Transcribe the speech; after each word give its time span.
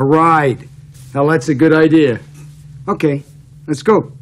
A 0.00 0.04
ride. 0.04 0.66
Now 1.14 1.28
that's 1.28 1.50
a 1.50 1.54
good 1.54 1.74
idea. 1.74 2.20
Okay, 2.88 3.22
let's 3.66 3.82
go. 3.82 4.12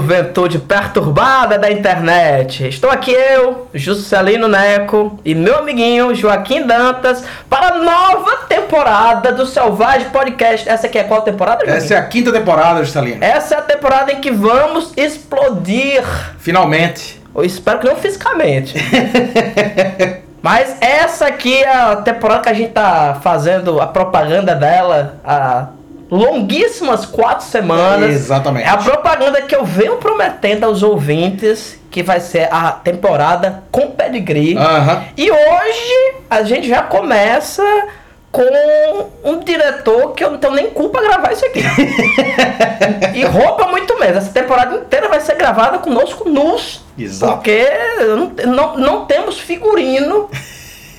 Juventude 0.00 0.58
perturbada 0.58 1.58
da 1.58 1.70
internet. 1.70 2.66
Estou 2.66 2.90
aqui 2.90 3.12
eu, 3.12 3.68
Juscelino 3.74 4.48
Neco 4.48 5.20
e 5.24 5.34
meu 5.34 5.58
amiguinho 5.58 6.14
Joaquim 6.14 6.66
Dantas 6.66 7.22
para 7.50 7.74
a 7.74 7.78
nova 7.78 8.46
temporada 8.48 9.30
do 9.30 9.44
Selvagem 9.44 10.08
Podcast. 10.08 10.66
Essa 10.66 10.86
aqui 10.86 10.98
é 10.98 11.04
qual 11.04 11.20
temporada, 11.20 11.66
Joaquim? 11.66 11.84
Essa 11.84 11.94
é 11.94 11.96
a 11.98 12.06
quinta 12.06 12.32
temporada, 12.32 12.82
Juscelino. 12.82 13.22
Essa 13.22 13.56
é 13.56 13.58
a 13.58 13.62
temporada 13.62 14.10
em 14.10 14.20
que 14.22 14.30
vamos 14.30 14.92
explodir. 14.96 16.02
Finalmente. 16.38 17.20
Eu 17.34 17.44
espero 17.44 17.78
que 17.78 17.86
não 17.86 17.96
fisicamente. 17.96 18.74
Mas 20.42 20.78
essa 20.80 21.26
aqui 21.26 21.62
é 21.62 21.70
a 21.70 21.96
temporada 21.96 22.40
que 22.40 22.48
a 22.48 22.54
gente 22.54 22.72
tá 22.72 23.20
fazendo 23.22 23.78
a 23.78 23.86
propaganda 23.86 24.54
dela 24.54 25.16
há 25.22 25.66
longuíssimas 26.10 27.06
quatro 27.06 27.46
semanas. 27.46 28.10
Exatamente. 28.10 28.66
É 28.66 28.70
a 28.70 28.76
propaganda 28.76 29.40
que 29.42 29.54
eu 29.54 29.64
venho 29.64 29.96
prometendo 29.96 30.64
aos 30.64 30.82
ouvintes 30.82 31.78
que 31.90 32.02
vai 32.02 32.20
ser 32.20 32.48
a 32.52 32.72
temporada 32.72 33.62
com 33.70 33.90
pedigree. 33.90 34.56
Aham. 34.56 35.04
E 35.16 35.30
hoje 35.30 36.14
a 36.28 36.42
gente 36.42 36.68
já 36.68 36.82
começa 36.82 37.62
com 38.32 39.08
um 39.24 39.40
diretor 39.40 40.12
que 40.12 40.22
eu 40.22 40.30
não 40.30 40.38
tenho 40.38 40.54
nem 40.54 40.70
culpa 40.70 41.00
gravar 41.00 41.32
isso 41.32 41.44
aqui. 41.44 41.60
e 43.14 43.24
roupa 43.24 43.66
muito 43.66 43.98
menos. 43.98 44.18
Essa 44.18 44.32
temporada 44.32 44.76
inteira 44.76 45.08
vai 45.08 45.20
ser 45.20 45.34
gravada 45.34 45.78
conosco 45.78 46.28
nus. 46.28 46.80
Exato. 46.96 47.34
Porque 47.34 47.66
não, 47.98 48.32
não, 48.52 48.76
não 48.76 49.04
temos 49.06 49.38
figurino 49.38 50.30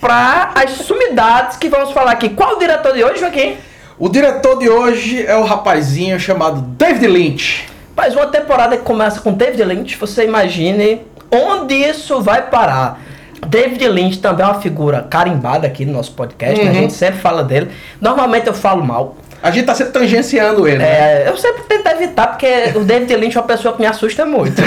para 0.01 0.51
as 0.55 0.71
sumidades 0.71 1.57
que 1.57 1.69
vamos 1.69 1.91
falar 1.91 2.11
aqui. 2.11 2.29
Qual 2.29 2.55
o 2.55 2.59
diretor 2.59 2.93
de 2.93 3.03
hoje, 3.03 3.19
Joaquim? 3.19 3.57
O 4.03 4.09
diretor 4.09 4.57
de 4.57 4.67
hoje 4.67 5.23
é 5.23 5.35
o 5.37 5.43
rapazinho 5.43 6.19
chamado 6.19 6.59
David 6.61 7.05
Lynch. 7.05 7.69
Mas 7.95 8.15
uma 8.15 8.25
temporada 8.25 8.75
que 8.75 8.81
começa 8.83 9.21
com 9.21 9.31
David 9.31 9.63
Lynch, 9.63 9.95
você 9.95 10.25
imagine 10.25 11.01
onde 11.31 11.75
isso 11.75 12.19
vai 12.19 12.47
parar. 12.49 12.99
David 13.45 13.87
Lynch 13.87 14.17
também 14.17 14.43
é 14.43 14.49
uma 14.49 14.59
figura 14.59 15.05
carimbada 15.07 15.67
aqui 15.67 15.85
no 15.85 15.93
nosso 15.93 16.13
podcast, 16.13 16.59
né? 16.59 16.69
a 16.69 16.73
Uhum. 16.73 16.79
gente 16.79 16.93
sempre 16.93 17.19
fala 17.19 17.43
dele. 17.43 17.69
Normalmente 18.01 18.47
eu 18.47 18.55
falo 18.55 18.83
mal. 18.83 19.15
A 19.43 19.51
gente 19.51 19.65
tá 19.67 19.75
sempre 19.75 19.93
tangenciando 19.93 20.67
ele, 20.67 20.79
né? 20.79 21.23
É, 21.25 21.29
eu 21.29 21.37
sempre 21.37 21.61
tento 21.63 21.85
evitar, 21.87 22.25
porque 22.27 22.47
o 22.75 22.83
David 22.83 23.15
Lynch 23.15 23.37
é 23.37 23.39
uma 23.39 23.45
pessoa 23.47 23.73
que 23.75 23.81
me 23.81 23.87
assusta 23.87 24.25
muito. 24.25 24.61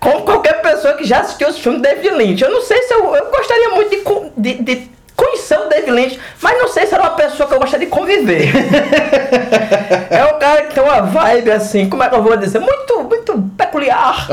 Como 0.00 0.22
qualquer 0.22 0.62
pessoa 0.62 0.94
que 0.94 1.04
já 1.04 1.20
assistiu 1.20 1.48
os 1.48 1.58
filmes 1.58 1.82
do 1.82 1.84
David 1.86 2.10
Lynch. 2.14 2.42
Eu 2.42 2.50
não 2.50 2.62
sei 2.62 2.80
se 2.82 2.94
eu, 2.94 3.14
eu 3.14 3.30
gostaria 3.30 3.68
muito 3.70 3.90
de, 4.36 4.54
de, 4.54 4.62
de 4.62 4.90
conhecer 5.20 5.58
o 5.58 5.68
David 5.68 5.90
Lynch, 5.90 6.20
mas 6.40 6.58
não 6.58 6.68
sei 6.68 6.86
se 6.86 6.94
era 6.94 7.02
uma 7.02 7.10
pessoa 7.10 7.48
que 7.48 7.54
eu 7.54 7.60
gostaria 7.60 7.86
de 7.86 7.92
conviver. 7.92 8.50
é 10.10 10.24
um 10.24 10.38
cara 10.38 10.62
que 10.62 10.74
tem 10.74 10.82
uma 10.82 11.02
vibe 11.02 11.50
assim, 11.50 11.88
como 11.88 12.02
é 12.02 12.08
que 12.08 12.14
eu 12.14 12.22
vou 12.22 12.36
dizer? 12.36 12.58
Muito, 12.58 13.04
muito 13.04 13.42
peculiar 13.56 14.28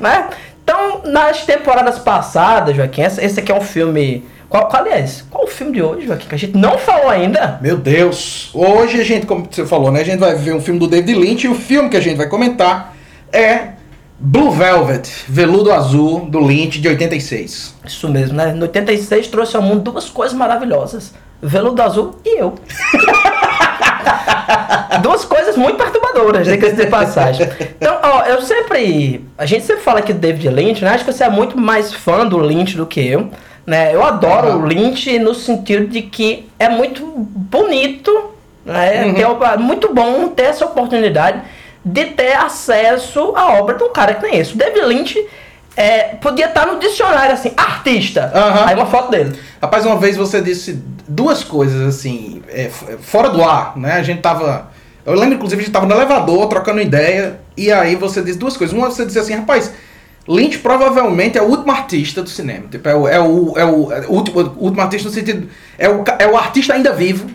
né? 0.00 0.28
Então, 0.62 1.02
nas 1.04 1.44
temporadas 1.44 1.98
passadas, 1.98 2.74
Joaquim, 2.74 3.02
esse, 3.02 3.22
esse 3.22 3.40
aqui 3.40 3.52
é 3.52 3.54
um 3.54 3.60
filme. 3.60 4.24
Qual, 4.48 4.66
qual, 4.68 4.82
aliás, 4.82 5.24
qual 5.30 5.44
o 5.44 5.46
filme 5.46 5.72
de 5.72 5.82
hoje, 5.82 6.06
Joaquim? 6.06 6.28
Que 6.28 6.34
a 6.34 6.38
gente 6.38 6.56
não 6.56 6.78
falou 6.78 7.10
ainda. 7.10 7.58
Meu 7.60 7.76
Deus. 7.76 8.50
Hoje 8.54 9.00
a 9.00 9.04
gente, 9.04 9.26
como 9.26 9.46
você 9.50 9.66
falou, 9.66 9.92
né? 9.92 10.00
A 10.00 10.04
gente 10.04 10.18
vai 10.18 10.34
ver 10.34 10.54
um 10.54 10.60
filme 10.60 10.80
do 10.80 10.86
David 10.86 11.18
Lynch 11.18 11.46
e 11.46 11.50
o 11.50 11.54
filme 11.54 11.90
que 11.90 11.96
a 11.96 12.00
gente 12.00 12.16
vai 12.16 12.28
comentar 12.28 12.94
é 13.32 13.73
Blue 14.18 14.50
Velvet, 14.52 15.08
Veludo 15.28 15.72
Azul, 15.72 16.26
do 16.26 16.38
Lynch, 16.40 16.80
de 16.80 16.88
86. 16.88 17.74
Isso 17.84 18.08
mesmo, 18.08 18.36
né? 18.36 18.52
No 18.52 18.62
86 18.62 19.26
trouxe 19.28 19.56
ao 19.56 19.62
mundo 19.62 19.90
duas 19.90 20.08
coisas 20.08 20.36
maravilhosas: 20.36 21.12
Veludo 21.42 21.82
Azul 21.82 22.16
e 22.24 22.38
eu. 22.40 22.54
duas 25.02 25.24
coisas 25.24 25.56
muito 25.56 25.76
perturbadoras, 25.76 26.46
diga-se 26.46 26.76
de 26.76 26.86
passagem. 26.86 27.48
Então, 27.76 27.98
ó, 28.02 28.22
eu 28.22 28.40
sempre. 28.42 29.24
A 29.36 29.46
gente 29.46 29.64
sempre 29.64 29.82
fala 29.82 29.98
aqui 29.98 30.12
do 30.12 30.18
David 30.18 30.48
Lynch, 30.48 30.84
né? 30.84 30.90
Acho 30.90 31.04
que 31.04 31.12
você 31.12 31.24
é 31.24 31.28
muito 31.30 31.58
mais 31.58 31.92
fã 31.92 32.26
do 32.26 32.38
Lynch 32.38 32.76
do 32.76 32.86
que 32.86 33.00
eu. 33.06 33.30
Né? 33.66 33.94
Eu 33.94 34.04
adoro 34.04 34.48
Aham. 34.48 34.56
o 34.58 34.66
Lynch 34.66 35.18
no 35.18 35.34
sentido 35.34 35.86
de 35.86 36.02
que 36.02 36.46
é 36.58 36.68
muito 36.68 37.02
bonito, 37.06 38.30
né? 38.64 39.06
Uhum. 39.06 39.32
Uma- 39.36 39.56
muito 39.56 39.92
bom 39.94 40.28
ter 40.28 40.42
essa 40.44 40.66
oportunidade 40.66 41.40
de 41.84 42.06
ter 42.06 42.32
acesso 42.34 43.34
à 43.36 43.52
obra 43.54 43.76
de 43.76 43.84
um 43.84 43.92
cara 43.92 44.14
que 44.14 44.22
nem 44.26 44.38
esse. 44.38 44.54
O 44.54 44.56
David 44.56 44.86
Lynch 44.86 45.26
é, 45.76 46.14
podia 46.20 46.46
estar 46.46 46.66
no 46.66 46.78
dicionário 46.78 47.34
assim, 47.34 47.52
artista. 47.56 48.30
Aham. 48.34 48.64
Aí 48.66 48.74
uma 48.74 48.86
foto 48.86 49.10
dele. 49.10 49.38
Rapaz, 49.60 49.84
uma 49.84 49.98
vez 49.98 50.16
você 50.16 50.40
disse 50.40 50.82
duas 51.06 51.44
coisas 51.44 51.82
assim, 51.94 52.42
é, 52.48 52.64
f- 52.64 52.96
fora 53.02 53.28
do 53.28 53.44
ar, 53.44 53.76
né? 53.76 53.92
A 53.92 54.02
gente 54.02 54.20
tava. 54.22 54.70
Eu 55.04 55.14
lembro, 55.14 55.34
inclusive, 55.34 55.60
a 55.60 55.64
gente 55.64 55.72
tava 55.74 55.84
no 55.84 55.94
elevador 55.94 56.46
trocando 56.48 56.80
ideia, 56.80 57.40
e 57.56 57.70
aí 57.70 57.94
você 57.96 58.22
disse 58.22 58.38
duas 58.38 58.56
coisas. 58.56 58.74
Uma, 58.74 58.90
você 58.90 59.04
disse 59.04 59.18
assim, 59.18 59.34
rapaz, 59.34 59.70
Lynch 60.26 60.58
provavelmente 60.60 61.36
é 61.36 61.42
o 61.42 61.46
último 61.46 61.70
artista 61.72 62.22
do 62.22 62.30
cinema. 62.30 62.68
Tipo, 62.70 62.88
é 62.88 62.94
o, 62.96 63.06
é 63.08 63.20
o, 63.20 63.52
é 63.58 63.64
o, 63.66 63.92
é 63.92 64.00
o 64.06 64.10
último, 64.12 64.40
último 64.56 64.80
artista 64.80 65.08
no 65.08 65.14
sentido. 65.14 65.50
É 65.76 65.88
o, 65.90 66.02
é 66.18 66.26
o 66.26 66.36
artista 66.36 66.72
ainda 66.72 66.92
vivo, 66.94 67.28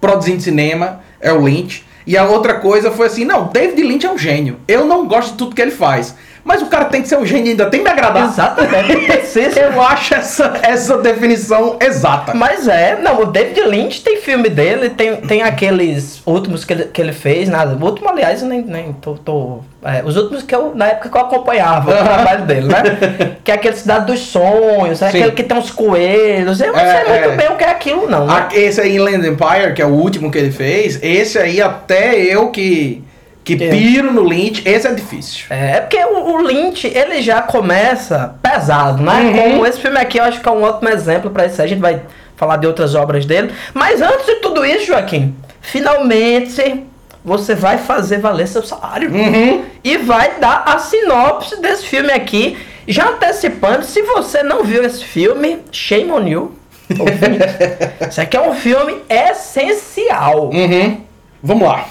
produzindo 0.00 0.40
cinema, 0.40 1.00
é 1.20 1.32
o 1.32 1.40
Lynch. 1.40 1.84
E 2.06 2.16
a 2.16 2.24
outra 2.24 2.54
coisa 2.60 2.90
foi 2.90 3.06
assim, 3.06 3.24
não, 3.24 3.48
David 3.48 3.82
Lynch 3.82 4.06
é 4.06 4.10
um 4.10 4.18
gênio. 4.18 4.60
Eu 4.68 4.84
não 4.84 5.06
gosto 5.06 5.32
de 5.32 5.38
tudo 5.38 5.54
que 5.54 5.60
ele 5.60 5.72
faz. 5.72 6.14
Mas 6.46 6.62
o 6.62 6.66
cara 6.66 6.84
tem 6.84 7.02
que 7.02 7.08
ser 7.08 7.16
um 7.18 7.26
gênio 7.26 7.50
ainda 7.50 7.66
tem 7.66 7.80
que 7.80 7.84
me 7.84 7.90
agradar. 7.90 8.24
Exatamente. 8.24 8.96
Eu 9.58 9.82
acho 9.82 10.14
essa, 10.14 10.52
essa 10.62 10.96
definição 10.98 11.76
exata. 11.80 12.32
Mas 12.34 12.68
é, 12.68 12.96
não, 13.02 13.22
o 13.22 13.26
David 13.26 13.62
Lynch 13.62 14.00
tem 14.02 14.18
filme 14.18 14.48
dele, 14.48 14.90
tem, 14.90 15.16
tem 15.16 15.42
aqueles 15.42 16.22
últimos 16.24 16.64
que 16.64 16.72
ele, 16.72 16.84
que 16.84 17.00
ele 17.02 17.12
fez, 17.12 17.48
nada. 17.48 17.74
O 17.74 17.84
último, 17.84 18.08
aliás, 18.08 18.42
eu 18.42 18.48
nem, 18.48 18.62
nem 18.62 18.92
tô. 18.92 19.14
tô- 19.14 19.58
é, 19.84 20.02
os 20.04 20.16
últimos 20.16 20.42
que 20.44 20.54
eu, 20.54 20.72
na 20.74 20.86
época 20.86 21.08
que 21.08 21.16
eu 21.16 21.20
acompanhava 21.20 21.90
o 21.90 21.94
trabalho 22.04 22.44
dele, 22.46 22.68
né? 22.68 23.36
Que 23.44 23.50
é 23.50 23.54
aquele 23.54 23.76
Cidade 23.76 24.06
dos 24.06 24.20
Sonhos, 24.20 25.02
é 25.02 25.08
aquele 25.08 25.32
que 25.32 25.42
tem 25.42 25.58
uns 25.58 25.70
coelhos. 25.72 26.60
Eu 26.60 26.72
não 26.72 26.78
É, 26.78 26.90
sei 27.04 27.12
muito 27.12 27.28
é. 27.32 27.36
bem 27.36 27.48
o 27.50 27.56
que 27.56 27.64
é 27.64 27.68
aquilo, 27.70 28.08
não. 28.08 28.24
né? 28.26 28.48
Esse 28.52 28.80
aí, 28.80 28.94
Inland 28.96 29.26
Empire, 29.26 29.74
que 29.74 29.82
é 29.82 29.86
o 29.86 29.90
último 29.90 30.30
que 30.30 30.38
ele 30.38 30.52
fez, 30.52 31.00
esse 31.02 31.38
aí 31.38 31.60
até 31.60 32.14
eu 32.16 32.50
que, 32.50 33.02
que 33.46 33.54
É. 33.54 33.70
piro 33.70 34.12
no 34.12 34.24
Lynch, 34.24 34.60
esse 34.66 34.88
é 34.88 34.92
difícil. 34.92 35.46
É, 35.50 35.76
é 35.76 35.80
porque 35.80 35.96
o, 36.04 36.32
o 36.32 36.42
Lynch, 36.42 36.84
ele 36.84 37.22
já 37.22 37.40
começa 37.40 38.34
pesado, 38.42 39.00
né? 39.04 39.20
Uhum. 39.20 39.32
Como 39.52 39.66
esse 39.66 39.80
filme 39.80 39.98
aqui, 39.98 40.18
eu 40.18 40.24
acho 40.24 40.40
que 40.40 40.48
é 40.48 40.50
um 40.50 40.64
ótimo 40.64 40.88
exemplo 40.88 41.30
pra 41.30 41.46
isso. 41.46 41.62
A 41.62 41.66
gente 41.66 41.78
vai 41.80 42.02
falar 42.36 42.56
de 42.56 42.66
outras 42.66 42.96
obras 42.96 43.24
dele. 43.24 43.52
Mas 43.72 44.02
antes 44.02 44.26
de 44.26 44.34
tudo 44.36 44.64
isso, 44.66 44.86
Joaquim, 44.86 45.32
finalmente 45.60 46.84
você 47.24 47.54
vai 47.54 47.78
fazer 47.78 48.18
valer 48.18 48.48
seu 48.48 48.64
salário. 48.64 49.12
Uhum. 49.12 49.64
E 49.84 49.96
vai 49.96 50.40
dar 50.40 50.64
a 50.66 50.80
sinopse 50.80 51.60
desse 51.60 51.86
filme 51.86 52.10
aqui. 52.10 52.58
Já 52.88 53.10
antecipando, 53.10 53.84
se 53.84 54.02
você 54.02 54.42
não 54.42 54.64
viu 54.64 54.82
esse 54.82 55.04
filme, 55.04 55.60
shame 55.70 56.10
on 56.10 56.26
you. 56.26 56.54
Isso 58.10 58.20
aqui 58.20 58.36
é 58.36 58.40
um 58.40 58.54
filme 58.54 58.96
essencial. 59.08 60.50
Uhum. 60.50 61.00
Vamos 61.40 61.68
lá. 61.68 61.84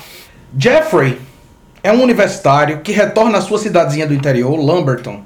Jeffrey 0.58 1.18
é 1.86 1.92
um 1.92 2.02
universitário 2.02 2.80
que 2.80 2.92
retorna 2.92 3.38
à 3.38 3.42
sua 3.42 3.60
cidadezinha 3.60 4.08
do 4.08 4.14
interior, 4.16 4.56
Lumberton, 4.56 5.22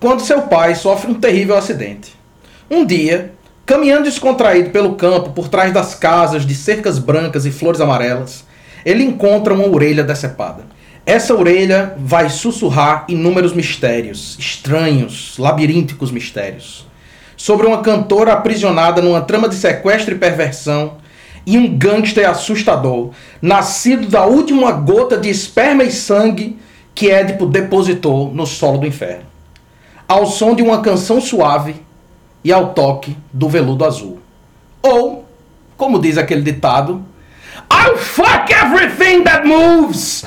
quando 0.00 0.22
seu 0.22 0.40
pai 0.40 0.74
sofre 0.74 1.10
um 1.10 1.14
terrível 1.14 1.54
acidente. 1.54 2.14
Um 2.70 2.82
dia, 2.86 3.32
caminhando 3.66 4.04
descontraído 4.04 4.70
pelo 4.70 4.94
campo 4.94 5.32
por 5.32 5.50
trás 5.50 5.70
das 5.70 5.94
casas 5.94 6.46
de 6.46 6.54
cercas 6.54 6.98
brancas 6.98 7.44
e 7.44 7.50
flores 7.50 7.78
amarelas, 7.78 8.46
ele 8.86 9.04
encontra 9.04 9.52
uma 9.52 9.68
orelha 9.68 10.02
decepada. 10.02 10.62
Essa 11.04 11.34
orelha 11.34 11.94
vai 11.98 12.30
sussurrar 12.30 13.04
inúmeros 13.06 13.52
mistérios, 13.52 14.34
estranhos, 14.38 15.36
labirínticos 15.36 16.10
mistérios, 16.10 16.86
sobre 17.36 17.66
uma 17.66 17.82
cantora 17.82 18.32
aprisionada 18.32 19.02
numa 19.02 19.20
trama 19.20 19.46
de 19.46 19.56
sequestro 19.56 20.14
e 20.14 20.18
perversão 20.18 20.96
e 21.48 21.56
um 21.56 21.78
gangster 21.78 22.28
assustador, 22.28 23.08
nascido 23.40 24.06
da 24.06 24.26
última 24.26 24.70
gota 24.70 25.16
de 25.16 25.30
esperma 25.30 25.82
e 25.82 25.90
sangue 25.90 26.58
que 26.94 27.10
Édipo 27.10 27.46
depositou 27.46 28.30
no 28.34 28.44
solo 28.44 28.76
do 28.76 28.86
inferno. 28.86 29.24
Ao 30.06 30.26
som 30.26 30.54
de 30.54 30.62
uma 30.62 30.82
canção 30.82 31.22
suave 31.22 31.76
e 32.44 32.52
ao 32.52 32.74
toque 32.74 33.16
do 33.32 33.48
veludo 33.48 33.86
azul. 33.86 34.18
Ou, 34.82 35.24
como 35.74 35.98
diz 35.98 36.18
aquele 36.18 36.42
ditado, 36.42 37.02
I'll 37.72 37.96
fuck 37.96 38.52
everything 38.52 39.24
that 39.24 39.48
moves! 39.48 40.26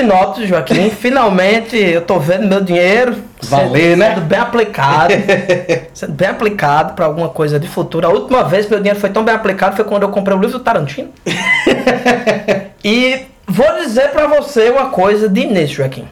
Sinopse, 0.00 0.46
Joaquim. 0.46 0.90
Finalmente 0.90 1.76
eu 1.76 2.02
tô 2.02 2.18
vendo 2.18 2.46
meu 2.46 2.60
dinheiro 2.60 3.16
Valer, 3.42 3.90
sendo, 3.90 3.98
né? 3.98 4.14
sendo 4.14 4.26
bem 4.26 4.38
aplicado. 4.38 5.14
sendo 5.94 6.12
bem 6.12 6.28
aplicado 6.28 6.94
pra 6.94 7.06
alguma 7.06 7.28
coisa 7.28 7.58
de 7.58 7.68
futuro. 7.68 8.06
A 8.06 8.10
última 8.10 8.44
vez 8.44 8.66
que 8.66 8.72
meu 8.72 8.80
dinheiro 8.80 8.98
foi 8.98 9.10
tão 9.10 9.24
bem 9.24 9.34
aplicado 9.34 9.76
foi 9.76 9.84
quando 9.84 10.02
eu 10.02 10.08
comprei 10.10 10.36
o 10.36 10.40
livro 10.40 10.58
do 10.58 10.64
Tarantino. 10.64 11.10
e 12.84 13.22
vou 13.46 13.72
dizer 13.82 14.10
pra 14.10 14.26
você 14.26 14.70
uma 14.70 14.90
coisa 14.90 15.28
de 15.28 15.40
início, 15.40 15.76
Joaquim. 15.76 16.08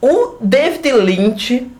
O 0.00 0.36
David 0.40 0.92
Lynch, 0.92 1.70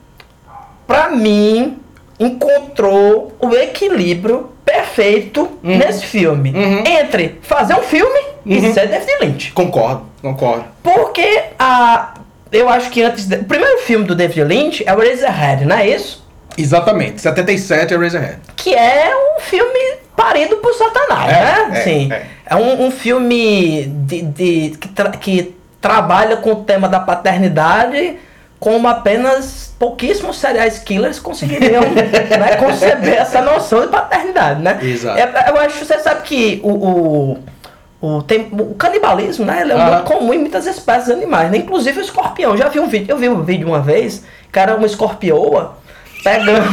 pra 0.87 1.09
mim, 1.09 1.79
encontrou 2.19 3.35
o 3.41 3.55
equilíbrio 3.55 4.51
perfeito 4.75 5.59
nesse 5.63 6.07
filme. 6.07 6.51
Uhum. 6.51 6.85
Entre 6.87 7.39
fazer 7.43 7.75
um 7.75 7.83
filme 7.83 8.21
e 8.47 8.73
ser 8.73 8.89
David 8.89 9.13
Lynch. 9.21 9.53
Concordo, 9.53 10.07
concordo. 10.23 10.65
Porque 10.83 11.43
a. 11.59 12.15
Eu 12.53 12.69
acho 12.69 12.91
que 12.91 13.03
antes. 13.03 13.27
de- 13.27 13.37
o 13.37 13.45
primeiro 13.45 13.79
filme 13.81 14.05
do 14.05 14.15
David 14.15 14.45
Lynch 14.45 14.85
é 14.87 14.93
o 14.93 14.99
Razorhead, 14.99 15.65
não 15.65 15.77
é 15.77 15.89
isso? 15.89 16.27
Exatamente. 16.59 17.21
77 17.21 17.95
é 17.95 17.97
Razorhead. 17.97 18.39
Que 18.57 18.75
é 18.75 19.13
um 19.15 19.41
filme 19.41 19.79
parido 20.17 20.57
por 20.57 20.73
Satanás, 20.75 21.31
É, 21.33 21.41
né? 21.69 21.69
é, 21.79 21.83
Sim. 21.83 22.13
é. 22.13 22.27
É, 22.47 22.57
um, 22.57 22.87
um 22.87 22.91
filme 22.91 23.85
de, 23.87 24.23
de- 24.23 24.77
que, 24.79 24.89
tra- 24.89 25.11
que 25.11 25.55
trabalha 25.81 26.37
com 26.39 26.51
o 26.53 26.57
tema 26.65 26.89
da 26.89 26.99
paternidade 27.01 28.17
como 28.61 28.87
apenas 28.87 29.75
pouquíssimos 29.79 30.39
serial 30.39 30.69
killers 30.85 31.19
conseguiriam 31.19 31.83
né, 31.83 32.57
conceber 32.61 33.15
essa 33.15 33.41
noção 33.41 33.81
de 33.81 33.89
paternidade, 33.89 34.61
né? 34.61 34.79
Exato. 34.83 35.19
É, 35.19 35.49
eu 35.49 35.57
acho, 35.57 35.83
você 35.83 35.99
sabe 35.99 36.23
que 36.23 36.61
o, 36.63 36.69
o, 36.69 37.39
o, 38.03 38.23
tem, 38.23 38.49
o 38.53 38.75
canibalismo, 38.75 39.47
né? 39.47 39.67
É 39.67 39.73
Aham. 39.73 39.91
muito 39.91 40.05
comum 40.05 40.35
em 40.35 40.39
muitas 40.39 40.67
espécies 40.67 41.07
de 41.07 41.13
animais, 41.13 41.51
né? 41.51 41.57
Inclusive 41.57 42.01
o 42.01 42.03
escorpião. 42.03 42.55
Já 42.55 42.69
vi 42.69 42.79
um 42.79 42.87
vídeo, 42.87 43.07
eu 43.09 43.17
vi 43.17 43.31
um 43.31 43.43
vídeo 43.43 43.67
uma 43.67 43.81
vez, 43.81 44.25
que 44.53 44.59
era 44.59 44.77
uma 44.77 44.87
escorpioa 44.87 45.80
pegando. 46.23 46.69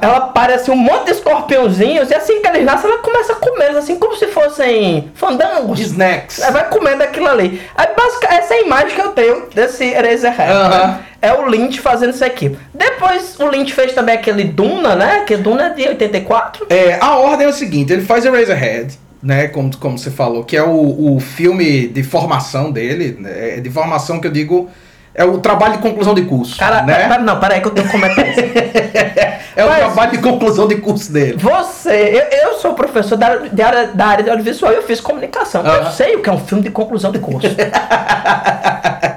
ela 0.00 0.20
parece 0.34 0.70
um 0.70 0.76
monte 0.76 1.04
de 1.06 1.10
escorpiãozinhos 1.12 2.10
e 2.10 2.14
assim 2.14 2.40
que 2.42 2.48
eles 2.48 2.64
nascem, 2.64 2.90
ela 2.90 2.98
começa 3.00 3.32
a 3.34 3.36
comer, 3.36 3.68
assim 3.76 3.96
como 3.98 4.16
se 4.16 4.26
fossem 4.28 5.10
fandangos. 5.14 5.78
Snacks. 5.80 6.42
Aí 6.42 6.50
vai 6.52 6.68
comendo 6.68 7.02
aquilo 7.04 7.28
ali. 7.28 7.60
Aí, 7.76 7.86
basic- 7.96 8.26
essa 8.26 8.54
é 8.54 8.58
a 8.58 8.62
imagem 8.62 8.94
que 8.96 9.00
eu 9.00 9.10
tenho 9.10 9.48
desse 9.54 9.84
Eraserhead. 9.84 10.50
Aham. 10.52 10.86
né? 10.88 10.98
É 11.20 11.32
o 11.32 11.46
Lynch 11.48 11.80
fazendo 11.80 12.10
isso 12.12 12.24
aqui. 12.24 12.56
Depois 12.74 13.38
o 13.38 13.46
Lynch 13.46 13.72
fez 13.72 13.92
também 13.92 14.16
aquele 14.16 14.42
Duna, 14.42 14.96
né? 14.96 15.20
Que 15.24 15.36
Duna 15.36 15.66
é 15.66 15.70
de 15.70 15.86
84. 15.86 16.66
É, 16.68 16.98
a 17.00 17.14
ordem 17.16 17.46
é 17.46 17.50
o 17.50 17.52
seguinte, 17.52 17.92
ele 17.92 18.02
faz 18.02 18.24
Eraserhead, 18.24 18.98
né, 19.22 19.46
como, 19.46 19.76
como 19.76 19.96
você 19.96 20.10
falou, 20.10 20.42
que 20.42 20.56
é 20.56 20.64
o, 20.64 21.14
o 21.14 21.20
filme 21.20 21.86
de 21.86 22.02
formação 22.02 22.72
dele, 22.72 23.16
né, 23.20 23.58
é 23.58 23.60
de 23.60 23.70
formação 23.70 24.18
que 24.20 24.26
eu 24.26 24.32
digo, 24.32 24.68
é 25.14 25.24
o 25.24 25.38
trabalho 25.38 25.74
de 25.74 25.78
conclusão 25.80 26.14
de 26.14 26.22
curso, 26.22 26.56
Cara, 26.58 26.82
né? 26.82 26.94
pera, 26.94 27.18
não, 27.18 27.38
peraí 27.38 27.60
que 27.60 27.66
eu 27.68 27.72
tenho 27.72 27.86
que 27.86 27.92
comentar 27.92 28.26
isso. 28.28 28.40
é 29.54 29.64
o 29.64 29.68
mas- 29.68 29.78
trabalho 29.78 30.10
de 30.12 30.18
conclusão 30.18 30.66
de 30.66 30.76
curso 30.76 31.12
dele. 31.12 31.36
Você, 31.38 31.90
eu, 31.90 32.38
eu 32.50 32.54
sou 32.58 32.72
professor 32.74 33.16
da, 33.18 33.26
área- 33.26 33.48
de 33.50 33.62
área- 33.62 33.86
da 33.88 34.06
área 34.06 34.24
de 34.24 34.30
audiovisual 34.30 34.72
e 34.72 34.76
eu 34.76 34.82
fiz 34.82 35.00
comunicação. 35.00 35.64
Eu 35.66 35.90
sei 35.90 36.16
o 36.16 36.22
que 36.22 36.28
é 36.28 36.32
um 36.32 36.38
filme 36.38 36.62
de 36.64 36.70
conclusão 36.70 37.12
de 37.12 37.18
curso. 37.18 37.46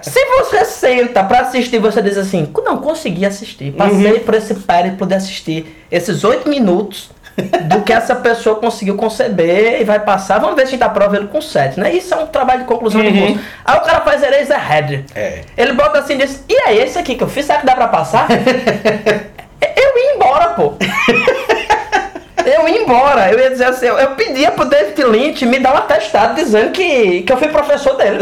Se 0.02 0.20
você 0.26 0.66
senta 0.66 1.24
pra 1.24 1.40
assistir, 1.42 1.80
você 1.80 2.02
diz 2.02 2.18
assim: 2.18 2.52
Não, 2.64 2.78
consegui 2.78 3.26
assistir. 3.26 3.72
Passei 3.72 4.14
Uhum. 4.14 4.20
por 4.20 4.34
esse 4.36 4.54
périplo 4.56 5.08
de 5.08 5.16
assistir 5.16 5.86
esses 5.92 6.24
oito 6.24 6.48
minutos 6.50 7.10
do 7.38 7.82
que 7.84 7.92
essa 7.92 8.16
pessoa 8.16 8.56
conseguiu 8.58 8.96
conceber 8.96 9.82
e 9.82 9.84
vai 9.84 10.00
passar. 10.00 10.40
Vamos 10.40 10.56
ver 10.56 10.62
se 10.64 10.68
a 10.70 10.72
gente 10.72 10.84
aprova 10.84 11.18
ele 11.18 11.28
com 11.28 11.42
sete, 11.42 11.80
né? 11.80 11.92
Isso 11.92 12.14
é 12.14 12.18
um 12.18 12.28
trabalho 12.28 12.60
de 12.62 12.66
conclusão 12.66 13.02
de 13.02 13.08
Uhum. 13.10 13.28
curso. 13.34 13.46
Aí 13.66 13.78
o 13.78 13.82
cara 13.82 14.02
faz 14.02 14.24
Eraserhead. 14.24 15.06
É. 15.14 15.42
Ele 15.58 15.74
bota 15.74 16.00
assim 16.00 16.14
e 16.14 16.18
diz: 16.18 16.44
E 16.48 16.56
aí, 16.66 16.80
esse 16.80 16.98
aqui 16.98 17.16
que 17.16 17.24
eu 17.24 17.28
fiz, 17.30 17.46
será 17.46 17.60
que 17.60 17.66
dá 17.66 17.76
pra 17.76 17.88
passar? 17.90 18.28
eu 18.32 19.98
ia 19.98 20.16
embora, 20.16 20.48
pô. 20.50 20.74
Eu 22.46 22.68
ia 22.70 22.82
embora, 22.84 23.32
eu 23.32 23.40
ia 23.40 23.50
dizer 23.50 23.66
assim, 23.66 23.88
eu, 23.88 23.98
eu 23.98 24.12
pedia 24.12 24.52
pro 24.52 24.66
David 24.66 25.04
Lynch 25.04 25.46
me 25.48 25.60
dar 25.60 25.74
um 25.74 25.78
atestado 25.78 26.36
dizendo 26.36 26.72
que, 26.72 27.24
que 27.24 27.34
eu 27.34 27.38
fui 27.38 27.48
professor 27.48 27.96
dele. 27.98 28.20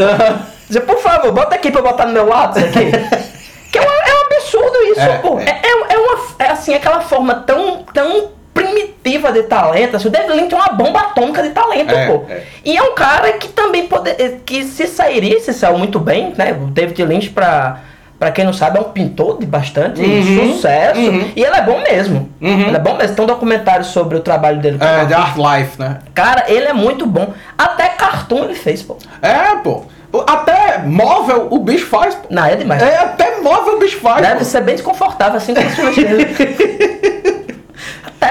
Dizer, 0.68 0.82
por 0.82 0.98
favor, 1.00 1.32
bota 1.34 1.56
aqui 1.56 1.70
pra 1.70 1.82
eu 1.82 1.84
botar 1.84 2.06
no 2.06 2.14
meu 2.14 2.28
WhatsApp 2.28 2.68
aqui. 2.70 2.92
que 3.70 3.78
é, 3.78 3.82
um- 3.82 3.86
é 3.86 4.14
um 4.16 4.26
absurdo 4.38 4.78
isso, 4.92 5.02
É, 5.02 5.18
pô. 5.18 5.40
é. 5.40 5.44
É, 5.44 5.62
é, 5.68 5.94
é 5.94 5.98
uma, 5.98 6.18
é 6.40 6.48
assim, 6.48 6.74
aquela 6.74 7.02
forma 7.02 7.36
tão, 7.46 7.84
tão 7.94 8.30
primitiva 8.54 9.32
de 9.32 9.44
talento. 9.44 9.96
Assim, 9.98 10.08
o 10.08 10.12
David 10.12 10.34
Lynch 10.34 10.54
é 10.54 10.58
uma 10.58 10.70
bomba 10.70 11.00
atômica 11.00 11.42
de 11.44 11.50
talento, 11.50 11.94
É, 11.94 12.08
pô. 12.08 12.24
é. 12.30 12.44
E 12.64 12.78
é 12.78 12.84
um 12.84 12.94
cara 12.94 13.32
que 13.34 13.48
também 13.50 13.88
pode, 13.88 14.10
eh, 14.12 14.38
que 14.46 14.64
se 14.64 14.88
sairia, 14.88 15.40
se 15.40 15.54
saiu 15.54 15.78
muito 15.78 16.00
bem, 16.00 16.34
né? 16.38 16.52
O 16.54 16.66
David 16.68 17.04
Lynch, 17.04 17.30
pra, 17.32 17.80
pra 18.20 18.32
quem 18.32 18.46
não 18.46 18.54
sabe, 18.54 18.78
é 18.78 18.82
um 18.82 18.86
pintor 18.86 19.40
de 19.40 19.46
bastante 19.46 20.02
Uhum, 20.02 20.54
sucesso. 20.54 21.00
uhum. 21.00 21.32
E 21.36 21.44
ele 21.44 21.56
é 21.56 21.62
bom 21.62 21.82
mesmo. 21.82 22.30
Uhum. 22.40 22.68
Ele 22.68 22.76
é 22.76 22.80
bom 22.80 22.96
mesmo. 22.96 23.16
Tem 23.16 23.24
um 23.24 23.28
documentário 23.28 23.84
sobre 23.86 24.18
o 24.18 24.22
trabalho 24.22 24.60
dele. 24.60 24.78
É, 24.80 25.06
The. 25.06 25.14
Art 25.16 25.36
Life, 25.36 25.80
né? 25.80 26.00
Cara, 26.14 26.46
ele 26.48 26.66
é 26.68 26.74
muito 26.74 27.06
bom. 27.06 27.34
Até 27.58 27.90
cartoon 27.90 28.46
ele 28.46 28.56
fez, 28.56 28.82
pô. 28.82 28.98
É, 29.22 29.56
pô. 29.64 29.84
Até 30.28 30.78
móvel 30.86 31.48
o 31.50 31.58
bicho 31.58 31.88
faz, 31.88 32.14
pô. 32.14 32.28
Não, 32.30 32.46
é 32.46 32.56
demais. 32.56 32.82
É, 32.84 32.98
até 33.00 33.42
móvel 33.42 33.78
o 33.78 33.80
bicho 33.80 33.98
faz, 34.00 34.22
Deve 34.22 34.38
pô. 34.40 34.46
ser 34.46 34.62
bem 34.62 34.76
desconfortável, 34.76 35.38
assim 35.38 35.56
como 35.56 35.96
dele. 35.96 36.28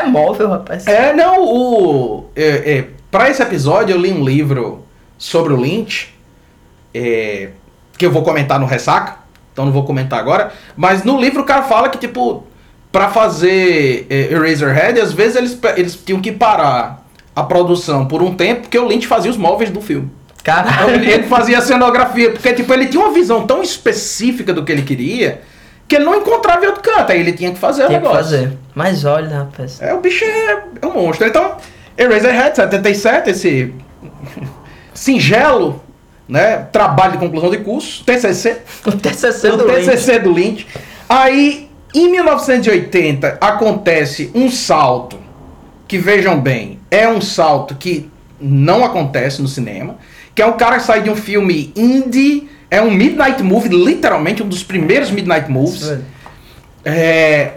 Até 0.03 0.11
móvel, 0.11 0.49
rapaz. 0.49 0.87
É, 0.87 1.13
não, 1.13 1.45
o. 1.45 2.31
É, 2.35 2.49
é, 2.49 2.89
pra 3.11 3.31
esse 3.31 3.43
episódio 3.43 3.95
eu 3.95 4.01
li 4.01 4.13
um 4.13 4.25
livro 4.25 4.85
sobre 5.17 5.53
o 5.53 5.57
Lynch, 5.57 6.15
é, 6.95 7.51
que 7.97 8.05
eu 8.05 8.11
vou 8.11 8.23
comentar 8.23 8.59
no 8.59 8.67
Ressaca, 8.67 9.17
então 9.53 9.65
não 9.65 9.73
vou 9.73 9.85
comentar 9.85 10.19
agora. 10.19 10.53
Mas 10.77 11.05
no 11.05 11.21
livro 11.21 11.43
o 11.43 11.45
cara 11.45 11.63
fala 11.63 11.89
que, 11.89 11.99
tipo, 11.99 12.45
pra 12.91 13.09
fazer 13.09 14.07
é, 14.11 14.33
Eraserhead, 14.33 15.01
às 15.01 15.13
vezes 15.13 15.37
eles, 15.37 15.59
eles 15.77 15.97
tinham 15.97 16.21
que 16.21 16.33
parar 16.33 17.07
a 17.35 17.43
produção 17.43 18.07
por 18.07 18.23
um 18.23 18.35
tempo, 18.35 18.63
porque 18.63 18.79
o 18.79 18.87
Lynch 18.87 19.07
fazia 19.07 19.31
os 19.31 19.37
móveis 19.37 19.71
do 19.71 19.81
filme. 19.81 20.11
Então, 20.41 20.55
Caralho. 20.55 20.95
ele, 20.95 21.11
ele 21.11 21.23
fazia 21.25 21.59
a 21.59 21.63
cenografia, 21.63 22.33
porque 22.33 22.53
tipo, 22.53 22.73
ele 22.75 22.87
tinha 22.87 23.03
uma 23.03 23.15
visão 23.15 23.47
tão 23.47 23.63
específica 23.63 24.53
do 24.53 24.65
que 24.65 24.73
ele 24.73 24.83
queria, 24.83 25.43
que 25.89 25.97
ele 25.97 26.05
não 26.05 26.15
encontrava 26.17 26.65
em 26.65 26.69
outro 26.69 26.83
canto, 26.83 27.12
aí 27.12 27.21
ele 27.21 27.33
tinha 27.33 27.53
que 27.53 27.59
fazer 27.59 27.85
o 27.85 27.89
Tem 27.89 27.99
que 27.99 28.03
negócio. 28.03 28.25
fazer. 28.25 28.59
Mas 28.75 29.05
olha, 29.05 29.39
rapaz. 29.39 29.81
É, 29.81 29.93
o 29.93 30.01
bicho 30.01 30.25
é, 30.25 30.62
é 30.81 30.87
um 30.87 30.93
monstro. 30.95 31.27
Então, 31.27 31.57
Eraserhead 31.99 32.57
77, 32.57 33.31
esse 33.31 33.75
singelo, 34.95 35.83
né, 36.29 36.67
trabalho 36.73 37.12
de 37.12 37.19
conclusão 37.19 37.51
de 37.51 37.59
curso, 37.59 38.05
TCC, 38.05 38.59
O 38.87 38.93
TCC 38.93 39.51
o 39.53 39.57
do 39.57 39.67
Lynch. 39.67 39.85
TCC 39.87 40.19
do 40.21 40.33
Lynch. 40.33 40.67
Aí, 41.09 41.71
em 41.95 42.11
1980, 42.11 43.39
acontece 43.41 44.31
um 44.35 44.51
salto, 44.51 45.19
que 45.87 45.99
vejam 45.99 46.41
bem, 46.41 46.81
é 46.91 47.07
um 47.07 47.21
salto 47.21 47.75
que 47.75 48.11
não 48.41 48.85
acontece 48.85 49.43
no 49.43 49.49
cinema, 49.49 49.97
que 50.35 50.41
é 50.41 50.47
um 50.47 50.53
cara 50.55 50.77
que 50.79 50.85
sai 50.85 51.03
de 51.03 51.11
um 51.11 51.17
filme 51.17 51.71
indie, 51.77 52.49
é 52.73 52.81
um 52.81 52.91
midnight 52.91 53.43
movie, 53.43 53.69
literalmente 53.69 54.43
um 54.43 54.49
dos 54.49 54.64
primeiros 54.64 55.11
midnight 55.11 55.50
movies. 55.50 55.93
É, 56.83 57.50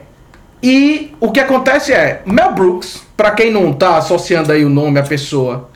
e 0.62 1.16
o 1.22 1.32
que 1.32 1.40
acontece 1.40 1.94
é, 1.94 2.22
Mel 2.26 2.52
Brooks, 2.52 3.02
pra 3.16 3.32
quem 3.32 3.50
não 3.50 3.72
tá 3.72 3.96
associando 3.96 4.52
aí 4.52 4.66
o 4.66 4.70
nome 4.70 5.00
à 5.00 5.04
pessoa, 5.04 5.70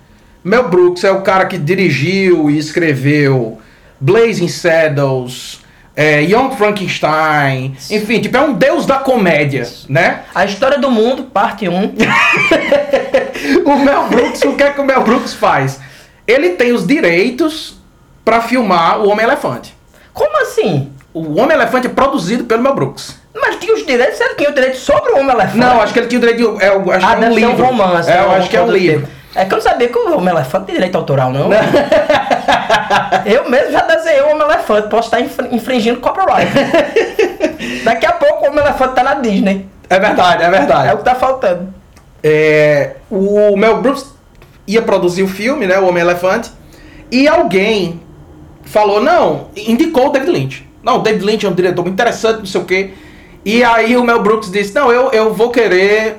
Mel 0.43 0.67
Brooks 0.67 1.05
é 1.05 1.11
o 1.11 1.21
cara 1.21 1.45
que 1.45 1.57
dirigiu 1.57 2.51
e 2.51 2.57
escreveu 2.57 3.59
Blazing 3.97 4.49
Saddles, 4.49 5.61
é, 5.95 6.21
Young 6.21 6.57
Frankenstein, 6.57 7.77
enfim, 7.89 8.19
tipo, 8.19 8.35
é 8.35 8.41
um 8.41 8.51
deus 8.51 8.85
da 8.85 8.97
comédia, 8.97 9.65
né? 9.87 10.23
A 10.35 10.43
História 10.43 10.77
do 10.77 10.91
Mundo, 10.91 11.23
parte 11.23 11.65
1. 11.69 11.93
O 13.65 13.77
Mel 13.77 14.09
Brooks, 14.09 14.41
o 14.41 14.53
que 14.53 14.63
é 14.63 14.71
que 14.71 14.81
o 14.81 14.85
Mel 14.85 15.01
Brooks 15.01 15.33
faz? 15.33 15.79
Ele 16.27 16.49
tem 16.49 16.73
os 16.73 16.85
direitos 16.85 17.78
pra 18.29 18.41
filmar 18.41 18.99
o 18.99 19.09
Homem-Elefante. 19.09 19.75
Como 20.13 20.39
assim? 20.43 20.93
O 21.11 21.39
Homem-Elefante 21.41 21.87
é 21.87 21.89
produzido 21.89 22.43
pelo 22.43 22.61
Mel 22.61 22.75
Brooks. 22.75 23.17
Mas 23.33 23.55
tinha 23.55 23.73
os 23.73 23.83
direitos, 23.83 24.21
ele 24.21 24.35
tinha 24.35 24.51
o 24.51 24.53
direito 24.53 24.77
sobre 24.77 25.13
o 25.13 25.17
Homem-Elefante. 25.17 25.57
Não, 25.57 25.81
acho 25.81 25.91
que 25.93 25.99
ele 25.99 26.07
tinha 26.07 26.19
o 26.19 26.21
direito 26.21 26.57
de. 26.57 26.63
É, 26.63 26.67
acho 26.67 27.07
ah, 27.07 27.15
que 27.15 27.25
é 27.25 27.27
um 27.27 27.33
livro. 27.33 27.63
um 27.63 27.67
romance. 27.67 28.11
É, 28.11 28.19
eu 28.19 28.31
acho 28.31 28.47
que 28.47 28.55
é 28.55 28.61
um 28.61 28.71
livro. 28.71 29.07
tipo. 29.07 29.19
É 29.33 29.45
que 29.45 29.53
eu 29.53 29.55
não 29.57 29.63
sabia 29.63 29.87
que 29.87 29.97
o 29.97 30.15
Homem-Elefante 30.15 30.65
tem 30.65 30.75
direito 30.75 30.95
autoral, 30.95 31.31
não. 31.31 31.49
eu 33.25 33.49
mesmo 33.49 33.71
já 33.71 33.81
desenhei 33.81 34.21
o 34.21 34.29
Homem-Elefante, 34.29 34.89
posso 34.89 35.07
estar 35.07 35.21
infr- 35.21 35.47
infringindo 35.51 35.99
copyright. 35.99 36.51
Daqui 37.83 38.05
a 38.05 38.11
pouco 38.11 38.45
o 38.45 38.49
Homem-Elefante 38.49 38.93
tá 38.93 39.03
na 39.03 39.15
Disney. 39.15 39.67
É 39.89 39.99
verdade, 39.99 40.43
é 40.43 40.49
verdade. 40.51 40.89
É 40.89 40.93
o 40.93 40.97
que 40.97 41.03
tá 41.03 41.15
faltando. 41.15 41.73
É, 42.23 42.95
o 43.09 43.57
Mel 43.57 43.81
Brooks 43.81 44.05
ia 44.67 44.83
produzir 44.83 45.23
o 45.23 45.27
filme, 45.27 45.65
né? 45.65 45.79
O 45.79 45.87
Homem-Elefante. 45.87 46.51
E 47.11 47.27
alguém 47.27 47.99
falou, 48.69 49.01
não, 49.01 49.49
indicou 49.55 50.07
o 50.07 50.09
David 50.09 50.31
Lynch. 50.31 50.69
Não, 50.83 50.97
o 50.97 50.99
David 50.99 51.25
Lynch 51.25 51.45
é 51.45 51.49
um 51.49 51.53
diretor 51.53 51.81
muito 51.81 51.95
interessante, 51.95 52.39
não 52.39 52.45
sei 52.45 52.61
o 52.61 52.65
quê. 52.65 52.91
E 53.43 53.63
aí 53.63 53.97
o 53.97 54.03
Mel 54.03 54.21
Brooks 54.21 54.51
disse, 54.51 54.73
não, 54.75 54.91
eu, 54.91 55.11
eu 55.11 55.33
vou 55.33 55.49
querer. 55.49 56.17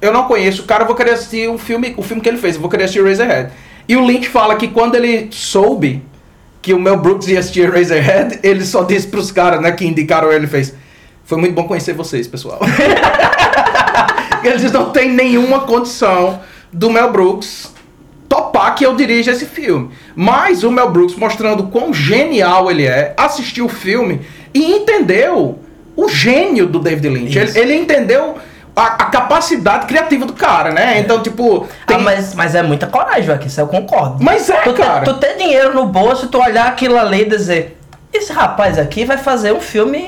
Eu 0.00 0.12
não 0.12 0.24
conheço 0.24 0.62
o 0.62 0.64
cara, 0.64 0.82
eu 0.82 0.86
vou 0.86 0.96
querer 0.96 1.12
assistir 1.12 1.48
o 1.48 1.56
filme, 1.56 1.94
o 1.96 2.02
filme 2.02 2.20
que 2.20 2.28
ele 2.28 2.38
fez, 2.38 2.56
eu 2.56 2.60
vou 2.60 2.68
querer 2.68 2.84
assistir 2.84 3.04
Razorhead. 3.04 3.52
E 3.88 3.96
o 3.96 4.04
Lynch 4.04 4.28
fala 4.28 4.56
que 4.56 4.66
quando 4.68 4.96
ele 4.96 5.28
soube 5.30 6.02
que 6.60 6.74
o 6.74 6.80
Mel 6.80 6.96
Brooks 6.96 7.28
ia 7.28 7.38
assistir 7.38 7.70
Razorhead, 7.70 8.40
ele 8.42 8.64
só 8.64 8.82
disse 8.82 9.06
pros 9.06 9.30
caras, 9.30 9.60
né, 9.60 9.70
que 9.70 9.86
indicaram 9.86 10.32
ele, 10.32 10.48
fez. 10.48 10.74
Foi 11.24 11.38
muito 11.38 11.54
bom 11.54 11.64
conhecer 11.64 11.92
vocês, 11.92 12.26
pessoal. 12.26 12.58
Eles 14.42 14.72
não 14.72 14.90
têm 14.90 15.08
nenhuma 15.08 15.60
condição 15.60 16.40
do 16.72 16.90
Mel 16.90 17.12
Brooks 17.12 17.71
topar 18.32 18.74
que 18.74 18.84
eu 18.86 18.94
dirija 18.96 19.32
esse 19.32 19.44
filme. 19.44 19.90
Mas 20.16 20.64
o 20.64 20.70
Mel 20.70 20.90
Brooks, 20.90 21.16
mostrando 21.16 21.64
quão 21.64 21.92
genial 21.92 22.70
ele 22.70 22.86
é, 22.86 23.12
assistiu 23.16 23.66
o 23.66 23.68
filme 23.68 24.22
e 24.54 24.72
entendeu 24.72 25.58
o 25.94 26.08
gênio 26.08 26.66
do 26.66 26.78
David 26.78 27.08
Lynch. 27.08 27.36
Ele, 27.38 27.58
ele 27.58 27.74
entendeu 27.76 28.36
a, 28.74 28.86
a 28.86 29.04
capacidade 29.06 29.84
criativa 29.86 30.24
do 30.24 30.32
cara, 30.32 30.70
né? 30.72 30.98
Então, 30.98 31.22
tipo. 31.22 31.68
tem- 31.86 31.96
Ah, 31.96 32.00
mas, 32.00 32.34
mas 32.34 32.54
é 32.54 32.62
muita 32.62 32.86
coragem, 32.86 33.24
Joaquim, 33.24 33.48
isso 33.48 33.60
eu 33.60 33.66
concordo. 33.66 34.16
Mas 34.24 34.48
é, 34.48 34.56
tu, 34.62 34.72
ter- 34.72 34.82
cara. 34.82 35.04
tu 35.04 35.14
ter 35.14 35.36
dinheiro 35.36 35.74
no 35.74 35.84
bolso, 35.86 36.28
tu 36.28 36.40
olhar 36.40 36.66
aquilo 36.68 36.96
ali 36.98 37.22
e 37.22 37.28
dizer: 37.28 37.78
esse 38.12 38.32
rapaz 38.32 38.78
aqui 38.78 39.04
vai 39.04 39.18
fazer 39.18 39.52
um 39.52 39.60
filme 39.60 39.98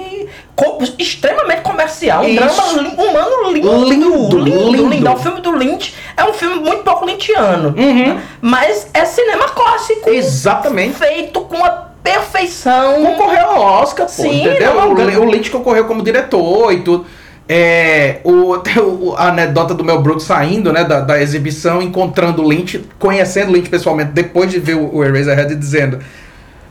co- 0.55 0.79
extremamente 0.99 1.63
comercial, 1.63 2.25
um 2.25 2.35
drama 2.35 2.63
humano 2.97 3.53
lindo, 3.53 3.85
Lindo, 3.85 4.39
lindo, 4.39 4.39
lindo, 4.71 4.89
lindo. 4.89 5.09
É 5.09 5.11
um 5.11 5.17
filme 5.19 5.41
do 5.41 5.51
Lynch, 5.53 5.95
é 6.17 6.25
um 6.25 6.33
filme 6.33 6.57
muito 6.57 6.83
pouco 6.83 7.05
lynchiano, 7.07 7.75
Uhum. 7.77 8.19
mas 8.41 8.87
é 8.95 9.05
cinema 9.05 9.49
clássico, 9.49 10.09
Exatamente. 10.11 10.95
feito 10.97 11.41
com 11.43 11.65
a 11.65 11.71
perfeição. 12.03 13.03
Concorreu 13.03 13.47
ao 13.51 13.61
Oscar, 13.83 14.07
pô, 14.07 14.13
Sim, 14.13 14.43
entendeu? 14.45 14.75
não, 14.75 14.93
o, 14.93 15.21
o 15.23 15.31
Lynch 15.31 15.51
concorreu 15.51 15.85
como 15.87 16.03
diretor 16.03 16.73
e 16.73 16.81
tudo. 16.83 17.07
É, 17.47 18.21
o, 18.25 18.55
o- 18.81 19.15
a 19.19 19.29
anedota 19.29 19.75
do 19.75 19.85
Mel 19.85 20.01
Brooks 20.01 20.25
saindo 20.25 20.73
né, 20.73 20.83
da, 20.83 21.01
da 21.01 21.21
exibição, 21.21 21.83
encontrando 21.83 22.43
o 22.43 22.49
Lynch, 22.49 22.83
conhecendo 22.99 23.51
o 23.51 23.53
Lynch 23.53 23.69
pessoalmente, 23.69 24.13
depois 24.13 24.51
de 24.51 24.59
ver 24.59 24.77
o, 24.77 24.95
o 24.97 25.05
Eraserhead 25.05 25.55
dizendo: 25.55 25.99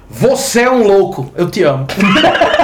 Você 0.09 0.61
é 0.61 0.71
um 0.71 0.81
louco, 0.87 1.31
eu 1.35 1.49
te 1.51 1.61
amo. 1.63 1.85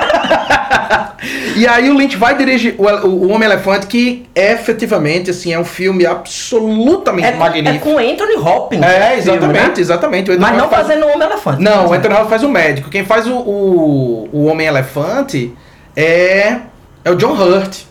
e 1.55 1.67
aí 1.67 1.89
o 1.89 1.93
Lynch 1.97 2.15
vai 2.17 2.37
dirigir 2.37 2.75
o, 2.77 2.83
o, 2.83 3.31
Homem-Elefante, 3.31 3.87
que 3.87 4.25
efetivamente 4.35 5.29
assim, 5.31 5.53
é 5.53 5.59
um 5.59 5.65
filme 5.65 6.05
absolutamente 6.05 7.27
É, 7.27 7.31
é 7.31 7.35
magnífico. 7.35 7.89
com 7.89 7.97
Anthony 7.97 8.35
Hopkins. 8.35 8.81
É, 8.81 8.87
o 8.87 8.99
filme, 8.99 9.17
exatamente, 9.17 9.67
né? 9.67 9.73
exatamente. 9.77 10.37
Mas 10.37 10.57
não 10.57 10.69
faz- 10.69 10.87
fazendo 10.87 11.05
o 11.05 11.09
Homem-Elefante. 11.13 11.61
não, 11.61 11.87
o 11.87 11.93
Anthony 11.93 12.13
Hopkins 12.13 12.29
faz 12.29 12.43
o 12.43 12.49
médico. 12.49 12.89
Quem 12.89 13.03
faz 13.05 13.27
o, 13.27 13.33
o, 13.33 14.29
o 14.31 14.45
Homem-Elefante 14.45 15.53
é, 15.95 16.57
é 17.03 17.11
o 17.11 17.15
John 17.15 17.33
Hurt. 17.33 17.83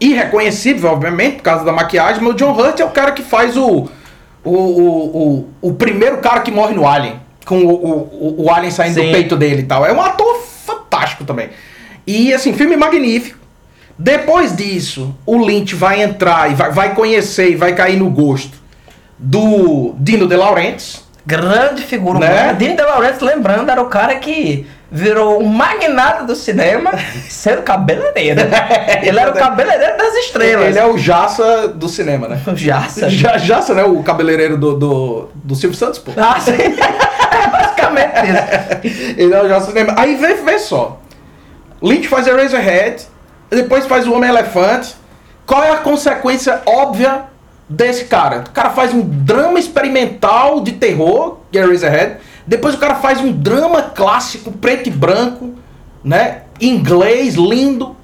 Irreconhecível, 0.00 0.90
obviamente, 0.90 1.36
por 1.36 1.42
causa 1.42 1.64
da 1.64 1.72
maquiagem, 1.72 2.22
mas 2.22 2.34
o 2.34 2.36
John 2.36 2.52
Hurt 2.52 2.80
é 2.80 2.84
o 2.84 2.90
cara 2.90 3.12
que 3.12 3.22
faz 3.22 3.56
o, 3.56 3.88
o, 4.44 4.50
o, 4.50 5.46
o, 5.62 5.68
o 5.70 5.74
primeiro 5.74 6.18
cara 6.18 6.40
que 6.40 6.50
morre 6.50 6.74
no 6.74 6.86
Alien. 6.86 7.20
Com 7.44 7.58
o, 7.58 7.72
o, 7.72 8.44
o 8.44 8.50
Alien 8.50 8.70
saindo 8.70 8.94
Sim. 8.94 9.06
do 9.06 9.12
peito 9.12 9.36
dele 9.36 9.62
e 9.62 9.64
tal. 9.64 9.86
É 9.86 9.92
um 9.92 10.00
ator 10.00 10.42
fantástico 10.66 11.24
também. 11.24 11.50
E, 12.06 12.32
assim, 12.34 12.52
filme 12.52 12.76
magnífico. 12.76 13.38
Depois 13.98 14.56
disso, 14.56 15.14
o 15.24 15.36
Lynch 15.38 15.74
vai 15.74 16.02
entrar 16.02 16.50
e 16.50 16.54
vai, 16.54 16.70
vai 16.72 16.94
conhecer 16.94 17.50
e 17.50 17.54
vai 17.56 17.74
cair 17.74 17.96
no 17.96 18.10
gosto 18.10 18.56
do 19.18 19.94
Dino 19.98 20.26
De 20.26 20.34
Laurentiis. 20.36 21.02
Grande 21.24 21.82
figura 21.82 22.18
Né? 22.18 22.26
humana. 22.32 22.54
Dino 22.54 22.76
De 22.76 22.82
Laurentiis, 22.82 23.20
lembrando, 23.20 23.70
era 23.70 23.80
o 23.80 23.86
cara 23.86 24.16
que 24.16 24.66
virou 24.90 25.40
um 25.40 25.46
magnata 25.46 26.24
do 26.24 26.34
cinema 26.34 26.90
sendo 27.30 27.62
cabeleireiro. 27.62 28.40
Ele 29.02 29.18
era 29.18 29.30
o 29.30 29.34
cabeleireiro 29.34 29.96
das 29.96 30.14
estrelas. 30.14 30.66
Ele 30.68 30.78
é 30.78 30.84
o 30.86 30.98
Jaça 30.98 31.68
do 31.68 31.88
cinema, 31.88 32.26
né? 32.26 32.40
o 32.48 32.56
Jaça. 32.56 33.08
Ja- 33.08 33.38
Jaça, 33.38 33.72
né? 33.74 33.84
O 33.84 34.02
cabeleireiro 34.02 34.56
do, 34.58 34.76
do, 34.76 35.28
do 35.34 35.54
Silvio 35.54 35.76
Santos, 35.78 35.98
pô. 36.00 36.10
Ah, 36.16 36.40
sim. 36.40 36.52
É 37.32 37.46
basicamente 37.48 38.84
isso. 38.84 39.14
Ele 39.16 39.32
é 39.34 39.42
o 39.42 39.48
Jaça 39.48 39.66
do 39.66 39.72
cinema. 39.72 39.94
Aí 39.96 40.16
vê, 40.16 40.34
vê 40.34 40.58
só. 40.58 41.00
Lynch 41.82 42.06
faz 42.08 42.26
Eraserhead, 42.26 43.06
depois 43.50 43.86
faz 43.86 44.06
o 44.06 44.12
Homem-Elefante. 44.14 44.94
Qual 45.46 45.62
é 45.62 45.70
a 45.70 45.78
consequência 45.78 46.62
óbvia 46.64 47.24
desse 47.68 48.04
cara? 48.04 48.44
O 48.48 48.50
cara 48.50 48.70
faz 48.70 48.94
um 48.94 49.00
drama 49.00 49.58
experimental 49.58 50.60
de 50.60 50.72
terror, 50.72 51.38
que 51.50 51.58
é 51.58 51.62
Eraserhead. 51.62 52.18
Depois 52.46 52.74
o 52.74 52.78
cara 52.78 52.94
faz 52.96 53.20
um 53.20 53.32
drama 53.32 53.82
clássico, 53.82 54.52
preto 54.52 54.88
e 54.88 54.92
branco, 54.92 55.54
né? 56.02 56.42
Inglês, 56.60 57.34
lindo. 57.34 57.96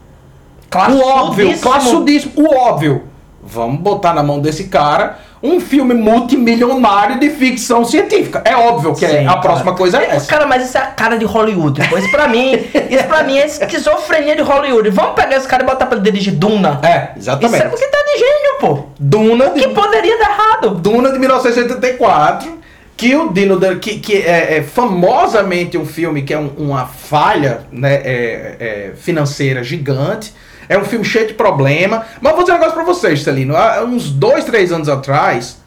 O 0.93 1.01
óbvio, 1.01 1.59
classudíssimo, 1.59 2.33
o 2.37 2.55
óbvio. 2.55 3.08
Vamos 3.51 3.81
botar 3.81 4.13
na 4.13 4.23
mão 4.23 4.41
desse 4.41 4.65
cara 4.65 5.19
um 5.43 5.61
filme 5.61 5.95
multimilionário 5.95 7.19
de 7.21 7.31
ficção 7.31 7.85
científica. 7.85 8.43
É 8.45 8.57
óbvio 8.57 8.95
que 8.95 9.05
é, 9.05 9.21
Sim, 9.21 9.27
a 9.27 9.37
próxima 9.37 9.73
coisa 9.75 9.99
é 9.99 10.05
É, 10.07 10.17
essa. 10.17 10.27
Cara, 10.27 10.47
mas 10.47 10.65
isso 10.67 10.77
é 10.77 10.81
a 10.81 10.87
cara 10.87 11.17
de 11.17 11.25
Hollywood. 11.25 11.81
Pô. 11.89 11.97
Isso 11.97 12.11
pra 12.11 12.27
mim, 12.29 12.53
isso 12.91 13.05
pra 13.05 13.23
mim 13.23 13.39
é 13.39 13.47
esquizofrenia 13.47 14.35
de 14.37 14.43
Hollywood. 14.43 14.91
Vamos 14.91 15.15
pegar 15.15 15.37
esse 15.37 15.47
cara 15.49 15.63
e 15.63 15.67
botar 15.67 15.87
pra 15.87 15.97
ele 15.97 16.05
dirigir 16.11 16.35
Duna. 16.35 16.81
É, 16.83 16.89
Isso 17.19 17.31
é 17.31 17.35
exatamente. 17.35 17.69
porque 17.69 17.87
tá 17.87 17.99
de 18.03 18.19
gênio, 18.19 18.59
pô. 18.61 18.79
Duna 18.99 19.47
O 19.47 19.55
que 19.55 19.69
de, 19.69 19.75
poderia 19.75 20.19
dar 20.19 20.31
errado? 20.31 20.71
Duna 20.75 21.13
de 21.13 21.19
1984, 21.19 22.59
que 22.97 23.15
o 23.15 23.33
Dino 23.33 23.59
que, 23.81 23.99
que 24.01 24.17
é, 24.17 24.59
é 24.59 24.63
famosamente 24.63 25.79
um 25.79 25.87
filme 25.87 26.23
que 26.23 26.35
é 26.35 26.39
um- 26.39 26.51
uma 26.59 26.85
falha 26.87 27.61
né, 27.71 27.95
é- 27.95 28.57
é 28.59 28.93
financeira 28.97 29.63
gigante. 29.63 30.35
É 30.69 30.77
um 30.79 30.85
filme 30.85 31.05
cheio 31.05 31.27
de 31.29 31.35
problema. 31.35 32.05
Mas 32.21 32.33
vou 32.33 32.43
dizer 32.43 32.53
um 32.53 32.57
negócio 32.59 32.75
pra 32.75 32.85
vocês, 32.85 33.23
Celino. 33.23 33.57
Há 33.57 33.83
uns 33.85 34.11
dois, 34.11 34.45
três 34.45 34.71
anos 34.71 34.89
atrás, 34.89 35.59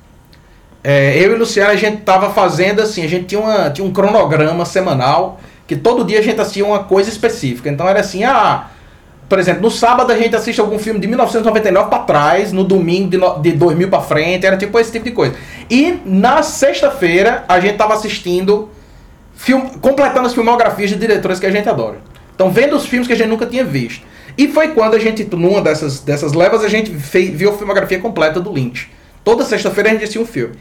é, 0.83 1.17
eu 1.17 1.31
e 1.31 1.35
o 1.35 1.37
Luciano, 1.39 1.71
a 1.71 1.75
gente 1.75 1.97
tava 2.01 2.29
fazendo 2.31 2.81
assim, 2.81 3.03
a 3.03 3.07
gente 3.07 3.25
tinha, 3.25 3.41
uma, 3.41 3.69
tinha 3.69 3.85
um 3.85 3.91
cronograma 3.91 4.65
semanal, 4.65 5.39
que 5.67 5.75
todo 5.75 6.03
dia 6.03 6.19
a 6.19 6.21
gente 6.21 6.39
assistia 6.39 6.65
uma 6.65 6.83
coisa 6.83 7.09
específica. 7.09 7.69
Então 7.69 7.87
era 7.87 7.99
assim, 7.99 8.23
ah, 8.23 8.67
por 9.29 9.39
exemplo, 9.39 9.61
no 9.61 9.71
sábado 9.71 10.11
a 10.11 10.17
gente 10.17 10.35
assiste 10.35 10.59
algum 10.59 10.77
filme 10.77 10.99
de 10.99 11.07
1999 11.07 11.89
pra 11.89 11.99
trás, 11.99 12.51
no 12.51 12.63
domingo 12.63 13.09
de, 13.09 13.17
no- 13.17 13.39
de 13.39 13.51
2000 13.53 13.89
pra 13.89 14.01
frente, 14.01 14.45
era 14.45 14.57
tipo 14.57 14.77
esse 14.79 14.91
tipo 14.91 15.05
de 15.05 15.11
coisa. 15.11 15.35
E 15.69 15.99
na 16.05 16.43
sexta-feira 16.43 17.43
a 17.47 17.59
gente 17.59 17.77
tava 17.77 17.93
assistindo, 17.93 18.69
film, 19.35 19.61
completando 19.81 20.27
as 20.27 20.33
filmografias 20.33 20.89
de 20.89 20.95
diretores 20.97 21.39
que 21.39 21.45
a 21.45 21.51
gente 21.51 21.69
adora. 21.69 21.97
Então 22.35 22.49
vendo 22.49 22.75
os 22.75 22.85
filmes 22.85 23.07
que 23.07 23.13
a 23.13 23.15
gente 23.15 23.29
nunca 23.29 23.45
tinha 23.45 23.63
visto. 23.63 24.05
E 24.37 24.47
foi 24.47 24.69
quando 24.69 24.95
a 24.95 24.99
gente, 24.99 25.23
numa 25.35 25.61
dessas, 25.61 25.99
dessas 25.99 26.33
levas, 26.33 26.63
a 26.63 26.67
gente 26.69 26.91
fei- 26.93 27.31
viu 27.31 27.49
a 27.53 27.57
filmografia 27.57 27.99
completa 27.99 28.39
do 28.39 28.51
Lynch. 28.51 28.89
Toda 29.23 29.43
sexta-feira 29.45 29.89
a 29.89 29.91
gente 29.93 30.03
assistia 30.03 30.21
um 30.21 30.25
filme. 30.25 30.55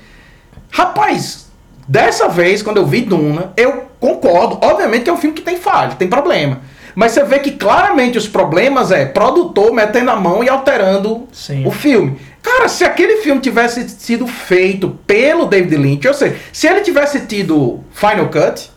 Rapaz, 0.71 1.47
dessa 1.89 2.29
vez, 2.29 2.63
quando 2.63 2.77
eu 2.77 2.87
vi 2.87 3.01
Duna, 3.03 3.53
eu 3.57 3.85
concordo. 3.99 4.59
Obviamente 4.63 5.05
que 5.05 5.11
é 5.11 5.13
um 5.13 5.17
filme 5.17 5.35
que 5.35 5.43
tem 5.43 5.57
falha, 5.57 5.95
tem 5.97 6.09
problema. 6.09 6.61
Mas 6.95 7.13
você 7.13 7.23
vê 7.25 7.39
que 7.39 7.53
claramente 7.53 8.19
os 8.19 8.27
problemas 8.29 8.91
é 8.91 9.07
produtor 9.07 9.73
metendo 9.73 10.11
a 10.11 10.17
mão 10.17 10.43
e 10.43 10.49
alterando 10.49 11.27
Sim. 11.33 11.65
o 11.67 11.71
filme. 11.71 12.19
Cara, 12.43 12.69
se 12.69 12.85
aquele 12.85 13.19
filme 13.19 13.41
tivesse 13.41 13.89
sido 13.89 14.27
feito 14.27 14.99
pelo 15.07 15.47
David 15.47 15.77
Lynch, 15.77 16.07
eu 16.07 16.15
sei, 16.15 16.37
se 16.53 16.67
ele 16.67 16.81
tivesse 16.81 17.21
tido 17.27 17.81
Final 17.93 18.29
Cut, 18.29 18.71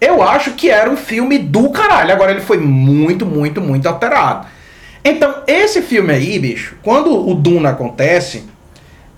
eu 0.00 0.22
acho 0.22 0.52
que 0.52 0.70
era 0.70 0.88
um 0.88 0.96
filme 0.96 1.38
do 1.38 1.70
caralho. 1.70 2.12
Agora 2.12 2.30
ele 2.30 2.40
foi 2.40 2.58
muito, 2.58 3.26
muito, 3.26 3.60
muito 3.60 3.86
alterado. 3.88 4.46
Então, 5.04 5.42
esse 5.46 5.82
filme 5.82 6.12
aí, 6.12 6.38
bicho, 6.38 6.76
quando 6.82 7.28
o 7.28 7.34
Duna 7.34 7.70
acontece, 7.70 8.44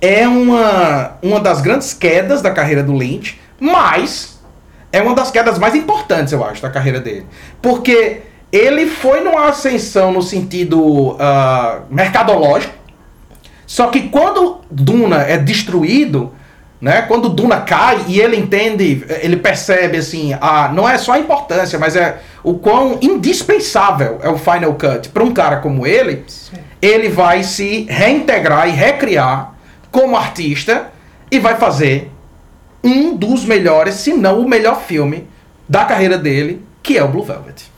é 0.01 0.27
uma, 0.27 1.19
uma 1.23 1.41
das 1.41 1.61
grandes 1.61 1.93
quedas 1.93 2.41
da 2.41 2.51
carreira 2.51 2.83
do 2.83 2.95
Lynch, 2.95 3.41
mas 3.59 4.41
é 4.93 5.03
uma 5.03 5.15
das 5.15 5.31
quedas 5.31 5.59
mais 5.59 5.75
importantes, 5.75 6.33
eu 6.33 6.45
acho, 6.45 6.63
da 6.63 6.71
carreira 6.71 7.01
dele. 7.01 7.27
Porque 7.61 8.23
ele 8.53 8.87
foi 8.87 9.21
numa 9.21 9.49
ascensão 9.49 10.13
no 10.13 10.23
sentido 10.23 11.17
ah, 11.19 11.81
mercadológico, 11.91 12.75
só 13.67 13.87
que 13.87 14.09
quando 14.09 14.63
Duna 14.71 15.23
é 15.23 15.37
destruído, 15.37 16.33
né? 16.81 17.03
Quando 17.03 17.29
Duna 17.29 17.61
cai 17.61 18.05
e 18.09 18.21
ele 18.21 18.37
entende, 18.37 19.05
ele 19.21 19.37
percebe 19.37 19.99
assim, 19.99 20.35
a, 20.41 20.71
não 20.73 20.89
é 20.89 20.97
só 20.97 21.13
a 21.13 21.19
importância, 21.19 21.79
mas 21.79 21.95
é 21.95 22.21
o 22.43 22.55
quão 22.55 22.99
indispensável 23.03 24.19
é 24.23 24.29
o 24.29 24.39
Final 24.39 24.75
Cut 24.75 25.11
para 25.11 25.23
um 25.23 25.33
cara 25.33 25.59
como 25.59 25.87
ele, 25.87 26.25
ele 26.81 27.09
vai 27.09 27.43
se 27.43 27.87
reintegrar 27.89 28.69
e 28.69 28.73
recriar 28.73 29.55
como 29.91 30.17
artista 30.17 30.91
e 31.31 31.39
vai 31.39 31.57
fazer 31.57 32.11
um 32.83 33.15
dos 33.15 33.45
melhores, 33.45 33.97
se 33.97 34.15
não 34.15 34.41
o 34.41 34.49
melhor 34.49 34.81
filme 34.81 35.29
da 35.69 35.85
carreira 35.85 36.17
dele, 36.17 36.65
que 36.83 36.97
é 36.97 37.05
o 37.05 37.09
Blue 37.09 37.23
Velvet. 37.23 37.70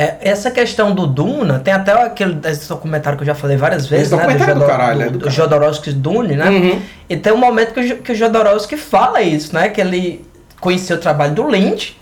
É, 0.00 0.16
essa 0.20 0.50
questão 0.50 0.94
do 0.94 1.06
Duna, 1.08 1.58
tem 1.58 1.74
até 1.74 1.90
aquele 1.92 2.38
esse 2.46 2.68
documentário 2.68 3.16
que 3.18 3.22
eu 3.22 3.26
já 3.26 3.34
falei 3.34 3.56
várias 3.56 3.86
vezes, 3.88 4.06
Esse 4.06 4.14
documentário 4.16 4.52
é 4.52 4.54
do 4.54 4.60
Jodor- 4.60 4.76
caralho, 4.78 5.02
é 5.02 5.04
do 5.06 5.10
do, 5.12 5.18
caralho. 5.18 5.36
Jodorowsky's 5.36 5.94
Dune, 5.94 6.36
né? 6.36 6.48
Uhum. 6.48 6.82
E 7.08 7.16
tem 7.16 7.32
um 7.32 7.36
momento 7.36 7.74
que 7.74 7.80
o, 7.80 7.96
que 7.98 8.12
o 8.12 8.14
Jodorowsky 8.14 8.76
fala 8.76 9.20
isso, 9.22 9.52
né? 9.54 9.68
Que 9.70 9.80
ele 9.80 10.24
conheceu 10.60 10.96
o 10.96 11.00
trabalho 11.00 11.32
do 11.34 11.46
Lynch 11.48 11.98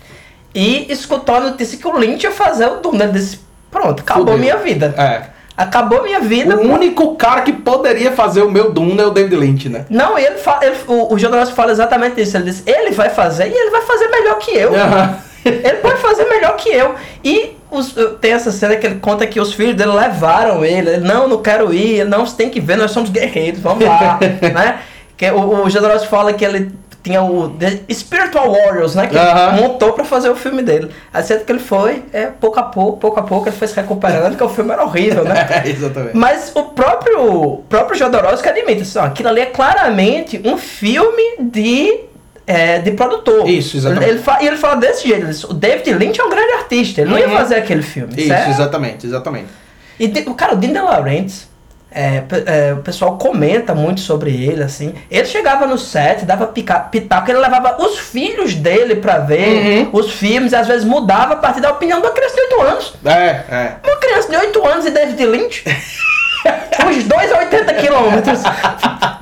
e 0.53 0.91
escutou 0.91 1.35
a 1.35 1.39
notícia 1.39 1.77
que 1.77 1.87
o 1.87 1.97
Lynch 1.97 2.23
ia 2.23 2.31
fazer 2.31 2.67
o 2.67 2.75
Dune. 2.75 3.01
Ele 3.03 3.11
disse, 3.13 3.39
pronto, 3.71 4.01
acabou 4.01 4.25
Fudeu. 4.25 4.37
minha 4.39 4.57
vida. 4.57 4.93
É. 4.97 5.35
Acabou 5.57 6.03
minha 6.03 6.19
vida. 6.19 6.55
O 6.55 6.71
único 6.71 7.15
cara 7.15 7.41
que 7.41 7.51
poderia 7.51 8.11
fazer 8.11 8.43
o 8.43 8.51
meu 8.51 8.71
Duna 8.71 9.01
é 9.01 9.05
o 9.07 9.09
David 9.09 9.35
Lynch, 9.37 9.69
né? 9.69 9.85
Não, 9.89 10.19
ele, 10.19 10.37
fa- 10.37 10.59
ele 10.61 10.75
o, 10.87 11.15
o 11.15 11.17
Jodorowsky 11.17 11.55
fala 11.55 11.71
exatamente 11.71 12.21
isso. 12.21 12.37
Ele 12.37 12.45
disse, 12.51 12.61
ele 12.69 12.91
vai 12.91 13.09
fazer 13.09 13.47
e 13.47 13.53
ele 13.57 13.71
vai 13.71 13.81
fazer 13.81 14.07
melhor 14.07 14.37
que 14.37 14.51
eu. 14.55 14.75
Aham. 14.75 15.17
Ele 15.47 15.77
pode 15.77 16.01
fazer 16.01 16.25
melhor 16.25 16.57
que 16.57 16.67
eu. 16.69 16.93
E 17.23 17.56
os- 17.71 17.93
tem 18.21 18.31
essa 18.33 18.51
cena 18.51 18.75
que 18.75 18.85
ele 18.85 18.95
conta 18.95 19.25
que 19.27 19.39
os 19.39 19.53
filhos 19.53 19.75
dele 19.75 19.91
levaram 19.91 20.63
ele. 20.65 20.89
ele 20.89 21.07
não, 21.07 21.27
não 21.27 21.41
quero 21.41 21.73
ir. 21.73 22.05
Não, 22.05 22.25
você 22.25 22.35
tem 22.35 22.49
que 22.49 22.59
ver, 22.59 22.77
nós 22.77 22.91
somos 22.91 23.09
guerreiros, 23.09 23.59
vamos 23.59 23.83
lá. 23.85 24.19
né? 24.53 24.79
Que 25.15 25.29
o, 25.31 25.63
o 25.65 25.69
Jodorowsky 25.69 26.07
fala 26.07 26.33
que 26.33 26.45
ele 26.45 26.71
tinha 27.03 27.21
o 27.23 27.49
The 27.49 27.79
Spiritual 27.93 28.51
Warriors, 28.51 28.93
né? 28.95 29.07
Que 29.07 29.15
montou 29.61 29.93
pra 29.93 30.03
fazer 30.03 30.29
o 30.29 30.35
filme 30.35 30.61
dele. 30.61 30.91
A 31.13 31.23
cena 31.23 31.39
que 31.39 31.51
ele 31.51 31.59
foi, 31.59 32.03
é 32.11 32.25
pouco 32.25 32.59
a 32.59 32.63
pouco, 32.63 32.97
pouco 32.97 33.19
a 33.19 33.23
pouco, 33.23 33.47
ele 33.47 33.55
foi 33.55 33.67
se 33.67 33.75
recuperando, 33.75 34.29
porque 34.31 34.43
o 34.43 34.49
filme 34.49 34.71
era 34.73 34.83
horrível, 34.83 35.23
né? 35.23 35.47
Exatamente. 35.65 36.17
Mas 36.17 36.51
o 36.53 36.63
próprio, 36.63 37.21
o 37.23 37.57
próprio 37.69 37.97
Jodorowsky 37.97 38.49
admite, 38.49 38.81
assim, 38.81 38.99
ó, 38.99 39.03
aquilo 39.05 39.29
ali 39.29 39.39
é 39.41 39.45
claramente 39.45 40.41
um 40.43 40.57
filme 40.57 41.37
de, 41.39 41.97
é, 42.47 42.79
de 42.79 42.91
produtor. 42.91 43.47
Isso, 43.47 43.75
exatamente. 43.77 44.09
Ele, 44.09 44.19
fa- 44.19 44.39
e 44.41 44.47
ele 44.47 44.57
fala 44.57 44.77
desse 44.77 45.07
jeito, 45.07 45.51
o 45.51 45.53
David 45.53 45.93
Lynch 45.93 46.19
é 46.19 46.23
um 46.23 46.29
grande 46.29 46.53
artista, 46.53 47.01
ele 47.01 47.09
não 47.11 47.19
ia 47.19 47.27
Uhum. 47.27 47.35
fazer 47.37 47.55
aquele 47.55 47.81
filme, 47.83 48.13
Isso, 48.17 48.27
certo? 48.29 48.49
exatamente, 48.49 49.05
exatamente. 49.05 49.47
E 49.99 50.07
de- 50.07 50.27
o 50.29 50.33
cara, 50.33 50.53
o 50.53 50.55
Dean 50.57 50.71
De 50.71 50.79
Laurentiis, 50.79 51.47
é, 51.91 52.23
é, 52.45 52.73
o 52.73 52.77
pessoal 52.77 53.17
comenta 53.17 53.73
muito 53.75 53.99
sobre 54.01 54.29
ele, 54.31 54.61
assim. 54.63 54.93
Ele 55.09 55.25
chegava 55.25 55.65
no 55.65 55.77
set, 55.77 56.25
dava 56.25 56.45
pitaco, 56.47 57.31
ele 57.31 57.39
levava 57.39 57.81
os 57.83 57.97
filhos 57.97 58.53
dele 58.55 58.95
pra 58.97 59.19
ver 59.19 59.83
Uhum. 59.83 59.89
os 59.99 60.11
filmes, 60.13 60.51
e 60.51 60.55
às 60.55 60.67
vezes 60.67 60.83
mudava 60.85 61.33
a 61.33 61.37
partir 61.37 61.59
da 61.61 61.71
opinião 61.71 61.99
de 61.99 62.07
uma 62.07 62.13
criança 62.13 62.35
de 62.35 62.41
8 62.41 62.61
anos. 62.61 62.93
É, 63.05 63.11
é. 63.49 63.71
Uma 63.83 63.97
criança 63.97 64.29
de 64.29 64.37
8 64.37 64.65
anos 64.67 64.85
e 64.85 64.91
David 64.91 65.25
Lynch. 65.25 65.63
Os 66.87 67.03
dois 67.03 67.31
a 67.33 67.39
80 67.39 67.73
quilômetros. 67.73 68.39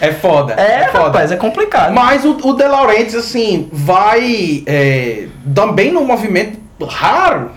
É 0.00 0.12
foda. 0.12 0.54
É, 0.54 0.88
foda. 0.88 1.04
rapaz, 1.04 1.32
é 1.32 1.36
complicado. 1.36 1.92
Mas 1.92 2.24
o, 2.24 2.36
o 2.42 2.52
De 2.52 2.66
Laurentiis, 2.66 3.14
assim, 3.14 3.68
vai 3.72 4.62
é, 4.66 5.28
também 5.54 5.92
num 5.92 6.04
movimento 6.04 6.58
raro 6.86 7.50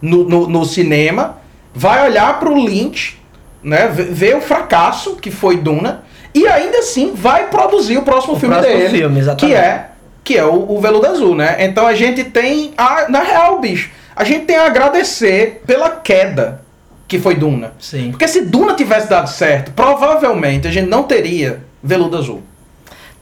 no, 0.00 0.24
no, 0.24 0.48
no 0.48 0.64
cinema, 0.64 1.38
vai 1.74 2.08
olhar 2.08 2.38
pro 2.38 2.54
Lynch, 2.54 3.20
né, 3.62 3.88
ver 3.88 4.36
o 4.36 4.40
fracasso 4.40 5.16
que 5.16 5.30
foi 5.30 5.56
Duna, 5.56 6.04
e 6.34 6.46
ainda 6.46 6.78
assim 6.78 7.12
vai 7.14 7.48
produzir 7.48 7.98
o 7.98 8.02
próximo 8.02 8.34
O 8.34 8.40
filme 8.40 8.54
próximo 8.54 8.78
dele, 8.78 8.98
filme, 8.98 9.36
que 9.36 9.54
é 9.54 9.88
que 10.24 10.38
é 10.38 10.44
o, 10.44 10.70
o 10.70 10.80
Veludo 10.80 11.06
Azul, 11.06 11.34
né? 11.34 11.56
Então 11.60 11.86
a 11.86 11.94
gente 11.94 12.24
tem, 12.24 12.72
a, 12.76 13.08
na 13.08 13.20
real, 13.20 13.60
bicho, 13.60 13.90
a 14.14 14.24
gente 14.24 14.44
tem 14.44 14.56
a 14.56 14.66
agradecer 14.66 15.62
pela 15.66 15.90
queda 15.90 16.62
que 17.08 17.18
foi 17.18 17.34
Duna. 17.34 17.72
Sim. 17.78 18.10
Porque 18.10 18.28
se 18.28 18.42
Duna 18.42 18.74
tivesse 18.74 19.08
dado 19.08 19.28
certo, 19.28 19.72
provavelmente 19.72 20.66
a 20.66 20.70
gente 20.70 20.88
não 20.88 21.02
teria 21.02 21.60
Veludo 21.82 22.16
Azul. 22.18 22.42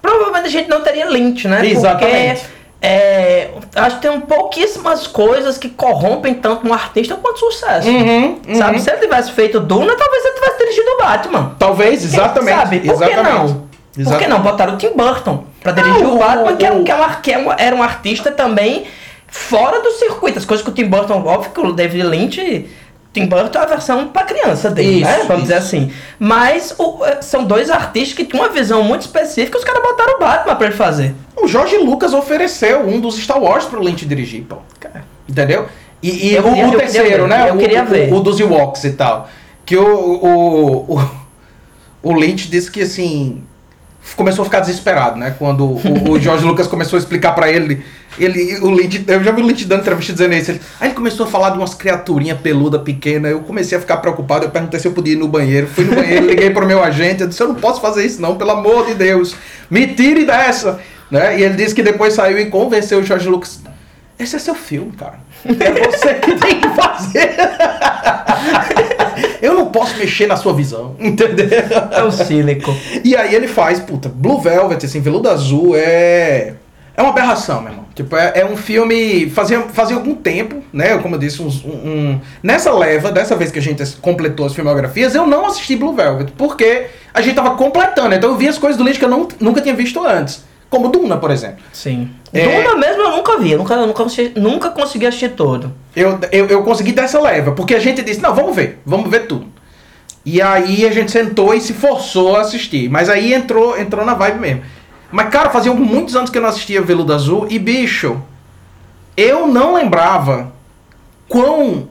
Provavelmente 0.03 0.47
a 0.47 0.51
gente 0.51 0.69
não 0.69 0.81
teria 0.83 1.07
Lynch, 1.09 1.47
né? 1.47 1.67
Exatamente. 1.67 2.41
Porque 2.41 2.61
é, 2.83 3.51
acho 3.75 3.97
que 3.97 4.03
tem 4.09 4.21
pouquíssimas 4.21 5.07
coisas 5.07 5.59
que 5.59 5.69
corrompem 5.69 6.33
tanto 6.35 6.67
um 6.67 6.73
artista 6.73 7.15
quanto 7.17 7.39
sucesso. 7.39 7.89
Uhum, 7.89 8.41
uhum. 8.49 8.55
Sabe? 8.55 8.81
Se 8.81 8.91
ele 8.91 9.01
tivesse 9.01 9.33
feito 9.33 9.61
Duna, 9.61 9.95
talvez 9.95 10.25
ele 10.25 10.35
tivesse 10.35 10.59
dirigido 10.59 10.91
o 10.93 10.99
Batman. 10.99 11.55
Talvez, 11.59 12.03
exatamente. 12.05 12.57
Sabe? 12.59 12.81
Por 12.81 12.99
que 12.99 13.05
exatamente. 13.05 13.35
não? 13.35 13.47
Por 13.49 13.69
que 13.95 14.01
Exatamente. 14.01 14.31
não? 14.31 14.41
Botaram 14.41 14.75
o 14.75 14.77
Tim 14.79 14.91
Burton 14.97 15.45
pra 15.63 15.73
dirigir 15.73 16.03
Não, 16.03 16.15
o 16.15 16.19
Batman, 16.19 16.53
o- 16.53 16.57
que, 16.57 16.71
um, 16.71 16.81
o- 16.81 16.85
que, 16.85 16.91
é 16.93 16.95
um, 16.95 17.09
que 17.21 17.33
é 17.33 17.39
um- 17.39 17.53
era 17.59 17.77
um 17.77 17.83
artista 17.83 18.31
também 18.31 18.87
fora 19.27 19.81
do 19.83 19.91
circuito. 19.91 20.39
As 20.39 20.45
coisas 20.47 20.65
que 20.65 20.71
o 20.71 20.75
Tim 20.75 20.87
Burton, 20.87 21.23
óbvio 21.27 21.51
que 21.53 21.61
o 21.61 21.73
David 21.73 22.05
Lynch. 22.05 22.67
Tim 23.13 23.27
Burton 23.27 23.59
é 23.59 23.63
a 23.63 23.67
versão 23.67 24.07
pra 24.09 24.23
criança 24.23 24.71
dele, 24.71 25.01
Isso, 25.03 25.11
né? 25.11 25.25
Vamos 25.27 25.43
dizer 25.43 25.59
isso. 25.59 25.67
assim. 25.67 25.93
Mas 26.19 26.75
o- 26.79 27.05
eh, 27.05 27.21
são 27.23 27.45
dois 27.45 27.69
artistas 27.69 28.17
que 28.17 28.25
tinham 28.25 28.45
uma 28.45 28.53
visão 28.53 28.85
muito 28.85 29.01
específica 29.03 29.57
e 29.57 29.59
os 29.59 29.65
caras 29.65 29.83
botaram 29.83 30.15
o 30.17 30.19
Batman 30.21 30.55
pra 30.55 30.67
ele 30.69 30.77
fazer. 30.77 31.15
O 31.37 31.49
Jorge 31.49 31.77
Lucas 31.79 32.15
ofereceu 32.15 32.87
um 32.87 33.01
dos 33.01 33.17
Star 33.19 33.43
Wars 33.43 33.65
pro 33.65 33.83
Lynch 33.83 34.07
dirigir, 34.07 34.45
pô. 34.45 34.57
Entendeu? 35.29 35.67
E, 36.03 36.29
e 36.29 36.35
Eu 36.35 36.45
o, 36.45 36.47
o 36.47 36.57
eu 36.57 36.65
queria 36.71 36.79
terceiro, 36.79 37.23
ver, 37.25 37.29
né? 37.29 37.49
eu 37.51 37.55
o, 37.55 37.59
queria 37.59 37.83
o- 37.83 37.87
ver. 37.87 38.13
O, 38.13 38.21
dos 38.21 38.39
Ewoks 38.39 38.85
e 38.85 38.91
tal. 38.93 39.29
Que 39.67 39.77
o, 39.77 39.85
o, 39.85 40.97
o, 40.97 41.11
o 42.11 42.13
Lynch 42.15 42.49
disse 42.49 42.71
que 42.71 42.83
assim. 42.83 43.43
Começou 44.17 44.43
a 44.43 44.45
ficar 44.47 44.61
desesperado, 44.61 45.19
né? 45.19 45.35
Quando 45.39 45.65
o, 45.65 46.11
o 46.11 46.21
Jorge 46.21 46.45
Lucas 46.45 46.67
começou 46.67 46.97
a 46.97 47.01
explicar 47.01 47.33
pra 47.33 47.51
ele. 47.51 47.83
Ele, 48.19 48.59
o 48.59 48.71
Lynch, 48.71 49.05
eu 49.07 49.23
já 49.23 49.31
vi 49.31 49.41
o 49.41 49.47
Lynch 49.47 49.65
dando 49.67 49.81
entrevista 49.81 50.13
dizendo 50.13 50.35
isso. 50.35 50.51
Ele, 50.51 50.61
aí 50.81 50.89
ele 50.89 50.95
começou 50.95 51.27
a 51.27 51.29
falar 51.29 51.51
de 51.51 51.59
umas 51.59 51.75
criaturinhas 51.75 52.39
peluda 52.41 52.79
pequena. 52.79 53.29
Eu 53.29 53.41
comecei 53.41 53.79
a 53.79 53.81
ficar 53.81 53.99
preocupado. 53.99 54.45
Eu 54.45 54.51
perguntei 54.51 54.81
se 54.81 54.89
eu 54.89 54.93
podia 54.93 55.13
ir 55.13 55.17
no 55.17 55.29
banheiro. 55.29 55.67
Fui 55.67 55.85
no 55.85 55.95
banheiro, 55.95 56.27
liguei 56.27 56.51
pro 56.51 56.67
meu 56.67 56.83
agente. 56.83 57.23
Eu 57.23 57.29
disse: 57.29 57.43
Eu 57.43 57.49
não 57.49 57.55
posso 57.55 57.81
fazer 57.81 58.05
isso, 58.05 58.21
não, 58.21 58.37
pelo 58.37 58.51
amor 58.51 58.87
de 58.87 58.95
Deus. 58.95 59.37
Me 59.71 59.87
tire 59.87 60.25
dessa. 60.25 60.81
Né? 61.11 61.41
E 61.41 61.43
ele 61.43 61.55
disse 61.55 61.75
que 61.75 61.83
depois 61.83 62.15
saiu 62.15 62.39
e 62.39 62.47
convenceu 62.47 63.01
o 63.01 63.05
Jorge 63.05 63.29
Lucas. 63.29 63.61
Esse 64.19 64.37
é 64.37 64.39
seu 64.39 64.55
filme, 64.55 64.93
cara. 64.93 65.19
É 65.45 65.91
você 65.91 66.15
que 66.15 66.37
tem 66.37 66.61
que 66.61 66.69
fazer. 66.69 67.31
Eu 69.41 69.55
não 69.55 69.67
posso 69.67 69.97
mexer 69.97 70.27
na 70.27 70.37
sua 70.37 70.53
visão, 70.53 70.95
entendeu? 71.01 71.49
É 71.93 72.03
o 72.03 72.11
cínico. 72.11 72.75
E 73.05 73.17
aí 73.17 73.35
ele 73.35 73.49
faz, 73.49 73.81
puta, 73.81 74.09
Blue 74.09 74.41
Velvet, 74.41 74.85
assim, 74.85 75.01
Veludo 75.01 75.29
Azul 75.29 75.75
é. 75.77 76.55
É 76.97 77.03
uma 77.03 77.11
aberração, 77.11 77.63
meu 77.63 77.71
irmão. 77.71 77.87
Tipo, 77.95 78.15
é, 78.17 78.33
é 78.41 78.45
um 78.45 78.57
filme. 78.57 79.31
Fazia, 79.31 79.61
fazia 79.73 79.97
algum 79.97 80.15
tempo, 80.15 80.63
né? 80.73 80.99
Como 80.99 81.15
eu 81.15 81.19
disse, 81.19 81.41
um, 81.41 81.47
um- 81.49 82.21
nessa 82.43 82.71
leva, 82.73 83.11
dessa 83.11 83.35
vez 83.37 83.51
que 83.51 83.59
a 83.59 83.63
gente 83.63 83.83
completou 84.03 84.45
as 84.45 84.55
filmografias, 84.55 85.15
eu 85.15 85.27
não 85.27 85.47
assisti 85.47 85.77
Blue 85.77 85.95
Velvet, 85.95 86.33
porque 86.37 86.87
a 87.15 87.23
gente 87.23 87.37
tava 87.37 87.53
completando. 87.53 88.15
Então 88.15 88.31
eu 88.31 88.37
vi 88.37 88.49
as 88.49 88.59
coisas 88.59 88.77
do 88.77 88.85
Lynch 88.85 88.99
que 88.99 89.05
eu 89.05 89.09
não, 89.09 89.27
nunca 89.41 89.61
tinha 89.63 89.75
visto 89.75 90.05
antes. 90.05 90.45
Como 90.71 90.89
Duna, 90.89 91.17
por 91.17 91.33
exemplo. 91.33 91.59
Sim. 91.73 92.09
É. 92.33 92.63
Duna 92.63 92.77
mesmo 92.77 93.03
eu 93.03 93.11
nunca 93.17 93.39
vi, 93.39 93.51
eu 93.51 93.59
nunca, 93.59 93.77
nunca, 93.77 93.93
consegui, 94.05 94.41
nunca 94.41 94.71
consegui 94.71 95.07
assistir 95.07 95.31
todo. 95.31 95.73
Eu, 95.95 96.19
eu, 96.31 96.47
eu 96.47 96.63
consegui 96.63 96.93
dar 96.93 97.03
essa 97.03 97.21
leva, 97.21 97.53
porque 97.53 97.75
a 97.75 97.81
gente 97.81 98.03
disse, 98.03 98.23
não, 98.23 98.33
vamos 98.33 98.55
ver, 98.55 98.81
vamos 98.87 99.11
ver 99.11 99.27
tudo. 99.27 99.47
E 100.25 100.41
aí 100.41 100.87
a 100.87 100.93
gente 100.93 101.11
sentou 101.11 101.53
e 101.53 101.61
se 101.61 101.73
forçou 101.75 102.37
a 102.37 102.43
assistir. 102.43 102.89
Mas 102.89 103.09
aí 103.09 103.35
entrou, 103.35 103.77
entrou 103.79 104.05
na 104.05 104.15
vibe 104.15 104.39
mesmo. 104.39 104.63
Mas, 105.11 105.29
cara, 105.29 105.51
fazia 105.51 105.73
muitos 105.75 106.15
anos 106.15 106.31
que 106.31 106.39
eu 106.39 106.43
não 106.43 106.49
assistia 106.49 106.81
Veludo 106.81 107.13
Azul 107.13 107.47
e, 107.51 107.59
bicho, 107.59 108.23
eu 109.17 109.49
não 109.49 109.75
lembrava 109.75 110.53
quão 111.29 111.89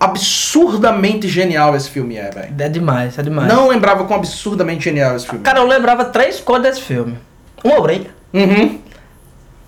absurdamente 0.00 1.28
genial 1.28 1.76
esse 1.76 1.90
filme 1.90 2.16
é, 2.16 2.30
velho. 2.30 2.54
É 2.58 2.68
demais, 2.68 3.18
é 3.18 3.22
demais. 3.22 3.52
Não 3.52 3.68
lembrava 3.68 4.04
quão 4.04 4.18
absurdamente 4.18 4.84
genial 4.84 5.16
esse 5.16 5.26
filme. 5.26 5.44
Cara, 5.44 5.58
eu 5.58 5.66
lembrava 5.66 6.06
três 6.06 6.40
coisas 6.40 6.62
desse 6.62 6.80
filme. 6.80 7.18
Uma 7.64 7.80
orelha, 7.80 8.10
Uhum, 8.32 8.78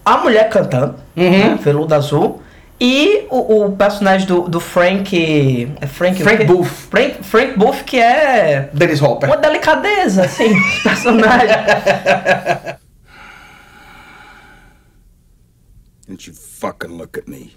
a 0.05 0.19
mulher 0.19 0.49
cantando, 0.51 0.97
Uhum. 1.17 1.31
né, 1.31 1.59
veludo 1.61 1.95
azul, 1.95 2.43
e 2.79 3.27
o, 3.31 3.65
o 3.65 3.73
personagem 3.77 4.27
do, 4.27 4.43
do 4.49 4.61
Frank... 4.61 5.73
É 5.81 5.87
Frank, 5.87 6.23
Frank? 6.23 6.45
Booth. 6.45 6.67
Frank, 6.67 7.23
Frank 7.23 7.59
Booth, 7.59 7.83
que 7.85 7.99
é 7.99 8.69
Dennis 8.73 9.01
Hopper. 9.01 9.31
uma 9.31 9.39
delicadeza, 9.39 10.25
assim, 10.25 10.53
personagem. 10.85 11.49
Don't 16.07 16.27
you 16.29 16.35
fucking 16.35 16.97
look 16.97 17.19
at 17.19 17.27
me. 17.27 17.53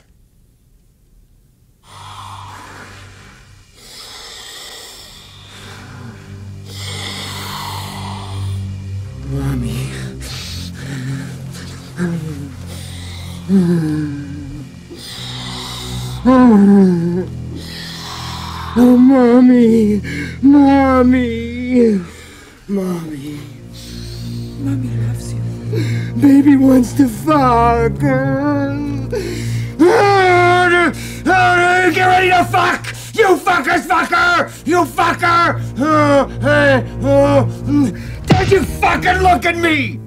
Oh, 19.09 19.41
mommy, 19.41 20.01
mommy, 20.43 21.99
mommy. 22.67 23.39
Mommy 24.59 24.89
loves 25.07 25.33
you. 25.33 25.41
Baby 26.21 26.55
wants 26.55 26.93
to 26.93 27.07
fuck. 27.07 27.99
Get 31.91 32.05
ready 32.05 32.29
to 32.29 32.45
fuck! 32.51 32.85
You 33.15 33.35
fuckers, 33.37 33.87
fucker! 33.87 34.67
You 34.67 34.85
fucker! 34.85 35.59
Don't 38.27 38.51
you 38.51 38.63
fucking 38.63 39.23
look 39.23 39.43
at 39.47 39.57
me! 39.57 39.99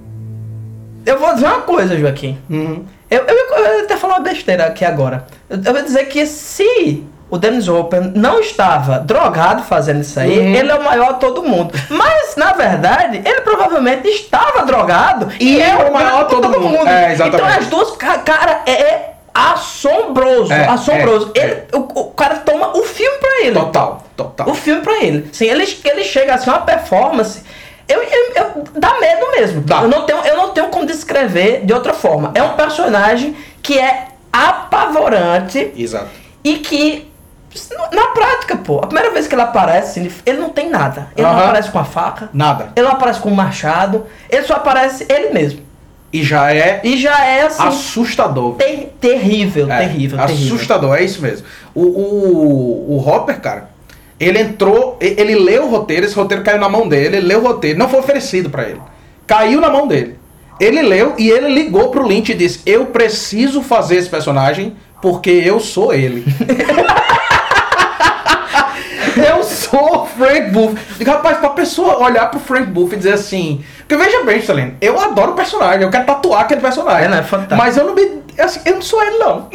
Eu 1.04 1.18
vou 1.18 1.34
dizer 1.34 1.46
uma 1.46 1.62
coisa, 1.62 1.98
Joaquim. 1.98 2.38
Uhum. 2.48 2.86
Eu, 3.10 3.24
eu, 3.24 3.34
eu 3.34 3.78
ia 3.78 3.82
até 3.82 3.96
falar 3.96 4.18
uma 4.18 4.22
besteira 4.22 4.66
aqui 4.66 4.84
agora. 4.84 5.26
Eu, 5.50 5.56
eu 5.56 5.72
vou 5.72 5.82
dizer 5.82 6.04
que 6.04 6.24
se 6.24 7.04
o 7.32 7.38
Dennis 7.38 7.66
Hopper 7.66 8.12
não 8.14 8.40
estava 8.40 8.98
drogado 8.98 9.62
fazendo 9.62 10.02
isso 10.02 10.20
aí, 10.20 10.38
Uhum. 10.38 10.54
ele 10.54 10.70
é 10.70 10.74
o 10.74 10.84
maior 10.84 11.14
todo 11.18 11.42
mundo. 11.42 11.72
Mas, 11.88 12.36
na 12.36 12.52
verdade, 12.52 13.22
ele 13.24 13.40
provavelmente 13.40 14.06
estava 14.06 14.66
drogado 14.66 15.28
E 15.40 15.58
é 15.60 15.74
o 15.76 15.90
maior 15.92 16.24
de 16.24 16.28
todo 16.30 16.60
mundo. 16.60 16.86
É, 16.86 17.12
exatamente. 17.12 17.42
Então 17.42 17.46
as 17.58 17.66
duas, 17.68 17.96
ca- 17.96 18.18
cara, 18.18 18.60
é 18.66 19.12
assombroso, 19.34 20.52
É, 20.52 20.68
assombroso. 20.68 21.32
é, 21.34 21.40
Ele, 21.40 21.52
é. 21.52 21.66
O, 21.74 22.00
o 22.00 22.04
cara 22.10 22.36
toma 22.36 22.76
o 22.76 22.82
filme 22.82 23.16
pra 23.18 23.40
ele. 23.46 23.54
Total, 23.58 24.04
total. 24.14 24.48
O 24.50 24.54
filme 24.54 24.82
pra 24.82 25.02
ele. 25.02 25.30
Sim, 25.32 25.46
ele, 25.46 25.64
ele 25.86 26.04
chega 26.04 26.34
assim, 26.34 26.50
uma 26.50 26.58
performance. 26.60 27.42
Eu, 27.88 28.02
eu- 28.02 28.32
eu- 28.36 28.64
dá 28.74 28.98
medo 29.00 29.30
mesmo. 29.30 29.62
Dá. 29.62 29.80
Eu, 29.82 29.88
não 29.88 30.02
tenho, 30.04 30.20
eu 30.20 30.36
não 30.36 30.50
tenho 30.50 30.68
como 30.68 30.84
descrever 30.84 31.64
de 31.64 31.72
outra 31.72 31.94
forma. 31.94 32.30
É 32.34 32.42
um 32.42 32.50
personagem 32.50 33.34
que 33.62 33.78
é 33.78 34.08
apavorante 34.30 35.72
Exato. 35.76 36.08
e 36.44 36.56
que. 36.58 37.10
Na 37.92 38.06
prática, 38.08 38.56
pô, 38.56 38.78
a 38.78 38.86
primeira 38.86 39.10
vez 39.12 39.26
que 39.26 39.34
ele 39.34 39.42
aparece, 39.42 40.10
ele, 40.24 40.38
não 40.38 40.48
tem 40.50 40.70
nada. 40.70 41.08
Ele 41.16 41.26
não 41.26 41.34
Aham. 41.34 41.44
aparece 41.44 41.70
com 41.70 41.78
a 41.78 41.84
faca, 41.84 42.30
Nada. 42.32 42.72
ele 42.74 42.86
não 42.86 42.92
aparece 42.94 43.20
com 43.20 43.28
um 43.30 43.34
machado, 43.34 44.06
ele 44.30 44.42
só 44.44 44.54
aparece 44.54 45.06
ele 45.08 45.30
mesmo. 45.30 45.60
E 46.12 46.22
já 46.22 46.52
é 46.54 46.80
E 46.84 46.96
já 46.96 47.24
é 47.24 47.42
assim. 47.42 47.62
assustador. 47.62 48.54
ter- 48.56 48.94
terrível, 49.00 49.70
É, 49.70 49.78
terrível, 49.80 50.18
terrível. 50.18 50.54
Assustador, 50.54 50.96
é 50.96 51.02
isso 51.04 51.20
mesmo. 51.22 51.46
O, 51.74 51.82
o, 51.82 52.96
o 52.96 53.08
Hopper, 53.08 53.40
cara, 53.40 53.70
ele 54.20 54.38
entrou, 54.38 54.96
ele 55.00 55.34
leu 55.34 55.64
o 55.64 55.70
roteiro, 55.70 56.04
esse 56.06 56.14
roteiro 56.14 56.42
caiu 56.44 56.58
na 56.60 56.68
mão 56.68 56.86
dele, 56.88 57.16
ele 57.16 57.26
leu 57.26 57.40
o 57.40 57.46
roteiro, 57.46 57.78
não 57.78 57.88
foi 57.88 58.00
oferecido 58.00 58.50
pra 58.50 58.64
ele. 58.64 58.80
Caiu 59.26 59.60
na 59.60 59.70
mão 59.70 59.86
dele. 59.86 60.18
Ele 60.60 60.82
leu 60.82 61.14
e 61.18 61.30
ele 61.30 61.48
ligou 61.48 61.88
pro 61.88 62.06
Lynch 62.06 62.30
e 62.30 62.34
disse: 62.34 62.60
Eu 62.66 62.86
preciso 62.86 63.62
fazer 63.62 63.96
esse 63.96 64.08
personagem 64.08 64.76
porque 65.00 65.30
eu 65.30 65.58
sou 65.58 65.92
ele. 65.94 66.24
Frank 70.22 70.50
Buff. 70.50 70.76
Digo, 70.98 71.10
rapaz, 71.10 71.38
pra 71.38 71.50
pessoa 71.50 71.98
olhar 71.98 72.30
pro 72.30 72.38
Frank 72.38 72.66
Buff 72.66 72.94
e 72.94 72.98
dizer 72.98 73.14
assim. 73.14 73.64
Porque 73.78 73.96
veja 73.96 74.22
bem, 74.24 74.38
Stalin, 74.38 74.76
eu 74.80 74.98
adoro 74.98 75.32
o 75.32 75.34
personagem, 75.34 75.82
eu 75.82 75.90
quero 75.90 76.06
tatuar 76.06 76.42
aquele 76.42 76.60
personagem. 76.60 77.06
É, 77.06 77.08
né? 77.08 77.22
Fantástico. 77.22 77.56
Mas 77.56 77.76
eu 77.76 77.84
não 77.84 77.94
me. 77.94 78.22
assim, 78.38 78.60
eu 78.64 78.74
não 78.74 78.82
sou 78.82 79.02
ele, 79.02 79.18
não. 79.18 79.48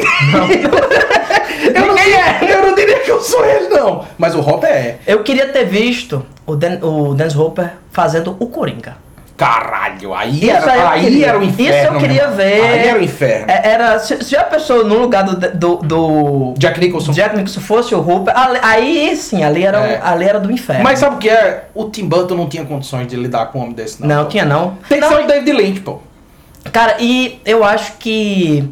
eu, 1.73 1.87
não 1.87 1.95
diria, 1.95 2.53
eu 2.53 2.61
não 2.67 2.75
diria 2.75 2.99
que 2.99 3.11
eu 3.11 3.21
sou 3.21 3.45
ele, 3.45 3.69
não. 3.69 4.05
Mas 4.17 4.35
o 4.35 4.39
Hopper 4.39 4.69
é. 4.69 4.97
Eu 5.07 5.23
queria 5.23 5.47
ter 5.47 5.65
visto 5.65 6.25
o, 6.45 6.55
Dan, 6.55 6.79
o 6.81 7.13
Dennis 7.13 7.35
Hopper 7.35 7.71
fazendo 7.91 8.35
o 8.39 8.47
Coringa. 8.47 9.06
Caralho, 9.37 10.15
aí, 10.15 10.49
era, 10.49 10.71
aí 10.71 10.81
aí 10.81 11.01
queria. 11.03 11.27
era 11.27 11.37
o 11.39 11.43
inferno. 11.43 11.77
Isso 11.77 11.93
eu 11.93 11.99
queria 11.99 12.27
meu. 12.27 12.35
ver. 12.37 12.61
Aí 12.61 12.87
era 12.87 12.99
o 12.99 13.03
inferno. 13.03 13.45
É, 13.47 13.67
Era, 13.71 13.99
se, 13.99 14.23
se 14.23 14.35
a 14.35 14.43
pessoa 14.43 14.83
no 14.83 14.97
lugar 14.97 15.23
do, 15.23 15.35
do, 15.55 15.75
do 15.77 16.53
Jack 16.57 16.79
Nicholson. 16.79 17.11
Jack 17.11 17.35
Nicholson 17.35 17.61
fosse 17.61 17.93
o 17.93 18.25
ali- 18.33 18.59
aí 18.63 19.15
sim, 19.15 19.43
ali 19.43 19.63
era, 19.63 19.77
É. 19.77 20.01
ali 20.03 20.25
era 20.25 20.39
do 20.39 20.51
inferno. 20.51 20.83
Mas 20.83 20.97
sabe 20.97 21.17
o 21.17 21.19
que 21.19 21.29
é? 21.29 21.65
O 21.75 21.85
Tim 21.87 22.05
Burton 22.07 22.33
não 22.33 22.49
tinha 22.49 22.65
condições 22.65 23.07
de 23.07 23.15
lidar 23.15 23.45
com 23.51 23.59
um 23.59 23.61
homem 23.61 23.73
desse, 23.75 24.01
não. 24.01 24.07
não, 24.07 24.23
pô. 24.23 24.29
tinha 24.31 24.43
não. 24.43 24.75
Tem 24.89 24.99
que 24.99 25.05
Não, 25.07 25.15
ser 25.15 25.23
o 25.23 25.27
David 25.27 25.51
Lynch, 25.51 25.79
pô. 25.81 25.99
Cara, 26.73 26.95
e 26.99 27.39
eu 27.45 27.63
acho 27.63 27.93
que 27.99 28.67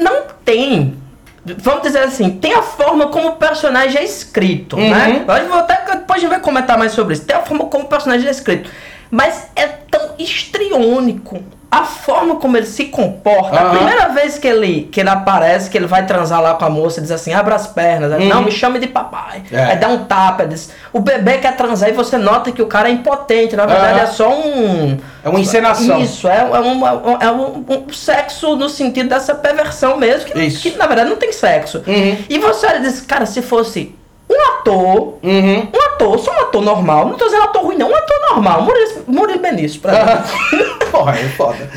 não 0.00 0.22
tem. 0.42 0.96
Vamos 1.44 1.82
dizer 1.82 2.00
assim, 2.00 2.30
tem 2.30 2.54
a 2.54 2.62
forma 2.62 3.08
como 3.08 3.28
o 3.28 3.32
personagem 3.36 4.00
é 4.00 4.04
escrito, 4.04 4.76
Uhum. 4.76 4.90
né? 4.90 5.24
Vou 5.48 5.58
até 5.58 5.76
depois 5.96 6.16
a 6.18 6.20
gente 6.20 6.30
vai 6.30 6.40
comentar 6.40 6.76
mais 6.78 6.92
sobre 6.92 7.12
isso. 7.14 7.24
Tem 7.24 7.36
a 7.36 7.42
forma 7.42 7.66
como 7.66 7.84
o 7.84 7.88
personagem 7.88 8.26
é 8.26 8.30
escrito. 8.30 8.68
Mas 9.10 9.48
é 9.56 9.66
tão 9.66 10.10
histriônico. 10.18 11.42
A 11.68 11.82
forma 11.82 12.36
como 12.36 12.56
ele 12.56 12.64
se 12.64 12.86
comporta. 12.86 13.56
A 13.58 13.62
Aham. 13.64 13.76
primeira 13.76 14.08
vez 14.10 14.38
que 14.38 14.46
ele, 14.46 14.88
que 14.90 15.00
ele 15.00 15.08
aparece, 15.10 15.68
que 15.68 15.76
ele 15.76 15.86
vai 15.88 16.06
transar 16.06 16.40
lá 16.40 16.54
com 16.54 16.64
a 16.64 16.70
moça, 16.70 17.00
diz 17.00 17.10
assim: 17.10 17.34
abra 17.34 17.56
as 17.56 17.66
pernas. 17.66 18.12
Aí, 18.12 18.22
Uhum. 18.22 18.28
Não, 18.28 18.42
me 18.42 18.52
chame 18.52 18.78
de 18.78 18.86
papai. 18.86 19.42
É. 19.50 19.62
Aí 19.64 19.76
dá 19.76 19.88
um 19.88 20.04
tapa. 20.04 20.46
Diz, 20.46 20.70
o 20.92 21.00
bebê 21.00 21.38
quer 21.38 21.56
transar 21.56 21.88
e 21.88 21.92
você 21.92 22.16
nota 22.16 22.52
que 22.52 22.62
o 22.62 22.66
cara 22.66 22.88
é 22.88 22.92
impotente. 22.92 23.56
Na 23.56 23.66
verdade, 23.66 23.98
Aham. 23.98 24.02
é 24.02 24.06
só 24.06 24.30
um. 24.32 24.96
É 25.24 25.28
uma 25.28 25.40
encenação. 25.40 26.00
Isso, 26.00 26.28
é, 26.28 26.38
é, 26.38 26.58
uma- 26.60 27.18
é 27.20 27.30
um, 27.32 27.64
um 27.68 27.92
sexo 27.92 28.54
no 28.54 28.68
sentido 28.68 29.08
dessa 29.08 29.34
perversão 29.34 29.96
mesmo, 29.96 30.30
que, 30.30 30.50
que 30.70 30.78
na 30.78 30.86
verdade 30.86 31.10
não 31.10 31.16
tem 31.16 31.32
sexo. 31.32 31.82
Uhum. 31.86 32.16
E 32.30 32.38
você 32.38 32.64
olha 32.68 32.78
e 32.78 32.82
diz, 32.82 33.00
cara, 33.00 33.26
se 33.26 33.42
fosse 33.42 33.92
um 34.28 34.42
ator, 34.54 35.14
Uhum. 35.22 35.68
um 35.72 35.82
ator, 35.86 36.18
só 36.18 36.30
um 36.32 36.40
ator 36.42 36.62
normal, 36.62 37.06
não 37.06 37.14
tô 37.14 37.24
dizendo 37.26 37.44
ator 37.44 37.62
ruim, 37.62 37.76
não, 37.76 37.90
um 37.90 37.94
ator 37.94 38.16
normal, 38.30 38.62
Murilo, 38.62 39.04
Murilo 39.06 39.38
Benício, 39.40 39.80
pra 39.80 39.92
mim. 39.92 40.22
Porra, 40.90 41.12
é 41.18 41.28
foda. 41.36 41.58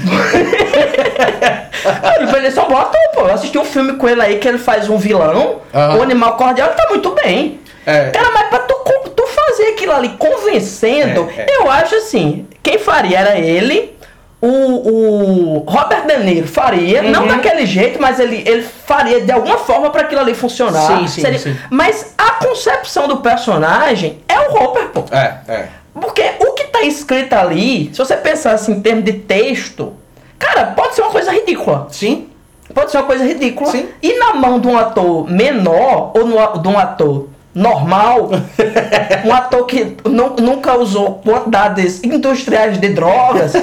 Murilo 2.18 2.32
Benício 2.32 2.60
é 2.60 2.64
um 2.64 2.68
bom 2.68 2.78
ator, 2.78 3.00
pô. 3.14 3.22
Eu 3.22 3.34
assisti 3.34 3.58
um 3.58 3.66
filme 3.66 3.94
com 3.94 4.08
ele 4.08 4.22
aí 4.22 4.38
que 4.40 4.48
ele 4.48 4.58
faz 4.58 4.90
um 4.90 4.98
vilão, 4.98 5.62
Aham. 5.74 5.98
o 5.98 6.02
Animal 6.02 6.36
Cordial, 6.38 6.70
ele 6.70 6.78
tá 6.78 6.88
muito 6.90 7.12
bem. 7.12 7.60
É. 7.86 8.10
Cara, 8.10 8.32
mas 8.34 8.50
pra 8.50 8.60
tu, 8.60 8.76
tu 9.16 9.24
fazer 9.28 9.68
aquilo 9.70 9.94
ali 9.94 10.10
convencendo, 10.18 11.30
É, 11.36 11.42
é. 11.42 11.58
eu 11.58 11.70
acho 11.70 11.96
assim, 11.96 12.48
quem 12.62 12.78
faria 12.78 13.20
era 13.20 13.38
ele, 13.40 13.96
o, 14.42 14.48
o 14.48 15.64
Robert 15.68 16.06
De 16.08 16.18
Niro 16.24 16.48
faria, 16.48 17.02
não 17.02 17.24
Uhum. 17.24 17.28
daquele 17.28 17.66
jeito, 17.66 18.02
mas 18.02 18.20
ele, 18.20 18.42
ele 18.46 18.64
faria 18.64 19.22
de 19.22 19.32
alguma 19.32 19.58
forma 19.58 19.90
pra 19.90 20.02
aquilo 20.02 20.22
ali 20.22 20.34
funcionar. 20.34 20.88
Sim, 21.00 21.08
sim, 21.08 21.38
sim. 21.38 21.56
Mas 21.70 22.14
a 22.18 22.32
concepção 22.46 23.08
do 23.08 23.18
personagem 23.18 24.20
é 24.28 24.40
o 24.40 24.52
Robert, 24.54 24.90
pô. 24.90 25.04
É, 25.12 25.36
é. 25.48 25.68
Porque 25.94 26.24
o 26.40 26.54
que 26.54 26.66
tá 26.66 26.82
escrito 26.84 27.34
ali, 27.34 27.90
se 27.92 27.98
você 27.98 28.16
pensar 28.16 28.54
assim 28.54 28.74
em 28.74 28.82
termos 28.82 29.04
de 29.04 29.14
texto, 29.14 29.94
cara, 30.38 30.68
pode 30.68 30.96
ser 30.96 31.02
uma 31.02 31.12
coisa 31.12 31.32
ridícula. 31.32 31.88
Sim. 31.92 32.28
Pode 32.74 32.92
ser 32.92 32.98
uma 32.98 33.06
coisa 33.08 33.26
ridícula. 33.26 33.72
Sim. 33.72 33.88
E 34.02 34.18
na 34.20 34.36
mão 34.36 34.60
de 34.60 34.68
um 34.68 34.78
ator 34.78 35.30
menor, 35.30 36.12
ou 36.16 36.26
no- 36.26 36.58
de 36.62 36.68
um 36.68 36.78
ator 36.80 37.28
normal, 37.54 38.30
um 39.26 39.34
ator 39.34 39.66
que 39.66 39.98
nu- 40.06 40.36
nunca 40.40 40.78
usou 40.78 41.16
quantidades 41.26 42.02
industriais 42.04 42.80
de 42.80 42.90
drogas, 42.90 43.54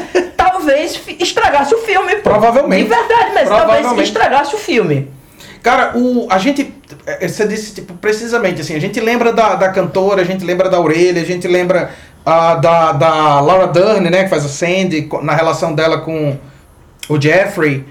talvez 0.67 1.01
estragasse 1.21 1.75
o 1.75 1.79
filme. 1.79 2.17
Provavelmente. 2.17 2.85
De 2.85 2.89
verdade, 2.89 3.31
mas 3.35 3.49
talvez 3.49 3.87
estragasse 4.03 4.55
o 4.55 4.59
filme. 4.59 5.09
Cara, 5.63 5.93
o, 5.97 6.27
a 6.31 6.39
gente. 6.39 6.73
é, 7.07 7.27
Você 7.27 7.47
disse, 7.47 7.75
tipo, 7.75 7.95
precisamente 7.95 8.61
assim, 8.61 8.75
a 8.75 8.81
gente 8.81 9.01
lembra 9.01 9.33
da, 9.33 9.55
da 9.55 9.69
cantora, 9.71 10.23
a 10.23 10.25
gente 10.25 10.45
lembra 10.45 10.69
da 10.69 10.81
orelha, 10.81 11.21
a 11.21 11.25
gente 11.25 11.47
lembra 11.49 11.91
ah, 12.25 12.55
da, 12.55 12.93
da 12.93 13.41
Laura 13.41 13.67
Dern, 13.67 14.09
né? 14.11 14.25
Que 14.25 14.31
faz 14.31 14.45
a 14.45 14.49
Sandy, 14.49 15.09
na 15.23 15.35
relação 15.35 15.75
dela 15.75 15.99
com 15.99 16.37
o 17.09 17.21
Jeffrey. 17.21 17.85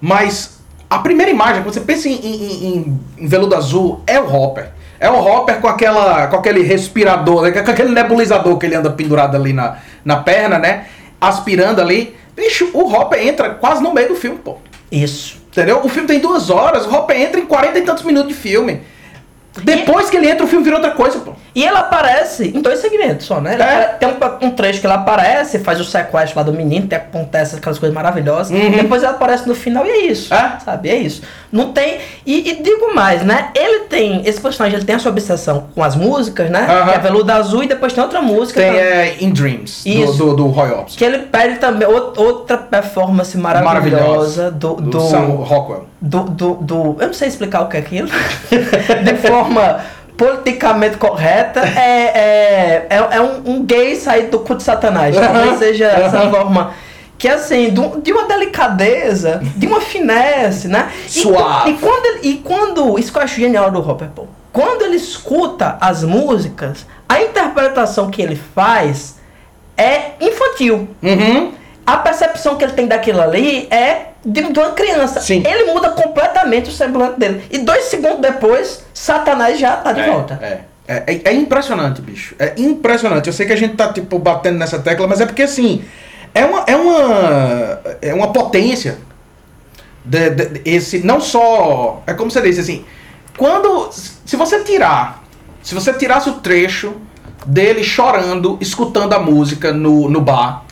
Mas 0.00 0.60
a 0.88 0.98
primeira 0.98 1.30
imagem, 1.30 1.62
quando 1.62 1.74
você 1.74 1.80
pensa 1.80 2.08
em, 2.08 2.14
em- 2.14 2.66
em- 2.66 3.00
em 3.18 3.26
veludo 3.26 3.54
azul, 3.56 4.02
é 4.06 4.18
o 4.20 4.32
Hopper. 4.32 4.70
É 4.98 5.08
o 5.10 5.18
Hopper 5.18 5.60
com, 5.60 5.66
aquela, 5.68 6.26
com 6.26 6.36
aquele 6.36 6.62
respirador, 6.62 7.42
né, 7.42 7.50
com 7.52 7.70
aquele 7.70 7.88
nebulizador 7.90 8.56
que 8.58 8.66
ele 8.66 8.74
anda 8.74 8.90
pendurado 8.90 9.34
ali 9.34 9.52
na, 9.52 9.78
na 10.04 10.16
perna, 10.16 10.58
né? 10.58 10.84
Aspirando 11.20 11.80
ali. 11.80 12.16
Bicho, 12.34 12.70
o 12.72 12.92
Hopper 12.92 13.26
entra 13.26 13.50
quase 13.50 13.82
no 13.82 13.92
meio 13.92 14.08
do 14.08 14.16
filme, 14.16 14.38
pô. 14.38 14.56
Isso. 14.90 15.38
Entendeu? 15.50 15.80
O 15.84 15.88
filme 15.88 16.06
tem 16.06 16.20
duas 16.20 16.48
horas, 16.48 16.86
o 16.86 16.94
Hopper 16.94 17.20
entra 17.20 17.40
em 17.40 17.46
40 17.46 17.78
e 17.78 17.82
tantos 17.82 18.04
minutos 18.04 18.28
de 18.28 18.34
filme. 18.34 18.82
Depois 19.64 20.08
que 20.08 20.16
ele 20.16 20.30
entra, 20.30 20.44
o 20.44 20.48
filme 20.48 20.64
vira 20.64 20.76
outra 20.76 20.92
coisa, 20.92 21.18
pô. 21.18 21.32
E 21.54 21.64
ele 21.64 21.76
aparece 21.76 22.52
em 22.56 22.60
dois 22.62 22.78
segmentos 22.78 23.26
só, 23.26 23.40
né? 23.40 23.56
É. 23.60 23.84
Tem 23.98 24.08
um, 24.08 24.46
um 24.46 24.50
trecho 24.52 24.80
que 24.80 24.86
ele 24.86 24.94
aparece, 24.94 25.58
faz 25.58 25.80
o 25.80 25.84
sequestro 25.84 26.38
lá 26.38 26.44
do 26.44 26.52
menino, 26.52 26.86
tem, 26.86 26.96
acontece 26.96 27.56
aquelas 27.56 27.76
coisas 27.78 27.92
maravilhosas. 27.92 28.50
Uhum. 28.56 28.70
Depois 28.70 29.02
ele 29.02 29.10
aparece 29.10 29.48
no 29.48 29.54
final 29.56 29.84
e 29.84 29.90
é 29.90 30.06
isso. 30.06 30.32
É. 30.32 30.58
Sabe? 30.64 30.88
É 30.88 30.94
isso. 30.96 31.22
Não 31.50 31.72
tem. 31.72 31.98
E, 32.24 32.50
e 32.50 32.62
digo 32.62 32.94
mais, 32.94 33.22
né? 33.24 33.50
Ele 33.56 33.80
tem. 33.80 34.22
Esse 34.24 34.40
personagem 34.40 34.78
ele 34.78 34.86
tem 34.86 34.94
a 34.94 34.98
sua 35.00 35.10
obsessão 35.10 35.66
com 35.74 35.82
as 35.82 35.96
músicas, 35.96 36.48
né? 36.48 36.64
Aham. 36.68 36.88
Que 36.92 36.94
é 36.94 36.98
Veludo 37.00 37.32
Azul 37.32 37.64
e 37.64 37.66
depois 37.66 37.92
tem 37.92 38.02
outra 38.04 38.22
música. 38.22 38.60
Tem 38.60 38.70
também, 38.70 38.84
é, 38.86 39.16
In 39.20 39.30
Dreams, 39.30 39.82
do, 39.82 39.90
Isso. 39.90 40.12
do, 40.18 40.36
do 40.36 40.46
Roy 40.46 40.70
Orbison. 40.70 40.96
Que 40.96 41.04
ele 41.04 41.18
pede 41.18 41.56
também 41.58 41.88
ou- 41.88 42.12
outra 42.16 42.56
performance 42.56 43.36
maravilhosa, 43.36 44.50
do. 44.52 44.74
do, 44.74 44.90
do, 44.90 45.00
Sam 45.00 45.18
Rockwell. 45.42 45.86
do, 46.00 46.20
do, 46.24 46.54
do- 46.54 46.96
Eu 47.00 47.08
não 47.08 47.14
sei 47.14 47.26
explicar 47.28 47.62
o 47.62 47.68
que 47.68 47.76
é 47.76 47.80
aquilo. 47.80 48.08
de 48.50 49.14
forma 49.16 49.39
politicamente 50.16 50.96
correta. 50.96 51.60
É, 51.76 52.02
é, 52.04 52.86
é, 52.90 53.08
é 53.16 53.20
um, 53.20 53.42
um 53.46 53.64
gay 53.64 53.96
saído 53.96 54.30
do 54.32 54.38
cu 54.40 54.54
de 54.54 54.62
Satanás. 54.62 55.16
Talvez 55.16 55.58
seja 55.58 55.86
essa 55.86 56.30
forma. 56.30 56.72
Que 57.18 57.28
assim, 57.28 57.74
de 58.02 58.12
uma 58.12 58.24
delicadeza, 58.26 59.40
de 59.56 59.66
uma 59.66 59.80
finesse, 59.80 60.68
né? 60.68 60.90
E, 61.06 61.10
Suave. 61.10 61.70
E, 61.72 61.74
quando 61.74 62.06
ele- 62.06 62.20
e 62.28 62.34
quando. 62.38 62.98
Isso 62.98 63.12
que 63.12 63.18
eu 63.18 63.22
acho 63.22 63.38
genial 63.38 63.70
do 63.70 63.78
Hopper 63.86 64.08
Paul. 64.08 64.28
Quando 64.52 64.82
ele 64.82 64.96
escuta 64.96 65.76
as 65.80 66.02
músicas, 66.02 66.86
a 67.08 67.20
interpretação 67.22 68.10
que 68.10 68.20
ele 68.22 68.40
faz 68.54 69.16
é 69.76 70.12
infantil 70.20 70.88
Uhum. 71.02 71.52
A 71.94 71.96
percepção 71.98 72.56
que 72.56 72.64
ele 72.64 72.72
tem 72.72 72.86
daquilo 72.86 73.20
ali 73.20 73.66
é 73.70 74.06
de, 74.24 74.42
de 74.52 74.58
uma 74.58 74.72
criança. 74.72 75.20
Sim. 75.20 75.42
Ele 75.46 75.72
muda 75.72 75.90
completamente 75.90 76.68
o 76.70 76.72
semblante 76.72 77.18
dele. 77.18 77.44
E 77.50 77.58
dois 77.58 77.84
segundos 77.84 78.20
depois, 78.20 78.84
Satanás 78.94 79.58
já 79.58 79.76
tá 79.76 79.92
de 79.92 80.02
volta. 80.02 80.38
É, 80.42 80.60
é, 80.86 81.04
é, 81.14 81.20
é 81.24 81.32
impressionante, 81.32 82.00
bicho. 82.00 82.34
É 82.38 82.54
impressionante. 82.56 83.26
Eu 83.26 83.32
sei 83.32 83.46
que 83.46 83.52
a 83.52 83.56
gente 83.56 83.74
tá, 83.76 83.92
tipo, 83.92 84.18
batendo 84.18 84.58
nessa 84.58 84.78
tecla, 84.78 85.06
mas 85.06 85.20
é 85.20 85.26
porque, 85.26 85.42
assim, 85.42 85.84
é 86.34 86.44
uma, 86.44 86.64
é 86.66 86.76
uma, 86.76 87.80
é 88.02 88.14
uma 88.14 88.32
potência. 88.32 88.98
De, 90.04 90.30
de- 90.30 90.46
de- 90.46 90.62
esse, 90.64 91.00
não 91.04 91.20
só... 91.20 92.02
É 92.06 92.14
como 92.14 92.30
você 92.30 92.40
disse, 92.40 92.60
assim, 92.60 92.84
quando... 93.36 93.90
Se 93.92 94.36
você 94.36 94.60
tirar... 94.64 95.22
Se 95.62 95.74
você 95.74 95.92
tirasse 95.92 96.30
o 96.30 96.34
trecho 96.34 96.94
dele 97.44 97.84
chorando, 97.84 98.56
escutando 98.60 99.12
a 99.12 99.18
música 99.18 99.72
no, 99.72 100.08
no 100.08 100.20
bar, 100.20 100.64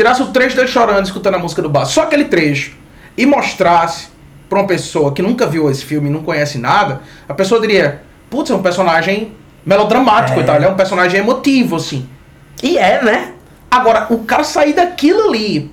tirasse 0.00 0.22
o 0.22 0.28
trecho 0.28 0.56
dele 0.56 0.66
chorando, 0.66 1.04
escutando 1.04 1.34
a 1.34 1.38
música 1.38 1.60
do 1.60 1.68
bar, 1.68 1.84
só 1.84 2.04
aquele 2.04 2.24
trecho, 2.24 2.72
e 3.18 3.26
mostrasse 3.26 4.08
pra 4.48 4.58
uma 4.58 4.66
pessoa 4.66 5.12
que 5.12 5.20
nunca 5.20 5.46
viu 5.46 5.70
esse 5.70 5.84
filme 5.84 6.08
não 6.08 6.22
conhece 6.22 6.56
nada, 6.56 7.02
a 7.28 7.34
pessoa 7.34 7.60
diria, 7.60 8.00
putz, 8.30 8.50
é 8.50 8.54
um 8.54 8.62
personagem 8.62 9.32
melodramático 9.64 10.40
É. 10.40 10.42
e 10.42 10.46
tal, 10.46 10.56
ele 10.56 10.64
é 10.64 10.68
um 10.70 10.74
personagem 10.74 11.20
emotivo, 11.20 11.76
assim. 11.76 12.08
E 12.62 12.78
é, 12.78 13.04
né? 13.04 13.32
Agora, 13.70 14.06
o 14.08 14.20
cara 14.20 14.42
sair 14.42 14.72
daquilo 14.72 15.28
ali 15.28 15.70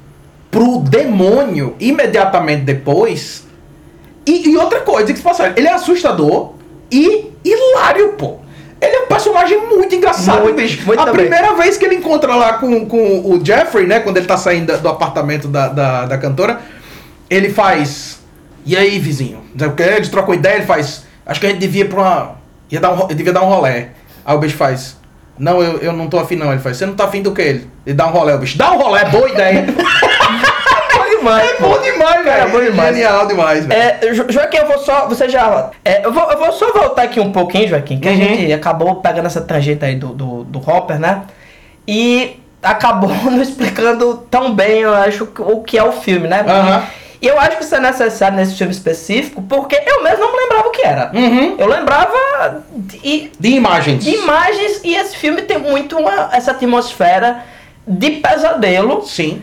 pro 0.51 0.79
demônio 0.79 1.75
imediatamente 1.79 2.63
depois. 2.63 3.47
E, 4.25 4.49
e 4.49 4.57
outra 4.57 4.81
coisa, 4.81 5.11
que 5.11 5.17
se 5.17 5.23
passar, 5.23 5.57
ele 5.57 5.67
é 5.69 5.73
assustador 5.73 6.53
e 6.91 7.31
hilário, 7.45 8.09
pô. 8.13 8.39
Ele 8.79 8.95
é 8.95 8.99
um 9.03 9.07
personagem 9.07 9.59
muito 9.67 9.95
engraçado, 9.95 10.43
Muito, 10.43 10.55
bicho. 10.55 10.85
muito 10.85 10.99
a 10.99 11.05
também. 11.05 11.27
primeira 11.27 11.55
vez 11.55 11.77
que 11.77 11.85
ele 11.85 11.95
encontra 11.95 12.35
lá 12.35 12.53
com, 12.53 12.85
com 12.85 13.21
o 13.31 13.43
Jeffrey, 13.43 13.87
né? 13.87 13.99
Quando 14.01 14.17
ele 14.17 14.27
tá 14.27 14.37
saindo 14.37 14.77
do 14.77 14.87
apartamento 14.89 15.47
da, 15.47 15.67
da, 15.69 16.05
da 16.05 16.17
cantora, 16.17 16.59
ele 17.29 17.49
faz. 17.49 18.19
E 18.65 18.75
aí, 18.75 18.99
vizinho? 18.99 19.41
Eles 19.95 20.09
trocam 20.09 20.33
ideia, 20.35 20.57
ele 20.57 20.65
faz. 20.65 21.03
Acho 21.25 21.39
que 21.39 21.47
a 21.47 21.49
gente 21.49 21.59
devia 21.59 21.85
pra 21.85 21.99
uma. 21.99 22.35
Ia 22.69 22.79
dar 22.79 22.91
um, 22.91 23.07
devia 23.07 23.33
dar 23.33 23.41
um 23.43 23.47
rolé. 23.49 23.89
Aí 24.25 24.35
o 24.35 24.39
bicho 24.39 24.55
faz. 24.57 24.95
Não, 25.39 25.61
eu, 25.61 25.77
eu 25.79 25.93
não 25.93 26.07
tô 26.07 26.19
afim, 26.19 26.35
não. 26.35 26.51
Ele 26.51 26.61
faz. 26.61 26.77
Você 26.77 26.85
não 26.85 26.93
tá 26.93 27.05
afim 27.05 27.21
do 27.21 27.31
que 27.33 27.41
ele? 27.41 27.67
Ele 27.85 27.95
dá 27.95 28.07
um 28.07 28.11
rolé, 28.11 28.35
o 28.35 28.39
bicho. 28.39 28.57
Dá 28.57 28.71
um 28.73 28.77
rolé, 28.77 29.05
boa 29.05 29.29
ideia. 29.29 29.65
Demais. 31.27 31.51
é 31.51 31.61
bom 31.61 31.79
demais, 31.81 32.23
velho. 32.23 32.41
É 32.43 32.47
bom 32.47 32.59
demais. 32.61 32.95
Genial 32.95 33.27
demais, 33.27 33.65
velho. 33.65 33.79
É, 33.81 34.13
Jo- 34.13 34.25
Joaquim, 34.29 34.57
eu 34.57 34.67
vou 34.67 34.79
só. 34.79 35.07
Você 35.07 35.29
já. 35.29 35.69
é, 35.85 36.05
eu, 36.05 36.11
vou, 36.11 36.31
eu 36.31 36.37
vou 36.37 36.51
só 36.51 36.71
voltar 36.71 37.03
aqui 37.03 37.19
um 37.19 37.31
pouquinho, 37.31 37.67
Joaquim, 37.67 37.99
que 37.99 38.07
a 38.07 38.11
Uhum. 38.11 38.17
gente 38.17 38.53
acabou 38.53 38.95
pegando 38.95 39.25
essa 39.27 39.41
tangente 39.41 39.83
aí 39.85 39.95
do, 39.95 40.09
do, 40.09 40.43
do 40.43 40.59
Hopper, 40.59 40.99
né? 40.99 41.23
E 41.87 42.39
acabou 42.61 43.09
não 43.29 43.41
explicando 43.41 44.25
tão 44.29 44.53
bem, 44.53 44.79
eu 44.81 44.93
acho, 44.93 45.27
o 45.39 45.61
que 45.63 45.77
é 45.77 45.83
o 45.83 45.91
filme, 45.91 46.27
né? 46.27 46.43
Aham. 46.47 46.83
E 47.19 47.25
eu 47.27 47.39
acho 47.39 47.57
que 47.57 47.63
isso 47.63 47.73
é 47.73 47.79
necessário 47.79 48.37
nesse 48.37 48.55
filme 48.55 48.71
específico, 48.71 49.41
porque 49.41 49.75
eu 49.87 50.03
mesmo 50.03 50.19
não 50.19 50.31
me 50.33 50.39
lembrava 50.43 50.67
o 50.67 50.71
que 50.71 50.83
era. 50.85 51.11
Uhum. 51.15 51.55
Eu 51.57 51.67
lembrava 51.67 52.63
de, 52.75 53.31
De 53.39 53.49
imagens. 53.49 54.03
de 54.03 54.11
imagens 54.11 54.81
e 54.83 54.93
esse 54.95 55.17
filme 55.17 55.41
tem 55.41 55.57
muito 55.57 55.97
uma- 55.97 56.29
essa 56.31 56.51
atmosfera 56.51 57.39
de 57.87 58.11
pesadelo 58.11 59.01
Sim. 59.03 59.41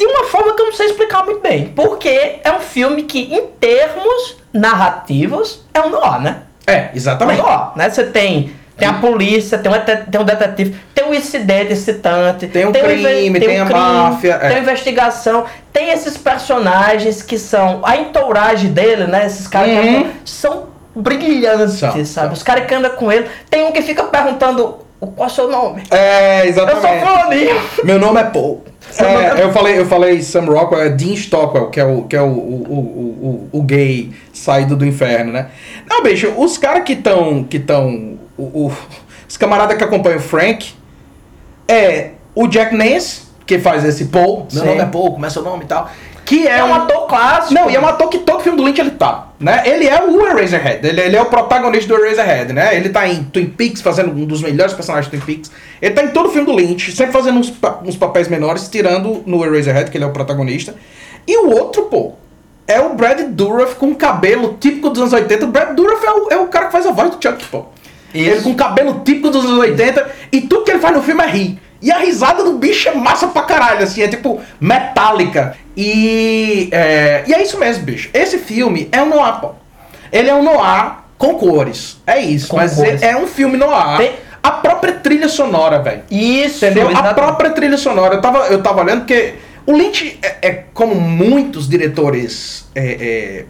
De 0.00 0.06
uma 0.06 0.24
forma 0.24 0.54
que 0.54 0.62
eu 0.62 0.66
não 0.66 0.72
sei 0.72 0.86
explicar 0.86 1.24
muito 1.24 1.40
bem. 1.40 1.66
Porque 1.76 2.36
é 2.42 2.52
um 2.52 2.60
filme 2.60 3.02
que, 3.02 3.32
em 3.34 3.46
termos 3.60 4.36
narrativos, 4.52 5.64
é 5.74 5.80
um 5.80 5.90
noir, 5.90 6.20
né? 6.20 6.42
É, 6.66 6.72
É 6.72 6.90
um 6.92 6.96
exatamente. 6.96 7.40
noir, 7.42 7.70
né? 7.76 7.90
Você 7.90 8.04
tem, 8.04 8.52
tem 8.78 8.88
a 8.88 8.94
polícia, 8.94 9.58
tem 9.58 9.70
um, 9.70 9.74
tem 10.10 10.20
um 10.20 10.24
detetive, 10.24 10.76
tem 10.94 11.04
um 11.04 11.12
incidente 11.14 11.72
excitante, 11.72 12.46
Tem 12.46 12.64
um 12.66 12.70
inve- 12.70 12.80
crime, 12.80 13.40
tem 13.40 13.58
a 13.60 13.64
máfia, 13.66 14.34
é. 14.42 14.48
tem 14.48 14.56
a 14.56 14.60
investigação, 14.60 15.44
tem 15.72 15.90
esses 15.90 16.16
personagens 16.16 17.22
que 17.22 17.38
são 17.38 17.80
a 17.84 17.96
entourage 17.96 18.68
dele, 18.68 19.04
né? 19.06 19.26
Esses 19.26 19.46
caras 19.46 19.70
que 19.70 19.76
Uhum. 19.76 19.98
atuam, 20.00 20.12
são 20.24 20.66
brilhantes, 20.96 21.74
São, 21.78 21.90
sabe? 21.90 22.06
são. 22.06 22.32
Os 22.32 22.42
caras 22.42 22.66
que 22.66 22.74
andam 22.74 22.90
com 22.92 23.12
ele, 23.12 23.26
tem 23.50 23.64
um 23.64 23.72
que 23.72 23.82
fica 23.82 24.04
perguntando 24.04 24.78
qual 25.08 25.28
é 25.28 25.30
o 25.30 25.34
seu 25.34 25.48
nome? 25.50 25.82
É, 25.90 26.48
Eu 26.48 26.54
sou 26.54 26.62
exatamente. 26.68 27.04
fulaninho. 27.06 27.60
Meu 27.84 27.98
nome 27.98 28.20
é 28.20 28.24
Paul. 28.24 28.62
É, 28.98 29.04
é- 29.40 29.44
eu 29.44 29.52
falei, 29.52 29.78
eu 29.78 29.86
falei 29.86 30.20
Sam 30.22 30.46
Rockwell, 30.46 30.82
é 30.82 30.88
Dean 30.90 31.14
Stockwell, 31.14 31.70
que 31.70 31.78
é 31.80 31.84
o, 31.84 32.02
que 32.02 32.16
é 32.16 32.20
o, 32.22 32.26
o, 32.26 32.28
o, 32.30 33.48
o, 33.52 33.58
o 33.58 33.62
gay 33.62 34.10
saído 34.32 34.74
do 34.76 34.84
inferno, 34.84 35.32
né? 35.32 35.48
Não, 35.88 36.02
bicho, 36.02 36.32
os 36.36 36.58
caras 36.58 36.82
que 36.84 36.92
estão. 36.94 37.44
que 37.44 37.56
estão. 37.58 38.18
O, 38.36 38.66
o- 38.66 38.72
os 39.28 39.36
camaradas 39.36 39.76
que 39.78 39.84
acompanham 39.84 40.18
o 40.18 40.20
Frank 40.22 40.72
é 41.68 42.10
o 42.34 42.46
Jack 42.48 42.74
Nance, 42.74 43.22
que 43.46 43.58
faz 43.58 43.84
esse 43.84 44.06
Paul. 44.06 44.46
Meu 44.52 44.62
Sim. 44.62 44.68
nome 44.70 44.80
é 44.80 44.86
Paul, 44.86 45.12
como 45.12 45.24
é 45.26 45.30
seu 45.30 45.42
nome 45.42 45.64
e 45.64 45.66
tal. 45.66 45.88
Que 46.24 46.46
é, 46.48 46.58
É 46.58 46.64
um 46.64 46.74
ator 46.74 47.06
clássico. 47.06 47.54
Não, 47.54 47.70
e 47.70 47.76
é 47.76 47.80
um 47.80 47.86
ator 47.86 48.08
que 48.08 48.18
todo 48.18 48.42
filme 48.42 48.58
do 48.58 48.64
Lynch 48.64 48.80
ele 48.80 48.90
tá, 48.92 49.28
né? 49.40 49.62
Ele 49.64 49.86
é 49.88 50.02
o 50.04 50.20
Eraserhead, 50.26 50.86
ele, 50.86 51.00
ele 51.00 51.16
é 51.16 51.22
o 51.22 51.24
protagonista 51.26 51.88
do 51.96 52.04
Eraserhead, 52.04 52.52
né? 52.52 52.76
Ele 52.76 52.90
tá 52.90 53.08
em 53.08 53.24
Twin 53.24 53.46
Peaks 53.46 53.80
fazendo 53.80 54.10
um 54.12 54.26
dos 54.26 54.42
melhores 54.42 54.74
personagens 54.74 55.06
do 55.06 55.10
Twin 55.18 55.20
Peaks. 55.34 55.50
Ele 55.80 55.94
tá 55.94 56.04
em 56.04 56.08
todo 56.08 56.28
filme 56.28 56.46
do 56.46 56.54
Lynch, 56.54 56.92
sempre 56.92 57.12
fazendo 57.12 57.38
uns, 57.38 57.48
pa- 57.50 57.80
uns 57.84 57.96
papéis 57.96 58.28
menores, 58.28 58.68
tirando 58.68 59.22
no 59.26 59.44
Eraserhead, 59.44 59.90
que 59.90 59.96
ele 59.96 60.04
é 60.04 60.06
o 60.06 60.12
protagonista. 60.12 60.74
E 61.26 61.36
o 61.38 61.50
outro, 61.50 61.82
pô, 61.84 62.12
é 62.66 62.78
o 62.80 62.94
Brad 62.94 63.20
Dourif 63.30 63.76
com 63.76 63.94
cabelo 63.94 64.56
típico 64.60 64.90
dos 64.90 65.00
anos 65.00 65.12
80. 65.14 65.44
O 65.44 65.48
Brad 65.48 65.74
Dourif 65.74 66.04
é 66.04 66.10
o, 66.12 66.28
é 66.32 66.36
o 66.36 66.46
cara 66.48 66.66
que 66.66 66.72
faz 66.72 66.86
a 66.86 66.92
voz 66.92 67.10
do 67.10 67.16
Chuck, 67.22 67.42
pô. 67.46 67.64
Isso. 68.14 68.30
Ele 68.30 68.40
com 68.42 68.54
cabelo 68.54 69.00
típico 69.04 69.30
dos 69.30 69.44
anos 69.44 69.58
80 69.58 70.10
e 70.32 70.40
tudo 70.42 70.64
que 70.64 70.70
ele 70.72 70.80
faz 70.80 70.94
no 70.94 71.02
filme 71.02 71.22
é 71.22 71.26
rir. 71.28 71.60
E 71.82 71.90
a 71.90 71.98
risada 71.98 72.44
do 72.44 72.54
bicho 72.54 72.88
é 72.88 72.94
massa 72.94 73.28
pra 73.28 73.42
caralho, 73.42 73.82
assim, 73.82 74.02
é 74.02 74.08
tipo 74.08 74.40
metálica. 74.60 75.56
E 75.76 76.68
é, 76.72 77.24
e 77.26 77.32
é 77.34 77.42
isso 77.42 77.58
mesmo, 77.58 77.84
bicho. 77.84 78.10
Esse 78.12 78.38
filme 78.38 78.88
é 78.92 79.02
um 79.02 79.08
noir, 79.08 79.40
pô. 79.40 79.52
Ele 80.12 80.28
é 80.28 80.34
um 80.34 80.42
noir 80.42 80.96
com 81.16 81.34
cores. 81.34 81.98
É 82.06 82.20
isso, 82.20 82.48
Com 82.48 82.56
mas 82.56 82.74
cores. 82.74 83.00
é, 83.02 83.16
um 83.16 83.26
filme 83.26 83.56
noir. 83.56 83.96
Tem- 83.98 84.12
A 84.42 84.50
própria 84.52 84.94
trilha 84.94 85.28
sonora, 85.28 85.80
velho. 85.80 86.02
Isso, 86.10 86.64
Entendeu? 86.64 86.88
A 86.88 86.90
exatamente. 86.92 87.14
própria 87.14 87.50
trilha 87.50 87.76
sonora. 87.76 88.14
Eu 88.14 88.20
tava, 88.22 88.38
eu 88.46 88.62
tava 88.62 88.80
olhando 88.82 89.00
porque 89.00 89.34
o 89.66 89.72
Lynch 89.72 90.18
é, 90.22 90.36
é 90.48 90.64
como 90.72 90.94
muitos 90.94 91.68
diretores. 91.68 92.66
é, 92.74 92.80
é, 92.84 93.44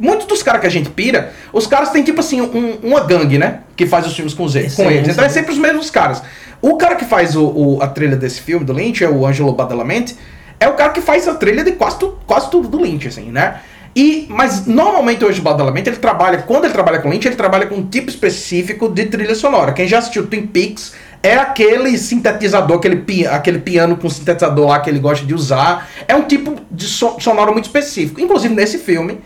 muitos 0.00 0.26
dos 0.26 0.42
caras 0.42 0.60
que 0.62 0.66
a 0.66 0.70
gente 0.70 0.90
pira, 0.90 1.32
os 1.52 1.66
caras 1.66 1.90
têm 1.90 2.02
tipo 2.02 2.20
assim, 2.20 2.40
um- 2.40 2.78
uma 2.82 3.00
gangue, 3.00 3.36
né? 3.38 3.60
Que 3.76 3.86
faz 3.86 4.06
os 4.06 4.14
filmes 4.16 4.32
com, 4.34 4.48
Z, 4.48 4.70
com 4.74 4.90
eles. 4.90 5.08
Então 5.10 5.24
é 5.24 5.28
sempre 5.28 5.52
os 5.52 5.58
mesmos 5.58 5.90
caras. 5.90 6.22
O 6.66 6.76
cara 6.76 6.94
que 6.96 7.04
faz 7.04 7.36
o, 7.36 7.44
o- 7.44 7.78
a 7.82 7.88
trilha 7.88 8.16
desse 8.16 8.40
filme, 8.40 8.64
do 8.64 8.72
Lynch, 8.72 9.04
é 9.04 9.08
o 9.08 9.26
Angelo 9.26 9.52
Badalamenti, 9.52 10.16
é 10.58 10.66
o 10.68 10.72
cara 10.74 10.90
que 10.92 11.00
faz 11.00 11.28
a 11.28 11.34
trilha 11.34 11.62
de 11.62 11.72
quase, 11.72 11.98
tu, 11.98 12.16
quase 12.26 12.50
tudo 12.50 12.68
do 12.68 12.80
Lynch, 12.82 13.06
assim, 13.08 13.30
né? 13.30 13.60
E, 13.94 14.26
mas 14.30 14.66
normalmente 14.66 15.24
hoje 15.24 15.40
o 15.40 15.42
Badalamenti 15.42 15.88
ele 15.90 15.98
trabalha, 15.98 16.38
quando 16.38 16.64
ele 16.64 16.72
trabalha 16.72 16.98
com 17.00 17.10
Lynch, 17.10 17.28
ele 17.28 17.36
trabalha 17.36 17.66
com 17.66 17.76
um 17.76 17.86
tipo 17.86 18.08
específico 18.08 18.88
de 18.88 19.04
trilha 19.06 19.34
sonora. 19.34 19.72
Quem 19.72 19.86
já 19.86 19.98
assistiu 19.98 20.26
Twin 20.26 20.46
Peaks 20.46 20.94
é 21.22 21.36
aquele 21.36 21.96
sintetizador, 21.98 22.78
aquele, 22.78 22.96
pi- 22.96 23.26
aquele 23.26 23.58
piano 23.58 23.96
com 23.96 24.08
sintetizador 24.08 24.68
lá 24.68 24.80
que 24.80 24.88
ele 24.90 24.98
gosta 24.98 25.24
de 25.26 25.34
usar. 25.34 25.88
É 26.08 26.14
um 26.16 26.22
tipo 26.22 26.56
de 26.70 26.86
so- 26.86 27.16
sonoro 27.20 27.52
muito 27.52 27.66
específico. 27.66 28.20
Inclusive 28.20 28.52
nesse 28.54 28.78
filme, 28.78 29.20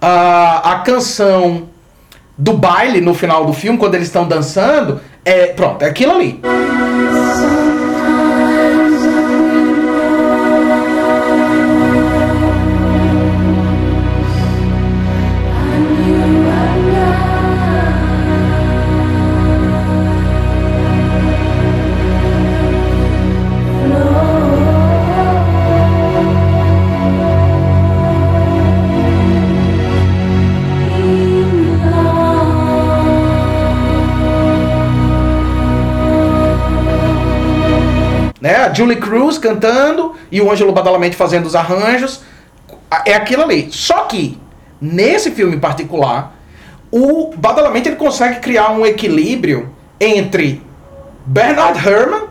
a, 0.00 0.72
a 0.72 0.78
canção 0.80 1.68
do 2.38 2.52
baile 2.52 3.00
no 3.00 3.14
final 3.14 3.44
do 3.44 3.52
filme, 3.52 3.76
quando 3.76 3.96
eles 3.96 4.06
estão 4.06 4.26
dançando, 4.26 5.00
é 5.24 5.48
pronto, 5.48 5.82
é 5.82 5.86
aquilo 5.86 6.12
ali. 6.12 6.40
Julie 38.78 38.96
Cruz 38.96 39.38
cantando 39.38 40.14
e 40.30 40.40
o 40.40 40.50
Ângelo 40.50 40.70
Badalamenti 40.70 41.16
fazendo 41.16 41.46
os 41.46 41.56
arranjos. 41.56 42.20
É 43.04 43.14
aquilo 43.14 43.42
ali. 43.42 43.68
Só 43.72 44.04
que, 44.04 44.38
nesse 44.80 45.32
filme 45.32 45.56
em 45.56 45.58
particular, 45.58 46.36
o 46.92 47.34
Badalamenti 47.36 47.88
ele 47.88 47.96
consegue 47.96 48.38
criar 48.38 48.70
um 48.70 48.86
equilíbrio 48.86 49.74
entre 50.00 50.62
Bernard 51.26 51.76
Herrmann, 51.86 52.28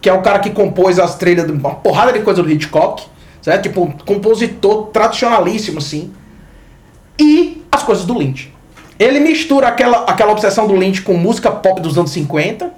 que 0.00 0.08
é 0.08 0.12
o 0.12 0.22
cara 0.22 0.38
que 0.38 0.50
compôs 0.50 0.98
as 1.00 1.16
trilhas 1.16 1.44
de 1.44 1.52
uma 1.52 1.74
porrada 1.74 2.12
de 2.12 2.20
coisa 2.20 2.40
do 2.40 2.48
Hitchcock, 2.48 3.04
certo? 3.42 3.64
Tipo, 3.64 3.82
um 3.82 3.90
compositor 3.90 4.86
tradicionalíssimo, 4.92 5.78
assim, 5.78 6.12
e 7.18 7.62
as 7.70 7.82
coisas 7.82 8.04
do 8.04 8.16
Lynch. 8.16 8.54
Ele 8.96 9.18
mistura 9.18 9.66
aquela, 9.66 10.04
aquela 10.04 10.30
obsessão 10.30 10.68
do 10.68 10.74
Lynch 10.76 11.02
com 11.02 11.14
música 11.14 11.50
pop 11.50 11.80
dos 11.80 11.98
anos 11.98 12.12
50, 12.12 12.72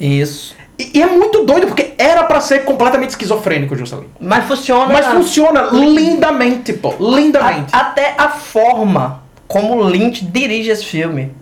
Isso. 0.00 0.54
E, 0.78 0.98
e 0.98 1.02
é 1.02 1.06
muito 1.06 1.44
doido, 1.44 1.66
porque 1.66 1.94
era 1.98 2.22
pra 2.24 2.40
ser 2.40 2.64
completamente 2.64 3.10
esquizofrênico, 3.10 3.74
Juscelino. 3.76 4.10
Mas 4.20 4.44
funciona. 4.44 4.92
Mas 4.92 5.06
funciona 5.06 5.62
lindamente, 5.72 6.72
pô. 6.72 6.94
Lindamente. 7.00 7.74
A- 7.74 7.80
até 7.80 8.14
a 8.18 8.28
forma 8.28 9.22
como 9.48 9.76
o 9.76 9.88
Lynch 9.88 10.24
dirige 10.24 10.70
esse 10.70 10.84
filme 10.84 11.32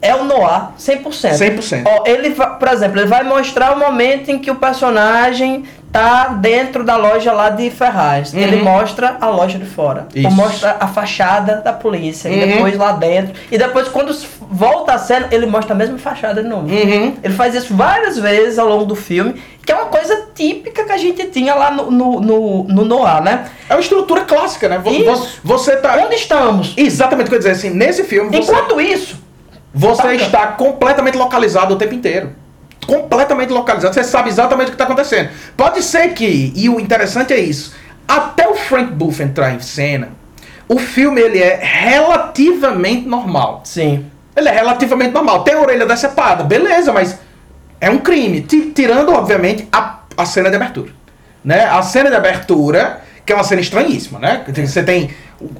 é 0.00 0.14
o 0.14 0.24
noir 0.24 0.70
100%. 0.78 1.02
100%. 1.38 1.84
Ó, 1.86 2.02
ele 2.06 2.30
por 2.34 2.68
exemplo, 2.68 2.98
ele 3.00 3.06
vai 3.08 3.22
mostrar 3.22 3.72
o 3.74 3.78
momento 3.78 4.30
em 4.30 4.38
que 4.38 4.50
o 4.50 4.56
personagem 4.56 5.64
tá 5.92 6.28
dentro 6.28 6.82
da 6.82 6.96
loja 6.96 7.32
lá 7.32 7.50
de 7.50 7.70
Ferraz. 7.70 8.32
Ele 8.32 8.62
mostra 8.62 9.18
a 9.20 9.28
loja 9.28 9.58
de 9.58 9.66
fora. 9.66 10.06
Uhum. 10.14 10.20
Isso. 10.20 10.26
Ou 10.28 10.32
mostra 10.34 10.76
a 10.80 10.88
fachada 10.88 11.56
da 11.56 11.72
polícia. 11.72 12.30
E 12.30 12.32
Uhum. 12.42 12.46
depois 12.48 12.76
lá 12.78 12.92
dentro. 12.92 13.34
E 13.50 13.58
depois, 13.58 13.88
quando 13.88 14.16
volta 14.40 14.94
a 14.94 14.98
cena, 14.98 15.28
ele 15.30 15.44
mostra 15.44 15.74
a 15.74 15.76
mesma 15.76 15.98
fachada 15.98 16.42
de 16.42 16.48
novo. 16.48 16.66
Uhum. 16.66 17.14
Ele 17.22 17.34
faz 17.34 17.54
isso 17.54 17.74
várias 17.76 18.18
vezes 18.18 18.58
ao 18.58 18.66
longo 18.68 18.86
do 18.86 18.94
filme, 18.96 19.34
que 19.64 19.70
é 19.70 19.74
uma 19.74 19.86
coisa 19.86 20.28
típica 20.34 20.82
que 20.84 20.92
a 20.92 20.96
gente 20.96 21.26
tinha 21.26 21.54
lá 21.54 21.70
no, 21.70 21.90
no, 21.90 22.20
no, 22.20 22.64
no 22.64 22.84
Noir, 22.86 23.22
né? 23.22 23.44
É 23.68 23.74
uma 23.74 23.80
estrutura 23.80 24.22
clássica, 24.22 24.68
né? 24.70 24.78
Vo- 24.78 24.90
Isso. 24.90 25.40
vo- 25.44 25.58
Você 25.58 25.76
tá. 25.76 25.94
Onde 26.04 26.14
estamos? 26.14 26.72
Exatamente 26.76 27.26
o 27.26 27.28
que 27.28 27.34
eu 27.34 27.36
ia 27.36 27.50
dizer, 27.50 27.50
assim, 27.68 27.70
nesse 27.76 28.02
filme 28.04 28.30
você, 28.30 28.50
Enquanto 28.50 28.80
isso, 28.80 29.16
você 29.74 30.02
Saca? 30.02 30.14
está 30.14 30.46
completamente 30.48 31.16
localizado 31.18 31.74
o 31.74 31.76
tempo 31.76 31.94
inteiro. 31.94 32.30
Completamente 32.86 33.50
localizado, 33.50 33.94
você 33.94 34.04
sabe 34.04 34.28
exatamente 34.28 34.66
o 34.68 34.70
que 34.70 34.74
está 34.74 34.84
acontecendo. 34.84 35.30
Pode 35.56 35.82
ser 35.82 36.08
que, 36.14 36.52
e 36.54 36.68
o 36.68 36.80
interessante 36.80 37.32
é 37.32 37.38
isso, 37.38 37.74
até 38.06 38.48
o 38.48 38.54
Frank 38.54 38.92
Booth 38.92 39.20
entrar 39.20 39.54
em 39.54 39.60
cena, 39.60 40.08
o 40.68 40.78
filme 40.78 41.20
ele 41.20 41.38
é 41.38 41.60
relativamente 41.62 43.06
normal. 43.06 43.60
Sim. 43.64 44.06
Ele 44.34 44.48
é 44.48 44.52
relativamente 44.52 45.12
normal. 45.12 45.44
Tem 45.44 45.54
a 45.54 45.60
orelha 45.60 45.84
decepada, 45.86 46.42
beleza, 46.42 46.92
mas 46.92 47.18
é 47.80 47.90
um 47.90 47.98
crime. 47.98 48.40
Ti- 48.40 48.72
Tirando, 48.74 49.12
obviamente, 49.12 49.68
a, 49.70 49.98
a 50.16 50.24
cena 50.24 50.48
de 50.48 50.56
abertura. 50.56 50.90
Né? 51.44 51.64
A 51.64 51.82
cena 51.82 52.08
de 52.08 52.16
abertura, 52.16 53.02
que 53.26 53.32
é 53.32 53.36
uma 53.36 53.44
cena 53.44 53.60
estranhíssima, 53.60 54.18
né? 54.18 54.44
Você 54.48 54.82
tem 54.82 55.10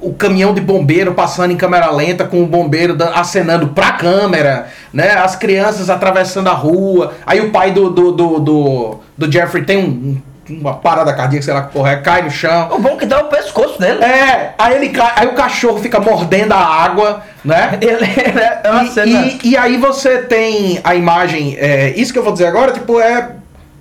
o, 0.01 0.09
o 0.09 0.13
caminhão 0.13 0.53
de 0.53 0.61
bombeiro 0.61 1.13
passando 1.13 1.51
em 1.51 1.57
câmera 1.57 1.91
lenta 1.91 2.25
com 2.25 2.41
o 2.43 2.47
bombeiro 2.47 2.95
acenando 3.13 3.67
pra 3.69 3.91
câmera, 3.93 4.67
né? 4.93 5.11
As 5.13 5.35
crianças 5.35 5.89
atravessando 5.89 6.47
a 6.49 6.53
rua. 6.53 7.13
Aí 7.25 7.39
o 7.41 7.51
pai 7.51 7.71
do, 7.71 7.89
do, 7.89 8.11
do, 8.11 8.39
do, 8.39 8.99
do 9.17 9.31
Jeffrey 9.31 9.63
tem 9.63 9.77
um- 9.77 9.81
um- 9.83 10.21
uma 10.59 10.73
parada 10.73 11.13
cardíaca, 11.13 11.45
sei 11.45 11.53
lá 11.53 11.61
que 11.63 11.71
porra 11.73 11.91
é, 11.91 11.95
cai 11.97 12.21
no 12.23 12.29
chão. 12.29 12.67
O 12.73 12.79
bom 12.79 12.97
que 12.97 13.05
dá 13.05 13.21
o 13.21 13.29
pescoço 13.29 13.79
dele. 13.79 14.03
É, 14.03 14.53
aí 14.57 14.75
ele 14.75 14.89
cai, 14.89 15.11
aí 15.15 15.27
o 15.27 15.33
cachorro 15.35 15.79
fica 15.79 15.99
mordendo 16.01 16.51
a 16.51 16.57
água, 16.57 17.21
né? 17.45 17.77
Ele 17.81 18.05
é 18.05 18.69
uma 18.69 18.83
E, 18.83 18.87
cena. 18.89 19.05
e, 19.25 19.39
e 19.51 19.57
aí 19.57 19.77
você 19.77 20.17
tem 20.19 20.81
a 20.83 20.95
imagem, 20.95 21.55
é, 21.57 21.93
isso 21.95 22.11
que 22.11 22.19
eu 22.19 22.23
vou 22.23 22.33
dizer 22.33 22.47
agora, 22.47 22.73
tipo, 22.73 22.99
é, 22.99 23.31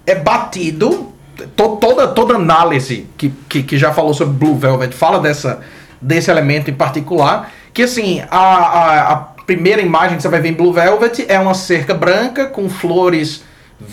é 0.07 0.15
batido, 0.15 1.13
to- 1.57 1.77
toda, 1.81 2.07
toda 2.07 2.35
análise 2.37 3.09
que, 3.19 3.31
que, 3.49 3.63
que 3.65 3.77
já 3.77 3.93
falou 3.93 4.15
sobre 4.15 4.35
Blue 4.35 4.55
Velvet 4.57 4.95
fala 4.95 5.19
dessa, 5.19 5.61
desse 6.03 6.31
elemento 6.31 6.71
em 6.71 6.75
particular, 6.75 7.51
que 7.73 7.83
assim, 7.85 8.23
a, 8.31 8.37
a, 8.39 9.13
a 9.13 9.17
primeira 9.47 9.81
imagem 9.81 10.17
que 10.17 10.23
você 10.23 10.29
vai 10.29 10.41
ver 10.41 10.51
em 10.51 10.55
Blue 10.55 10.73
Velvet 10.73 11.25
é 11.29 11.39
uma 11.39 11.55
cerca 11.55 11.95
branca 11.95 12.47
com 12.47 12.69
flores 12.69 13.43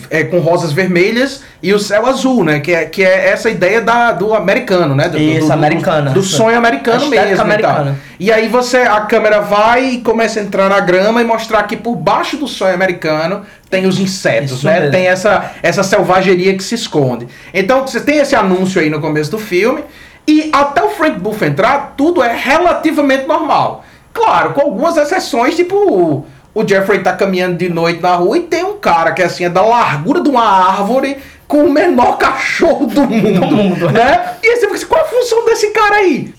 é, 0.08 0.22
com 0.24 0.38
rosas 0.38 0.72
vermelhas 0.72 1.42
e 1.62 1.72
o 1.74 1.78
céu 1.78 2.06
azul, 2.06 2.44
né? 2.44 2.60
Que 2.60 2.72
é, 2.72 2.84
que 2.84 3.02
é 3.02 3.30
essa 3.30 3.50
ideia 3.50 3.80
da, 3.80 4.12
do 4.12 4.34
americano, 4.34 4.94
né? 4.94 5.08
Do, 5.08 5.18
Isso, 5.18 5.46
do- 5.48 5.52
americana. 5.52 6.10
Do 6.12 6.22
sonho 6.22 6.56
americano 6.56 7.08
mesmo. 7.08 7.36
e 7.36 7.40
americana. 7.40 7.98
E 8.18 8.30
aí 8.30 8.48
você, 8.48 8.78
a 8.78 9.00
câmera 9.00 9.40
vai 9.40 9.84
e 9.84 10.00
começa 10.00 10.38
a 10.38 10.42
entrar 10.42 10.68
na 10.68 10.78
grama 10.80 11.20
e 11.20 11.24
mostrar 11.24 11.64
que 11.64 11.76
por 11.76 11.96
baixo 11.96 12.36
do 12.36 12.46
sonho 12.46 12.74
americano 12.74 13.42
tem 13.68 13.86
os 13.86 13.98
insetos, 13.98 14.52
Isso 14.58 14.66
né? 14.66 14.74
mesmo. 14.78 14.90
Tem 14.92 15.06
essa, 15.06 15.50
essa 15.62 15.82
selvageria 15.82 16.54
que 16.56 16.62
se 16.62 16.74
esconde. 16.76 17.26
Então 17.52 17.84
você 17.86 18.00
tem 18.00 18.18
esse 18.18 18.36
anúncio 18.36 18.80
aí 18.80 18.88
no 18.90 19.00
começo 19.00 19.30
do 19.30 19.38
filme 19.38 19.82
e 20.26 20.50
até 20.52 20.82
o 20.82 20.90
Frank 20.90 21.18
Booth 21.18 21.42
entrar, 21.42 21.94
tudo 21.96 22.22
é 22.22 22.34
relativamente 22.34 23.26
normal. 23.26 23.84
Claro, 24.12 24.52
com 24.52 24.60
algumas 24.62 24.96
exceções, 24.96 25.56
tipo 25.56 25.74
o, 25.76 26.26
o 26.54 26.66
Jeffrey 26.66 27.02
tá 27.02 27.12
caminhando 27.12 27.56
de 27.56 27.68
noite 27.68 28.00
na 28.00 28.14
rua 28.16 28.38
e 28.38 28.42
tem 28.42 28.64
um 28.64 28.78
cara 28.78 29.12
que 29.12 29.22
assim 29.22 29.44
é 29.44 29.48
da 29.48 29.62
largura 29.62 30.20
de 30.20 30.28
uma 30.28 30.44
árvore 30.44 31.18
com 31.46 31.64
o 31.64 31.70
menor 31.70 32.16
cachorro 32.18 32.86
do 32.86 33.02
mundo, 33.02 33.46
mundo. 33.46 33.90
né? 33.90 34.36
E 34.42 34.46
aí 34.46 34.56
você 34.56 34.60
fica 34.62 34.74
assim, 34.74 34.86
qual 34.86 35.02
a 35.02 35.08
função 35.08 35.44
desse 35.44 35.70
cara 35.70 35.96
aí? 35.96 36.34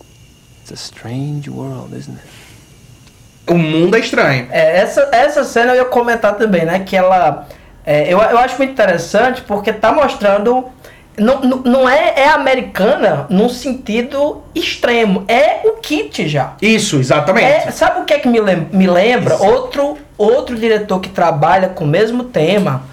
It's 0.61 0.71
a 0.71 0.75
strange 0.75 1.49
world, 1.49 1.95
isn't 1.97 2.17
it? 2.17 2.41
O 3.47 3.57
mundo 3.57 3.95
é 3.95 3.99
estranho. 3.99 4.47
É, 4.51 4.79
essa, 4.79 5.09
essa 5.11 5.43
cena 5.43 5.73
eu 5.73 5.77
ia 5.77 5.85
comentar 5.85 6.35
também, 6.35 6.63
né? 6.63 6.79
Que 6.79 6.95
ela. 6.95 7.47
é, 7.85 8.03
eu, 8.03 8.19
eu 8.19 8.37
acho 8.37 8.57
muito 8.57 8.71
interessante 8.71 9.41
porque 9.41 9.73
tá 9.73 9.91
mostrando. 9.91 10.65
Não, 11.17 11.41
não, 11.41 11.57
não 11.57 11.89
é, 11.89 12.13
é 12.17 12.29
americana 12.29 13.25
num 13.29 13.49
sentido 13.49 14.41
extremo. 14.55 15.23
É 15.27 15.61
o 15.65 15.73
kit 15.81 16.27
já. 16.27 16.53
Isso, 16.61 16.97
exatamente. 16.97 17.45
É, 17.67 17.71
sabe 17.71 17.99
o 18.01 18.05
que 18.05 18.13
é 18.13 18.19
que 18.19 18.27
me, 18.27 18.39
lem- 18.39 18.67
me 18.71 18.87
lembra? 18.87 19.35
Outro, 19.35 19.97
outro 20.17 20.55
diretor 20.55 20.99
que 20.99 21.09
trabalha 21.09 21.69
com 21.69 21.83
o 21.83 21.87
mesmo 21.87 22.23
tema 22.25 22.83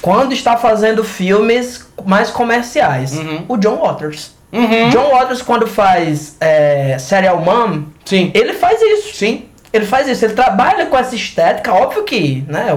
quando 0.00 0.32
está 0.32 0.56
fazendo 0.56 1.02
filmes 1.02 1.86
mais 2.04 2.30
comerciais. 2.30 3.12
Uhum. 3.16 3.44
O 3.48 3.56
John 3.56 3.76
Waters. 3.78 4.32
Uhum. 4.52 4.88
John 4.90 5.10
Waters, 5.10 5.42
quando 5.42 5.66
faz 5.66 6.36
é, 6.40 6.96
Serial 6.98 7.38
Mom, 7.40 7.82
Sim. 8.04 8.30
ele 8.34 8.52
faz 8.54 8.80
isso. 8.80 9.16
Sim. 9.16 9.46
Ele 9.72 9.84
faz 9.84 10.06
isso, 10.06 10.24
ele 10.24 10.34
trabalha 10.34 10.86
com 10.86 10.96
essa 10.96 11.16
estética, 11.16 11.72
óbvio 11.74 12.04
que, 12.04 12.44
né, 12.46 12.72
o, 12.72 12.76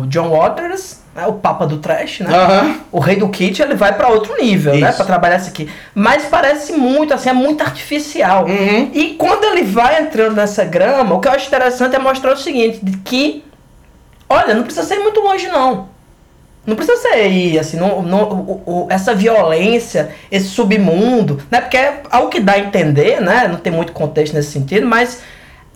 o 0.00 0.04
John 0.08 0.30
Waters, 0.36 0.98
né, 1.14 1.26
o 1.26 1.34
papa 1.34 1.66
do 1.66 1.78
trash, 1.78 2.20
né? 2.20 2.76
O 2.90 2.98
rei 2.98 3.16
do 3.16 3.28
kit, 3.28 3.60
ele 3.62 3.74
vai 3.74 3.92
pra 3.96 4.08
outro 4.08 4.36
nível, 4.36 4.74
né, 4.74 4.88
Isso. 4.88 4.96
Pra 4.96 5.06
trabalhar 5.06 5.36
isso 5.36 5.48
aqui. 5.48 5.68
Mas 5.94 6.24
parece 6.26 6.72
muito, 6.72 7.14
assim, 7.14 7.28
é 7.28 7.32
muito 7.32 7.62
artificial. 7.62 8.46
Uhum. 8.46 8.90
E 8.92 9.14
quando 9.18 9.44
ele 9.44 9.62
vai 9.62 10.00
entrando 10.02 10.34
nessa 10.36 10.64
grama, 10.64 11.14
o 11.14 11.20
que 11.20 11.28
eu 11.28 11.32
acho 11.32 11.46
interessante 11.46 11.94
é 11.94 11.98
mostrar 11.98 12.32
o 12.32 12.36
seguinte, 12.36 12.80
de 12.82 12.96
que, 12.98 13.44
olha, 14.28 14.54
não 14.54 14.64
precisa 14.64 14.86
ser 14.86 14.98
muito 14.98 15.20
longe 15.20 15.46
não. 15.48 15.92
Não 16.66 16.74
precisa 16.76 16.96
ser 16.96 17.26
ir, 17.28 17.58
assim, 17.58 17.76
não, 17.76 18.00
não, 18.00 18.22
o- 18.22 18.62
o- 18.64 18.86
essa 18.88 19.14
violência, 19.14 20.10
esse 20.32 20.46
submundo, 20.48 21.38
né? 21.50 21.60
Porque 21.60 21.76
é 21.76 22.00
algo 22.10 22.30
que 22.30 22.40
dá 22.40 22.52
a 22.54 22.58
entender, 22.58 23.20
né? 23.20 23.46
Não 23.46 23.56
tem 23.58 23.70
muito 23.70 23.92
contexto 23.92 24.32
nesse 24.32 24.50
sentido, 24.52 24.86
mas 24.86 25.20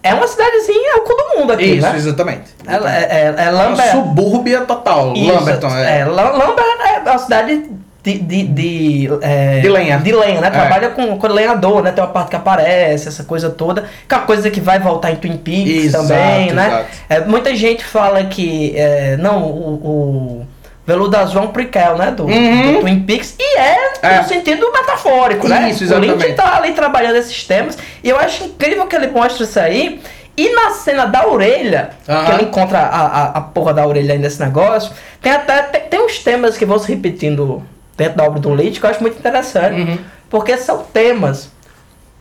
é 0.03 0.15
uma 0.15 0.27
cidadezinha, 0.27 0.93
é 0.93 0.97
o 0.97 1.01
cu 1.03 1.15
do 1.15 1.39
mundo 1.41 1.53
aqui, 1.53 1.65
Isso, 1.65 1.87
né? 1.87 1.97
exatamente. 1.97 2.43
É, 2.67 2.75
é, 2.75 3.35
é 3.37 3.45
É 3.47 3.51
uma 3.51 3.77
subúrbia 3.91 4.61
total. 4.63 5.13
Isso, 5.15 5.33
Lamberton, 5.33 5.69
é. 5.77 6.01
é, 6.01 6.05
Lam- 6.05 6.33
Lambert 6.37 6.67
é 7.05 7.11
uma 7.11 7.19
cidade 7.19 7.63
de, 8.03 8.19
de, 8.19 8.43
de, 8.45 9.09
é, 9.21 9.61
De 9.61 9.69
lenha. 9.69 9.99
De 9.99 10.13
lenha, 10.13 10.41
né? 10.41 10.47
É. 10.47 10.51
Trabalha 10.51 10.91
com, 10.91 11.19
com 11.19 11.27
lenhador, 11.27 11.83
né? 11.83 11.91
Tem 11.93 12.03
uma 12.03 12.11
parte 12.11 12.31
que 12.31 12.37
aparece, 12.37 13.09
essa 13.09 13.25
coisa 13.25 13.51
toda. 13.51 13.85
Que 14.09 14.15
é 14.15 14.19
uma 14.19 14.25
coisa 14.27 14.51
que 14.51 14.61
vai 14.61 14.79
voltar 14.79 15.11
em 15.11 15.17
Twin 15.17 15.37
Peaks 15.37 15.87
Exato, 15.87 16.07
também, 16.09 16.53
né? 16.53 16.67
exato. 16.69 16.87
É, 17.09 17.21
muita 17.21 17.55
gente 17.57 17.85
fala 17.85 18.25
que, 18.25 18.73
é, 18.77 19.17
não, 19.19 19.43
o, 19.43 19.75
o 19.75 20.47
Veludo 20.89 21.17
Azul 21.19 21.43
é 21.43 21.45
um 21.45 21.49
prequel, 21.49 21.99
né? 21.99 22.11
Do, 22.11 22.25
Uhum. 22.25 22.73
do 22.73 22.81
Twin 22.81 23.01
Peaks. 23.01 23.37
E 23.39 23.59
é, 23.59 23.77
É. 24.01 24.23
no 24.23 24.25
sentido 24.27 24.73
metafórico, 24.73 25.47
né? 25.47 25.69
Isso, 25.69 25.83
O 25.83 25.87
exatamente. 25.87 26.15
Lynch 26.25 26.35
tá 26.35 26.57
ali 26.57 26.73
trabalhando 26.73 27.17
esses 27.17 27.45
temas. 27.45 27.77
E 28.03 28.09
eu 28.09 28.19
acho 28.19 28.45
incrível 28.45 28.87
que 28.87 28.97
ele 28.97 29.09
mostra 29.09 29.45
isso 29.45 29.61
aí. 29.61 30.01
E 30.35 30.49
na 30.55 30.71
cena 30.71 31.05
da 31.05 31.27
orelha, 31.29 31.91
Aham. 32.09 32.25
que 32.25 32.33
ele 32.33 32.43
encontra 32.45 32.79
a, 32.79 33.01
a, 33.07 33.25
a 33.37 33.41
porra 33.43 33.75
da 33.75 33.87
orelha 33.87 34.15
aí 34.15 34.19
nesse 34.19 34.41
negócio, 34.41 34.91
tem 35.21 35.31
até 35.31 35.61
tem, 35.65 35.81
tem 35.83 36.01
uns 36.01 36.21
temas 36.21 36.57
que 36.57 36.65
vão 36.65 36.79
se 36.79 36.89
repetindo 36.91 37.63
dentro 37.95 38.17
da 38.17 38.25
obra 38.25 38.41
do 38.41 38.55
Leite 38.55 38.81
que 38.81 38.87
eu 38.87 38.91
acho 38.91 39.03
muito 39.03 39.19
interessante. 39.19 39.79
Uhum. 39.83 39.99
Porque 40.31 40.57
são 40.57 40.85
temas 40.85 41.51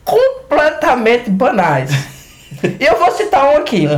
completamente 0.03 1.30
banais. 1.30 1.91
e 2.80 2.86
eu 2.86 2.97
vou 2.99 3.12
citar 3.12 3.45
um 3.53 3.58
aqui. 3.58 3.88
Tem 3.88 3.97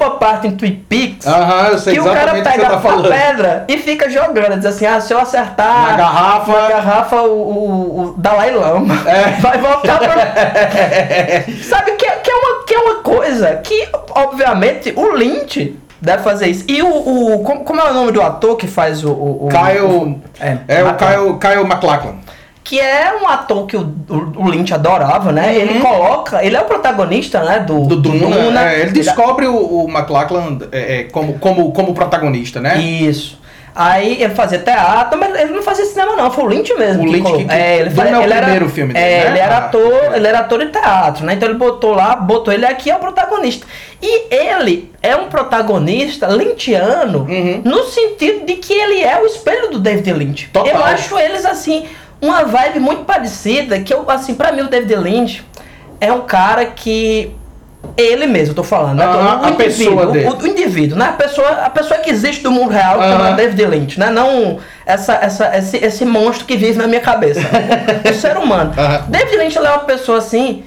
uma 0.00 0.10
parte 0.16 0.46
em 0.46 0.52
Twin 0.56 0.84
Peaks 0.88 1.26
Aham, 1.26 1.68
eu 1.68 1.78
sei 1.78 1.94
que 1.94 2.00
o 2.00 2.04
cara 2.04 2.38
o 2.38 2.42
pega 2.42 2.66
tá 2.70 2.76
a 2.76 2.80
falando. 2.80 3.08
pedra 3.08 3.64
e 3.68 3.78
fica 3.78 4.08
jogando, 4.10 4.56
diz 4.56 4.66
assim, 4.66 4.86
ah, 4.86 5.00
se 5.00 5.12
eu 5.12 5.18
acertar 5.20 5.90
Na 5.90 5.96
garrafa. 5.96 6.52
na 6.52 6.68
garrafa 6.68 7.22
o, 7.22 7.32
o, 7.32 8.00
o 8.00 8.14
Dalai 8.18 8.50
Lama 8.54 8.94
É. 9.08 9.30
vai 9.42 9.58
voltar 9.58 9.98
pra... 9.98 10.16
Sabe, 11.62 11.92
que, 11.92 12.06
é- 12.06 12.16
que, 12.16 12.30
é 12.30 12.34
uma, 12.34 12.64
que 12.64 12.74
é 12.74 12.78
uma 12.78 12.94
coisa 12.96 13.56
que, 13.56 13.88
obviamente, 14.14 14.92
o 14.96 15.12
Lynch 15.14 15.76
deve 16.00 16.22
fazer 16.22 16.46
isso. 16.48 16.64
E 16.68 16.80
o... 16.82 16.88
o 17.34 17.42
como, 17.42 17.64
como 17.64 17.80
é 17.80 17.90
o 17.90 17.94
nome 17.94 18.12
do 18.12 18.22
ator 18.22 18.56
que 18.56 18.66
faz 18.66 19.04
o... 19.04 19.10
o, 19.10 19.46
o 19.46 19.48
Kyle. 19.48 20.20
é, 20.40 20.58
É 20.68 20.84
o 20.84 20.94
Kyle, 20.94 21.38
Kyle 21.38 21.64
MacLachlan. 21.66 22.14
Que 22.68 22.78
é 22.78 23.14
um 23.22 23.26
ator 23.26 23.64
que 23.66 23.78
o, 23.78 23.80
o, 24.10 24.42
o 24.44 24.48
Lynch 24.50 24.74
adorava, 24.74 25.32
né? 25.32 25.56
Ele 25.56 25.80
coloca, 25.80 26.44
ele 26.44 26.54
é 26.54 26.60
o 26.60 26.64
protagonista, 26.66 27.42
né? 27.42 27.60
Do, 27.60 27.76
Uhum. 27.76 27.86
Do 27.86 27.96
Duna. 27.96 28.26
Duna. 28.36 28.72
é, 28.72 28.80
ele 28.82 28.90
descobre 28.90 29.46
o, 29.46 29.56
o 29.56 29.88
MacLachlan 29.88 30.58
é, 30.70 30.98
é, 31.00 31.02
como, 31.04 31.38
como, 31.38 31.72
como 31.72 31.94
protagonista, 31.94 32.60
né? 32.60 32.76
Isso. 32.76 33.38
Aí 33.74 34.20
ele 34.22 34.34
fazia 34.34 34.58
teatro, 34.58 35.18
mas 35.18 35.34
ele 35.40 35.52
não 35.52 35.62
fazia 35.62 35.84
cinema 35.86 36.14
não, 36.16 36.30
foi 36.30 36.44
o 36.44 36.46
Lynch 36.48 36.74
mesmo. 36.74 37.04
O 37.04 37.06
que 37.06 37.12
Lynch 37.12 37.22
colocou. 37.22 37.46
que- 37.46 37.54
que- 37.54 37.60
é, 37.62 37.76
ele, 37.78 37.88
Duna 37.90 38.02
faz- 38.02 38.12
é 38.12 38.18
o 38.18 38.22
ele 38.22 38.32
era, 38.34 38.42
primeiro 38.42 38.68
filme 38.68 38.92
dele, 38.92 39.04
É, 39.06 39.18
né? 39.24 39.30
ele 39.30 39.38
era 39.38 39.54
Ah, 39.54 39.58
ator, 39.58 39.94
é. 40.12 40.16
ele 40.16 40.26
era 40.26 40.38
ator 40.40 40.58
de 40.58 40.66
teatro, 40.66 41.24
né? 41.24 41.32
Então 41.34 41.48
ele 41.48 41.56
botou 41.58 41.94
lá, 41.94 42.16
botou 42.16 42.52
ele 42.52 42.66
aqui 42.66 42.90
é 42.90 42.96
o 42.96 42.98
protagonista. 42.98 43.66
E 44.02 44.34
ele 44.34 44.92
é 45.02 45.16
um 45.16 45.28
protagonista 45.28 46.26
lynchiano 46.26 47.20
Uhum. 47.20 47.62
no 47.64 47.84
sentido 47.84 48.44
de 48.44 48.54
que 48.56 48.74
ele 48.74 49.00
é 49.02 49.18
o 49.22 49.24
espelho 49.26 49.70
do 49.70 49.78
David 49.78 50.12
Lynch. 50.12 50.48
Total. 50.52 50.74
Eu 50.74 50.84
acho 50.84 51.18
eles 51.18 51.46
assim 51.46 51.86
uma 52.20 52.44
vibe 52.44 52.80
muito 52.80 53.04
parecida, 53.04 53.80
que 53.80 53.92
eu 53.92 54.08
assim, 54.10 54.34
para 54.34 54.52
mim 54.52 54.62
o 54.62 54.68
David 54.68 54.94
Lynch 54.96 55.44
é 56.00 56.12
um 56.12 56.22
cara 56.22 56.66
que 56.66 57.32
ele 57.96 58.26
mesmo, 58.26 58.50
eu 58.50 58.54
tô 58.56 58.64
falando, 58.64 58.98
né? 58.98 59.04
Aham, 59.04 59.40
o, 59.40 59.44
a 59.44 59.50
indivíduo, 59.50 59.96
pessoa 59.96 60.06
dele. 60.06 60.26
o, 60.28 60.36
o 60.42 60.46
indivíduo, 60.46 60.98
né? 60.98 61.06
A 61.06 61.12
pessoa, 61.12 61.48
a 61.48 61.70
pessoa 61.70 62.00
que 62.00 62.10
existe 62.10 62.42
do 62.42 62.50
mundo 62.50 62.70
real, 62.70 63.00
Aham. 63.00 63.12
chama 63.12 63.32
David 63.36 63.64
Lynch, 63.66 64.00
né? 64.00 64.10
Não 64.10 64.58
essa, 64.84 65.14
essa, 65.14 65.56
esse, 65.56 65.76
esse 65.76 66.04
monstro 66.04 66.44
que 66.44 66.56
vive 66.56 66.76
na 66.78 66.86
minha 66.88 67.00
cabeça. 67.00 67.40
o 68.08 68.14
ser 68.14 68.36
humano. 68.36 68.72
Aham. 68.76 69.04
David 69.08 69.36
Lynch 69.36 69.56
é 69.58 69.60
uma 69.60 69.78
pessoa 69.80 70.18
assim, 70.18 70.64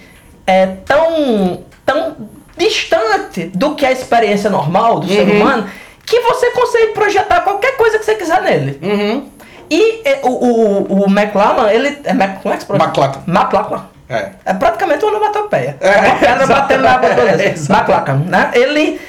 é, 0.48 0.68
tão, 0.86 1.64
tão 1.86 2.16
distante 2.58 3.52
do 3.54 3.76
que 3.76 3.86
é 3.86 3.90
a 3.90 3.92
experiência 3.92 4.50
normal 4.50 5.00
do 5.00 5.08
ser 5.08 5.28
Uhum. 5.28 5.42
humano, 5.42 5.70
que 6.06 6.20
você 6.22 6.52
consegue 6.52 6.94
projetar 6.94 7.42
qualquer 7.42 7.76
coisa 7.78 8.00
que 8.00 8.06
você 8.06 8.16
quiser 8.16 8.42
nele. 8.42 8.80
Uhum. 8.82 9.30
E 9.74 10.04
o, 10.24 10.28
o, 10.30 11.04
o 11.04 11.10
McLaren, 11.10 11.70
ele. 11.72 11.98
É, 12.04 12.14
Mac- 12.14 12.42
como 12.42 12.54
é 12.54 12.58
que 12.58 12.64
se 12.64 12.68
pronuncia? 12.68 12.90
McLachlan. 13.26 13.86
É. 14.10 14.30
É 14.46 14.54
praticamente 14.54 15.06
uma 15.06 15.16
onomatopeia. 15.16 15.78
É, 15.80 15.88
É 15.88 16.00
uma 16.02 16.16
pedra 16.16 16.48
batendo 16.48 16.84
na. 16.84 17.00
É, 17.42 17.48
exato. 17.54 17.80
McLachlan, 17.92 18.26
né? 18.28 18.52
Ele 18.54 19.00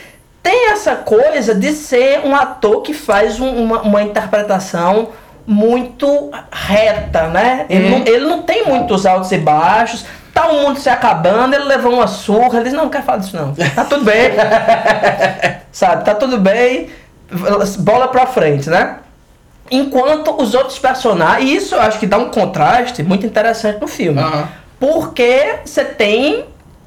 tem 0.40 0.70
essa 0.70 0.94
coisa 0.94 1.52
de 1.54 1.72
ser 1.72 2.20
um 2.24 2.34
ator 2.36 2.82
que 2.82 2.94
faz 2.94 3.40
um- 3.40 3.50
uma, 3.64 3.80
uma 3.82 4.02
interpretação 4.02 5.08
muito 5.44 6.30
reta, 6.52 7.26
né? 7.26 7.66
Ele, 7.68 7.88
não, 7.90 7.98
ele 8.06 8.24
não 8.26 8.42
tem 8.42 8.64
muitos 8.64 9.04
altos 9.04 9.32
e 9.32 9.38
baixos. 9.38 10.04
Tá 10.32 10.46
o 10.46 10.62
mundo 10.62 10.78
se 10.78 10.88
acabando, 10.88 11.54
ele 11.54 11.64
levou 11.64 11.92
uma 11.92 12.06
surra, 12.06 12.54
ele 12.60 12.64
diz, 12.64 12.72
não, 12.72 12.84
não 12.84 12.90
quero 12.90 13.04
falar 13.04 13.18
disso 13.18 13.36
não. 13.36 13.52
Tá 13.74 13.84
tudo 13.84 14.04
bem. 14.04 14.30
Sabe, 15.72 16.04
tá 16.04 16.14
tudo 16.14 16.38
bem. 16.38 16.88
Bola 17.80 18.08
pra 18.08 18.26
frente, 18.26 18.70
né? 18.70 18.96
Enquanto 19.74 20.30
os 20.40 20.54
outros 20.54 20.78
personagens, 20.78 21.50
e 21.50 21.56
isso 21.56 21.74
eu 21.74 21.80
acho 21.80 21.98
que 21.98 22.06
dá 22.06 22.18
um 22.18 22.28
contraste 22.30 23.02
muito 23.02 23.24
interessante 23.26 23.80
no 23.80 23.88
filme. 23.88 24.20
Aham. 24.20 24.48
Porque 24.78 25.54
você 25.64 25.84
tem 25.84 26.44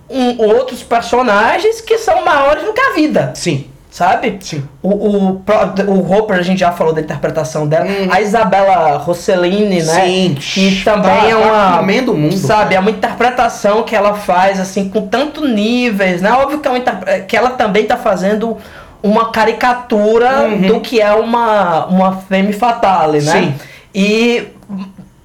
um- 0.10 0.38
outros 0.44 0.84
personagens 0.84 1.82
que 1.82 1.98
são 1.98 2.24
maiores 2.24 2.64
do 2.64 2.74
que 2.74 2.82
a 2.82 2.94
vida, 2.94 3.32
Sim. 3.34 3.66
sabe? 3.90 4.38
Sim. 4.42 4.64
O, 4.84 4.90
o, 4.90 5.42
o 5.88 6.12
Hopper, 6.14 6.38
a 6.38 6.42
gente 6.44 6.60
já 6.60 6.72
falou 6.74 6.94
da 6.94 7.02
interpretação 7.02 7.66
dela. 7.66 7.86
Uhum. 7.86 8.08
A 8.12 8.22
Isabela 8.22 8.98
Rossellini, 8.98 9.82
né? 9.82 10.06
Sim. 10.06 10.36
Que 10.40 10.82
também 10.84 11.10
Tá- 11.10 11.28
é 11.28 11.32
tá 11.32 11.38
uma. 11.38 11.78
comendo 11.78 12.12
o 12.14 12.18
mundo. 12.18 12.38
Sabe, 12.38 12.76
é 12.76 12.80
uma 12.80 12.92
interpretação 12.92 13.82
que 13.84 13.96
ela 13.96 14.14
faz, 14.14 14.60
assim, 14.60 14.90
com 14.90 15.08
tanto 15.08 15.48
níveis, 15.48 16.22
né? 16.22 16.32
Óbvio 16.34 16.60
que, 16.60 16.68
é 16.68 16.72
uma 16.72 16.80
que 17.22 17.36
ela 17.36 17.52
também 17.52 17.86
tá 17.86 17.98
fazendo 17.98 18.58
uma 19.04 19.32
caricatura 19.32 20.42
Uhum. 20.44 20.62
do 20.62 20.82
que 20.82 21.02
é 21.02 21.12
uma, 21.14 21.86
uma 21.88 22.18
femme 22.18 22.54
fatale, 22.54 23.22
né? 23.22 23.32
Sim. 23.32 23.56
E 23.94 24.48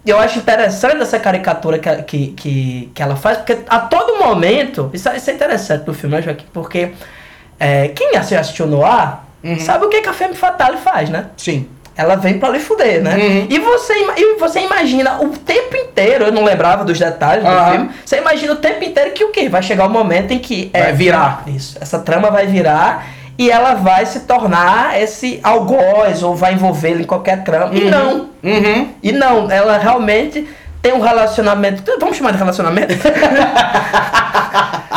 eu 0.06 0.18
acho 0.18 0.38
interessante 0.38 1.00
essa 1.02 1.18
caricatura 1.18 1.78
que, 1.78 2.28
que, 2.28 2.90
que, 2.94 3.02
ela 3.02 3.16
faz, 3.16 3.38
porque 3.38 3.58
a 3.68 3.78
todo 3.80 4.18
momento, 4.18 4.90
isso, 4.92 5.08
é- 5.08 5.16
isso 5.16 5.30
é 5.30 5.34
interessante 5.34 5.86
no 5.86 5.94
filme, 5.94 6.16
né, 6.16 6.22
Joaquim? 6.22 6.46
Porque 6.52 6.90
é, 7.58 7.88
quem 7.88 8.16
assi- 8.16 8.36
assistiu 8.36 8.66
no 8.66 8.84
ar 8.84 9.26
Uhum. 9.42 9.58
sabe 9.58 9.86
o 9.86 9.88
que, 9.88 10.02
que 10.02 10.08
a 10.08 10.12
Femme 10.12 10.34
Fatale 10.34 10.76
faz, 10.76 11.08
né? 11.08 11.26
Sim. 11.36 11.66
Ela 11.96 12.14
vem 12.14 12.38
pra 12.38 12.50
lhe 12.50 12.58
fuder, 12.58 13.02
né? 13.02 13.16
Uhum. 13.16 13.46
E, 13.48 13.58
você, 13.58 13.94
e 14.16 14.36
você 14.38 14.60
imagina 14.60 15.18
o 15.22 15.30
tempo 15.30 15.76
inteiro, 15.76 16.26
eu 16.26 16.32
não 16.32 16.44
lembrava 16.44 16.84
dos 16.84 16.98
detalhes 16.98 17.42
do 17.44 17.50
Aham. 17.50 17.70
filme, 17.72 17.90
você 18.04 18.18
imagina 18.18 18.52
o 18.52 18.56
tempo 18.56 18.84
inteiro 18.84 19.10
que 19.12 19.24
o 19.24 19.30
quê? 19.30 19.48
Vai 19.48 19.62
chegar 19.62 19.86
o 19.86 19.90
momento 19.90 20.30
em 20.32 20.38
que... 20.38 20.70
Vai 20.72 20.92
virar. 20.92 21.42
Isso, 21.46 21.76
essa 21.80 21.98
trama 21.98 22.30
vai 22.30 22.46
virar 22.46 23.06
e 23.40 23.50
ela 23.50 23.72
vai 23.74 24.04
se 24.04 24.20
tornar 24.20 25.00
esse 25.00 25.40
algoz, 25.42 26.22
ou 26.22 26.34
vai 26.36 26.52
envolver 26.52 26.90
ele 26.90 27.02
em 27.04 27.06
qualquer 27.06 27.42
trama. 27.42 27.74
E 27.74 27.84
não, 27.90 28.28
Uhum. 28.42 28.88
e 29.02 29.12
não, 29.12 29.50
ela 29.50 29.78
realmente 29.78 30.46
tem 30.82 30.92
um 30.92 31.00
relacionamento. 31.00 31.82
Vamos 31.98 32.18
chamar 32.18 32.32
de 32.32 32.38
relacionamento? 32.38 32.92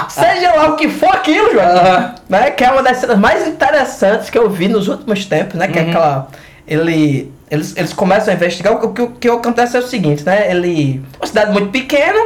Seja 0.09 0.53
lá 0.55 0.69
o 0.69 0.75
que 0.75 0.89
for 0.89 1.09
aquilo, 1.13 1.51
João. 1.53 2.13
Né? 2.29 2.51
Que 2.51 2.63
é 2.65 2.71
uma 2.71 2.83
das 2.83 2.97
cenas 2.97 3.17
mais 3.17 3.47
interessantes 3.47 4.29
que 4.29 4.37
eu 4.37 4.49
vi 4.49 4.67
nos 4.67 4.87
últimos 4.87 5.25
tempos, 5.25 5.55
né? 5.55 5.67
Que 5.67 5.79
Uhum. 5.79 5.85
é 5.85 5.89
aquela. 5.89 6.27
Ele. 6.67 7.31
Eles, 7.49 7.75
eles 7.77 7.93
começam 7.93 8.33
a 8.33 8.35
investigar. 8.35 8.73
O 8.73 8.93
que, 8.93 9.01
o 9.01 9.07
que 9.11 9.29
acontece 9.29 9.75
é 9.77 9.79
o 9.79 9.83
seguinte, 9.87 10.23
né? 10.25 10.49
Ele. 10.51 11.01
Uma 11.19 11.27
cidade 11.27 11.51
muito 11.51 11.69
pequena. 11.69 12.19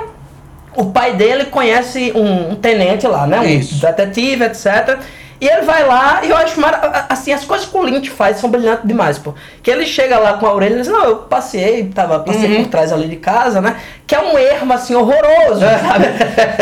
O 0.76 0.86
pai 0.86 1.14
dele 1.14 1.46
conhece 1.46 2.12
um, 2.16 2.52
um 2.52 2.56
tenente 2.56 3.06
lá, 3.08 3.26
né? 3.28 3.40
Um 3.40 3.44
Isso. 3.44 3.82
detetive, 3.82 4.44
etc. 4.46 4.98
E 5.40 5.48
ele 5.48 5.62
vai 5.62 5.86
lá 5.86 6.22
e 6.24 6.30
eu 6.32 6.36
acho 6.38 6.60
mara- 6.60 7.06
assim, 7.10 7.32
as 7.32 7.46
coisas 7.46 7.68
que 7.68 7.78
o 7.78 7.84
Lynch 7.84 8.10
faz 8.10 8.38
são 8.38 8.50
brilhantes 8.50 8.88
demais, 8.88 9.20
pô. 9.20 9.36
Que 9.62 9.70
ele 9.70 9.86
chega 9.86 10.18
lá 10.18 10.34
com 10.34 10.48
a 10.48 10.54
orelha 10.54 10.74
e 10.74 10.78
diz, 10.80 10.88
não, 10.88 11.04
eu 11.04 11.16
passei, 11.18 11.86
tava, 11.94 12.20
passei 12.22 12.56
Uhum. 12.58 12.64
por 12.64 12.72
trás 12.72 12.92
ali 12.92 13.08
de 13.08 13.18
casa, 13.18 13.62
né? 13.62 13.76
Que 14.08 14.16
é 14.16 14.20
um 14.20 14.36
ermo 14.38 14.74
assim 14.74 14.96
horroroso, 14.96 15.60
sabe? 15.62 16.06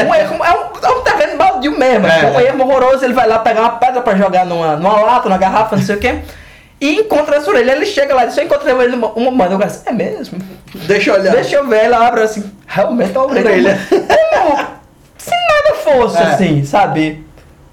Um 0.05 0.13
ermo, 0.13 0.43
é 0.43 0.51
um, 0.51 0.87
é 0.87 0.91
um 0.91 1.01
terreno 1.03 1.37
baldio 1.37 1.71
mesmo, 1.77 2.05
É. 2.05 2.19
é 2.25 2.27
um 2.31 2.39
ermo 2.39 2.63
horroroso, 2.65 3.05
ele 3.05 3.13
vai 3.13 3.27
lá 3.29 3.39
pegar 3.39 3.61
uma 3.61 3.69
pedra 3.77 4.01
pra 4.01 4.13
jogar 4.15 4.45
numa, 4.45 4.75
numa 4.75 4.99
lata, 4.99 5.29
numa 5.29 5.37
garrafa, 5.37 5.77
não 5.77 5.83
sei 5.83 5.95
o 5.95 5.99
quê. 5.99 6.19
E 6.81 6.99
encontra 6.99 7.37
essa 7.37 7.49
orelha, 7.49 7.71
ele 7.71 7.85
chega 7.85 8.13
lá 8.13 8.25
e 8.25 8.41
encontrei 8.43 8.73
ele 8.75 8.97
uma, 8.97 9.07
uma 9.13 9.31
mano, 9.31 9.53
eu 9.53 9.57
gasto, 9.57 9.87
é 9.87 9.93
mesmo? 9.93 10.37
Deixa 10.85 11.11
eu 11.11 11.13
olhar. 11.15 11.31
Deixa 11.33 11.55
eu 11.55 11.65
ver, 11.65 11.85
ela 11.85 12.05
abre 12.05 12.23
assim, 12.23 12.43
realmente 12.67 13.17
a 13.17 13.21
orelha. 13.23 13.49
Orelha. 13.49 13.79
Como 13.89 14.57
se 15.17 15.31
nada 15.31 15.75
fosse 15.81 16.17
É. 16.17 16.25
assim, 16.25 16.65
sabe? 16.65 17.25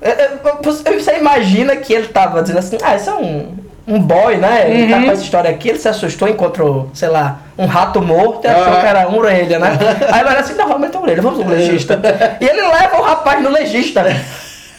É, 0.03 0.11
é, 0.11 0.30
Você 0.62 1.16
imagina 1.16 1.76
que 1.76 1.92
ele 1.92 2.09
tava 2.09 2.42
dizendo 2.42 2.59
assim, 2.59 2.76
ah, 2.82 2.96
isso 2.96 3.09
é 3.11 3.14
um, 3.14 3.55
um 3.86 4.00
boy, 4.00 4.36
né? 4.36 4.68
Ele 4.70 4.90
tá 4.92 4.98
Uhum. 4.98 5.05
com 5.07 5.11
essa 5.12 5.22
história 5.22 5.50
aqui, 5.50 5.68
ele 5.68 5.78
se 5.78 5.88
assustou, 5.88 6.28
encontrou, 6.28 6.90
sei 6.92 7.09
lá, 7.09 7.38
um 7.57 7.66
rato 7.66 8.00
morto 8.03 8.44
e 8.44 8.48
achou 8.48 8.72
Ah. 8.74 8.80
que 8.80 8.86
era 8.86 9.07
uma 9.09 9.18
orelha, 9.18 9.59
né? 9.59 9.78
Aí 10.11 10.20
ele 10.20 10.28
assim, 10.30 10.55
não, 10.55 10.66
realmente 10.66 10.94
é 10.94 10.98
uma 10.98 11.05
orelha, 11.07 11.22
vamos 11.22 11.38
no 11.44 11.50
legista. 11.50 12.00
e 12.40 12.44
ele 12.44 12.62
leva 12.62 12.98
o 12.98 13.03
rapaz 13.03 13.42
no 13.42 13.48
legista. 13.50 14.05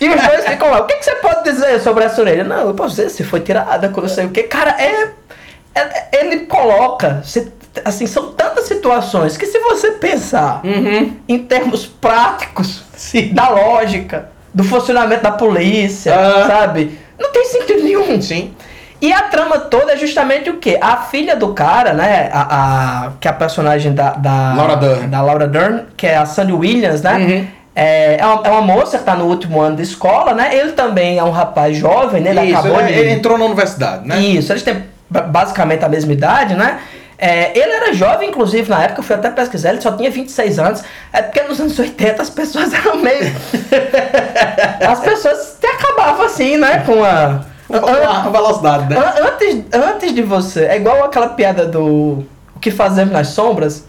E 0.01 0.09
os 0.09 0.21
dois 0.21 0.45
ficam 0.45 0.69
lá, 0.69 0.79
o 0.81 0.85
que, 0.85 0.95
que 0.95 1.05
você 1.05 1.15
pode 1.15 1.43
dizer 1.45 1.79
sobre 1.79 2.03
essa 2.03 2.19
orelha? 2.19 2.43
Não, 2.43 2.67
eu 2.67 2.73
posso 2.73 2.95
dizer 2.95 3.09
se 3.09 3.23
foi 3.23 3.39
tirada, 3.39 3.87
quando 3.89 4.07
não 4.07 4.13
sei 4.13 4.25
o 4.25 4.29
que. 4.31 4.43
Cara, 4.43 4.75
é, 4.77 5.07
é- 5.75 6.07
Ele 6.19 6.39
coloca. 6.39 7.21
se- 7.23 7.51
assim, 7.85 8.05
são 8.05 8.31
tantas 8.33 8.65
situações 8.65 9.35
que 9.37 9.45
se 9.47 9.57
você 9.59 9.91
pensar 9.91 10.59
Uhum. 10.63 11.15
em 11.27 11.39
termos 11.39 11.85
práticos, 11.85 12.83
da 13.31 13.49
lógica, 13.49 14.29
do 14.53 14.63
funcionamento 14.63 15.23
da 15.23 15.31
polícia, 15.31 16.13
Ah. 16.15 16.45
sabe? 16.47 16.97
Não 17.19 17.31
tem 17.31 17.45
sentido 17.45 17.83
nenhum. 17.83 18.21
Sim. 18.21 18.53
E 19.01 19.11
a 19.11 19.23
trama 19.23 19.57
toda 19.59 19.93
é 19.93 19.97
justamente 19.97 20.49
o 20.49 20.57
quê? 20.57 20.77
A 20.81 20.97
filha 20.97 21.35
do 21.35 21.53
cara, 21.53 21.93
né? 21.93 22.29
A, 22.31 22.41
a- 23.07 23.11
que 23.19 23.27
é 23.27 23.31
a 23.31 23.33
personagem 23.33 23.93
da, 23.93 24.11
da 24.11 24.53
Laura 24.55 24.75
Dern. 24.77 25.07
Da 25.07 25.21
Laura 25.21 25.47
Dern, 25.47 25.83
que 25.97 26.07
é 26.07 26.15
a 26.15 26.25
Sandy 26.25 26.53
Williams, 26.53 27.01
né? 27.01 27.15
Uhum. 27.17 27.47
É, 27.75 28.17
é, 28.19 28.25
uma, 28.25 28.47
é 28.47 28.49
uma 28.51 28.61
moça 28.61 28.99
que 28.99 29.03
tá 29.03 29.15
no 29.15 29.25
último 29.25 29.59
ano 29.59 29.75
de 29.75 29.81
escola, 29.81 30.33
né? 30.33 30.55
Ele 30.55 30.71
também 30.73 31.17
é 31.17 31.23
um 31.23 31.31
rapaz 31.31 31.75
jovem, 31.75 32.21
né? 32.21 32.29
Ele 32.29 32.41
Isso, 32.43 32.59
acabou 32.59 32.79
ele, 32.79 32.93
de. 32.93 32.99
ele 32.99 33.09
entrou 33.11 33.37
na 33.37 33.45
universidade, 33.45 34.07
né? 34.07 34.19
Isso, 34.19 34.53
eles 34.53 34.61
têm 34.63 34.83
ba- 35.09 35.21
basicamente 35.23 35.83
a 35.83 35.89
mesma 35.89 36.13
idade, 36.13 36.53
né? 36.55 36.77
É, 37.25 37.57
ele 37.57 37.71
era 37.71 37.93
jovem, 37.93 38.27
inclusive, 38.29 38.69
na 38.69 38.83
época, 38.83 38.99
eu 38.99 39.03
fui 39.05 39.15
até 39.15 39.29
pesquisar, 39.29 39.69
ele 39.69 39.81
só 39.81 39.93
tinha 39.93 40.11
26 40.11 40.59
anos. 40.59 40.83
É 41.13 41.21
porque 41.21 41.41
nos 41.43 41.57
anos 41.59 41.79
80 41.79 42.21
as 42.21 42.29
pessoas 42.29 42.73
eram 42.75 42.97
meio. 42.97 43.31
as 44.87 44.99
pessoas 44.99 45.57
se 45.59 45.65
acabavam 45.65 46.25
assim, 46.25 46.57
né? 46.57 46.83
Com 46.85 47.03
a. 47.03 47.45
A 47.73 48.29
velocidade, 48.29 48.89
né? 48.93 48.97
An- 48.99 49.27
Antes, 49.29 49.63
antes 49.73 50.13
de 50.13 50.21
você, 50.21 50.65
é 50.65 50.75
igual 50.75 51.03
aquela 51.05 51.29
piada 51.29 51.65
do 51.65 52.25
O 52.55 52.59
que 52.59 52.69
fazemos 52.69 53.13
nas 53.13 53.27
sombras, 53.29 53.85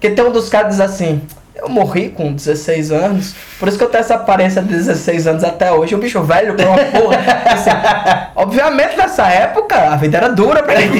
que 0.00 0.08
tem 0.10 0.24
um 0.24 0.30
dos 0.30 0.48
caras 0.48 0.76
que 0.76 0.80
diz 0.82 0.92
assim, 0.92 1.20
eu 1.56 1.68
morri 1.68 2.08
com 2.10 2.32
16 2.32 2.92
anos, 2.92 3.34
por 3.58 3.66
isso 3.68 3.76
que 3.76 3.84
eu 3.84 3.88
tenho 3.90 4.00
essa 4.02 4.14
aparência 4.14 4.62
de 4.62 4.68
16 4.68 5.26
anos 5.26 5.42
até 5.44 5.72
hoje, 5.72 5.94
o 5.94 5.98
bicho 5.98 6.22
velho 6.22 6.54
pra 6.54 6.66
uma 6.70 6.78
porra. 6.78 7.16
Assim, 7.46 7.70
obviamente 8.36 8.96
nessa 8.96 9.26
época 9.26 9.74
a 9.76 9.96
vida 9.96 10.16
era 10.18 10.28
dura 10.28 10.62
pra 10.62 10.80
ele. 10.80 10.98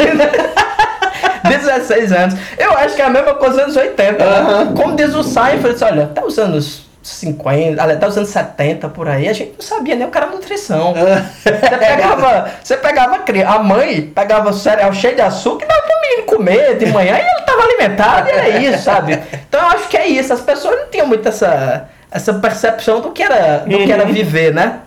né? 1.50 1.58
16 1.58 2.12
anos. 2.12 2.34
Eu 2.58 2.72
acho 2.76 2.94
que 2.94 3.02
é 3.02 3.04
a 3.04 3.10
mesma 3.10 3.34
coisa 3.34 3.54
dos 3.54 3.62
anos 3.64 3.76
80. 3.76 4.24
né? 4.24 4.36
Aham. 4.38 4.74
Como 4.74 4.96
diz 4.96 5.14
o 5.14 5.22
Seinfeld, 5.22 5.72
disse, 5.72 5.84
olha, 5.84 6.04
até 6.04 6.24
os 6.24 6.38
anos 6.38 6.86
50, 7.06 7.80
aliás, 7.80 7.98
até 7.98 8.08
os 8.08 8.16
anos 8.16 8.30
70 8.30 8.88
por 8.88 9.08
aí, 9.08 9.28
a 9.28 9.32
gente 9.32 9.52
não 9.52 9.60
sabia 9.60 9.94
nem 9.94 10.06
o 10.06 10.10
que 10.10 10.18
era 10.18 10.26
nutrição. 10.26 10.92
Você 10.92 11.52
pegava, 11.78 12.50
você 12.62 12.76
pegava 12.76 13.24
a 13.46 13.58
mãe, 13.60 14.12
pegava 14.14 14.50
o 14.50 14.52
cereal 14.52 14.92
cheio 14.92 15.14
de 15.14 15.22
açúcar 15.22 15.64
e 15.64 15.68
dava 15.68 15.82
pro 15.82 16.00
menino 16.00 16.22
comer 16.26 16.76
de 16.76 16.86
manhã 16.86 17.16
e 17.16 17.20
ele 17.20 17.42
tava 17.46 17.62
alimentado 17.62 18.28
e 18.28 18.32
era 18.32 18.48
isso, 18.58 18.82
sabe? 18.82 19.20
Então 19.48 19.60
eu 19.60 19.66
acho 19.68 19.88
que 19.88 19.96
é 19.96 20.06
isso. 20.06 20.32
As 20.32 20.40
pessoas 20.40 20.80
não 20.80 20.88
tinham 20.88 21.06
muito 21.06 21.28
essa, 21.28 21.88
essa 22.10 22.34
percepção 22.34 23.00
do 23.00 23.12
que 23.12 23.22
era, 23.22 23.58
do 23.58 23.78
que 23.78 23.92
era 23.92 24.04
viver, 24.04 24.52
né? 24.52 24.80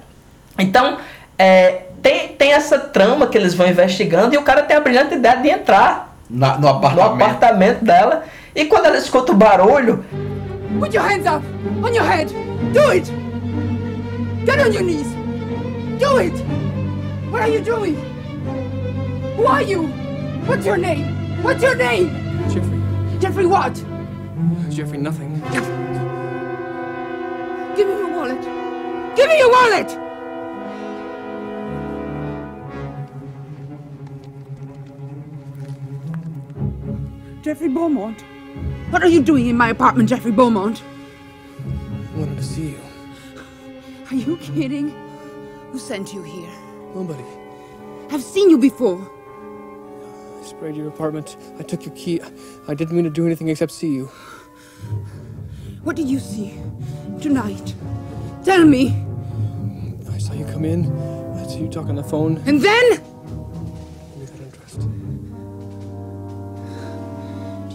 Então, 0.57 0.97
é, 1.37 1.83
tem, 2.01 2.29
tem 2.29 2.51
essa 2.51 2.77
trama 2.77 3.27
que 3.27 3.37
eles 3.37 3.53
vão 3.53 3.67
investigando 3.67 4.35
e 4.35 4.37
o 4.37 4.41
cara 4.41 4.63
tem 4.63 4.75
a 4.75 4.81
brilhante 4.81 5.15
ideia 5.15 5.37
de 5.37 5.49
entrar 5.49 6.08
Na- 6.29 6.57
no 6.57 6.61
no 6.61 6.69
apartamento. 6.69 7.11
apartamento 7.13 7.85
dela 7.85 8.23
e 8.55 8.65
quando 8.65 8.85
ela 8.85 8.97
escuta 8.97 9.31
o 9.31 9.35
barulho, 9.35 10.03
Put 10.79 10.93
your 10.93 11.03
hands 11.03 11.25
up! 11.25 11.43
On 11.83 11.91
your 11.93 12.05
head! 12.05 12.27
Do 12.73 12.91
it! 12.91 13.11
Get 14.45 14.59
on 14.59 14.71
your 14.71 14.83
knees! 14.83 15.07
Do 15.99 16.19
it! 16.19 16.33
What 17.31 17.41
are 17.41 17.49
you 17.49 17.61
doing? 17.61 17.95
Who 19.35 19.47
are 19.47 19.63
you? 19.63 19.87
What's 20.45 20.65
your 20.65 20.77
name? 20.77 21.41
What's 21.43 21.63
your 21.63 21.75
name? 21.75 22.09
Jeffrey. 22.49 22.79
Jeffrey 23.19 23.45
what? 23.47 23.73
Jeffrey, 24.69 24.97
nothing. 24.99 25.41
Give 27.75 27.87
me 27.87 27.93
your 27.97 28.09
wallet! 28.15 28.41
Give 29.15 29.27
me 29.27 29.37
your 29.39 29.51
wallet! 29.51 30.08
Jeffrey 37.41 37.69
Beaumont. 37.69 38.21
What 38.89 39.01
are 39.01 39.07
you 39.07 39.21
doing 39.21 39.47
in 39.47 39.55
my 39.55 39.69
apartment, 39.69 40.09
Jeffrey 40.09 40.31
Beaumont? 40.31 40.83
I 41.63 42.19
wanted 42.19 42.37
to 42.37 42.43
see 42.43 42.71
you. 42.71 42.79
Are 44.11 44.15
you 44.15 44.35
kidding? 44.37 44.89
Who 45.71 45.79
sent 45.79 46.13
you 46.13 46.21
here? 46.21 46.49
Nobody. 46.93 47.23
I've 48.11 48.23
seen 48.23 48.49
you 48.49 48.57
before. 48.57 48.99
I 50.41 50.45
sprayed 50.45 50.75
your 50.75 50.89
apartment. 50.89 51.37
I 51.59 51.63
took 51.63 51.85
your 51.85 51.95
key. 51.95 52.19
I 52.67 52.73
didn't 52.73 52.95
mean 52.95 53.05
to 53.05 53.09
do 53.09 53.25
anything 53.25 53.47
except 53.47 53.71
see 53.71 53.93
you. 53.93 54.05
What 55.83 55.95
did 55.95 56.09
you 56.09 56.19
see 56.19 56.59
tonight? 57.21 57.73
Tell 58.43 58.65
me. 58.65 59.05
I 60.11 60.17
saw 60.17 60.33
you 60.33 60.45
come 60.45 60.65
in. 60.65 60.91
I 61.37 61.43
saw 61.47 61.57
you 61.57 61.69
talk 61.69 61.87
on 61.87 61.95
the 61.95 62.03
phone. 62.03 62.43
And 62.45 62.61
then? 62.61 63.08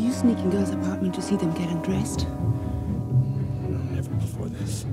You 0.04 0.12
sneak 0.12 0.38
in 0.38 0.50
girls' 0.50 0.70
apartment 0.70 1.14
to 1.14 1.22
see 1.22 1.36
them 1.36 1.52
get 1.52 1.68
undressed? 1.70 2.26
No, 3.68 3.78
never 3.94 4.10
before 4.14 4.48
this. 4.48 4.86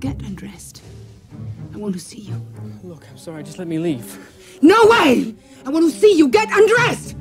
Get 0.00 0.16
undressed. 0.22 0.82
I 1.74 1.76
want 1.78 1.94
to 1.94 2.00
see 2.00 2.20
you. 2.20 2.40
Look, 2.82 3.06
I'm 3.10 3.18
sorry, 3.18 3.42
just 3.42 3.58
let 3.58 3.68
me 3.68 3.78
leave. 3.78 4.18
No 4.62 4.86
way! 4.86 5.34
I 5.66 5.68
want 5.70 5.84
to 5.84 5.90
see 5.90 6.16
you 6.16 6.28
get 6.28 6.48
undressed! 6.50 7.16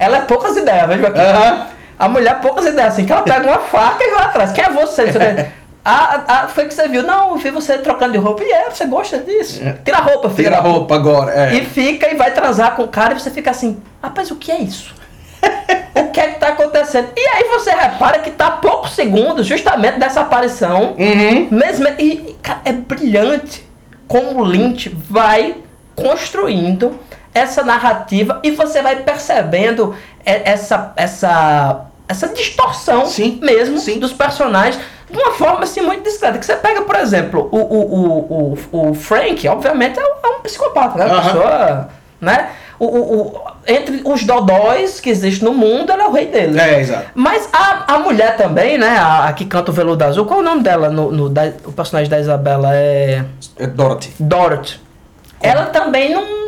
Ela 0.00 0.18
é 0.18 0.20
poucas 0.22 0.56
ideias, 0.56 0.88
veja 0.88 1.08
aqui. 1.08 1.74
A 1.98 2.08
mulher 2.08 2.36
é 2.36 2.38
poucas 2.40 2.66
ideias, 2.66 2.94
assim, 2.94 3.06
que 3.06 3.12
ela 3.12 3.22
pega 3.22 3.46
uma 3.46 3.58
faca 3.58 4.02
e 4.02 4.10
vai 4.10 4.24
atrás. 4.26 4.52
Quem 4.52 4.64
é 4.64 4.70
você? 4.70 5.52
Você- 5.88 5.94
Ah, 5.94 6.24
ah, 6.28 6.48
foi 6.48 6.66
que 6.66 6.74
você 6.74 6.86
viu. 6.88 7.02
Não, 7.02 7.30
eu 7.30 7.36
vi 7.36 7.50
você 7.50 7.78
trocando 7.78 8.12
de 8.12 8.18
roupa. 8.18 8.42
E 8.44 8.52
é, 8.52 8.70
você 8.70 8.84
gosta 8.86 9.18
disso. 9.18 9.60
Tira 9.84 9.98
a 9.98 10.00
roupa, 10.00 10.28
filho. 10.30 10.44
Tira 10.44 10.58
a 10.58 10.60
roupa 10.60 10.94
agora. 10.94 11.32
É. 11.32 11.54
E 11.54 11.64
fica 11.64 12.08
e 12.12 12.14
vai 12.14 12.30
transar 12.32 12.74
com 12.76 12.82
o 12.82 12.88
cara 12.88 13.14
e 13.14 13.20
você 13.20 13.30
fica 13.30 13.50
assim, 13.50 13.80
rapaz, 14.02 14.30
o 14.30 14.36
que 14.36 14.52
é 14.52 14.58
isso? 14.60 14.94
o 15.94 16.10
que 16.10 16.20
é 16.20 16.28
que 16.32 16.40
tá 16.40 16.48
acontecendo? 16.48 17.08
E 17.16 17.20
aí 17.20 17.44
você 17.44 17.70
repara 17.70 18.18
que 18.18 18.30
tá 18.30 18.50
poucos 18.50 18.92
segundos 18.92 19.46
justamente 19.46 19.98
dessa 19.98 20.20
aparição. 20.20 20.94
Uhum. 20.98 21.48
Mesmo, 21.50 21.86
e, 21.98 22.36
cara, 22.42 22.60
é 22.64 22.72
brilhante 22.72 23.66
como 24.06 24.40
o 24.40 24.44
Lynch 24.44 24.88
vai 25.08 25.56
construindo 25.94 26.98
essa 27.34 27.62
narrativa 27.62 28.40
e 28.42 28.50
você 28.50 28.82
vai 28.82 28.96
percebendo 28.96 29.94
essa 30.24 30.92
essa 30.96 31.84
essa 32.08 32.28
distorção 32.28 33.06
Sim, 33.06 33.38
mesmo 33.42 33.78
sim. 33.78 33.98
dos 33.98 34.12
personagens 34.12 34.82
de 35.10 35.16
uma 35.16 35.32
forma 35.32 35.62
assim 35.64 35.80
muito 35.80 36.02
discreta. 36.04 36.38
Que 36.38 36.46
você 36.46 36.56
pega, 36.56 36.82
por 36.82 36.96
exemplo, 36.96 37.48
o, 37.52 37.56
o, 37.56 37.94
o, 37.94 38.58
o, 38.72 38.90
o 38.90 38.94
Frank, 38.94 39.46
obviamente, 39.48 39.98
é 39.98 40.02
um, 40.02 40.14
é 40.24 40.36
um 40.36 40.40
psicopata, 40.40 40.98
né? 40.98 41.06
Uma 41.06 41.14
Aham. 41.16 41.24
pessoa, 41.32 41.88
né? 42.20 42.48
O, 42.78 42.86
o, 42.86 43.22
o- 43.26 43.42
entre 43.66 44.00
os 44.04 44.22
dodóis 44.24 45.00
que 45.00 45.10
existem 45.10 45.48
no 45.48 45.52
mundo, 45.54 45.92
ele 45.92 46.00
é 46.02 46.06
o 46.06 46.12
rei 46.12 46.26
deles. 46.26 46.56
É, 46.56 46.80
exato. 46.80 47.06
Mas 47.14 47.48
a, 47.52 47.94
a 47.94 47.98
mulher 47.98 48.36
também, 48.36 48.78
né? 48.78 48.96
A, 48.98 49.26
a 49.28 49.32
que 49.32 49.44
canta 49.46 49.70
o 49.70 49.74
veludo 49.74 50.04
azul, 50.04 50.24
qual 50.26 50.38
é 50.40 50.42
o 50.42 50.44
nome 50.44 50.62
dela? 50.62 50.88
No, 50.88 51.10
no- 51.10 51.28
da- 51.28 51.52
o 51.64 51.72
personagem 51.72 52.08
da 52.08 52.20
Isabela 52.20 52.74
é. 52.74 53.24
É 53.58 53.66
Dorothy. 53.66 54.12
Dorothy. 54.20 54.80
Ela 55.40 55.66
também 55.66 56.12
não. 56.14 56.38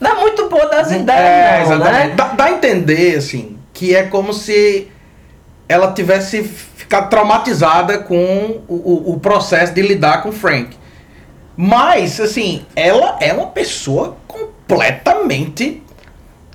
Não 0.00 0.10
é 0.12 0.14
muito 0.14 0.48
boa 0.48 0.66
das 0.66 0.92
ideias, 0.92 1.18
É, 1.20 1.64
não, 1.66 1.74
exatamente. 1.74 2.08
né? 2.10 2.14
Dá, 2.14 2.24
dá 2.28 2.44
a 2.44 2.50
entender, 2.52 3.16
assim, 3.16 3.58
que 3.74 3.96
é 3.96 4.04
como 4.04 4.32
se 4.32 4.86
ela 5.68 5.92
tivesse 5.92 6.48
ficado 6.88 7.10
traumatizada 7.10 7.98
com 7.98 8.62
o, 8.66 8.74
o, 8.74 9.12
o 9.12 9.20
processo 9.20 9.74
de 9.74 9.82
lidar 9.82 10.22
com 10.22 10.30
o 10.30 10.32
Frank. 10.32 10.74
Mas, 11.54 12.18
assim, 12.18 12.64
ela 12.74 13.18
é 13.20 13.30
uma 13.32 13.48
pessoa 13.48 14.16
completamente 14.26 15.82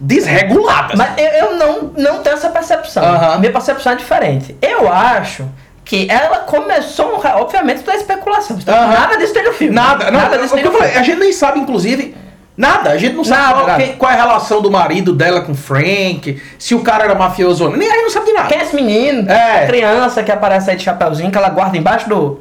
desregulada. 0.01 0.95
Mas 0.95 1.17
eu, 1.17 1.25
eu 1.25 1.55
não, 1.55 1.81
não 1.95 2.23
tenho 2.23 2.35
essa 2.35 2.49
percepção. 2.49 3.03
Aham. 3.03 3.37
Minha 3.37 3.51
percepção 3.51 3.91
é 3.91 3.95
diferente. 3.95 4.57
Eu 4.59 4.91
acho 4.91 5.47
que 5.85 6.09
ela 6.09 6.39
começou, 6.39 7.21
obviamente, 7.23 7.83
da 7.83 7.95
especulação. 7.95 8.57
Aham. 8.67 8.87
Nada 8.87 9.17
disso 9.17 9.33
tem 9.33 9.43
no 9.43 9.53
filme. 9.53 9.75
Nada, 9.75 10.09
não, 10.09 10.19
nada 10.19 10.37
disso 10.39 10.55
tem 10.55 10.63
no 10.63 10.71
filme. 10.71 10.87
a 10.87 11.03
gente 11.03 11.19
nem 11.19 11.31
sabe, 11.31 11.59
inclusive, 11.59 12.15
nada. 12.55 12.91
A 12.91 12.97
gente 12.97 13.15
não 13.15 13.23
sabe 13.23 13.41
Nada, 13.41 13.53
qual, 13.55 13.67
nada. 13.67 13.83
quem- 13.83 13.95
qual 13.95 14.11
é 14.11 14.13
a 14.13 14.17
relação 14.17 14.61
do 14.61 14.69
marido 14.71 15.13
dela 15.13 15.41
com 15.41 15.51
o 15.53 15.55
Frank, 15.55 16.41
se 16.59 16.75
o 16.75 16.81
cara 16.81 17.05
era 17.05 17.15
mafioso 17.15 17.65
ou 17.65 17.69
não. 17.71 17.77
Nem 17.77 17.87
a 17.89 17.93
gente 17.93 18.03
não 18.03 18.09
sabe 18.11 18.25
de 18.27 18.33
nada. 18.33 18.47
Quem 18.47 18.59
é 18.59 18.61
esse 18.63 18.75
menino? 18.75 19.29
É. 19.31 19.63
A 19.63 19.67
criança 19.67 20.23
que 20.23 20.31
aparece 20.31 20.69
aí 20.69 20.75
de 20.77 20.83
chapeuzinho, 20.83 21.31
que 21.31 21.37
ela 21.37 21.49
guarda 21.49 21.77
embaixo 21.77 22.07
do. 22.09 22.39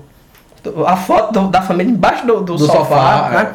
do- 0.62 0.86
a 0.86 0.96
foto 0.96 1.32
do- 1.32 1.48
da 1.48 1.60
família 1.62 1.90
embaixo 1.92 2.24
do, 2.26 2.36
do, 2.40 2.56
Do 2.56 2.66
sofá. 2.66 2.78
sofá, 2.78 3.28
né? 3.30 3.52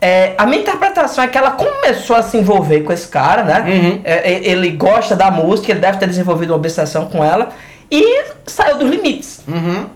É, 0.00 0.34
a 0.38 0.46
minha 0.46 0.60
interpretação 0.62 1.22
é 1.24 1.28
que 1.28 1.36
ela 1.36 1.50
começou 1.52 2.14
a 2.16 2.22
se 2.22 2.36
envolver 2.36 2.80
com 2.82 2.92
esse 2.92 3.08
cara, 3.08 3.42
né? 3.42 3.64
Uhum. 3.66 4.00
É, 4.04 4.32
é, 4.32 4.48
ele 4.48 4.70
gosta 4.70 5.14
da 5.16 5.30
música, 5.30 5.72
ele 5.72 5.80
deve 5.80 5.98
ter 5.98 6.06
desenvolvido 6.06 6.50
uma 6.50 6.56
obsessão 6.56 7.06
com 7.06 7.22
ela. 7.24 7.48
E 7.90 8.24
saiu 8.46 8.76
dos 8.78 8.88
limites. 8.90 9.40
Uhum. 9.48 9.86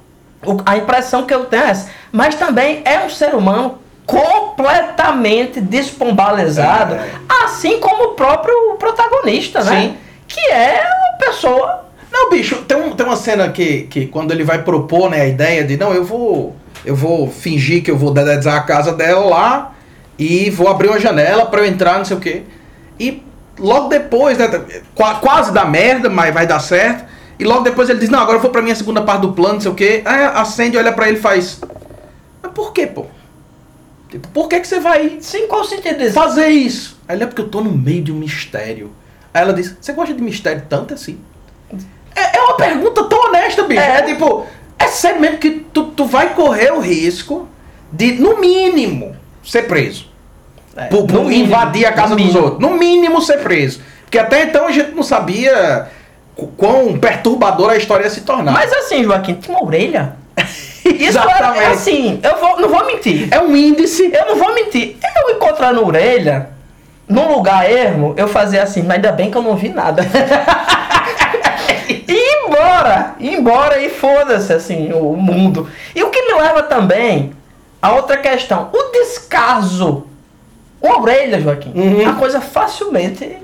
O- 0.44 0.60
a 0.66 0.76
impressão 0.76 1.22
que 1.24 1.32
eu 1.32 1.44
tenho 1.44 1.62
é 1.64 1.70
essa. 1.70 1.88
Mas 2.10 2.34
também 2.34 2.82
é 2.84 2.98
um 3.04 3.10
ser 3.10 3.34
humano 3.34 3.78
completamente 4.06 5.60
despombalizado, 5.60 6.94
É. 6.94 7.10
assim 7.44 7.78
como 7.80 8.04
o 8.04 8.14
próprio 8.14 8.76
protagonista, 8.78 9.62
né? 9.64 9.80
Sim. 9.82 9.96
Que 10.28 10.40
é 10.52 10.82
uma 10.82 11.18
pessoa 11.26 11.82
Não, 12.10 12.28
bicho, 12.28 12.56
tem, 12.68 12.76
um- 12.76 12.92
tem 12.94 13.06
uma 13.06 13.16
cena 13.16 13.48
que, 13.48 13.84
que 13.84 14.06
quando 14.06 14.32
ele 14.32 14.44
vai 14.44 14.62
propor 14.62 15.08
né, 15.10 15.22
a 15.22 15.26
ideia 15.26 15.64
de 15.64 15.78
não, 15.78 15.94
eu 15.94 16.04
vou. 16.04 16.54
Eu 16.84 16.94
vou 16.94 17.30
fingir 17.30 17.82
que 17.82 17.90
eu 17.90 17.96
vou 17.96 18.12
dedezar 18.12 18.56
a 18.56 18.60
casa 18.64 18.92
dela 18.92 19.24
lá 19.24 19.72
e 20.18 20.50
vou 20.50 20.68
abrir 20.68 20.88
uma 20.88 20.98
janela 21.00 21.46
pra 21.46 21.60
eu 21.60 21.66
entrar, 21.66 21.96
não 21.96 22.04
sei 22.04 22.16
o 22.16 22.20
quê. 22.20 22.42
E 23.00 23.22
logo 23.58 23.88
depois, 23.88 24.36
né? 24.36 24.46
qua- 24.94 25.14
Quase 25.16 25.52
dá 25.52 25.64
merda, 25.64 26.10
mas 26.10 26.34
vai 26.34 26.46
dar 26.46 26.60
certo. 26.60 27.04
E 27.38 27.44
logo 27.44 27.62
depois 27.62 27.88
ele 27.88 27.98
diz, 28.00 28.10
não, 28.10 28.18
agora 28.20 28.36
eu 28.36 28.42
vou 28.42 28.50
pra 28.50 28.60
minha 28.60 28.74
segunda 28.76 29.00
parte 29.00 29.22
do 29.22 29.32
plano, 29.32 29.54
não 29.54 29.60
sei 29.62 29.70
o 29.70 29.74
quê. 29.74 30.02
Aí 30.04 30.24
acende, 30.34 30.76
olha 30.76 30.92
pra 30.92 31.08
ele 31.08 31.16
e 31.16 31.20
faz. 31.20 31.60
Mas 32.42 32.52
por 32.52 32.72
quê, 32.74 32.86
pô? 32.86 33.06
Tipo, 34.12 34.28
por 34.28 34.46
que, 34.48 34.60
que 34.60 34.68
você 34.68 34.78
vai 34.78 35.16
Sim, 35.20 35.46
qual 35.48 35.64
sentido 35.64 36.08
fazer 36.12 36.48
isso? 36.48 36.98
Aí 37.08 37.16
ele 37.16 37.24
é 37.24 37.26
porque 37.26 37.40
eu 37.40 37.48
tô 37.48 37.60
no 37.62 37.72
meio 37.72 38.02
de 38.02 38.12
um 38.12 38.16
mistério. 38.16 38.92
Aí 39.32 39.40
ela 39.42 39.52
diz, 39.54 39.74
você 39.80 39.92
gosta 39.94 40.12
de 40.14 40.22
mistério 40.22 40.62
tanto 40.68 40.92
assim? 40.94 41.18
É, 42.14 42.36
é 42.36 42.40
uma 42.42 42.54
pergunta 42.56 43.04
tão 43.04 43.18
honesta, 43.28 43.62
bicho. 43.64 43.80
É. 43.80 43.98
É, 43.98 44.02
tipo, 44.02 44.46
é 44.78 44.86
sério 44.86 45.20
mesmo 45.20 45.38
que 45.38 45.50
tu, 45.72 45.84
tu 45.86 46.04
vai 46.04 46.34
correr 46.34 46.70
o 46.72 46.80
risco 46.80 47.48
de, 47.90 48.12
no 48.12 48.38
mínimo, 48.38 49.16
ser 49.42 49.62
preso. 49.62 50.10
É, 50.76 50.84
por, 50.88 51.06
por 51.06 51.24
mínimo, 51.24 51.46
invadir 51.46 51.86
a 51.86 51.92
casa 51.92 52.14
dos 52.14 52.24
mínimo. 52.26 52.44
outros. 52.44 52.60
No 52.60 52.76
mínimo 52.76 53.20
ser 53.22 53.38
preso. 53.42 53.80
Porque 54.02 54.18
até 54.18 54.42
então 54.44 54.66
a 54.68 54.72
gente 54.72 54.90
não 54.90 55.02
sabia 55.02 55.88
qu- 56.36 56.48
quão 56.48 56.98
perturbadora 56.98 57.72
a 57.72 57.76
história 57.78 58.04
ia 58.04 58.10
se 58.10 58.20
tornar. 58.20 58.52
Mas 58.52 58.70
assim, 58.72 59.02
Joaquim, 59.04 59.34
tinha 59.36 59.56
uma 59.56 59.66
orelha. 59.66 60.16
Isso 60.84 61.18
Exatamente. 61.18 61.58
era 61.62 61.70
assim, 61.72 62.20
eu 62.22 62.36
vou, 62.38 62.60
não 62.60 62.68
vou 62.68 62.84
mentir. 62.86 63.28
é 63.32 63.40
um 63.40 63.54
índice. 63.54 64.10
Eu 64.12 64.26
não 64.26 64.36
vou 64.36 64.54
mentir. 64.54 64.96
Eu 65.16 65.36
encontrando 65.36 65.80
a 65.80 65.84
orelha, 65.84 66.48
num 67.08 67.32
lugar 67.34 67.68
ermo, 67.70 68.14
eu 68.16 68.26
fazia 68.28 68.62
assim, 68.62 68.82
mas 68.82 68.96
ainda 68.96 69.12
bem 69.12 69.30
que 69.30 69.36
eu 69.36 69.42
não 69.42 69.56
vi 69.56 69.68
nada. 69.68 70.02
e 71.88 72.46
embora, 72.46 73.14
ir 73.18 73.34
embora 73.34 73.78
e 73.80 73.88
foda-se, 73.90 74.52
assim, 74.52 74.92
o 74.92 75.14
mundo. 75.16 75.68
E 75.94 76.02
o 76.02 76.10
que 76.10 76.22
me 76.22 76.34
leva 76.40 76.62
também 76.62 77.32
a 77.80 77.92
outra 77.92 78.16
questão, 78.16 78.70
o 78.72 78.92
descaso. 78.92 80.06
Uma 80.80 81.00
orelha, 81.00 81.40
Joaquim, 81.40 81.72
Uhum. 81.74 82.02
uma 82.02 82.14
coisa 82.14 82.40
facilmente 82.40 83.36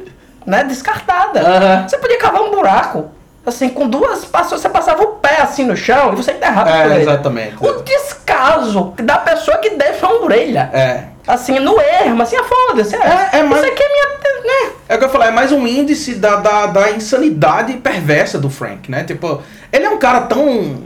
né, 0.45 0.65
descartada. 0.65 1.41
Aham. 1.41 1.89
Você 1.89 1.99
podia 1.99 2.19
cavar 2.19 2.43
um 2.43 2.51
buraco. 2.51 3.11
Assim, 3.49 3.69
com 3.71 3.89
duas 3.89 4.25
você 4.25 4.69
passava 4.69 5.03
o 5.03 5.07
pé 5.17 5.41
assim 5.43 5.65
no 5.65 5.77
chão 5.77 6.13
e 6.13 6.17
você 6.17 6.33
enterrava 6.33 6.71
a 6.71 6.77
É, 6.77 6.85
orelha. 6.87 7.01
exatamente. 7.03 7.57
O 7.61 7.83
descaso 7.83 8.93
da 9.03 9.19
pessoa 9.19 9.59
que 9.59 9.71
deixa 9.71 10.07
uma 10.07 10.23
orelha. 10.25 10.71
É. 10.73 11.05
Assim, 11.27 11.59
no 11.59 11.79
ermo, 11.81 12.23
assim, 12.23 12.37
ah, 12.37 12.45
foda-se. 12.45 12.95
É, 12.97 12.99
É, 12.99 13.39
é 13.39 13.43
mais- 13.43 13.63
Isso 13.63 13.73
aqui 13.73 13.83
é 13.83 13.89
minha. 13.93 14.19
Né? 14.39 14.73
É 14.89 14.95
o 14.95 14.99
que 14.99 15.05
eu 15.05 15.11
falei, 15.11 15.29
é 15.29 15.31
mais 15.31 15.53
um 15.53 15.67
índice 15.67 16.15
da, 16.15 16.37
da, 16.37 16.67
da 16.67 16.91
insanidade 16.93 17.75
perversa 17.75 18.39
do 18.39 18.49
Frank, 18.49 18.91
né? 18.91 19.05
Tipo, 19.05 19.43
ele 19.73 19.85
é 19.85 19.91
um 19.91 19.99
cara 19.99 20.23
tão. 20.23 20.77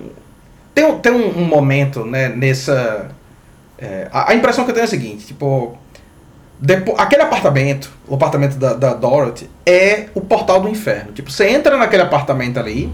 Tem, 0.74 0.84
um- 0.84 0.98
tem 0.98 1.12
um, 1.12 1.38
um 1.42 1.44
momento, 1.44 2.04
né, 2.04 2.28
nessa. 2.28 3.08
é, 3.78 4.08
a, 4.12 4.30
a 4.32 4.34
impressão 4.34 4.64
que 4.64 4.70
eu 4.70 4.74
tenho 4.74 4.82
é 4.84 4.86
a 4.86 4.90
seguinte, 4.90 5.26
tipo. 5.26 5.76
Depo, 6.64 6.94
aquele 6.96 7.22
apartamento, 7.22 7.90
o 8.08 8.14
apartamento 8.14 8.54
da, 8.56 8.72
da 8.74 8.94
Dorothy, 8.94 9.50
é 9.66 10.04
o 10.14 10.20
portal 10.20 10.60
do 10.60 10.68
inferno. 10.68 11.10
Tipo, 11.12 11.28
você 11.28 11.48
entra 11.48 11.76
naquele 11.76 12.02
apartamento 12.04 12.60
ali 12.60 12.88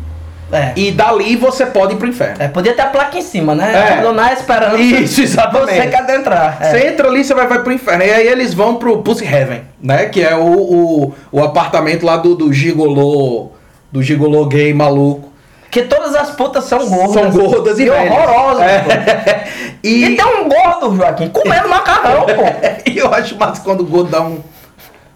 É. 0.51 0.73
e 0.75 0.91
dali 0.91 1.37
você 1.37 1.67
pode 1.67 1.93
ir 1.93 1.97
pro 1.99 2.09
inferno. 2.09 2.37
É, 2.39 2.49
podia 2.49 2.73
ter 2.73 2.81
a 2.81 2.87
placa 2.87 3.19
em 3.19 3.21
cima, 3.21 3.55
né? 3.55 3.71
É. 3.75 3.93
Abandonar 3.93 4.33
esperando 4.33 4.79
Isso, 4.81 5.21
exatamente. 5.21 5.83
você 5.83 5.87
quer 5.87 5.99
adentrar. 5.99 6.57
É. 6.63 6.71
Você 6.71 6.87
entra 6.87 7.09
ali, 7.09 7.23
você 7.23 7.35
vai, 7.35 7.47
vai 7.47 7.63
pro 7.63 7.71
inferno. 7.71 8.03
E 8.05 8.11
aí 8.11 8.27
eles 8.27 8.55
vão 8.55 8.77
pro 8.77 9.03
Pussy 9.03 9.27
Heaven, 9.27 9.61
né? 9.83 10.07
Que 10.07 10.23
é 10.23 10.35
o, 10.35 10.47
o, 10.47 11.15
o 11.31 11.45
apartamento 11.45 12.07
lá 12.07 12.17
do, 12.17 12.35
do 12.35 12.51
gigolô, 12.51 13.51
do 13.93 14.03
gigolô 14.03 14.47
gay 14.47 14.73
maluco. 14.73 15.29
Que 15.71 15.83
todas 15.83 16.15
as 16.15 16.31
putas 16.31 16.65
são 16.65 16.89
gordas. 16.89 17.13
São 17.13 17.31
gordas 17.31 17.79
e, 17.79 17.85
e 17.85 17.91
horrorosas. 17.91 18.59
pô. 18.59 18.93
É. 18.93 19.49
E... 19.83 20.05
E, 20.05 20.17
tem 20.17 20.25
um 20.25 20.49
gordo, 20.49 20.97
Joaquim, 20.97 21.29
comendo 21.29 21.69
macarrão, 21.69 22.25
pô. 22.25 22.33
e 22.91 22.99
eu 22.99 23.13
acho 23.13 23.37
massa 23.37 23.63
quando 23.63 23.81
o 23.81 23.87
gordo 23.87 24.11
dá 24.11 24.23
um, 24.23 24.41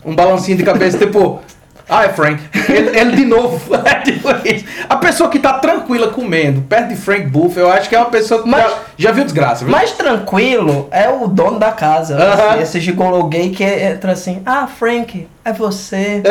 um 0.05 0.15
balancinho 0.15 0.57
de 0.57 0.63
cabeça, 0.63 0.99
tipo... 0.99 1.41
Ah, 1.89 2.05
é 2.05 2.09
Frank. 2.11 2.41
Ele, 2.69 2.99
ele 2.99 3.17
de 3.17 3.25
novo. 3.25 3.61
É 3.85 3.95
tipo 3.97 4.29
isso. 4.47 4.65
a 4.89 4.97
pessoa 4.97 5.29
que 5.29 5.39
tá 5.39 5.55
tranquila 5.55 6.09
comendo 6.09 6.63
perto 6.63 6.89
de 6.89 6.97
Frank 6.97 7.27
Buff, 7.27 7.59
eu 7.59 7.71
acho 7.71 7.89
que 7.89 7.95
é 7.95 7.99
uma 7.99 8.09
pessoa 8.11 8.43
que 8.43 8.49
Mas- 8.49 8.63
já, 8.63 8.79
já 8.97 9.13
viu 9.13 9.25
desgraça. 9.25 9.65
Viu? 9.65 9.73
Mais 9.73 9.93
tranquilo 9.93 10.89
é 10.91 11.09
o 11.09 11.27
dono 11.27 11.59
da 11.59 11.73
casa. 11.73 12.17
Aham. 12.17 12.61
Esse 12.61 12.81
gigolô 12.81 13.25
gay 13.25 13.51
que 13.51 13.65
entra 13.65 14.13
assim, 14.13 14.41
ah, 14.47 14.67
Frank, 14.67 15.29
é 15.45 15.53
você. 15.53 16.23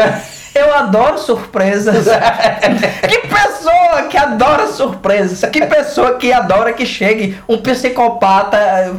Eu 0.54 0.74
adoro 0.76 1.18
surpresas. 1.18 2.06
que 3.08 3.18
pessoa 3.28 4.04
que 4.10 4.18
adora 4.18 4.68
surpresas. 4.68 5.50
Que 5.50 5.66
pessoa 5.66 6.16
que 6.18 6.32
adora 6.32 6.74
que 6.74 6.86
chegue 6.86 7.38
um 7.48 7.58
psicopata 7.58 8.58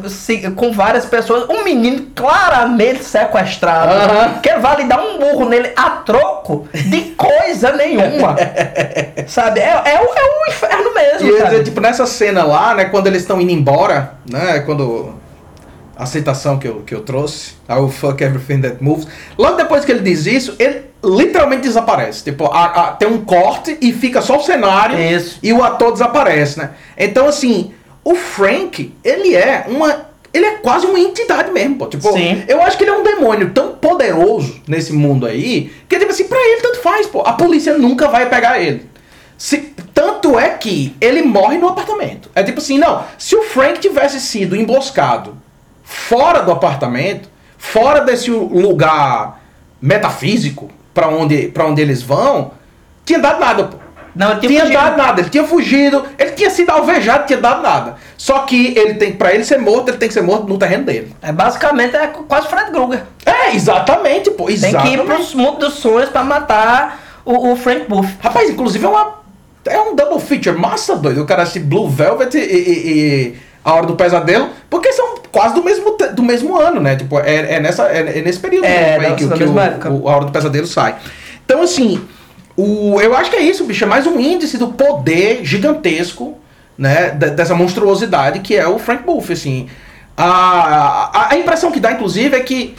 se- 0.08 0.50
com 0.52 0.72
várias 0.72 1.04
pessoas. 1.04 1.48
Um 1.48 1.62
menino 1.64 2.06
claramente 2.14 3.04
sequestrado. 3.04 3.92
Aham. 3.92 4.40
Que 4.42 4.54
vai 4.54 4.76
lhe 4.78 4.84
dar 4.84 5.00
um 5.02 5.18
burro 5.18 5.48
nele 5.48 5.72
a 5.76 5.90
troco 5.90 6.66
de 6.72 7.00
coisa 7.16 7.72
nenhuma. 7.72 8.36
sabe? 9.26 9.60
É, 9.60 9.70
é, 9.84 10.00
o- 10.00 10.14
é 10.14 10.24
um 10.24 10.50
inferno 10.50 10.94
mesmo. 10.94 11.54
E 11.58 11.62
tipo, 11.64 11.80
nessa 11.80 12.06
cena 12.06 12.44
lá, 12.44 12.74
né, 12.74 12.86
quando 12.86 13.06
eles 13.06 13.22
estão 13.22 13.40
indo 13.40 13.52
embora, 13.52 14.14
né, 14.30 14.60
quando 14.60 15.14
aceitação 15.96 16.58
que 16.58 16.66
eu, 16.66 16.82
que 16.86 16.94
eu 16.94 17.00
trouxe, 17.02 17.52
I 17.68 17.74
will 17.74 17.88
fuck 17.90 18.22
everything 18.22 18.60
that 18.62 18.76
moves, 18.82 19.06
logo 19.38 19.56
depois 19.56 19.84
que 19.84 19.92
ele 19.92 20.00
diz 20.00 20.26
isso, 20.26 20.54
ele 20.58 20.82
literalmente 21.04 21.62
desaparece. 21.62 22.24
Tipo, 22.24 22.46
a- 22.46 22.64
a- 22.66 22.92
tem 22.92 23.08
um 23.08 23.24
corte 23.24 23.76
e 23.80 23.92
fica 23.92 24.20
só 24.22 24.36
o 24.38 24.42
cenário 24.42 24.98
Isso. 24.98 25.38
e 25.42 25.52
o 25.52 25.62
ator 25.62 25.92
desaparece, 25.92 26.58
né? 26.60 26.70
Então, 26.96 27.26
assim, 27.26 27.72
o 28.04 28.14
Frank, 28.14 28.94
ele 29.04 29.34
é 29.34 29.64
uma... 29.68 30.12
Ele 30.34 30.46
é 30.46 30.52
quase 30.58 30.86
uma 30.86 30.98
entidade 30.98 31.50
mesmo, 31.52 31.76
pô. 31.76 31.86
Tipo, 31.86 32.10
Sim. 32.14 32.42
eu 32.48 32.62
acho 32.62 32.78
que 32.78 32.84
ele 32.84 32.90
é 32.90 32.96
um 32.96 33.02
demônio 33.02 33.50
tão 33.50 33.72
poderoso 33.74 34.62
nesse 34.66 34.90
mundo 34.90 35.26
aí, 35.26 35.70
que 35.86 35.98
tipo 35.98 36.10
assim, 36.10 36.24
pra 36.24 36.38
ele 36.38 36.62
tanto 36.62 36.80
faz, 36.80 37.06
pô. 37.06 37.20
A 37.20 37.34
polícia 37.34 37.76
nunca 37.76 38.08
vai 38.08 38.26
pegar 38.30 38.58
ele. 38.58 38.86
Se- 39.36 39.74
tanto 39.92 40.38
é 40.38 40.48
que 40.48 40.96
ele 41.02 41.20
morre 41.20 41.58
no 41.58 41.68
apartamento. 41.68 42.30
É 42.34 42.42
tipo 42.42 42.60
assim, 42.60 42.78
não. 42.78 43.04
Se 43.18 43.36
o 43.36 43.42
Frank 43.42 43.78
tivesse 43.78 44.18
sido 44.20 44.56
emboscado 44.56 45.36
fora 45.92 46.40
do 46.42 46.50
apartamento, 46.50 47.28
fora 47.58 48.00
desse 48.00 48.30
lugar 48.30 49.40
metafísico 49.80 50.70
pra 50.94 51.08
onde, 51.08 51.48
pra 51.48 51.66
onde 51.66 51.80
eles 51.80 52.02
vão, 52.02 52.52
tinha 53.04 53.18
dado 53.18 53.40
nada, 53.40 53.64
pô. 53.64 53.76
Não, 54.14 54.32
ele 54.32 54.40
tinha 54.40 54.50
tinha 54.50 54.62
fugido. 54.66 54.82
dado 54.82 54.96
nada, 54.98 55.20
ele 55.22 55.30
tinha 55.30 55.44
fugido, 55.44 56.04
ele 56.18 56.30
tinha 56.32 56.50
sido 56.50 56.68
alvejado, 56.70 57.26
tinha 57.26 57.38
dado 57.40 57.62
nada. 57.62 57.94
Só 58.18 58.40
que 58.40 58.76
ele 58.78 58.94
tem, 58.94 59.12
para 59.12 59.34
ele 59.34 59.42
ser 59.42 59.58
morto, 59.58 59.88
ele 59.88 59.96
tem 59.96 60.06
que 60.08 60.12
ser 60.12 60.20
morto 60.22 60.46
no 60.46 60.58
terreno 60.58 60.84
dele. 60.84 61.16
É 61.22 61.32
basicamente 61.32 61.96
é 61.96 62.08
quase 62.08 62.46
Fred 62.46 62.70
Krueger. 62.70 63.04
É, 63.24 63.54
exatamente, 63.54 64.30
pô, 64.32 64.44
Tem 64.46 64.54
exatamente. 64.54 64.96
que 64.96 65.02
ir 65.02 65.06
pros 65.06 65.34
mundos 65.34 65.58
dos 65.70 65.74
sonhos 65.78 66.10
pra 66.10 66.22
matar 66.22 67.00
o, 67.24 67.52
o 67.52 67.56
Frank 67.56 67.86
Buff. 67.88 68.16
Rapaz, 68.20 68.50
inclusive 68.50 68.84
é 68.84 68.88
uma. 68.88 69.22
É 69.64 69.80
um 69.80 69.94
double 69.96 70.20
feature 70.20 70.58
massa 70.58 70.94
doido. 70.96 71.22
O 71.22 71.26
cara 71.26 71.44
assiste 71.44 71.60
Blue 71.60 71.88
Velvet 71.88 72.34
e, 72.36 72.38
e- 72.38 72.90
e 73.30 73.36
A 73.64 73.74
Hora 73.74 73.86
do 73.86 73.94
Pesadelo, 73.94 74.48
porque 74.68 74.92
são 74.92 75.14
quase 75.30 75.54
do 75.54 75.62
mesmo, 75.62 75.96
do 76.14 76.22
mesmo 76.22 76.58
ano, 76.58 76.80
né? 76.80 76.96
Tipo, 76.96 77.18
é, 77.20 77.54
é 77.54 77.60
nessa, 77.60 77.84
é, 77.88 78.18
é 78.18 78.22
nesse 78.22 78.38
período 78.40 78.64
É, 78.64 78.98
mesmo 78.98 79.06
aí 79.06 79.16
que, 79.16 79.28
que 79.28 79.44
o, 79.44 80.02
o 80.02 80.08
A 80.08 80.16
Hora 80.16 80.24
do 80.26 80.32
Pesadelo 80.32 80.66
sai. 80.66 80.96
Então, 81.44 81.62
assim, 81.62 82.00
o, 82.56 83.00
eu 83.00 83.14
acho 83.16 83.30
que 83.30 83.36
é 83.36 83.42
isso, 83.42 83.64
bicho. 83.64 83.84
É 83.84 83.86
mais 83.86 84.06
um 84.06 84.18
índice 84.18 84.58
do 84.58 84.68
poder 84.68 85.44
gigantesco, 85.44 86.36
né? 86.76 87.10
de- 87.10 87.30
dessa 87.30 87.54
monstruosidade 87.54 88.40
que 88.40 88.56
é 88.56 88.66
o 88.66 88.78
Frank 88.78 89.04
Buff, 89.04 89.32
assim. 89.32 89.68
A, 90.16 91.10
a, 91.12 91.32
a 91.32 91.38
impressão 91.38 91.70
que 91.70 91.80
dá, 91.80 91.92
inclusive, 91.92 92.36
é 92.36 92.40
que 92.40 92.74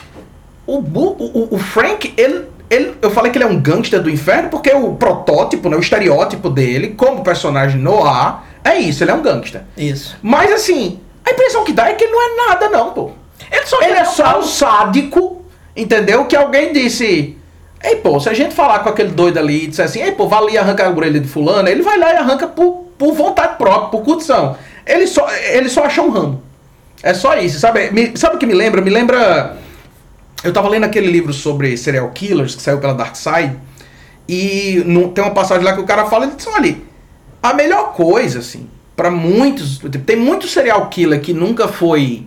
o, 0.67 0.77
o, 0.77 1.47
o 1.55 1.57
Frank, 1.57 2.13
ele, 2.15 2.45
ele, 2.69 2.93
eu 3.01 3.09
falei 3.09 3.31
que 3.31 3.38
ele 3.38 3.45
é 3.45 3.47
um 3.47 3.59
gangster 3.59 4.01
do 4.01 4.09
inferno 4.09 4.49
porque 4.49 4.71
o 4.71 4.93
protótipo, 4.95 5.67
né, 5.69 5.75
o 5.75 5.79
estereótipo 5.79 6.49
dele, 6.49 6.89
como 6.95 7.23
personagem 7.23 7.79
no 7.79 8.05
ar, 8.05 8.47
é 8.64 8.78
isso, 8.78 9.03
ele 9.03 9.11
é 9.11 9.14
um 9.14 9.22
gangster. 9.22 9.61
Isso. 9.78 10.18
Mas 10.22 10.51
assim, 10.51 10.99
a 11.26 11.32
impressão 11.32 11.64
que 11.64 11.74
dá 11.74 11.89
é 11.89 11.93
que 11.93 12.03
ele 12.03 12.14
não 12.14 12.22
é 12.22 12.47
nada, 12.49 12.70
não, 12.70 12.91
pô. 12.93 13.11
Ele 13.51 13.66
só 13.66 13.82
Ele 13.82 13.93
é 13.93 14.05
só 14.05 14.39
um 14.39 14.43
sádico, 14.43 15.45
entendeu? 15.76 16.26
Que 16.26 16.36
alguém 16.36 16.72
disse. 16.74 17.38
Ei, 17.84 17.97
pô, 17.97 18.18
se 18.20 18.30
a 18.30 18.34
gente 18.34 18.55
falar 18.55 18.80
com 18.80 18.89
aquele 18.89 19.09
doido 19.09 19.38
ali 19.38 19.66
e 19.66 19.68
disser 19.68 19.84
assim, 19.86 20.01
ei, 20.01 20.14
pô, 20.14 20.28
vai 20.28 20.39
ali 20.39 20.57
arrancar 20.57 20.88
a 20.88 20.89
orelha 20.89 21.20
de 21.20 21.28
fulano, 21.28 21.68
ele 21.68 21.82
vai 21.82 21.99
lá 21.99 22.14
e 22.14 22.16
arranca 22.18 22.47
por, 22.47 22.86
por 22.97 23.14
vontade 23.14 23.57
própria, 23.57 23.89
por 23.89 24.01
curtição. 24.03 24.55
Ele 24.86 25.05
só, 25.05 25.30
ele 25.32 25.68
só 25.68 25.84
achou 25.84 26.05
um 26.05 26.09
ramo. 26.09 26.41
É 27.01 27.14
só 27.14 27.36
isso, 27.38 27.59
sabe? 27.59 27.91
Me- 27.91 28.14
sabe 28.16 28.38
o 28.38 28.39
que 28.39 28.45
me 28.45 28.53
lembra? 28.53 28.82
Me 28.82 28.89
lembra. 28.89 29.57
Eu 30.41 30.53
tava 30.53 30.70
lendo 30.70 30.86
aquele 30.86 31.07
livro 31.07 31.34
sobre 31.34 31.76
serial 31.76 32.09
killers 32.11 32.55
que 32.55 32.61
saiu 32.61 32.78
pela 32.80 32.93
Dark 32.93 33.16
Side. 33.18 33.53
E 34.28 34.82
no- 34.86 35.09
tem 35.09 35.22
uma 35.22 35.34
passagem 35.34 35.64
lá 35.66 35.74
que 35.74 35.82
o 35.82 35.86
cara 35.86 36.05
fala, 36.05 36.26
ele 36.26 36.36
diz, 36.38 36.47
olha, 36.47 36.78
a 37.44 37.54
melhor 37.54 37.94
coisa, 37.94 38.39
assim, 38.39 38.68
pra 38.96 39.12
muitos. 39.12 39.80
Tem 40.06 40.16
muito 40.16 40.48
serial 40.48 40.88
killer 40.88 41.20
que 41.22 41.34
nunca 41.34 41.68
foi 41.68 42.26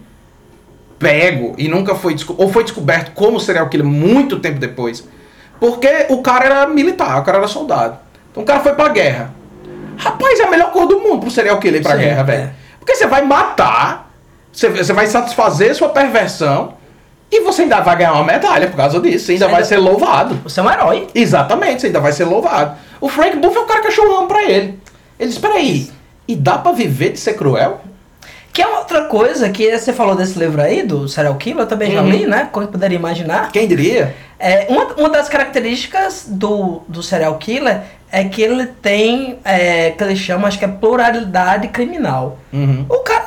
pego 0.99 1.55
e 1.59 1.69
nunca 1.69 1.95
foi 1.95 2.17
ou 2.39 2.51
foi 2.51 2.62
descoberto 2.64 3.12
como 3.14 3.39
serial 3.41 3.69
killer 3.69 3.87
muito 3.87 4.39
tempo 4.39 4.59
depois. 4.59 5.07
Porque 5.59 6.07
o 6.11 6.21
cara 6.23 6.45
era 6.45 6.67
militar, 6.67 7.21
o 7.21 7.25
cara 7.25 7.39
era 7.39 7.49
soldado. 7.49 7.99
Então 8.31 8.43
o 8.43 8.47
cara 8.47 8.61
foi 8.61 8.75
pra 8.75 8.89
guerra. 8.89 9.35
Rapaz, 9.97 10.39
é 10.39 10.45
a 10.45 10.51
melhor 10.51 10.71
coisa 10.71 10.89
do 10.89 11.01
mundo 11.01 11.21
pro 11.21 11.31
serial 11.31 11.59
killer 11.59 11.81
ir 11.81 11.83
pra 11.83 11.93
Sim, 11.93 11.99
guerra, 12.03 12.21
é. 12.21 12.25
velho. 12.25 12.51
Porque 12.79 12.95
você 12.95 13.07
vai 13.07 13.23
matar, 13.23 14.11
você, 14.53 14.69
você 14.69 14.93
vai 14.93 15.07
satisfazer 15.07 15.75
sua 15.75 15.89
perversão 15.89 16.75
e 17.31 17.41
você 17.41 17.62
ainda 17.62 17.81
vai 17.81 17.97
ganhar 17.97 18.12
uma 18.12 18.25
medalha 18.25 18.69
por 18.69 18.77
causa 18.77 19.01
disso. 19.01 19.27
Você 19.27 19.33
ainda 19.33 19.47
Você 19.47 19.51
vai 19.53 19.62
ainda- 19.62 19.69
ser 19.69 19.79
louvado. 19.79 20.35
Você 20.45 20.61
é 20.61 20.62
um 20.62 20.71
herói. 20.71 21.07
Exatamente, 21.14 21.81
você 21.81 21.87
ainda 21.87 22.01
vai 22.01 22.12
ser 22.12 22.25
louvado. 22.25 22.77
O 23.01 23.09
Frank 23.09 23.37
Buff 23.39 23.57
é 23.57 23.61
o 23.61 23.64
cara 23.67 23.81
que 23.81 23.89
achou 23.89 24.07
o 24.07 24.14
ramo 24.17 24.29
pra 24.29 24.43
ele. 24.45 24.79
Ele 25.19 25.29
disse, 25.29 25.41
peraí, 25.41 25.91
e 26.29 26.35
dá 26.37 26.59
pra 26.59 26.73
viver 26.73 27.11
de 27.12 27.19
ser 27.19 27.35
cruel? 27.35 27.81
Que 28.53 28.62
é 28.62 28.69
outra 28.69 29.05
coisa 29.05 29.51
que 29.51 29.77
você 29.79 29.93
falou 29.93 30.14
desse 30.17 30.39
livro 30.39 30.62
aí, 30.62 30.83
do 30.83 31.07
Serial 31.09 31.35
Killer, 31.37 31.61
eu 31.64 31.67
também 31.67 31.93
já 31.93 32.01
Uhum. 32.03 32.09
li, 32.11 32.27
né? 32.27 32.49
Como 32.51 32.67
poderia 32.69 32.97
imaginar. 32.97 33.53
Quem 33.53 33.69
diria? 33.69 34.14
É, 34.39 34.67
uma, 34.71 34.85
uma 34.95 35.09
das 35.11 35.29
características 35.29 36.25
do, 36.27 36.83
do 36.89 37.03
serial 37.03 37.37
killer 37.37 37.83
é 38.11 38.25
que 38.25 38.41
ele 38.43 38.67
tem, 38.67 39.39
é, 39.45 39.91
que 39.91 40.03
ele 40.05 40.17
chama, 40.17 40.49
acho 40.49 40.59
que 40.59 40.64
é 40.64 40.69
pluralidade 40.69 41.69
criminal. 41.69 42.39
Uhum. 42.53 42.85
O 42.89 42.99
cara 42.99 43.25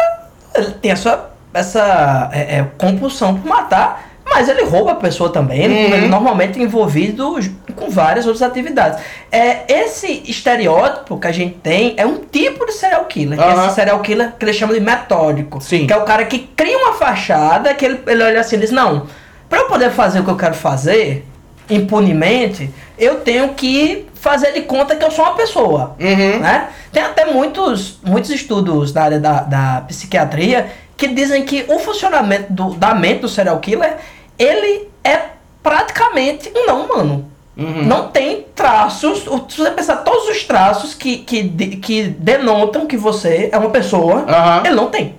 ele 0.56 0.72
tem 0.82 0.92
essa, 0.92 1.30
essa 1.54 2.30
é, 2.34 2.58
é, 2.58 2.68
compulsão 2.78 3.36
por 3.36 3.48
matar, 3.48 4.09
mas 4.30 4.48
ele 4.48 4.64
rouba 4.64 4.92
a 4.92 4.96
pessoa 4.96 5.30
também. 5.32 5.62
Ele, 5.64 6.04
Uhum. 6.04 6.08
normalmente 6.10 6.60
é 6.60 6.64
envolvido 6.64 7.38
com 7.76 7.90
várias 7.90 8.26
outras 8.26 8.42
atividades. 8.44 9.00
É, 9.32 9.64
esse 9.68 10.24
estereótipo 10.26 11.18
que 11.20 11.28
a 11.28 11.32
gente 11.32 11.56
tem 11.56 11.94
é 11.98 12.06
um 12.06 12.18
tipo 12.18 12.66
de 12.66 12.74
serial 12.74 13.06
killer. 13.06 13.38
Que 13.38 13.44
é 13.44 13.48
Aham. 13.48 13.66
esse 13.66 13.76
serial 13.76 14.00
killer 14.02 14.34
que 14.38 14.46
ele 14.46 14.54
chama 14.54 14.74
de 14.74 14.80
metódico. 14.80 15.60
Sim. 15.62 15.88
Que 15.88 15.94
é 15.94 15.98
o 15.98 16.04
cara 16.04 16.26
que 16.26 16.40
cria 16.56 16.78
uma 16.78 16.94
fachada 16.94 17.74
que 17.74 17.86
ele, 17.86 18.00
ele 18.08 18.24
olha 18.24 18.40
assim 18.40 18.56
e 18.56 18.60
diz, 18.60 18.72
não, 18.72 19.08
para 19.50 19.60
eu 19.60 19.66
poder 19.66 19.90
fazer 19.92 20.20
o 20.20 20.24
que 20.24 20.30
eu 20.30 20.38
quero 20.38 20.54
fazer 20.56 21.26
impunemente, 21.70 22.70
eu 22.98 23.16
tenho 23.22 23.50
que 23.54 24.06
fazer 24.16 24.52
de 24.54 24.62
conta 24.62 24.96
que 24.96 25.04
eu 25.06 25.12
sou 25.12 25.24
uma 25.26 25.36
pessoa. 25.36 25.96
Uhum. 26.00 26.40
Né? 26.40 26.68
Tem 26.92 27.02
até 27.04 27.26
muitos, 27.26 28.00
muitos 28.04 28.30
estudos 28.32 28.94
na 28.94 29.02
área 29.04 29.20
da, 29.20 29.42
da 29.42 29.82
psiquiatria 29.88 30.68
que 30.98 31.08
dizem 31.08 31.46
que 31.46 31.64
o 31.70 31.80
funcionamento 31.80 32.52
do, 32.52 32.74
da 32.76 32.94
mente 32.94 33.22
do 33.22 33.30
serial 33.30 33.58
killer, 33.60 33.96
ele 34.40 34.88
é 35.04 35.20
praticamente 35.62 36.52
um 36.56 36.66
não 36.66 36.86
humano. 36.86 37.30
Uhum. 37.58 37.84
Não 37.84 38.08
tem 38.08 38.46
traços, 38.56 39.20
se 39.50 39.58
você 39.58 39.72
pensar 39.72 39.98
todos 39.98 40.30
os 40.30 40.44
traços 40.46 40.94
que, 40.94 41.18
que, 41.18 41.44
que 41.78 42.04
denotam 42.04 42.88
que 42.88 42.96
você 42.96 43.50
é 43.52 43.58
uma 43.58 43.70
pessoa, 43.70 44.24
Aham. 44.28 44.62
ele 44.66 44.76
não 44.76 44.90
tem. 44.90 45.16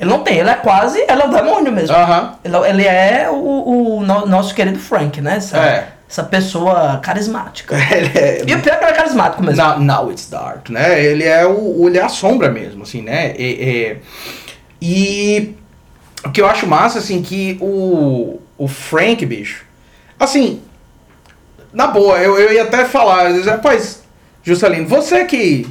Ele 0.00 0.10
não 0.10 0.20
tem, 0.24 0.38
ele 0.38 0.50
é 0.50 0.54
quase, 0.54 0.98
ele 1.00 1.22
é 1.22 1.24
o 1.24 1.30
demônio 1.30 1.70
mesmo. 1.72 1.94
Aham. 1.94 2.34
Ele, 2.44 2.56
ele 2.68 2.84
é 2.84 3.28
o, 3.30 3.34
o 3.98 4.00
no- 4.02 4.26
nosso 4.26 4.54
querido 4.54 4.78
Frank, 4.78 5.20
né? 5.20 5.36
Essa, 5.36 5.56
É. 5.58 5.88
essa 6.10 6.22
pessoa 6.24 6.98
carismática. 7.02 7.76
É- 7.78 8.42
E 8.46 8.54
o 8.54 8.60
pior 8.60 8.74
é 8.74 8.76
que 8.78 8.84
ele 8.84 8.92
é 8.92 8.96
carismático 8.96 9.42
mesmo. 9.44 9.62
Now, 9.62 9.78
now 9.80 10.10
it's 10.10 10.28
dark, 10.28 10.68
né? 10.70 11.02
Ele 11.04 11.22
é 11.24 11.46
o, 11.46 11.86
ele 11.88 11.98
é 11.98 12.02
a 12.02 12.08
sombra 12.08 12.48
mesmo, 12.50 12.82
assim, 12.82 13.02
né? 13.02 13.34
E, 13.38 13.98
e, 14.80 14.82
e 14.82 15.54
o 16.24 16.30
que 16.30 16.40
eu 16.40 16.46
acho 16.48 16.66
massa, 16.66 16.98
assim, 16.98 17.22
que 17.22 17.56
o, 17.60 18.40
o 18.58 18.66
Frank, 18.68 19.24
bicho, 19.24 19.64
assim, 20.18 20.60
na 21.72 21.86
boa, 21.86 22.18
eu, 22.18 22.38
eu 22.38 22.52
ia 22.52 22.64
até 22.64 22.84
falar, 22.84 23.30
rapaz, 23.44 24.02
Juscelino, 24.42 24.86
você 24.86 25.24
que, 25.24 25.66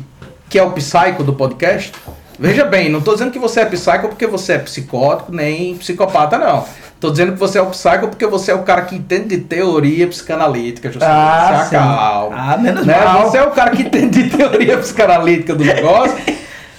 que 0.49 0.57
é 0.57 0.63
o 0.63 0.71
psico 0.71 1.23
do 1.23 1.33
podcast, 1.33 1.91
veja 2.39 2.63
bem, 2.63 2.89
não 2.89 3.01
tô 3.01 3.13
dizendo 3.13 3.31
que 3.31 3.39
você 3.39 3.59
é 3.59 3.65
psico 3.65 4.07
porque 4.07 4.25
você 4.25 4.53
é 4.53 4.59
psicótico, 4.59 5.31
nem 5.31 5.75
psicopata, 5.75 6.37
não. 6.37 6.65
Tô 6.99 7.11
dizendo 7.11 7.33
que 7.33 7.39
você 7.39 7.59
é 7.59 7.61
o 7.61 7.67
psico 7.67 8.07
porque 8.07 8.25
você 8.25 8.51
é 8.51 8.55
o 8.55 8.63
cara 8.63 8.81
que 8.83 8.95
entende 8.95 9.35
de 9.35 9.43
teoria 9.43 10.07
psicanalítica, 10.07 10.91
Juscelino. 10.91 11.19
Ah, 11.19 11.61
Se 11.63 11.69
sim. 11.69 11.75
acalma. 11.75 12.35
Ah, 12.35 12.57
menos 12.57 12.85
né? 12.85 13.03
mal. 13.03 13.29
Você 13.29 13.37
é 13.37 13.43
o 13.43 13.51
cara 13.51 13.71
que 13.71 13.83
entende 13.83 14.23
de 14.23 14.35
teoria 14.35 14.77
psicanalítica 14.79 15.53
do 15.53 15.63
negócio. 15.63 16.17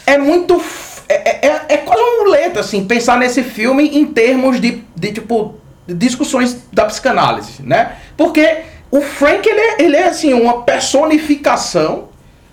É 0.07 0.19
muito. 0.19 0.61
É, 1.09 1.47
é, 1.47 1.65
é 1.69 1.77
quase 1.79 2.03
uma 2.03 2.25
muleta, 2.25 2.61
assim, 2.61 2.85
pensar 2.85 3.17
nesse 3.19 3.43
filme 3.43 3.99
em 3.99 4.07
termos 4.07 4.61
de, 4.61 4.83
de 4.95 5.13
tipo, 5.13 5.58
discussões 5.89 6.57
da 6.72 6.84
psicanálise, 6.84 7.62
né? 7.62 7.93
Porque 8.16 8.59
O 8.91 9.01
Frank, 9.03 9.47
ele 9.47 9.61
é, 9.61 9.82
ele 9.82 9.97
é 9.97 10.09
assim, 10.09 10.32
uma 10.32 10.62
personificação 10.62 12.05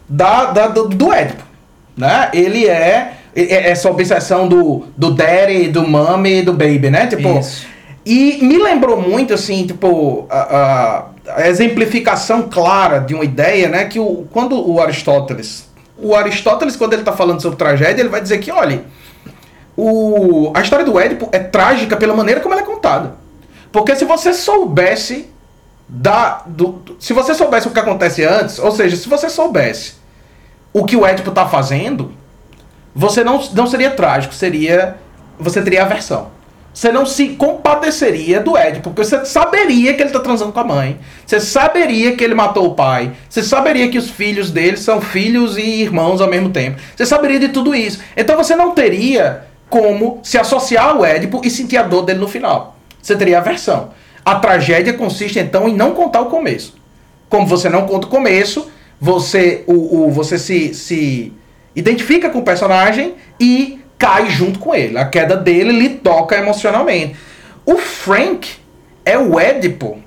da, 0.08 0.46
da- 0.46 0.68
do, 0.68 0.88
do 0.90 1.14
Édipo. 1.14 1.44
Né? 1.96 2.30
Ele 2.34 2.68
é, 2.68 3.14
é 3.34 3.70
essa 3.70 3.90
obsessão 3.90 4.46
do, 4.48 4.84
do 4.98 5.12
daddy, 5.12 5.70
do 5.70 5.88
mommy 5.88 6.40
e 6.40 6.42
do 6.42 6.52
baby, 6.52 6.90
né? 6.90 7.08
Tipo, 7.08 7.40
Isso. 7.40 7.66
e 8.06 8.40
me 8.42 8.58
lembrou 8.58 9.00
muito, 9.02 9.34
assim, 9.34 9.66
tipo, 9.66 10.26
a, 10.30 10.40
a- 10.40 11.06
a 11.38 11.48
exemplificação 11.48 12.50
clara 12.50 13.00
de 13.00 13.14
uma 13.16 13.24
ideia, 13.24 13.70
né? 13.70 13.86
Que 13.86 13.98
o, 14.00 14.28
quando 14.32 14.60
o 14.70 14.82
Aristóteles. 14.82 15.70
O 15.98 16.14
Aristóteles, 16.14 16.76
quando 16.76 16.92
ele 16.94 17.02
está 17.04 17.14
falando 17.14 17.42
sobre 17.42 17.58
tragédia, 17.58 18.02
ele 18.02 18.10
vai 18.10 18.20
dizer 18.22 18.40
que, 18.40 18.52
olha, 18.52 18.84
o, 19.78 20.52
a 20.54 20.62
história 20.62 20.84
do 20.86 21.00
Édipo 21.00 21.30
é 21.32 21.40
trágica 21.40 21.96
pela 21.96 22.14
maneira 22.14 22.42
como 22.42 22.54
ela 22.54 22.62
é 22.62 22.66
contada. 22.66 23.14
Porque 23.76 23.94
se 23.94 24.06
você 24.06 24.34
soubesse 24.34 25.28
da, 25.86 26.44
do, 26.46 26.82
se 26.98 27.12
você 27.12 27.34
soubesse 27.36 27.68
o 27.68 27.72
que 27.72 27.80
acontece 27.82 28.24
antes, 28.24 28.58
ou 28.58 28.72
seja, 28.72 28.96
se 28.96 29.10
você 29.10 29.30
soubesse 29.30 29.96
o 30.72 30.86
que 30.86 30.96
o 30.96 31.06
Édipo 31.06 31.28
está 31.28 31.46
fazendo, 31.46 32.14
você 32.96 33.22
não, 33.22 33.38
não 33.52 33.68
seria 33.68 33.92
trágico, 33.92 34.34
seria 34.34 34.96
você 35.38 35.62
teria 35.62 35.82
aversão. 35.82 36.30
Você 36.74 36.90
não 36.90 37.06
se 37.06 37.32
compadeceria 37.32 38.40
do 38.40 38.56
Édipo, 38.56 38.92
porque 38.92 39.04
você 39.04 39.26
saberia 39.26 39.94
que 39.94 40.02
ele 40.02 40.10
está 40.10 40.22
transando 40.22 40.54
com 40.54 40.60
a 40.62 40.64
mãe, 40.64 40.98
você 41.28 41.42
saberia 41.42 42.16
que 42.16 42.24
ele 42.24 42.34
matou 42.34 42.68
o 42.68 42.76
pai, 42.76 43.12
você 43.30 43.44
saberia 43.44 43.90
que 43.90 43.98
os 43.98 44.10
filhos 44.10 44.52
dele 44.52 44.78
são 44.78 45.02
filhos 45.02 45.58
e 45.58 45.82
irmãos 45.82 46.22
ao 46.22 46.30
mesmo 46.30 46.50
tempo. 46.50 46.80
Você 46.96 47.06
saberia 47.06 47.42
de 47.42 47.50
tudo 47.50 47.76
isso. 47.76 48.00
Então 48.16 48.38
você 48.38 48.56
não 48.56 48.72
teria 48.72 49.48
como 49.70 50.22
se 50.24 50.38
associar 50.38 50.92
ao 50.92 51.04
Édipo 51.04 51.42
e 51.44 51.50
sentir 51.50 51.76
a 51.76 51.84
dor 51.84 52.04
dele 52.04 52.20
no 52.20 52.28
final. 52.30 52.75
Você 53.06 53.16
teria 53.16 53.38
aversão. 53.38 53.92
A 54.26 54.34
tragédia 54.40 54.92
consiste 54.94 55.38
então 55.38 55.70
em 55.70 55.76
não 55.76 55.92
contar 55.92 56.22
o 56.22 56.26
começo. 56.26 56.74
Como 57.30 57.46
você 57.46 57.70
não 57.70 57.86
conta 57.86 58.08
o 58.08 58.10
começo, 58.10 58.68
você, 59.00 59.64
o, 59.68 60.06
o- 60.08 60.12
você 60.12 60.40
se, 60.40 60.74
se 60.74 61.32
identifica 61.76 62.32
com 62.32 62.40
o 62.40 62.44
personagem 62.44 63.14
e 63.40 63.80
cai 63.96 64.28
junto 64.32 64.58
com 64.58 64.74
ele. 64.74 64.98
A 64.98 65.06
queda 65.06 65.38
dele 65.38 65.72
lhe 65.72 65.90
toca 65.90 66.36
emocionalmente. 66.36 67.16
O 67.64 67.78
Frank 67.78 68.50
é 69.06 69.16
o 69.20 69.40
Édipo. 69.40 70.00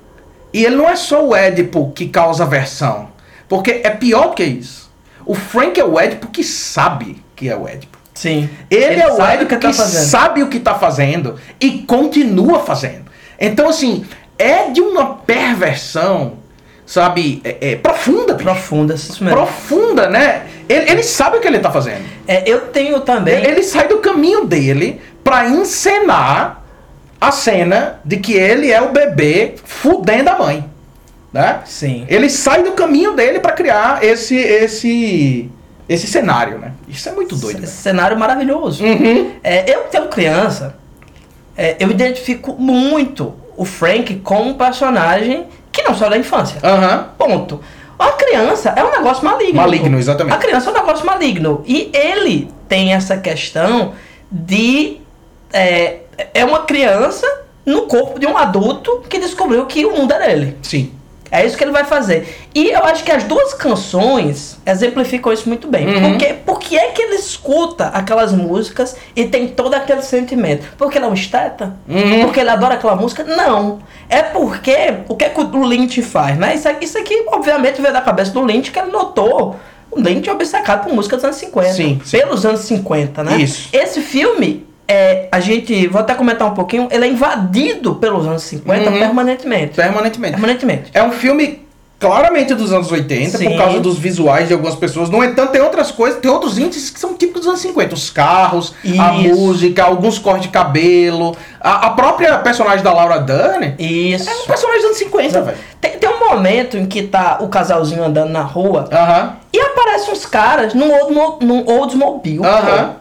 E 0.51 0.65
ele 0.65 0.75
não 0.75 0.89
é 0.89 0.97
só 0.97 1.25
o 1.25 1.33
Édipo 1.33 1.93
que 1.95 2.09
causa 2.09 2.43
aversão. 2.43 3.07
Porque 3.47 3.79
é 3.81 3.89
pior 3.91 4.33
que 4.35 4.43
isso. 4.43 4.91
O 5.25 5.35
Frank 5.35 5.79
é 5.79 5.85
o 5.85 5.97
Édipo 5.97 6.27
que 6.27 6.43
sabe 6.43 7.23
que 7.33 7.47
é 7.47 7.55
o 7.55 7.65
Édipo. 7.65 7.88
Sim. 8.19 8.49
Ele, 8.69 8.99
é 8.99 9.07
o 9.07 9.15
sabe 9.15 9.33
Édipo 9.33 9.55
que, 9.55 9.57
tá 9.61 9.71
sabe 9.71 10.43
o 10.43 10.47
que 10.49 10.59
tá 10.59 10.75
fazendo 10.75 11.39
e 11.57 11.83
continua 11.83 12.59
fazendo. 12.59 13.05
Então, 13.39 13.69
assim, 13.69 14.05
é 14.37 14.69
de 14.71 14.81
uma 14.81 15.15
perversão, 15.15 16.33
sabe, 16.85 17.41
é, 17.45 17.71
é 17.71 17.75
profunda, 17.77 18.33
bicho. 18.33 18.43
Profunda, 18.43 18.93
isso 18.93 19.23
mesmo. 19.23 19.37
Profunda, 19.37 20.09
né? 20.09 20.47
Ele, 20.67 20.91
ele 20.91 21.03
sabe 21.03 21.37
o 21.37 21.39
que 21.39 21.47
ele 21.47 21.59
tá 21.59 21.71
fazendo. 21.71 22.03
É, 22.27 22.43
eu 22.45 22.67
tenho 22.67 22.99
também. 22.99 23.35
Ele, 23.35 23.47
ele 23.51 23.63
sai 23.63 23.87
do 23.87 23.99
caminho 23.99 24.43
dele 24.43 24.99
pra 25.23 25.47
encenar 25.47 26.61
a 27.21 27.31
cena 27.31 28.01
de 28.03 28.17
que 28.17 28.33
ele 28.33 28.69
é 28.69 28.81
o 28.81 28.91
bebê 28.91 29.55
fudendo 29.63 30.29
a 30.29 30.37
mãe. 30.37 30.69
Né? 31.31 31.61
Sim. 31.63 32.05
Ele 32.09 32.29
sai 32.29 32.63
do 32.63 32.73
caminho 32.73 33.13
dele 33.13 33.39
pra 33.39 33.53
criar 33.53 34.03
esse 34.03 34.35
esse 34.35 35.49
esse 35.89 36.05
cenário, 36.05 36.59
né? 36.59 36.73
Isso 36.87 37.09
é 37.09 37.11
muito 37.11 37.35
doido. 37.35 37.57
Esse 37.57 37.65
velho. 37.65 37.81
cenário 37.81 38.17
maravilhoso. 38.17 38.85
Uhum. 38.85 39.31
É, 39.43 39.73
eu 39.73 39.81
tenho 39.85 40.07
criança, 40.07 40.75
é, 41.57 41.75
eu 41.79 41.89
identifico 41.89 42.53
muito 42.53 43.33
o 43.57 43.65
Frank 43.65 44.15
como 44.17 44.51
um 44.51 44.53
personagem 44.53 45.47
que 45.71 45.81
não 45.81 45.95
só 45.95 46.07
da 46.07 46.17
infância. 46.17 46.59
Aham. 46.63 47.09
Ponto. 47.17 47.59
A 47.97 48.11
criança 48.11 48.73
é 48.75 48.83
um 48.83 48.91
negócio 48.91 49.25
maligno. 49.25 49.55
Maligno, 49.55 49.97
exatamente. 49.97 50.35
A 50.35 50.37
criança 50.37 50.69
é 50.69 50.73
um 50.73 50.75
negócio 50.75 51.05
maligno. 51.05 51.63
E 51.65 51.89
ele 51.93 52.49
tem 52.67 52.93
essa 52.93 53.17
questão 53.17 53.93
de. 54.31 54.97
É, 55.51 55.97
é 56.33 56.45
uma 56.45 56.59
criança 56.59 57.25
no 57.65 57.83
corpo 57.83 58.19
de 58.19 58.27
um 58.27 58.37
adulto 58.37 59.03
que 59.09 59.19
descobriu 59.19 59.65
que 59.65 59.85
o 59.85 59.97
mundo 59.97 60.13
é 60.13 60.27
dele. 60.27 60.57
Sim. 60.61 60.93
É 61.31 61.45
isso 61.45 61.57
que 61.57 61.63
ele 61.63 61.71
vai 61.71 61.83
fazer. 61.83 62.49
E 62.53 62.69
eu 62.69 62.83
acho 62.85 63.03
que 63.03 63.11
as 63.11 63.23
duas 63.23 63.53
canções 63.53 64.57
exemplificam 64.65 65.31
isso 65.31 65.47
muito 65.47 65.67
bem. 65.67 65.87
Uhum. 65.87 66.09
Porque, 66.09 66.33
por 66.45 66.59
que 66.59 66.77
é 66.77 66.89
que 66.89 67.01
ele 67.01 67.15
escuta 67.15 67.87
aquelas 67.87 68.31
músicas 68.31 68.95
e 69.15 69.25
tem 69.25 69.47
todo 69.47 69.73
aquele 69.73 70.01
sentimento? 70.01 70.65
Porque 70.77 70.97
ele 70.97 71.05
é 71.05 71.07
um 71.07 71.13
esteta? 71.13 71.75
Uhum. 71.87 72.25
Porque 72.25 72.39
ele 72.39 72.49
adora 72.49 72.75
aquela 72.75 72.95
música? 72.95 73.23
Não. 73.23 73.79
É 74.07 74.21
porque 74.21 74.95
o 75.07 75.15
que, 75.15 75.25
é 75.25 75.29
que 75.29 75.39
o 75.39 75.63
Lynch 75.63 76.01
faz, 76.01 76.37
né? 76.37 76.55
Isso 76.55 76.67
aqui, 76.67 76.85
isso 76.85 76.97
aqui, 76.97 77.25
obviamente, 77.27 77.81
veio 77.81 77.93
da 77.93 78.01
cabeça 78.01 78.31
do 78.31 78.43
Lynch, 78.43 78.71
que 78.71 78.79
ele 78.79 78.91
notou 78.91 79.55
o 79.91 79.99
Lynch 79.99 80.29
é 80.29 80.33
obcecado 80.33 80.83
por 80.83 80.93
música 80.93 81.15
dos 81.15 81.25
anos 81.25 81.37
50. 81.37 81.73
Sim, 81.73 82.01
sim. 82.03 82.17
Pelos 82.19 82.45
anos 82.45 82.61
50, 82.61 83.23
né? 83.23 83.37
Isso. 83.37 83.69
Esse 83.73 84.01
filme, 84.01 84.67
é, 84.89 85.27
a 85.31 85.39
gente, 85.39 85.87
vou 85.87 86.01
até 86.01 86.15
comentar 86.15 86.47
um 86.47 86.53
pouquinho, 86.55 86.87
ele 86.91 87.05
é 87.05 87.07
invadido 87.07 87.95
pelos 87.95 88.25
anos 88.25 88.41
50 88.43 88.89
Uhum. 88.89 88.99
permanentemente. 88.99 89.75
Permanentemente. 89.75 90.31
Permanentemente. 90.33 90.89
É 90.93 91.03
um 91.03 91.11
filme 91.11 91.67
claramente 91.99 92.53
dos 92.55 92.71
anos 92.71 92.89
80, 92.91 93.37
Sim. 93.37 93.49
por 93.49 93.57
causa 93.57 93.79
dos 93.81 93.99
visuais 93.99 94.47
de 94.47 94.53
algumas 94.53 94.73
pessoas. 94.75 95.09
No 95.09 95.21
entanto, 95.23 95.51
tem 95.51 95.61
outras 95.61 95.91
coisas, 95.91 96.19
tem 96.19 96.31
outros 96.31 96.57
índices 96.57 96.89
que 96.89 96.99
são 96.99 97.13
típicos 97.13 97.41
dos 97.41 97.49
anos 97.49 97.59
50. 97.61 97.93
Os 97.93 98.09
carros, 98.09 98.73
a 98.97 99.15
Isso. 99.17 99.35
música, 99.35 99.83
alguns 99.83 100.17
cortes 100.17 100.43
de 100.43 100.47
cabelo. 100.49 101.35
A, 101.59 101.87
a 101.87 101.89
própria 101.91 102.37
personagem 102.39 102.81
da 102.83 102.93
Laura 102.93 103.19
Dern 103.19 103.75
Isso. 103.77 104.29
é 104.29 104.33
um 104.33 104.45
personagem 104.47 104.81
dos 104.81 104.85
anos 104.85 104.97
50, 104.97 105.41
velho. 105.41 105.57
Tem, 105.81 105.91
tem 105.99 106.09
um 106.09 106.17
momento 106.29 106.77
em 106.77 106.85
que 106.85 107.03
tá 107.03 107.37
o 107.41 107.47
casalzinho 107.47 108.03
andando 108.03 108.29
na 108.31 108.41
rua 108.41 108.87
e 109.51 109.59
aparecem 109.59 110.13
uns 110.13 110.25
caras 110.25 110.73
num, 110.73 110.91
Oldsmo- 110.93 111.37
num 111.41 111.67
Oldsmobile 111.67 112.37
pô, 112.39 112.45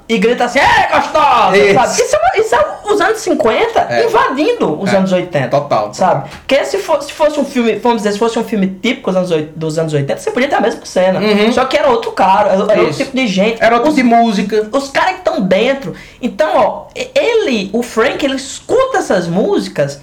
e 0.09 0.17
grita 0.19 0.45
assim, 0.47 0.59
é 0.59 0.89
gostosa! 0.91 1.57
Isso. 1.59 2.03
Isso, 2.05 2.17
é, 2.17 2.41
isso 2.41 2.55
é 2.55 2.67
os 2.91 3.01
anos 3.01 3.19
50 3.21 3.81
É. 3.91 4.07
invadindo 4.07 4.81
os 4.81 4.93
É. 4.93 4.97
anos 4.97 5.13
80. 5.13 5.49
Total. 5.49 5.93
Sabe? 5.93 6.31
Porque 6.31 6.65
se 6.65 6.79
fosse, 6.79 7.09
se 7.09 7.13
fosse 7.13 7.39
um 7.39 7.45
filme, 7.45 7.75
vamos 7.77 7.99
dizer, 7.99 8.13
se 8.13 8.19
fosse 8.19 8.39
um 8.39 8.45
filme 8.45 8.67
típico 8.83 9.13
dos 9.13 9.31
anos, 9.31 9.47
dos 9.55 9.79
anos 9.79 9.93
80, 9.93 10.19
você 10.21 10.31
podia 10.31 10.49
ter 10.49 10.55
a 10.57 10.61
mesma 10.61 10.81
cena. 10.87 11.21
Uhum. 11.21 11.53
Só 11.53 11.65
que 11.67 11.77
era 11.77 11.89
outro 11.91 12.13
cara, 12.13 12.49
era, 12.51 12.73
era 12.73 12.81
outro 12.81 12.97
tipo 12.97 13.15
de 13.15 13.27
gente. 13.27 13.63
Era 13.63 13.75
outro 13.75 13.91
Os- 13.91 13.97
de 13.97 14.03
música. 14.03 14.69
os 14.73 14.89
caras 14.89 15.13
que 15.13 15.19
estão 15.19 15.41
dentro. 15.43 15.95
Então, 16.23 16.51
ó, 16.57 16.87
ele, 17.15 17.69
o 17.75 17.83
Frank, 17.83 18.25
ele 18.25 18.37
escuta 18.37 18.99
essas 18.99 19.27
músicas 19.29 20.01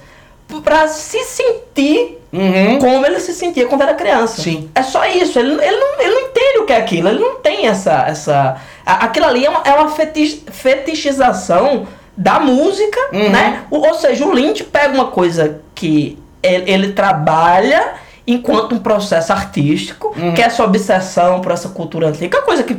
pra 0.64 0.88
se 0.88 1.20
sentir 1.24 2.20
Uhum. 2.34 2.80
como 2.80 3.06
ele 3.06 3.20
se 3.22 3.34
sentia 3.34 3.66
quando 3.66 3.82
era 3.84 3.94
criança. 3.94 4.42
Sim. 4.42 4.70
É 4.76 4.84
só 4.84 5.06
isso. 5.06 5.40
Ele, 5.40 5.54
ele, 5.54 5.78
não, 5.78 6.02
ele 6.02 6.14
não 6.14 6.22
entende 6.28 6.58
o 6.60 6.66
que 6.66 6.74
é 6.74 6.78
aquilo. 6.78 7.08
Ele 7.08 7.20
não 7.20 7.36
tem 7.36 7.68
essa. 7.68 8.04
essa 8.08 8.58
a- 8.86 9.06
aquilo 9.06 9.26
ali 9.26 9.46
é 9.46 9.50
uma, 9.50 9.62
é 9.64 9.72
uma 9.74 9.90
fetich- 9.92 10.44
fetichização 10.52 11.88
da 12.18 12.40
música, 12.40 13.00
Uhum. 13.14 13.30
né? 13.30 13.64
O- 13.70 13.78
ou 13.88 13.94
seja, 13.96 14.26
o 14.26 14.32
Lynch 14.34 14.64
pega 14.66 14.94
uma 14.94 15.08
coisa 15.08 15.62
que 15.74 16.18
ele, 16.42 16.72
ele 16.72 16.92
trabalha 16.94 17.94
enquanto 18.28 18.74
um 18.74 18.80
processo 18.80 19.32
artístico, 19.32 20.14
Uhum. 20.18 20.34
que 20.34 20.42
é 20.42 20.46
essa 20.46 20.64
obsessão 20.64 21.42
por 21.42 21.52
essa 21.52 21.70
cultura 21.70 22.08
antiga, 22.08 22.28
que 22.30 22.38
é 22.38 22.42
coisa 22.42 22.64
que 22.64 22.76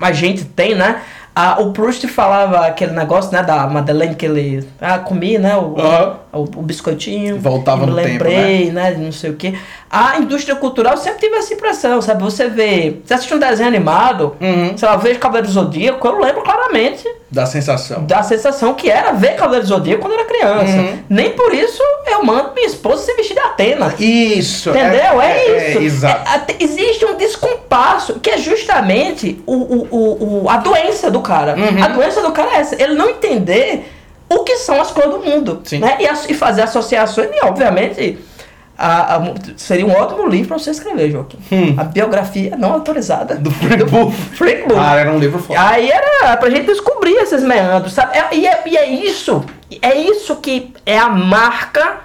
a 0.00 0.12
gente 0.12 0.44
tem, 0.44 0.74
né? 0.74 1.00
Ah, 1.34 1.58
o 1.60 1.72
Proust 1.72 2.06
falava 2.08 2.66
aquele 2.66 2.92
negócio, 2.92 3.32
né, 3.32 3.42
da 3.42 3.66
Madeleine 3.66 4.14
que 4.16 4.26
ele 4.26 4.66
ah, 4.80 4.98
comia, 4.98 5.38
né, 5.38 5.56
o, 5.56 5.74
o, 6.32 6.42
o 6.42 6.62
biscoitinho. 6.62 7.38
Voltava 7.38 7.86
no 7.86 7.94
tempo, 7.94 8.08
lembrei, 8.08 8.70
né, 8.72 8.92
de 8.92 9.00
não 9.00 9.12
sei 9.12 9.30
o 9.30 9.36
que. 9.36 9.56
A 9.88 10.18
indústria 10.18 10.56
cultural 10.56 10.96
sempre 10.96 11.20
teve 11.20 11.36
essa 11.36 11.54
impressão, 11.54 12.02
sabe? 12.02 12.22
Você 12.22 12.48
vê, 12.48 12.98
você 13.04 13.14
assiste 13.14 13.32
um 13.34 13.38
desenho 13.38 13.68
animado, 13.68 14.36
Uhum. 14.40 14.76
sei 14.76 14.88
lá, 14.88 14.94
eu 14.94 15.00
vejo 15.00 15.18
Cavaleiro 15.20 15.48
Zodíaco, 15.52 16.06
eu 16.06 16.18
lembro 16.18 16.42
claramente 16.42 17.08
Da 17.30 17.46
sensação. 17.46 18.04
da 18.06 18.22
sensação 18.24 18.74
que 18.74 18.90
era 18.90 19.12
ver 19.12 19.36
Cavaleiro 19.36 19.64
do 19.64 19.68
Zodíaco 19.68 20.02
quando 20.02 20.14
era 20.14 20.24
criança. 20.24 20.76
Uhum. 20.76 20.98
Nem 21.08 21.30
por 21.30 21.54
isso 21.54 21.80
eu 22.06 22.24
mando 22.24 22.52
minha 22.54 22.66
esposa 22.66 23.04
se 23.04 23.14
vestir 23.14 23.34
de 23.34 23.40
Atena. 23.40 23.94
Isso. 24.00 24.70
Entendeu? 24.70 25.20
É, 25.22 25.70
isso. 25.70 25.78
exato. 25.78 26.28
É, 26.28 26.56
existe 26.58 27.04
um 27.04 27.16
descompasso 27.16 28.14
que 28.20 28.30
é 28.30 28.38
justamente 28.38 29.40
o, 29.46 29.54
o, 29.54 29.88
o, 29.90 30.42
o- 30.44 30.50
a 30.50 30.56
doença 30.56 31.10
do 31.10 31.20
cara. 31.20 31.54
Uhum. 31.56 31.84
A 31.84 31.88
doença 31.88 32.20
do 32.20 32.32
cara 32.32 32.50
é 32.56 32.60
essa. 32.60 32.82
Ele 32.82 32.94
não 32.94 33.08
entender 33.10 33.88
o 34.28 34.40
que 34.44 34.56
são 34.56 34.80
as 34.80 34.90
coisas 34.90 35.12
do 35.12 35.20
mundo. 35.20 35.60
Sim. 35.64 35.78
Né? 35.78 35.98
E, 36.00 36.32
e 36.32 36.34
fazer 36.34 36.62
associações. 36.62 37.28
E, 37.32 37.44
obviamente, 37.44 38.18
a- 38.80 39.16
a- 39.16 39.34
seria 39.56 39.86
um 39.86 39.92
ótimo 39.92 40.26
livro 40.28 40.48
para 40.48 40.58
você 40.58 40.70
escrever, 40.70 41.10
Joaquim. 41.10 41.38
Hum. 41.52 41.74
A 41.76 41.84
biografia 41.84 42.56
não 42.56 42.72
autorizada 42.72 43.34
Do 43.36 43.50
Frank 43.50 43.84
Bull. 43.84 44.10
Frank 44.10 44.66
Bull. 44.68 44.78
Ah, 44.80 44.96
era 44.96 45.12
um 45.12 45.18
livro 45.18 45.38
foda. 45.40 45.60
Aí 45.60 45.90
era 45.90 46.36
pra 46.36 46.48
gente 46.50 46.66
descobrir 46.66 47.12
esses 47.14 47.42
meandros, 47.42 47.92
sabe? 47.92 48.16
É- 48.16 48.34
e, 48.34 48.46
é, 48.46 48.62
e 48.66 48.76
é 48.76 48.86
isso, 48.88 49.44
é 49.82 49.94
isso 49.96 50.36
que 50.36 50.72
é 50.86 50.98
a 50.98 51.08
marca 51.08 51.96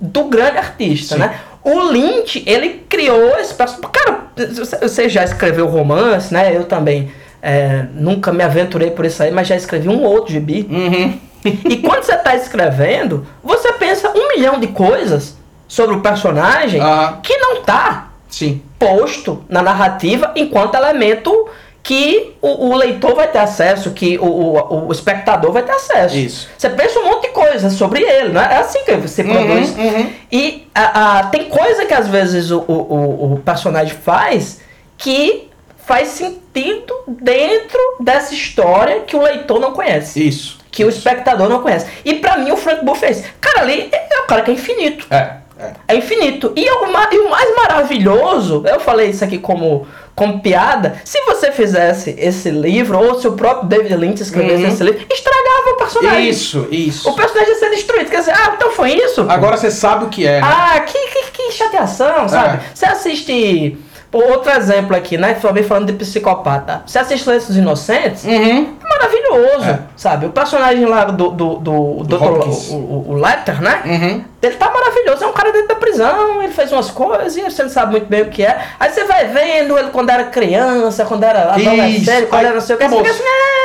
do 0.00 0.24
grande 0.24 0.58
artista, 0.58 1.14
Sim. 1.16 1.20
né? 1.20 1.34
O 1.62 1.78
Lynch, 1.90 2.42
ele 2.46 2.84
criou 2.88 3.38
esse. 3.38 3.54
Cara, 3.54 4.22
você- 4.36 4.78
você 4.78 5.08
já 5.08 5.22
escreveu 5.22 5.66
romance, 5.68 6.32
né? 6.34 6.56
Eu 6.56 6.64
também 6.64 7.12
é, 7.44 7.86
nunca 7.94 8.32
me 8.32 8.42
aventurei 8.44 8.90
por 8.92 9.04
isso 9.04 9.20
aí, 9.22 9.30
mas 9.32 9.48
já 9.48 9.56
escrevi 9.56 9.88
um 9.88 10.02
outro 10.04 10.32
gibi. 10.32 10.66
Uhum. 10.70 11.18
E 11.44 11.76
quando 11.78 12.04
você 12.04 12.14
está 12.14 12.36
escrevendo, 12.36 13.26
você 13.42 13.72
pensa 13.72 14.10
um 14.10 14.28
milhão 14.36 14.60
de 14.60 14.68
coisas 14.68 15.36
sobre 15.72 15.96
o 15.96 16.00
personagem 16.00 16.80
que 17.22 17.34
não 17.38 17.62
tá 17.62 18.08
Sim. 18.28 18.60
posto 18.78 19.42
na 19.48 19.62
narrativa 19.62 20.30
enquanto 20.36 20.74
elemento 20.74 21.48
que 21.82 22.34
o, 22.42 22.68
o 22.68 22.76
leitor 22.76 23.14
vai 23.14 23.26
ter 23.28 23.38
acesso, 23.38 23.90
que 23.92 24.18
o, 24.18 24.24
o, 24.26 24.86
o 24.88 24.92
espectador 24.92 25.50
vai 25.50 25.62
ter 25.62 25.72
acesso. 25.72 26.14
Isso. 26.14 26.48
Você 26.58 26.68
pensa 26.68 27.00
um 27.00 27.04
monte 27.06 27.22
de 27.22 27.28
coisa 27.28 27.70
sobre 27.70 28.02
ele, 28.02 28.28
não 28.28 28.40
é? 28.42 28.52
É 28.54 28.56
assim 28.58 28.84
que 28.84 28.94
você 28.96 29.24
produz. 29.24 29.70
uhum. 29.70 30.12
E 30.30 30.68
a, 30.74 31.18
a- 31.20 31.22
tem 31.28 31.46
coisa 31.46 31.86
que 31.86 31.94
às 31.94 32.06
vezes 32.06 32.50
o, 32.50 32.58
o, 32.68 32.72
o- 32.72 33.32
o 33.34 33.36
personagem 33.38 33.94
faz 33.96 34.60
que 34.98 35.48
faz 35.86 36.08
sentido 36.08 36.94
dentro 37.08 37.78
dessa 37.98 38.34
história 38.34 39.00
que 39.00 39.16
o 39.16 39.22
leitor 39.22 39.58
não 39.58 39.72
conhece. 39.72 40.26
Isso. 40.28 40.58
Que 40.70 40.84
o 40.84 40.88
espectador 40.88 41.48
não 41.48 41.60
conhece. 41.62 41.86
E 42.04 42.14
pra 42.14 42.36
mim 42.38 42.50
o 42.52 42.56
Frank 42.56 42.84
Bull 42.84 42.94
fez. 42.94 43.24
Cara, 43.40 43.60
ali 43.62 43.88
é 43.92 44.20
o 44.20 44.26
cara 44.26 44.42
que 44.42 44.50
é 44.50 44.54
infinito. 44.54 45.06
É. 45.10 45.41
É. 45.62 45.72
É 45.94 45.96
infinito. 45.96 46.52
E 46.56 46.62
e 46.64 47.18
o 47.18 47.30
mais 47.30 47.56
maravilhoso, 47.56 48.62
eu 48.66 48.80
falei 48.80 49.10
isso 49.10 49.24
aqui 49.24 49.38
como, 49.38 49.86
como 50.14 50.40
piada, 50.40 51.00
se 51.04 51.20
você 51.22 51.52
fizesse 51.52 52.14
esse 52.18 52.50
livro, 52.50 52.98
ou 52.98 53.20
se 53.20 53.28
o 53.28 53.32
próprio 53.32 53.68
David 53.68 53.96
Lynch 53.96 54.22
escrevesse 54.22 54.62
Uhum. 54.64 54.68
esse 54.68 54.82
livro, 54.82 55.06
estragava 55.10 55.70
o 55.70 55.76
personagem. 55.76 56.28
Isso, 56.28 56.66
isso. 56.70 57.08
O 57.08 57.14
personagem 57.14 57.52
ia 57.52 57.58
ser 57.58 57.70
destruído. 57.70 58.10
Quer 58.10 58.18
dizer, 58.20 58.32
ah, 58.34 58.52
então 58.56 58.70
foi 58.72 58.92
isso? 58.92 59.24
Agora 59.28 59.56
você 59.56 59.70
sabe 59.70 60.04
o 60.04 60.08
que 60.08 60.26
é, 60.26 60.40
né? 60.40 60.46
Ah, 60.50 60.80
que, 60.80 60.98
que, 60.98 61.30
que 61.32 61.52
chateação, 61.52 62.28
sabe? 62.28 62.56
É. 62.56 62.60
Você 62.74 62.86
assiste. 62.86 63.78
Outro 64.12 64.50
exemplo 64.52 64.94
aqui, 64.94 65.16
né? 65.16 65.32
Também 65.34 65.62
falando 65.64 65.86
de 65.86 65.94
psicopata. 65.94 66.82
Você 66.86 66.98
assiste 66.98 67.24
Silêncios 67.24 67.56
Inocentes, 67.56 68.24
Uhum. 68.24 68.76
é 68.84 68.88
maravilhoso, 68.88 69.70
É. 69.70 69.78
sabe? 69.96 70.26
O 70.26 70.30
personagem 70.30 70.84
lá 70.84 71.04
do, 71.04 71.30
do, 71.30 71.54
do, 71.56 72.04
Do 72.04 72.16
o, 72.22 72.74
o, 72.74 73.10
o 73.10 73.14
Letter, 73.14 73.62
né? 73.62 73.80
Uhum. 73.86 74.24
Ele 74.42 74.54
tá 74.56 74.70
maravilhoso, 74.70 75.24
é 75.24 75.26
um 75.26 75.32
cara 75.32 75.50
dentro 75.52 75.68
da 75.68 75.76
prisão, 75.76 76.42
ele 76.42 76.52
fez 76.52 76.70
umas 76.72 76.90
coisas 76.90 77.36
e 77.36 77.42
você 77.42 77.62
não 77.62 77.70
sabe 77.70 77.92
muito 77.92 78.06
bem 78.06 78.22
o 78.22 78.28
que 78.28 78.44
é. 78.44 78.60
Aí 78.78 78.90
você 78.90 79.04
vai 79.04 79.26
vendo 79.28 79.78
ele 79.78 79.88
quando 79.90 80.10
era 80.10 80.24
criança, 80.24 81.04
quando 81.06 81.22
era 81.24 81.52
adolescente, 81.54 82.02
Isso. 82.02 82.26
quando 82.26 82.40
Aí, 82.40 82.46
era 82.46 82.54
não 82.54 82.60
sei 82.60 82.74
o 82.76 82.78
que. 82.78 82.84
Assim, 82.84 83.22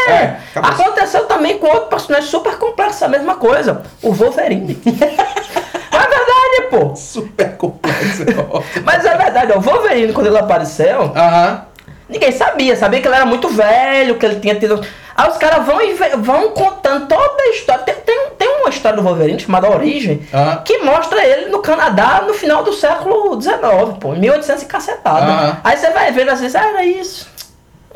é. 0.08 0.12
É. 0.12 0.38
Aconteceu 0.56 1.26
também 1.26 1.58
com 1.58 1.68
outro 1.68 1.88
personagem 1.90 2.30
super 2.30 2.56
complexo, 2.58 3.04
a 3.04 3.08
mesma 3.10 3.36
coisa. 3.36 3.82
O 4.02 4.14
Wolverine. 4.14 4.80
é 4.86 4.92
verdade, 4.92 6.37
pô. 6.64 6.96
Super 6.96 7.56
complexo. 7.58 8.24
Mas 8.84 9.06
é 9.06 9.16
verdade, 9.16 9.52
ó, 9.54 9.58
o 9.58 9.62
Wolverine, 9.62 10.14
quando 10.14 10.28
ele 10.28 10.38
apareceu, 10.38 11.12
Aham. 11.16 11.66
ninguém 12.10 12.32
sabia. 12.32 12.76
Sabia 12.76 13.02
que 13.02 13.08
ele 13.08 13.16
era 13.16 13.26
muito 13.26 13.50
velho, 13.50 14.16
que 14.18 14.26
ele 14.26 14.40
tinha 14.40 14.56
tido. 14.56 14.82
Aí 15.16 15.30
os 15.30 15.38
caras 15.38 15.66
vão, 15.66 15.82
e 15.82 15.94
vão 16.18 16.50
contando 16.52 17.08
toda 17.08 17.42
a 17.44 17.50
história. 17.50 17.84
Tem, 17.84 17.96
tem, 17.96 18.30
tem 18.38 18.48
uma 18.60 18.70
história 18.70 18.98
do 18.98 19.04
Wolverine 19.04 19.40
chamada 19.40 19.70
Origem, 19.70 20.28
Aham. 20.34 20.62
que 20.64 20.78
mostra 20.80 21.26
ele 21.26 21.50
no 21.50 21.60
Canadá 21.60 22.24
no 22.28 22.34
final 22.36 22.64
do 22.64 22.72
século 22.74 23.42
XIX, 23.42 23.58
pô, 24.00 24.14
em 24.14 24.20
1800 24.20 24.64
e 24.64 24.66
cacetada. 24.68 25.26
Aham. 25.26 25.58
Aí 25.64 25.76
você 25.78 25.90
vai 25.90 26.12
vendo 26.12 26.30
assim, 26.30 26.48
ah, 26.56 26.68
era 26.70 26.86
isso. 26.86 27.28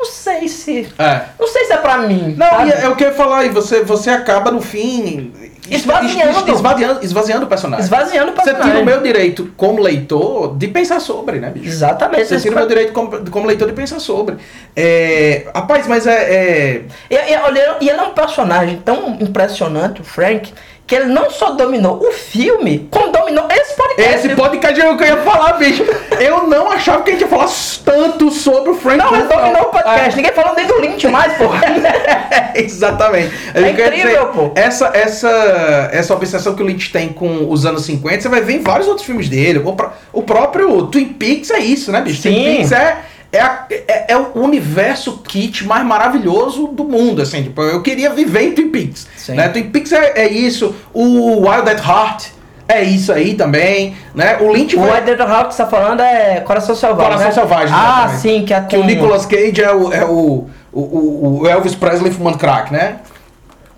Não 0.02 0.10
sei 0.10 0.48
se. 0.48 0.88
É. 0.98 1.20
Não 1.38 1.46
sei 1.46 1.64
se 1.66 1.72
é 1.72 1.76
pra 1.76 1.98
mim. 1.98 2.34
Não, 2.36 2.46
sabe? 2.48 2.70
e 2.70 2.72
é 2.72 2.88
o 2.88 2.96
que 2.96 3.04
eu 3.04 3.08
ia 3.10 3.14
falar, 3.14 3.44
e 3.44 3.50
você, 3.50 3.84
você 3.84 4.10
acaba 4.10 4.50
no 4.50 4.60
fim 4.60 5.32
Esvaziando. 5.70 6.30
es- 6.32 6.36
es- 6.48 6.54
esvaziando, 6.54 7.04
esvaziando 7.04 7.44
o 7.46 7.48
personagem. 7.48 7.84
Esvaziando 7.84 8.32
o 8.32 8.34
Você 8.34 8.42
personagem. 8.42 8.70
tira 8.72 8.82
o 8.82 8.84
meu 8.84 9.00
direito 9.00 9.52
como 9.56 9.80
leitor 9.80 10.56
de 10.56 10.66
pensar 10.66 10.98
sobre, 11.00 11.38
né, 11.38 11.50
bicho? 11.50 11.68
Exatamente. 11.68 12.26
Você 12.26 12.40
tira 12.40 12.54
o 12.56 12.58
meu 12.58 12.66
direito 12.66 12.92
como, 12.92 13.30
como 13.30 13.46
leitor 13.46 13.68
de 13.68 13.74
pensar 13.74 14.00
sobre. 14.00 14.36
É, 14.74 15.46
rapaz, 15.54 15.86
mas 15.86 16.04
é. 16.06 16.12
é- 16.34 16.82
E, 17.08 17.14
e, 17.32 17.36
olha, 17.36 17.76
e 17.80 17.88
ele 17.88 17.98
é 18.00 18.02
um 18.02 18.12
personagem 18.12 18.82
tão 18.84 19.16
impressionante, 19.20 20.00
o 20.00 20.04
Frank, 20.04 20.52
que 20.92 20.96
ele 20.96 21.06
não 21.06 21.30
só 21.30 21.52
dominou 21.52 22.06
o 22.06 22.12
filme, 22.12 22.86
como 22.90 23.10
dominou 23.10 23.46
esse 23.50 23.74
podcast. 23.74 24.26
Esse 24.26 24.36
podcast 24.36 24.78
é 24.78 24.90
o 24.90 24.94
que 24.98 25.04
eu 25.04 25.08
ia 25.08 25.16
falar, 25.22 25.54
bicho. 25.54 25.82
Eu 26.20 26.46
não 26.46 26.70
achava 26.70 27.02
que 27.02 27.08
a 27.08 27.12
gente 27.14 27.22
ia 27.22 27.28
falar 27.28 27.48
tanto 27.82 28.30
sobre 28.30 28.72
o 28.72 28.74
Frank 28.74 28.98
Não, 28.98 29.14
ele 29.14 29.22
dominou 29.26 29.62
o 29.62 29.64
podcast. 29.70 30.14
Ninguém 30.14 30.32
falou 30.32 30.54
nem 30.54 30.66
do 30.66 30.78
Lynch 30.78 31.08
mais, 31.08 31.32
pô. 31.38 31.44
É, 32.54 32.60
exatamente. 32.62 33.32
É 33.54 33.70
incrível, 33.70 34.26
pô. 34.28 34.50
Essa, 34.54 34.90
essa, 34.92 35.88
essa 35.92 36.14
obsessão 36.14 36.54
que 36.54 36.62
o 36.62 36.66
Lynch 36.66 36.92
tem 36.92 37.08
com 37.08 37.50
os 37.50 37.64
anos 37.64 37.84
50, 37.86 38.20
você 38.20 38.28
vai 38.28 38.42
ver 38.42 38.56
em 38.56 38.60
vários 38.60 38.86
outros 38.86 39.06
filmes 39.06 39.30
dele. 39.30 39.60
O, 39.64 39.72
pró- 39.74 39.92
o 40.12 40.22
próprio 40.22 40.86
Twin 40.88 41.06
Peaks 41.14 41.50
é 41.50 41.58
isso, 41.58 41.90
né, 41.90 42.02
bicho? 42.02 42.20
Twin 42.22 42.34
Sim. 42.34 42.44
Peaks 42.56 42.72
é, 42.72 42.96
é, 43.32 43.40
a- 43.40 43.64
é, 43.70 44.12
é 44.12 44.16
o 44.16 44.32
universo 44.38 45.18
kit 45.26 45.66
mais 45.66 45.84
maravilhoso 45.84 46.66
do 46.68 46.84
mundo, 46.84 47.22
assim. 47.22 47.42
Tipo, 47.44 47.62
eu 47.62 47.80
queria 47.82 48.10
viver 48.10 48.42
em 48.42 48.52
Twin 48.52 48.68
Peaks. 48.68 49.08
Sim. 49.16 49.34
Né? 49.34 49.48
Twin 49.48 49.70
Peaks 49.70 49.90
é, 49.92 50.12
é 50.16 50.28
isso. 50.28 50.74
O 50.92 51.48
Wild 51.48 51.68
at 51.70 51.78
Heart 51.86 52.24
é 52.68 52.82
isso 52.82 53.12
aí 53.12 53.34
também, 53.34 53.96
né? 54.14 54.36
O 54.40 54.50
Lynch 54.52 54.76
O 54.76 54.80
vai... 54.80 55.00
White 55.00 55.04
Dead 55.16 55.20
Rock 55.28 55.48
que 55.48 55.54
você 55.54 55.62
tá 55.64 55.68
falando 55.68 56.00
é 56.00 56.40
Coração 56.40 56.74
Selvagem. 56.74 57.04
Coração 57.04 57.26
né? 57.28 57.32
Selvagem, 57.32 57.74
Ah, 57.74 57.86
exatamente. 58.04 58.20
sim, 58.20 58.44
que 58.44 58.54
é 58.54 58.60
Que 58.60 58.76
o 58.76 58.80
com- 58.80 58.86
Nicolas 58.86 59.26
Cage 59.26 59.62
é 59.62 59.72
o, 59.72 59.92
é 59.92 60.04
o, 60.04 60.48
o, 60.72 61.40
o- 61.42 61.46
Elvis 61.48 61.74
Presley 61.74 62.12
fumando 62.12 62.38
crack, 62.38 62.72
né? 62.72 62.96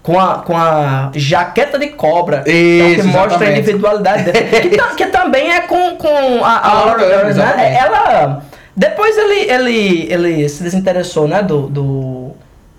Com 0.02 0.20
a, 0.20 0.38
com 0.40 0.54
a 0.56 1.10
jaqueta 1.14 1.78
de 1.78 1.88
cobra. 1.88 2.42
que 2.42 2.50
é 2.50 2.52
o 2.52 2.94
que 2.94 3.00
Isso, 3.00 3.08
mostra 3.08 3.22
a 3.22 3.26
exatamente. 3.26 3.58
individualidade 3.60 4.22
dele. 4.24 4.68
que, 4.68 4.94
que 4.96 5.06
também 5.06 5.50
é 5.50 5.60
com, 5.62 5.96
com 5.96 6.44
a, 6.44 6.48
a 6.50 6.70
A 6.70 6.74
Laura 6.84 7.04
Laura 7.06 7.32
né? 7.34 7.78
Ela. 7.80 8.42
Depois 8.76 9.16
ele, 9.16 9.50
ele, 9.50 10.12
ele 10.12 10.48
se 10.48 10.62
desinteressou, 10.62 11.28
né? 11.28 11.42
Do. 11.42 11.68
do. 11.68 12.30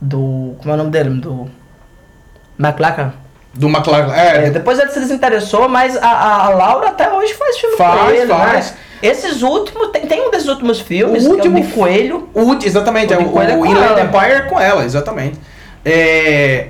do 0.02 0.56
como 0.58 0.72
é 0.72 0.74
o 0.74 0.78
nome 0.78 0.90
dele? 0.92 1.10
Do. 1.10 1.50
McLachlan. 2.60 3.14
Do 3.54 3.68
McLaren. 3.70 4.12
É, 4.14 4.48
É, 4.48 4.50
depois 4.50 4.78
ele 4.80 4.92
se 4.92 5.00
desinteressou, 5.00 5.70
mas 5.70 5.96
a, 5.98 6.08
a, 6.08 6.46
a 6.46 6.50
Laura 6.50 6.90
até 6.90 7.12
hoje 7.12 7.34
faz 7.34 7.58
filme 7.58 7.78
Faz, 7.78 8.02
com 8.02 8.10
ele, 8.10 8.28
faz. 8.28 8.72
né? 8.72 8.78
Esses 9.02 9.42
últimos, 9.42 9.90
tem, 9.90 10.06
tem 10.08 10.28
um 10.28 10.32
desses 10.32 10.48
últimos 10.48 10.80
filmes, 10.82 11.26
O 11.26 11.30
que 11.30 11.36
último 11.36 11.58
é 11.58 11.62
o 11.62 11.68
Coelho. 11.70 12.30
O, 12.34 12.54
exatamente, 12.56 13.14
O 13.14 13.18
é 13.18 13.24
o, 13.24 13.30
Coelho 13.30 13.52
é 13.52 13.58
o 13.58 13.66
Inland. 13.66 14.02
Empire 14.02 14.32
é 14.32 14.42
com 14.42 14.60
ela, 14.60 14.84
exatamente. 14.84 15.40
É, 15.84 16.68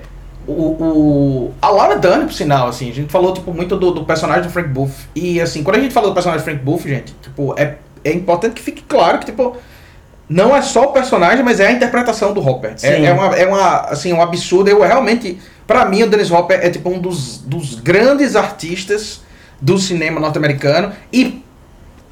o, 0.47 0.51
o, 0.51 1.53
a 1.61 1.69
Laura 1.69 1.95
Dern, 1.95 2.25
por 2.25 2.33
sinal, 2.33 2.67
assim, 2.67 2.89
a 2.89 2.93
gente 2.93 3.11
falou 3.11 3.33
tipo, 3.33 3.51
muito 3.53 3.75
do, 3.77 3.91
do 3.91 4.03
personagem 4.03 4.43
do 4.43 4.49
Frank 4.49 4.69
Buff. 4.69 5.07
E 5.15 5.39
assim, 5.41 5.63
quando 5.63 5.77
a 5.77 5.79
gente 5.79 5.93
falou 5.93 6.09
do 6.09 6.13
personagem 6.13 6.43
do 6.43 6.45
Frank 6.45 6.63
Buff, 6.63 6.87
gente, 6.87 7.13
tipo, 7.21 7.55
é, 7.57 7.75
é 8.05 8.13
importante 8.13 8.53
que 8.53 8.61
fique 8.61 8.83
claro 8.83 9.19
que, 9.19 9.25
tipo, 9.25 9.57
não 10.29 10.55
é 10.55 10.61
só 10.61 10.85
o 10.85 10.87
personagem, 10.93 11.43
mas 11.43 11.59
é 11.59 11.67
a 11.67 11.71
interpretação 11.71 12.33
do 12.33 12.47
Hopper. 12.47 12.75
É, 12.81 13.05
é, 13.05 13.13
uma, 13.13 13.35
é 13.35 13.47
uma, 13.47 13.79
assim, 13.81 14.13
um 14.13 14.21
absurdo. 14.21 14.69
Eu 14.69 14.81
realmente, 14.81 15.39
pra 15.67 15.85
mim, 15.85 16.03
o 16.03 16.07
Dennis 16.07 16.31
Hopper 16.31 16.59
é 16.61 16.69
tipo 16.69 16.89
um 16.89 16.99
dos, 16.99 17.39
dos 17.39 17.75
grandes 17.75 18.35
artistas 18.35 19.21
do 19.61 19.77
cinema 19.77 20.19
norte-americano 20.19 20.93
e 21.11 21.43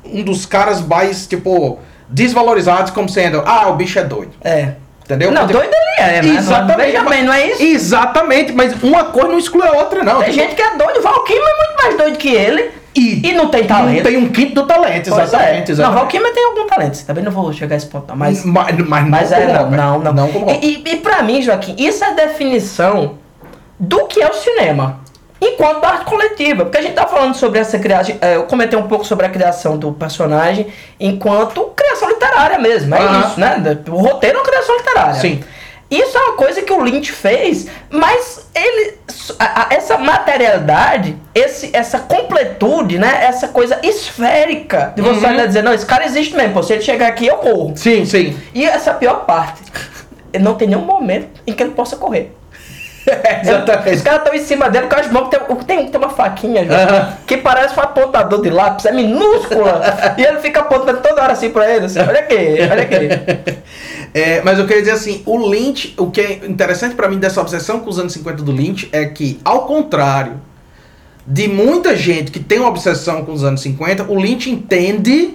um 0.05 0.23
dos 0.23 0.45
caras 0.45 0.81
mais, 0.81 1.25
tipo, 1.27 1.79
desvalorizados 2.09 2.91
como 2.91 3.09
sendo, 3.09 3.41
ah, 3.45 3.69
o 3.69 3.75
bicho 3.75 3.97
é 3.97 4.03
doido. 4.03 4.33
É. 4.41 4.73
Entendeu? 5.05 5.31
Não, 5.31 5.45
Tipo, 5.45 5.59
doido 5.59 5.73
ele 5.73 6.09
é, 6.09 6.21
né? 6.21 6.29
Exatamente. 6.37 7.09
Bem, 7.09 7.23
não 7.23 7.33
é 7.33 7.47
isso? 7.47 7.61
Exatamente, 7.61 8.51
mas 8.53 8.81
uma 8.81 9.05
coisa 9.05 9.27
não 9.29 9.37
exclui 9.37 9.67
a 9.67 9.71
outra, 9.73 10.03
não. 10.03 10.21
Tem 10.21 10.31
Tipo, 10.31 10.43
gente 10.43 10.55
que 10.55 10.61
é 10.61 10.75
doido, 10.77 10.99
o 10.99 11.01
Val 11.01 11.23
Kilmer 11.23 11.47
é 11.47 11.57
muito 11.67 11.83
mais 11.83 11.97
doido 11.97 12.17
que 12.17 12.29
ele 12.33 12.71
e, 12.95 13.27
e 13.29 13.33
não 13.33 13.49
tem 13.49 13.61
não 13.61 13.67
talento. 13.67 14.03
tem 14.03 14.17
um 14.17 14.29
quinto 14.29 14.55
do 14.55 14.65
talento, 14.65 15.07
exatamente. 15.07 15.33
é. 15.43 15.53
Não, 15.55 15.71
exatamente. 15.71 15.95
Val 15.95 16.07
Kilmer 16.07 16.33
tem 16.33 16.45
algum 16.45 16.67
talento. 16.67 17.05
Também 17.05 17.23
não 17.23 17.31
vou 17.31 17.51
chegar 17.51 17.75
a 17.75 17.77
esse 17.77 17.87
ponto, 17.87 18.07
não, 18.07 18.15
mas... 18.15 18.45
mas, 18.45 18.77
mas, 18.87 19.09
Mas 19.09 19.31
não 19.31 19.37
é, 19.37 19.45
não, 19.47 19.99
não, 19.99 19.99
não. 19.99 20.13
Não 20.13 20.49
e, 20.61 20.81
e, 20.85 20.89
e 20.93 20.95
pra 20.97 21.21
mim, 21.21 21.41
Joaquim, 21.41 21.75
isso 21.77 22.03
é 22.03 22.07
a 22.07 22.13
definição 22.13 23.15
do 23.79 24.05
que 24.05 24.21
é 24.21 24.29
o 24.29 24.33
cinema. 24.33 25.01
Enquanto 25.41 25.83
arte 25.83 26.05
coletiva. 26.05 26.63
Porque 26.63 26.77
a 26.77 26.81
gente 26.81 26.93
tá 26.93 27.05
falando 27.05 27.33
sobre 27.35 27.59
essa 27.59 27.77
criação. 27.77 28.15
Eu 28.21 28.43
comentei 28.43 28.79
um 28.79 28.87
pouco 28.87 29.03
sobre 29.03 29.25
a 29.25 29.29
criação 29.29 29.77
do 29.77 29.91
personagem 29.91 30.67
enquanto 30.97 31.65
criação 31.75 32.07
literária 32.33 32.59
mesmo. 32.59 32.95
É 32.95 32.99
isso, 33.27 33.39
né? 33.39 33.61
O 33.89 33.97
roteiro 33.97 34.37
é 34.37 34.41
uma 34.41 34.45
criação 34.47 34.75
literária. 34.77 35.13
Sim. 35.15 35.43
Isso 35.91 36.17
é 36.17 36.21
uma 36.21 36.37
coisa 36.37 36.61
que 36.63 36.73
o 36.73 36.81
Lynch 36.81 37.11
fez, 37.11 37.67
mas 37.89 38.47
ele. 38.55 38.97
a- 39.39 39.61
a- 39.61 39.67
essa 39.69 39.97
materialidade, 39.97 41.15
esse, 41.35 41.69
essa 41.71 41.99
completude, 41.99 42.97
né? 42.97 43.19
Essa 43.25 43.47
coisa 43.47 43.79
esférica 43.83 44.91
de 44.95 45.01
você 45.01 45.25
Uhum. 45.27 45.47
dizer, 45.47 45.61
não, 45.61 45.73
esse 45.73 45.85
cara 45.85 46.03
existe 46.05 46.35
mesmo. 46.35 46.53
pô, 46.53 46.63
Se 46.63 46.73
ele 46.73 46.81
chegar 46.81 47.07
aqui, 47.07 47.27
eu 47.27 47.37
corro. 47.37 47.73
Sim, 47.75 48.05
sim. 48.05 48.35
E 48.53 48.65
essa 48.65 48.89
é 48.89 48.93
a 48.93 48.95
pior 48.97 49.25
parte. 49.25 49.61
Não 50.39 50.55
tem 50.55 50.67
nenhum 50.67 50.81
momento 50.81 51.41
em 51.45 51.53
que 51.53 51.61
ele 51.61 51.71
possa 51.73 51.95
correr. 51.95 52.35
exatamente. 53.41 53.97
Os 53.97 54.01
caras 54.01 54.19
estão 54.19 54.33
em 54.33 54.43
cima 54.43 54.69
dele 54.69 54.87
com 54.87 54.95
as 54.95 55.11
mãos 55.11 55.29
que 55.29 55.37
tem, 55.37 55.77
tem, 55.77 55.87
tem 55.89 55.99
uma 55.99 56.09
faquinha, 56.09 56.65
que 57.27 57.37
parece 57.37 57.77
um 57.77 57.83
apontador 57.83 58.41
de 58.41 58.49
lápis, 58.49 58.85
é 58.85 58.91
minúscula. 58.91 59.81
e 60.17 60.23
ele 60.23 60.39
fica 60.39 60.61
apontando 60.61 61.01
toda 61.01 61.21
hora 61.21 61.33
assim 61.33 61.49
pra 61.49 61.69
eles. 61.69 61.95
Olha 61.95 62.19
aqui, 62.19 62.35
olha 62.35 62.83
aqui. 62.83 63.63
É, 64.15 64.43
mas 64.43 64.59
eu 64.59 64.67
queria 64.67 64.83
dizer 64.83 64.93
assim, 64.93 65.23
o 65.25 65.35
Lynch, 65.49 65.95
o 65.97 66.11
que 66.11 66.21
é 66.21 66.33
interessante 66.45 66.93
pra 66.93 67.07
mim 67.07 67.17
dessa 67.17 67.41
obsessão 67.41 67.79
com 67.79 67.89
os 67.89 67.97
anos 67.97 68.13
50 68.13 68.43
do 68.43 68.51
Lynch 68.51 68.87
é 68.91 69.05
que, 69.05 69.39
ao 69.43 69.65
contrário 69.65 70.39
de 71.25 71.47
muita 71.47 71.95
gente 71.95 72.31
que 72.31 72.39
tem 72.39 72.59
uma 72.59 72.69
obsessão 72.69 73.25
com 73.25 73.31
os 73.31 73.43
anos 73.43 73.61
50, 73.61 74.03
o 74.03 74.15
Lynch 74.15 74.51
entende 74.51 75.33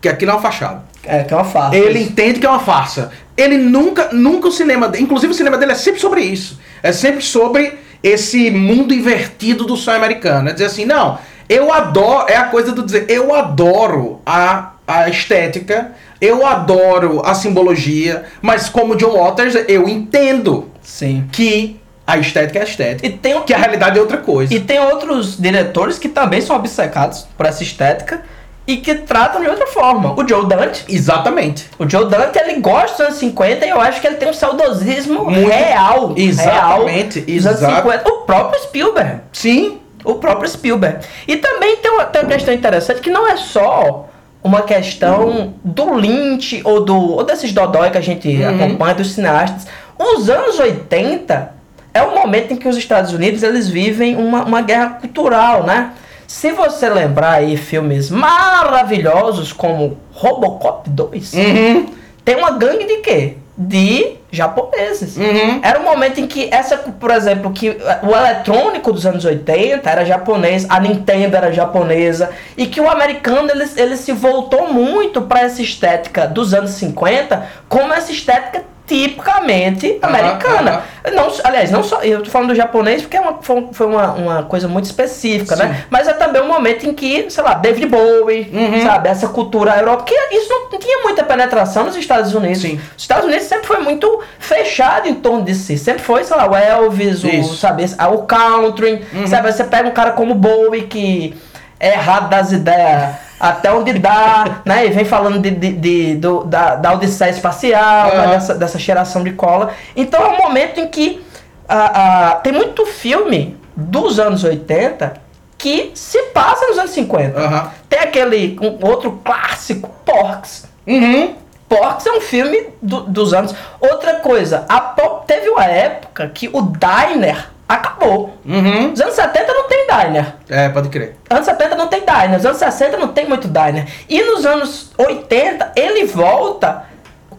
que 0.00 0.08
aquilo 0.08 0.30
é 0.30 0.34
uma 0.34 0.40
fachada. 0.40 0.84
É, 1.02 1.24
que 1.24 1.34
é 1.34 1.36
uma 1.36 1.44
farsa. 1.44 1.76
Ele 1.76 2.02
entende 2.02 2.38
que 2.38 2.46
é 2.46 2.48
uma 2.48 2.60
farsa. 2.60 3.10
Ele 3.36 3.56
nunca, 3.56 4.10
nunca 4.12 4.48
o 4.48 4.52
cinema, 4.52 4.92
inclusive 4.98 5.32
o 5.32 5.34
cinema 5.34 5.58
dele 5.58 5.72
é 5.72 5.74
sempre 5.74 6.00
sobre 6.00 6.20
isso. 6.20 6.60
É 6.84 6.92
sempre 6.92 7.22
sobre 7.22 7.78
esse 8.02 8.50
mundo 8.50 8.92
invertido 8.92 9.64
do 9.64 9.74
sonho 9.74 9.96
americano. 9.96 10.50
É 10.50 10.52
dizer 10.52 10.66
assim, 10.66 10.84
não, 10.84 11.18
Eu 11.48 11.72
adoro, 11.72 12.26
é 12.28 12.36
a 12.36 12.44
coisa 12.44 12.72
do 12.72 12.82
dizer, 12.82 13.06
eu 13.08 13.34
adoro 13.34 14.20
a, 14.24 14.72
a 14.86 15.08
estética, 15.08 15.92
eu 16.20 16.46
adoro 16.46 17.22
a 17.24 17.34
simbologia, 17.34 18.24
mas 18.42 18.68
como 18.68 18.96
John 18.96 19.18
Waters, 19.18 19.54
eu 19.66 19.88
entendo 19.88 20.70
Sim. 20.82 21.26
que 21.32 21.80
a 22.06 22.18
estética 22.18 22.58
é 22.58 22.62
a 22.62 22.64
estética. 22.64 23.06
E 23.06 23.12
tem, 23.12 23.40
que 23.42 23.54
a 23.54 23.58
realidade 23.58 23.98
é 23.98 24.00
outra 24.00 24.18
coisa. 24.18 24.54
e 24.54 24.60
tem 24.60 24.78
outros 24.78 25.38
diretores 25.38 25.98
que 25.98 26.08
também 26.08 26.42
são 26.42 26.54
obcecados 26.54 27.26
por 27.36 27.46
essa 27.46 27.62
estética 27.62 28.22
e 28.66 28.78
que 28.78 28.94
tratam 28.94 29.42
de 29.42 29.48
outra 29.48 29.66
forma. 29.66 30.14
O 30.18 30.26
Joe 30.26 30.46
Dante. 30.46 30.84
Exatamente. 30.88 31.68
O 31.78 31.88
Joe 31.88 32.08
Dante, 32.08 32.38
ele 32.38 32.60
gosta 32.60 32.92
dos 32.96 33.00
anos 33.08 33.14
50 33.18 33.66
e 33.66 33.68
eu 33.70 33.80
acho 33.80 34.00
que 34.00 34.06
ele 34.06 34.16
tem 34.16 34.28
um 34.30 34.32
saudosismo 34.32 35.24
Muito- 35.24 35.48
real. 35.48 36.14
Exatamente, 36.16 37.20
real 37.20 37.36
dos 37.36 37.46
anos 37.46 37.58
exato. 37.62 37.82
50. 37.88 38.08
O 38.10 38.16
próprio 38.22 38.62
Spielberg. 38.62 39.20
Sim. 39.32 39.78
O 40.04 40.14
próprio 40.14 40.48
Spielberg. 40.48 40.98
E 41.28 41.36
também 41.36 41.76
tem 41.76 41.90
uma, 41.90 42.04
tem 42.04 42.22
uma 42.22 42.30
questão 42.30 42.52
interessante 42.54 43.00
que 43.00 43.10
não 43.10 43.26
é 43.28 43.36
só 43.36 44.08
uma 44.42 44.60
questão 44.62 45.54
do 45.64 45.94
Lynch 45.94 46.60
ou, 46.64 46.84
do, 46.84 46.94
ou 46.96 47.24
desses 47.24 47.52
dodói 47.52 47.90
que 47.90 47.96
a 47.98 48.02
gente 48.02 48.28
Uhum. 48.28 48.48
acompanha, 48.64 48.94
dos 48.94 49.12
cineastas. 49.12 49.66
Os 49.98 50.28
anos 50.28 50.58
80 50.58 51.52
é 51.94 52.02
o 52.02 52.14
momento 52.14 52.52
em 52.52 52.56
que 52.56 52.68
os 52.68 52.76
Estados 52.76 53.12
Unidos 53.12 53.42
eles 53.42 53.68
vivem 53.68 54.16
uma, 54.16 54.42
uma 54.44 54.60
guerra 54.60 54.98
cultural, 55.00 55.62
né? 55.64 55.92
Se 56.26 56.52
você 56.52 56.88
lembrar 56.88 57.32
aí 57.32 57.56
filmes 57.56 58.10
maravilhosos 58.10 59.52
como 59.52 59.98
Robocop 60.12 60.88
2, 60.88 61.32
Uhum. 61.34 61.86
tem 62.24 62.36
uma 62.36 62.52
gangue 62.52 62.84
de 62.86 62.96
quê? 62.98 63.36
De 63.56 64.16
japoneses. 64.32 65.16
Uhum. 65.16 65.60
Era 65.62 65.78
um 65.78 65.84
momento 65.84 66.18
em 66.20 66.26
que 66.26 66.48
essa, 66.52 66.76
por 66.76 67.10
exemplo, 67.12 67.52
que 67.52 67.76
o 68.02 68.10
eletrônico 68.16 68.92
dos 68.92 69.06
anos 69.06 69.24
80 69.24 69.88
era 69.88 70.04
japonês, 70.04 70.66
a 70.68 70.80
Nintendo 70.80 71.36
era 71.36 71.52
japonesa, 71.52 72.30
e 72.56 72.66
que 72.66 72.80
o 72.80 72.90
americano 72.90 73.50
ele, 73.50 73.64
ele 73.76 73.96
se 73.96 74.10
voltou 74.12 74.72
muito 74.72 75.22
para 75.22 75.42
essa 75.42 75.62
estética 75.62 76.26
dos 76.26 76.52
anos 76.52 76.72
50 76.72 77.46
como 77.68 77.92
essa 77.94 78.10
estética 78.10 78.64
tipicamente 78.86 79.98
americana. 80.02 80.82
Não, 81.12 81.32
aliás, 81.42 81.70
não 81.70 81.82
só. 81.82 82.02
Eu 82.02 82.22
tô 82.22 82.30
falando 82.30 82.48
do 82.48 82.54
japonês 82.54 83.02
porque 83.02 83.16
é 83.16 83.20
uma, 83.20 83.38
foi 83.42 83.86
uma, 83.86 84.12
uma 84.12 84.42
coisa 84.42 84.68
muito 84.68 84.84
específica, 84.84 85.56
né? 85.56 85.84
Mas 85.90 86.06
é 86.08 86.12
também 86.12 86.42
um 86.42 86.48
momento 86.48 86.86
em 86.86 86.92
que, 86.92 87.30
sei 87.30 87.42
lá, 87.42 87.54
David 87.54 87.86
Bowie, 87.86 88.50
Uhum. 88.52 88.82
sabe, 88.82 89.08
essa 89.08 89.28
cultura 89.28 89.76
europeia, 89.78 90.28
que 90.28 90.36
isso 90.36 90.48
não 90.70 90.78
tinha 90.78 91.02
muita 91.02 91.24
penetração 91.24 91.84
nos 91.84 91.96
Estados 91.96 92.34
Unidos. 92.34 92.60
Sim. 92.62 92.80
Os 92.96 93.02
Estados 93.02 93.24
Unidos 93.24 93.44
sempre 93.46 93.66
foi 93.66 93.78
muito 93.78 94.20
fechado 94.38 95.08
em 95.08 95.14
torno 95.14 95.42
de 95.42 95.54
si. 95.54 95.76
Sempre 95.78 96.02
foi, 96.02 96.24
sei 96.24 96.36
lá, 96.36 96.50
o 96.50 96.54
Elvis, 96.54 97.24
o, 97.24 97.28
Isso. 97.28 97.50
Uhum. 97.50 97.56
sabe, 97.56 97.84
ah, 97.98 98.08
o 98.08 98.22
country, 98.22 99.04
sabe? 99.26 99.50
Você 99.52 99.64
pega 99.64 99.88
um 99.88 99.92
cara 99.92 100.12
como 100.12 100.34
Bowie 100.34 100.82
que 100.82 101.34
é 101.80 101.92
errado 101.94 102.28
das 102.28 102.52
ideias 102.52 103.14
até 103.38 103.72
onde 103.72 103.92
dá, 103.98 104.60
né? 104.64 104.86
E 104.86 104.90
vem 104.90 105.04
falando 105.04 105.38
de, 105.38 105.50
de- 105.50 105.72
de- 105.72 106.14
do- 106.16 106.44
da, 106.44 106.76
da 106.76 106.92
Odisseia 106.92 107.30
Espacial, 107.30 108.08
né? 108.08 108.16
Aham. 108.24 108.30
dessa, 108.30 108.54
dessa 108.54 108.78
geração 108.78 109.22
de 109.24 109.32
cola. 109.32 109.72
Então 109.96 110.20
é 110.22 110.28
um 110.28 110.38
momento 110.38 110.80
em 110.80 110.88
que 110.88 111.22
ah, 111.68 112.30
ah, 112.32 112.34
tem 112.36 112.52
muito 112.52 112.84
filme 112.86 113.56
dos 113.76 114.18
anos 114.18 114.44
80 114.44 115.14
que 115.58 115.92
se 115.94 116.20
passa 116.24 116.66
nos 116.66 116.78
anos 116.78 116.90
50. 116.92 117.38
Aham. 117.40 117.70
Tem 117.88 118.00
aquele 118.00 118.56
um 118.60 118.86
outro 118.86 119.20
clássico, 119.24 119.90
Porks. 120.04 120.66
Uhum. 120.86 121.34
Porks 121.68 122.06
é 122.06 122.12
um 122.12 122.20
filme 122.20 122.68
do- 122.82 123.00
dos 123.04 123.32
anos. 123.32 123.54
Outra 123.80 124.16
coisa, 124.16 124.64
a 124.68 124.80
teve 125.26 125.48
uma 125.48 125.64
época 125.64 126.28
que 126.28 126.48
o 126.52 126.60
Diner 126.62 127.48
acabou. 127.68 128.34
Uhum. 128.44 128.90
Nos 128.90 129.00
anos 129.00 129.14
70 129.14 129.52
não 129.54 129.64
tem 129.68 129.86
Diner. 129.86 130.34
É, 130.48 130.68
pode 130.68 130.88
crer. 130.88 131.16
Anos 131.30 131.46
70 131.46 131.74
não 131.76 131.88
tem 131.88 132.00
Diner. 132.00 132.32
Nos 132.32 132.44
anos 132.46 132.58
60 132.58 132.96
não 132.96 133.08
tem 133.08 133.28
muito 133.28 133.48
Diner. 133.48 133.86
E 134.08 134.22
nos 134.22 134.44
anos 134.46 134.90
80 134.98 135.72
ele 135.76 136.04
volta 136.06 136.84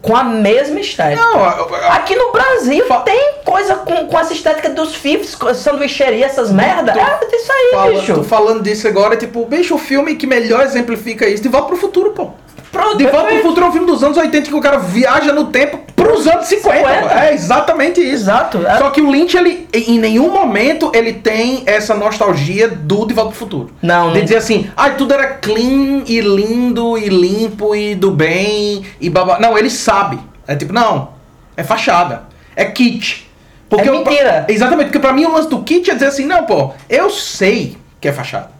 com 0.02 0.14
a 0.14 0.22
mesma 0.22 0.78
estética. 0.78 1.20
Não, 1.20 1.42
a- 1.44 1.48
a- 1.88 1.94
Aqui 1.96 2.14
no 2.14 2.30
Brasil 2.30 2.84
tem 3.04 3.34
coisa 3.44 3.74
com, 3.76 4.06
com 4.06 4.18
essa 4.18 4.32
estética 4.32 4.68
dos 4.68 4.94
fifs, 4.94 5.36
sanduicheria, 5.56 6.26
essas 6.26 6.52
merda. 6.52 6.92
Tô 6.92 7.00
É 7.00 7.36
isso 7.36 7.52
aí, 7.52 7.70
Fala, 7.72 7.90
bicho. 7.92 8.14
tô 8.14 8.22
falando 8.22 8.62
disso 8.62 8.86
agora, 8.86 9.16
tipo, 9.16 9.44
bicho, 9.46 9.74
o 9.74 9.78
filme 9.78 10.14
que 10.14 10.26
melhor 10.26 10.62
exemplifica 10.62 11.26
isso, 11.26 11.42
De 11.42 11.48
Volta 11.48 11.68
pro 11.68 11.76
Futuro, 11.76 12.10
pô. 12.12 12.30
Pronto, 12.76 12.96
De 12.98 13.04
Volta 13.06 13.28
pro. 13.28 13.42
Futuro 13.42 13.66
é 13.66 13.68
um 13.68 13.72
filme 13.72 13.86
dos 13.86 14.02
anos 14.04 14.16
80 14.16 14.48
que 14.48 14.54
o 14.54 14.60
cara 14.60 14.78
viaja 14.78 15.32
no 15.32 15.46
tempo 15.46 15.78
pros 15.94 16.26
anos 16.26 16.46
50. 16.46 16.78
50. 16.78 17.00
pô. 17.08 17.14
É 17.18 17.32
exatamente 17.34 18.00
isso. 18.00 18.14
Exato. 18.24 18.66
É- 18.66 18.78
Só 18.78 18.90
que 18.90 19.00
o 19.00 19.10
Lynch, 19.10 19.36
ele, 19.36 19.66
em 19.72 19.98
nenhum 19.98 20.30
momento, 20.30 20.90
ele 20.94 21.12
tem 21.14 21.62
essa 21.66 21.94
nostalgia 21.94 22.68
do 22.68 23.06
De 23.06 23.14
Volta 23.14 23.30
pro 23.30 23.38
Futuro. 23.38 23.70
Não, 23.82 24.08
De 24.12 24.18
não. 24.18 24.24
dizer 24.24 24.36
assim, 24.36 24.70
ah, 24.76 24.90
tudo 24.90 25.14
era 25.14 25.26
clean 25.26 26.02
e 26.06 26.20
lindo 26.20 26.96
e 26.98 27.08
limpo 27.08 27.74
e 27.74 27.94
do 27.94 28.10
bem 28.10 28.84
e 29.00 29.08
babá. 29.10 29.38
Não, 29.38 29.56
ele 29.56 29.70
sabe. 29.70 30.18
É 30.46 30.54
tipo, 30.54 30.72
não, 30.72 31.10
é 31.56 31.62
fachada. 31.64 32.24
É 32.54 32.64
kit. 32.66 33.28
É 33.70 33.90
o- 33.90 33.98
mentira. 34.04 34.44
exatamente, 34.48 34.86
porque 34.86 34.98
pra 35.00 35.12
mim 35.12 35.24
o 35.24 35.32
lance 35.32 35.48
do 35.48 35.60
kit 35.62 35.90
é 35.90 35.94
dizer 35.94 36.06
assim, 36.06 36.24
não, 36.24 36.44
pô, 36.44 36.70
eu 36.88 37.10
sei 37.10 37.76
que 38.00 38.06
é 38.08 38.12
fachada. 38.12 38.50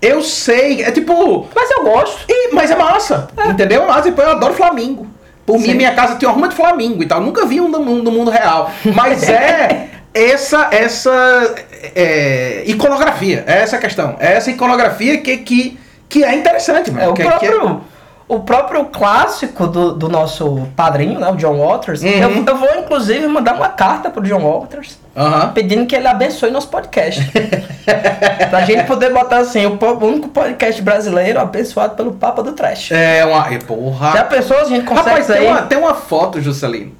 Eu 0.00 0.22
sei, 0.22 0.82
é 0.82 0.90
tipo. 0.90 1.46
Mas 1.54 1.70
eu 1.70 1.84
gosto. 1.84 2.24
Ih, 2.28 2.50
mas 2.52 2.70
é 2.70 2.76
massa, 2.76 3.28
entendeu? 3.48 3.86
Mas 3.86 4.04
tipo, 4.04 4.20
eu 4.20 4.30
adoro 4.30 4.54
Flamingo. 4.54 5.06
Por 5.44 5.58
mim, 5.58 5.66
Sim. 5.66 5.74
minha 5.74 5.92
casa 5.94 6.14
tinha 6.16 6.28
uma 6.28 6.34
ruma 6.34 6.48
de 6.48 6.54
Flamingo 6.54 7.02
e 7.02 7.06
tal. 7.06 7.20
Nunca 7.20 7.44
vi 7.44 7.60
um 7.60 7.68
no 7.68 7.80
mundo, 7.80 8.04
no 8.04 8.10
mundo 8.12 8.30
real. 8.30 8.70
Mas 8.94 9.28
é 9.28 9.88
essa 10.14 10.68
essa 10.70 11.54
é, 11.94 12.62
iconografia. 12.66 13.44
É 13.46 13.58
essa 13.58 13.76
a 13.76 13.78
questão. 13.78 14.16
É 14.20 14.34
essa 14.34 14.50
iconografia 14.50 15.18
que, 15.18 15.36
que, 15.38 15.78
que 16.08 16.24
é 16.24 16.34
interessante, 16.34 16.90
mano. 16.90 17.06
É, 17.06 17.08
o, 17.08 17.14
que, 17.14 17.22
que 17.22 17.28
próprio, 17.28 17.80
o 18.36 18.40
próprio 18.40 18.84
clássico 18.86 19.66
do, 19.66 19.92
do 19.92 20.08
nosso 20.08 20.68
padrinho, 20.76 21.18
né, 21.18 21.28
o 21.30 21.36
John 21.36 21.58
Waters, 21.58 22.02
Uhum. 22.02 22.08
eu, 22.08 22.44
eu 22.46 22.56
vou 22.56 22.68
inclusive 22.78 23.26
mandar 23.26 23.54
uma 23.54 23.68
carta 23.68 24.08
pro 24.08 24.22
John 24.22 24.40
Waters 24.40 24.96
Aham. 25.16 25.50
pedindo 25.52 25.84
que 25.86 25.96
ele 25.96 26.06
abençoe 26.06 26.50
nosso 26.50 26.68
podcast. 26.68 27.20
pra 28.50 28.64
gente 28.64 28.84
poder 28.84 29.12
botar 29.12 29.38
assim, 29.38 29.66
o, 29.66 29.76
o 29.80 30.04
único 30.06 30.28
podcast 30.28 30.80
brasileiro 30.82 31.40
abençoado 31.40 31.94
pelo 31.96 32.12
Papa 32.12 32.42
do 32.42 32.52
Trash. 32.52 32.92
É 32.92 33.24
uma. 33.24 33.44
Porra. 33.66 34.12
Já 34.12 34.24
pensou 34.24 34.58
a 34.58 34.64
gente 34.64 34.84
consegue 34.84 35.08
Rapaz, 35.08 35.26
tem 35.26 35.36
aí? 35.36 35.46
uma, 35.48 35.62
tem 35.62 35.78
uma 35.78 35.94
foto, 35.94 36.40
Juscelino, 36.40 36.92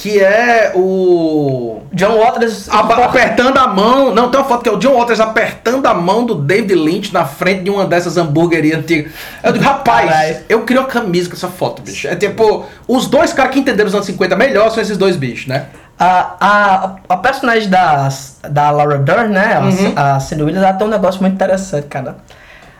que 0.00 0.18
é 0.18 0.72
o. 0.74 1.82
John 1.92 2.18
Waters 2.18 2.68
apertando 2.70 3.58
a 3.58 3.66
mão. 3.66 4.14
Não, 4.14 4.30
tem 4.30 4.40
uma 4.40 4.46
foto 4.48 4.62
que 4.62 4.68
é 4.68 4.72
o 4.72 4.78
John 4.78 4.96
Waters 4.98 5.20
apertando 5.20 5.84
a 5.86 5.92
mão 5.92 6.24
do 6.24 6.34
David 6.36 6.74
Lynch 6.74 7.12
na 7.12 7.24
frente 7.26 7.64
de 7.64 7.70
uma 7.70 7.84
dessas 7.84 8.16
hambúrguerias 8.16 8.78
antigas. 8.78 9.12
Eu 9.42 9.52
digo, 9.52 9.64
rapaz, 9.64 10.08
eu 10.48 10.62
queria 10.64 10.80
uma 10.82 10.88
camisa 10.88 11.28
com 11.28 11.36
essa 11.36 11.48
foto, 11.48 11.82
bicho. 11.82 12.08
É 12.08 12.16
tipo, 12.16 12.64
os 12.88 13.06
dois 13.08 13.32
caras 13.34 13.52
que 13.52 13.58
entenderam 13.60 13.88
os 13.88 13.94
anos 13.94 14.06
50 14.06 14.34
melhor 14.36 14.70
são 14.70 14.82
esses 14.82 14.96
dois 14.96 15.16
bichos, 15.16 15.46
né? 15.48 15.66
A, 15.98 16.34
a, 16.40 16.96
a 17.10 17.16
personagem 17.18 17.68
da, 17.68 18.08
da 18.48 18.70
Laura 18.70 18.96
Dern, 18.96 19.28
né? 19.34 19.54
a- 19.56 19.60
Uhum. 19.60 19.92
A, 19.96 20.18
Cindy 20.20 20.42
Williams, 20.44 20.64
ela 20.66 20.72
tem 20.78 20.86
um 20.86 20.90
negócio 20.90 21.20
muito 21.20 21.34
interessante, 21.34 21.88
cara. 21.88 22.16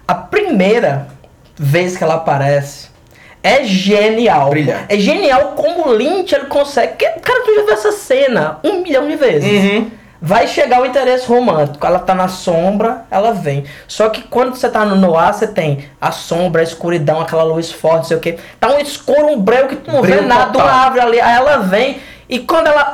A 0.08 0.14
primeira 0.14 1.08
vez 1.58 1.96
que 1.98 2.02
ela 2.04 2.14
aparece 2.14 2.88
é 3.42 3.64
genial. 3.64 4.50
Brilhante. 4.50 4.84
É 4.88 4.98
genial 4.98 5.52
como 5.56 5.88
o 5.88 5.92
Lynch 5.92 6.34
ele 6.34 6.46
consegue. 6.46 6.94
Cara, 6.96 7.42
tu 7.44 7.54
já 7.54 7.62
viu 7.62 7.72
essa 7.72 7.92
cena 7.92 8.58
um 8.62 8.82
milhão 8.82 9.08
de 9.08 9.16
vezes. 9.16 9.50
Uhum. 9.64 9.90
Vai 10.22 10.46
chegar 10.46 10.82
o 10.82 10.86
interesse 10.86 11.26
romântico. 11.26 11.86
Ela 11.86 11.98
tá 11.98 12.14
na 12.14 12.28
sombra, 12.28 13.06
ela 13.10 13.32
vem. 13.32 13.64
Só 13.88 14.10
que 14.10 14.22
quando 14.24 14.54
você 14.54 14.68
tá 14.68 14.84
no 14.84 14.94
noir, 14.94 15.32
você 15.32 15.46
tem 15.46 15.86
a 15.98 16.12
sombra, 16.12 16.60
a 16.60 16.64
escuridão, 16.64 17.20
aquela 17.22 17.42
luz 17.42 17.72
forte, 17.72 17.96
não 17.96 18.04
sei 18.04 18.16
o 18.18 18.20
que. 18.20 18.36
Tá 18.60 18.68
um 18.68 18.78
escuro, 18.78 19.28
um 19.28 19.40
breu 19.40 19.66
que 19.68 19.76
tu 19.76 19.90
não 19.90 20.02
vê 20.02 20.16
Breu 20.16 20.22
nada, 20.24 20.52
total. 20.52 20.66
uma 20.68 20.72
árvore 20.76 21.00
ali. 21.00 21.20
Aí 21.22 21.34
ela 21.36 21.56
vem. 21.58 21.98
E 22.28 22.38
quando 22.40 22.66
ela. 22.66 22.92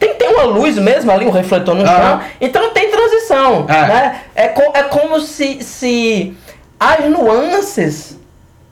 Tem, 0.00 0.14
tem 0.14 0.28
uma 0.34 0.42
luz 0.42 0.76
mesmo 0.76 1.12
ali, 1.12 1.24
um 1.26 1.30
refletor 1.30 1.76
no 1.76 1.86
chão. 1.86 1.94
Aham. 1.94 2.20
Então 2.40 2.60
não 2.60 2.70
tem 2.70 2.90
transição. 2.90 3.64
É. 3.68 3.72
Né? 3.86 4.20
É, 4.34 4.48
co- 4.48 4.72
é 4.74 4.82
como 4.82 5.20
se, 5.20 5.62
se 5.62 6.36
as 6.80 7.04
nuances 7.08 8.18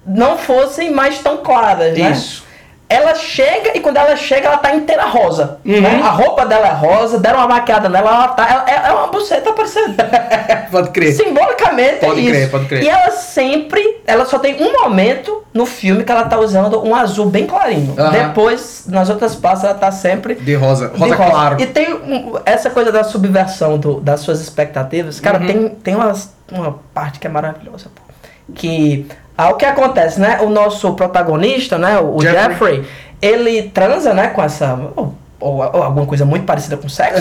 não 0.06 0.36
fossem 0.38 0.90
mais 0.92 1.18
tão 1.18 1.38
claras. 1.38 1.96
Né? 1.98 2.10
Isso. 2.10 2.46
Ela 2.88 3.16
chega 3.16 3.76
e 3.76 3.80
quando 3.80 3.96
ela 3.96 4.14
chega, 4.14 4.46
ela 4.46 4.58
tá 4.58 4.72
inteira 4.72 5.06
rosa. 5.06 5.58
Uhum. 5.64 5.80
né? 5.80 6.00
A 6.04 6.10
roupa 6.10 6.46
dela 6.46 6.68
é 6.68 6.72
rosa, 6.72 7.18
deram 7.18 7.40
uma 7.40 7.48
maquiada 7.48 7.88
nela, 7.88 8.10
ela 8.14 8.28
tá. 8.28 8.48
Ela, 8.48 8.64
é 8.70 8.88
é 8.90 8.92
uma 8.92 9.08
buceta 9.08 9.52
parecendo. 9.52 9.96
Pode 10.70 10.90
crer. 10.90 11.12
Simbolicamente 11.12 11.96
Pode 12.06 12.20
é 12.20 12.22
isso. 12.22 12.30
crer, 12.32 12.50
pode 12.50 12.66
crer. 12.66 12.82
E 12.84 12.88
ela 12.88 13.10
sempre. 13.10 14.02
Ela 14.06 14.24
só 14.24 14.38
tem 14.38 14.62
um 14.62 14.72
momento 14.82 15.42
no 15.52 15.66
filme 15.66 16.04
que 16.04 16.12
ela 16.12 16.26
tá 16.26 16.38
usando 16.38 16.80
um 16.84 16.94
azul 16.94 17.26
bem 17.26 17.44
clarinho. 17.46 17.92
Aham. 17.98 18.10
Depois, 18.12 18.84
nas 18.86 19.10
outras 19.10 19.34
partes, 19.34 19.64
ela 19.64 19.74
tá 19.74 19.90
sempre. 19.90 20.36
De 20.36 20.54
rosa. 20.54 20.88
de 20.90 21.00
Rosa, 21.00 21.16
claro. 21.16 21.60
E 21.60 21.66
tem 21.66 21.92
um- 21.92 22.38
essa 22.46 22.70
coisa 22.70 22.92
da 22.92 23.02
subversão 23.02 23.78
do- 23.78 24.00
das 24.00 24.20
suas 24.20 24.40
expectativas. 24.40 25.18
Cara, 25.18 25.40
Uhum. 25.40 25.46
tem, 25.46 25.68
tem 25.70 25.94
umas- 25.96 26.32
uma 26.52 26.78
parte 26.94 27.18
que 27.18 27.26
é 27.26 27.30
maravilhosa, 27.30 27.90
pô. 27.92 28.02
Que. 28.54 29.06
Ah, 29.38 29.50
o 29.50 29.54
que 29.54 29.64
acontece, 29.66 30.18
né? 30.20 30.38
O 30.40 30.48
nosso 30.48 30.94
protagonista, 30.94 31.76
né? 31.78 31.98
O, 31.98 32.20
Jeffrey. 32.20 32.48
Jeffrey. 32.48 32.84
ele 33.20 33.62
transa, 33.64 34.14
né, 34.14 34.28
com 34.28 34.42
essa. 34.42 34.78
ou, 34.96 35.14
ou 35.38 35.62
alguma 35.62 36.06
coisa 36.06 36.24
muito 36.24 36.46
parecida 36.46 36.76
com 36.78 36.88
sexo, 36.88 37.20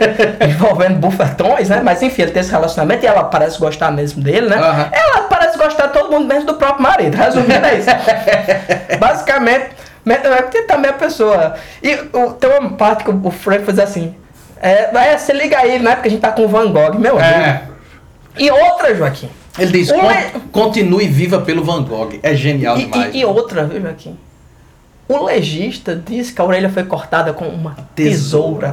envolvendo 0.48 0.98
bufetões, 0.98 1.68
né? 1.68 1.80
Mas 1.84 2.02
enfim, 2.02 2.22
ele 2.22 2.30
tem 2.30 2.40
esse 2.40 2.50
relacionamento 2.50 3.04
e 3.04 3.06
ela 3.06 3.24
parece 3.24 3.58
gostar 3.58 3.90
mesmo 3.90 4.22
dele, 4.22 4.48
né? 4.48 4.56
Ela 4.92 5.22
parece 5.28 5.58
gostar 5.58 5.88
de 5.88 5.92
todo 5.92 6.10
mundo, 6.10 6.26
menos 6.26 6.44
do 6.44 6.54
próprio 6.54 6.82
marido. 6.82 7.14
Resumindo, 7.16 7.66
é 7.66 7.74
isso. 7.78 7.90
Basicamente, 8.98 9.70
me- 10.04 10.14
é 10.14 10.42
porque 10.42 10.62
também 10.62 10.90
a 10.90 10.94
pessoa. 10.94 11.54
E 11.82 11.94
o- 12.12 12.32
tem 12.32 12.50
uma 12.58 12.70
parte 12.70 13.04
que 13.04 13.10
o 13.10 13.30
Frank 13.30 13.64
faz 13.64 13.78
assim. 13.78 14.14
É, 14.62 14.88
é, 15.12 15.18
você 15.18 15.32
liga 15.32 15.58
aí, 15.58 15.78
né? 15.78 15.94
Porque 15.94 16.08
a 16.08 16.10
gente 16.10 16.20
tá 16.20 16.32
com 16.32 16.42
o 16.42 16.48
Van 16.48 16.70
Gogh, 16.72 16.94
meu 16.98 17.18
amigo. 17.18 17.20
É. 17.20 17.62
E 18.38 18.50
outra, 18.50 18.94
Joaquim. 18.94 19.28
Ele 19.58 19.70
diz, 19.72 19.90
"Con- 19.92 20.06
le- 20.06 20.40
continue 20.50 21.06
viva 21.06 21.40
pelo 21.40 21.62
Van 21.64 21.82
Gogh. 21.84 22.18
É 22.22 22.34
genial 22.34 22.76
E, 22.78 22.84
demais. 22.86 23.14
e- 23.14 23.18
e 23.18 23.24
outra, 23.24 23.64
viu, 23.64 23.80
Joaquim? 23.80 24.16
O 25.06 25.22
legista 25.24 25.94
disse 25.94 26.32
que 26.32 26.40
a 26.40 26.44
orelha 26.44 26.70
foi 26.70 26.82
cortada 26.84 27.32
com 27.34 27.46
uma 27.46 27.76
tesoura. 27.94 28.16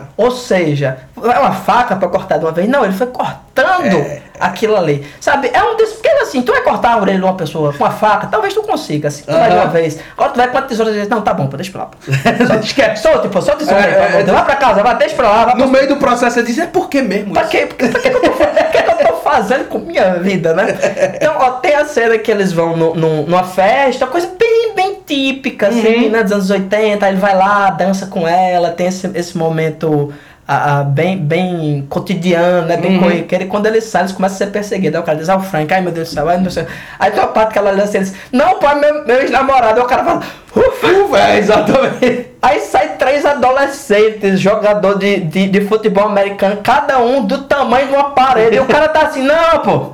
Tesoura. 0.01 0.09
Ou 0.15 0.31
seja, 0.31 0.97
é 1.17 1.39
uma 1.39 1.51
faca 1.51 1.95
para 1.97 2.07
cortar 2.07 2.37
de 2.37 2.45
uma 2.45 2.51
vez. 2.53 2.69
Não, 2.69 2.83
ele 2.85 2.93
foi 2.93 3.07
cortando 3.07 3.97
É. 3.97 4.21
aquilo 4.41 4.75
ali. 4.75 5.05
Sabe? 5.19 5.49
É 5.53 5.63
um 5.63 5.75
desses. 5.77 5.95
Porque 5.95 6.09
assim, 6.09 6.41
tu 6.41 6.51
vai 6.51 6.61
cortar 6.61 6.93
a 6.93 6.97
orelha 6.97 7.17
de 7.19 7.23
uma 7.23 7.35
pessoa 7.35 7.71
com 7.73 7.83
uma 7.83 7.91
faca, 7.91 8.27
talvez 8.27 8.53
tu 8.53 8.61
consiga, 8.63 9.07
assim, 9.07 9.23
tu 9.23 9.31
vai 9.31 9.49
de 9.49 9.55
uma 9.55 9.67
vez. 9.67 9.99
Agora 10.17 10.31
tu 10.31 10.37
vai 10.37 10.47
com 10.47 10.57
uma 10.57 10.61
tesoura 10.63 10.91
e 10.91 10.99
diz, 10.99 11.07
não, 11.09 11.21
tá 11.21 11.33
bom, 11.33 11.47
pô, 11.47 11.57
deixa 11.57 11.71
pra 11.71 11.81
lá. 11.83 11.89
Só 12.47 12.55
esquece, 12.55 13.03
solta, 13.03 13.29
pô, 13.29 13.41
solta 13.41 13.63
isso 13.63 13.71
É, 13.73 13.77
aí, 13.77 13.93
é, 13.93 14.19
é. 14.21 14.23
vai 14.23 14.45
pra 14.45 14.55
casa, 14.55 14.81
vai, 14.83 14.97
deixa 14.97 15.15
pra 15.15 15.29
lá, 15.29 15.45
vai 15.45 15.55
pra 15.55 15.65
No 15.65 15.71
meio 15.71 15.87
do 15.87 15.97
processo 15.97 16.39
ele 16.39 16.47
diz, 16.47 16.57
é 16.57 16.65
por 16.67 16.89
que 16.89 17.01
mesmo 17.01 17.33
Pra 17.33 17.43
quê? 17.45 17.67
Pra 17.67 17.87
que, 17.87 17.99
que, 17.99 18.07
eu 18.07 18.21
tô, 18.21 18.29
que 18.31 18.83
que 18.83 18.91
eu 19.03 19.07
tô 19.07 19.13
fazendo 19.21 19.67
com 19.67 19.79
minha 19.79 20.13
vida, 20.15 20.53
né? 20.53 20.65
Então, 21.15 21.35
ó, 21.37 21.51
tem 21.51 21.75
a 21.75 21.85
cena 21.85 22.17
que 22.17 22.31
eles 22.31 22.51
vão 22.51 22.75
no, 22.75 22.95
no- 22.95 23.23
numa 23.27 23.43
festa, 23.43 24.07
coisa 24.07 24.27
bem, 24.39 24.73
bem 24.75 24.97
típica, 25.05 25.67
assim, 25.67 26.09
né? 26.09 26.23
Dos 26.23 26.31
anos 26.31 26.49
80, 26.49 27.05
aí 27.05 27.11
ele 27.13 27.19
vai 27.21 27.35
lá, 27.35 27.69
dança 27.69 28.07
com 28.07 28.27
ela, 28.27 28.69
tem 28.71 28.87
esse, 28.87 29.09
esse 29.13 29.37
momento 29.37 30.11
ah, 30.53 30.79
ah, 30.79 30.83
bem, 30.83 31.17
bem 31.17 31.87
cotidiano, 31.89 32.67
né? 32.67 32.75
Bem 32.75 32.99
corriqueiro. 32.99 33.45
E 33.45 33.47
quando 33.47 33.67
ele 33.67 33.79
sai, 33.79 34.01
eles 34.01 34.11
começam 34.11 34.35
a 34.35 34.37
ser 34.39 34.47
perseguidos. 34.47 34.95
Aí 34.97 35.01
o 35.01 35.05
cara 35.05 35.17
diz, 35.17 35.29
ah, 35.29 35.37
o 35.37 35.39
Frank, 35.41 35.73
ai 35.73 35.79
meu 35.79 35.93
Deus 35.93 36.09
do 36.09 36.13
céu, 36.13 36.27
ai 36.27 36.35
meu 36.35 36.43
Deus 36.43 36.55
do 36.55 36.59
céu. 36.59 36.67
Aí 36.99 37.09
tem 37.09 37.21
uma 37.21 37.29
parte 37.29 37.53
que 37.53 37.57
ela 37.57 37.69
olha 37.69 37.85
assim, 37.85 37.99
diz, 37.99 38.13
não, 38.33 38.59
pô, 38.59 38.67
é 38.67 38.75
meu, 38.75 39.07
meu 39.07 39.21
ex-namorado. 39.21 39.79
Aí 39.79 39.85
o 39.85 39.87
cara 39.87 40.03
fala, 40.03 40.21
ufa, 40.53 40.87
Ufa, 40.87 41.19
é, 41.19 41.37
exatamente. 41.37 42.31
Aí 42.41 42.59
sai 42.59 42.97
três 42.97 43.25
adolescentes, 43.25 44.41
jogador 44.41 44.97
de, 44.97 45.21
de, 45.21 45.47
de 45.47 45.61
futebol 45.61 46.05
americano, 46.05 46.57
cada 46.61 46.99
um 46.99 47.25
do 47.25 47.43
tamanho 47.43 47.87
de 47.87 47.93
uma 47.93 48.09
parede. 48.09 48.57
E 48.57 48.59
o 48.59 48.65
cara 48.65 48.89
tá 48.89 49.03
assim, 49.03 49.23
não, 49.23 49.59
pô, 49.59 49.91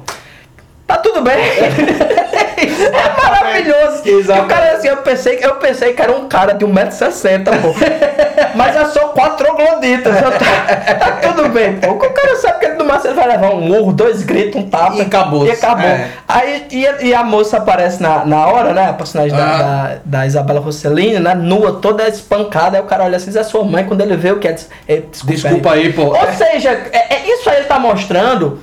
tá 0.88 0.98
tudo 0.98 1.22
bem. 1.22 1.36
é 2.58 3.22
maravilhoso. 3.24 4.02
E 4.06 4.16
o 4.40 4.46
cara 4.48 4.72
assim, 4.74 4.88
eu 4.88 4.98
pensei, 4.98 5.40
eu 5.42 5.56
pensei 5.56 5.94
que 5.94 6.02
era 6.02 6.12
um 6.12 6.28
cara 6.28 6.54
de 6.54 6.66
1,60m, 6.66 7.44
pô. 7.62 7.76
Mas 8.56 8.76
é 8.76 8.86
só 8.86 9.10
quatro 9.10 9.46
trogloditas. 9.46 10.16
Eu 10.22 10.32
Tá, 10.32 10.96
tá 10.96 11.12
tudo 11.34 11.50
bem, 11.50 11.76
pô. 11.80 11.92
O 11.92 11.98
cara 11.98 12.36
sabe 12.38 12.60
que 12.60 12.68
no 12.74 12.86
máximo 12.86 13.12
ele 13.12 13.20
vai 13.20 13.28
levar 13.28 13.50
um 13.54 13.62
murro, 13.62 13.92
dois 13.92 14.24
gritos, 14.24 14.62
um 14.62 14.70
tapa. 14.70 14.96
E 14.96 15.02
acabou-se. 15.02 15.50
E 15.50 15.52
acabou. 15.52 15.86
É. 15.86 16.08
Aí 16.28 16.68
e, 16.72 16.88
a- 16.88 16.96
e 17.02 17.14
a 17.14 17.24
moça 17.24 17.58
aparece 17.58 18.02
na, 18.02 18.26
na 18.26 18.48
hora, 18.48 18.74
né? 18.74 18.90
A 18.90 18.94
personagem 18.94 19.36
da- 19.36 19.44
Ah. 19.48 19.58
da, 20.06 20.20
da 20.20 20.26
Isabela 20.26 20.60
Rossellini, 20.60 21.20
né? 21.20 21.34
Nua, 21.36 21.74
toda 21.82 22.08
espancada. 22.08 22.78
Aí 22.78 22.84
o 22.84 22.88
cara 22.88 23.04
olha 23.04 23.18
assim, 23.18 23.28
diz, 23.28 23.36
é 23.36 23.44
sua 23.44 23.64
mãe, 23.64 23.84
quando 23.86 24.02
ele 24.02 24.16
vê 24.16 24.32
o 24.32 24.40
que 24.40 24.48
é. 24.48 24.56
"É, 24.88 24.98
desculpa, 25.12 25.34
Desculpa 25.34 25.72
aí, 25.74 25.92
pô. 25.94 26.04
Ou 26.16 26.34
seja, 26.34 26.72
é, 26.92 27.16
é 27.16 27.22
isso 27.34 27.50
aí 27.50 27.58
ele 27.58 27.66
tá 27.66 27.80
mostrando. 27.80 28.60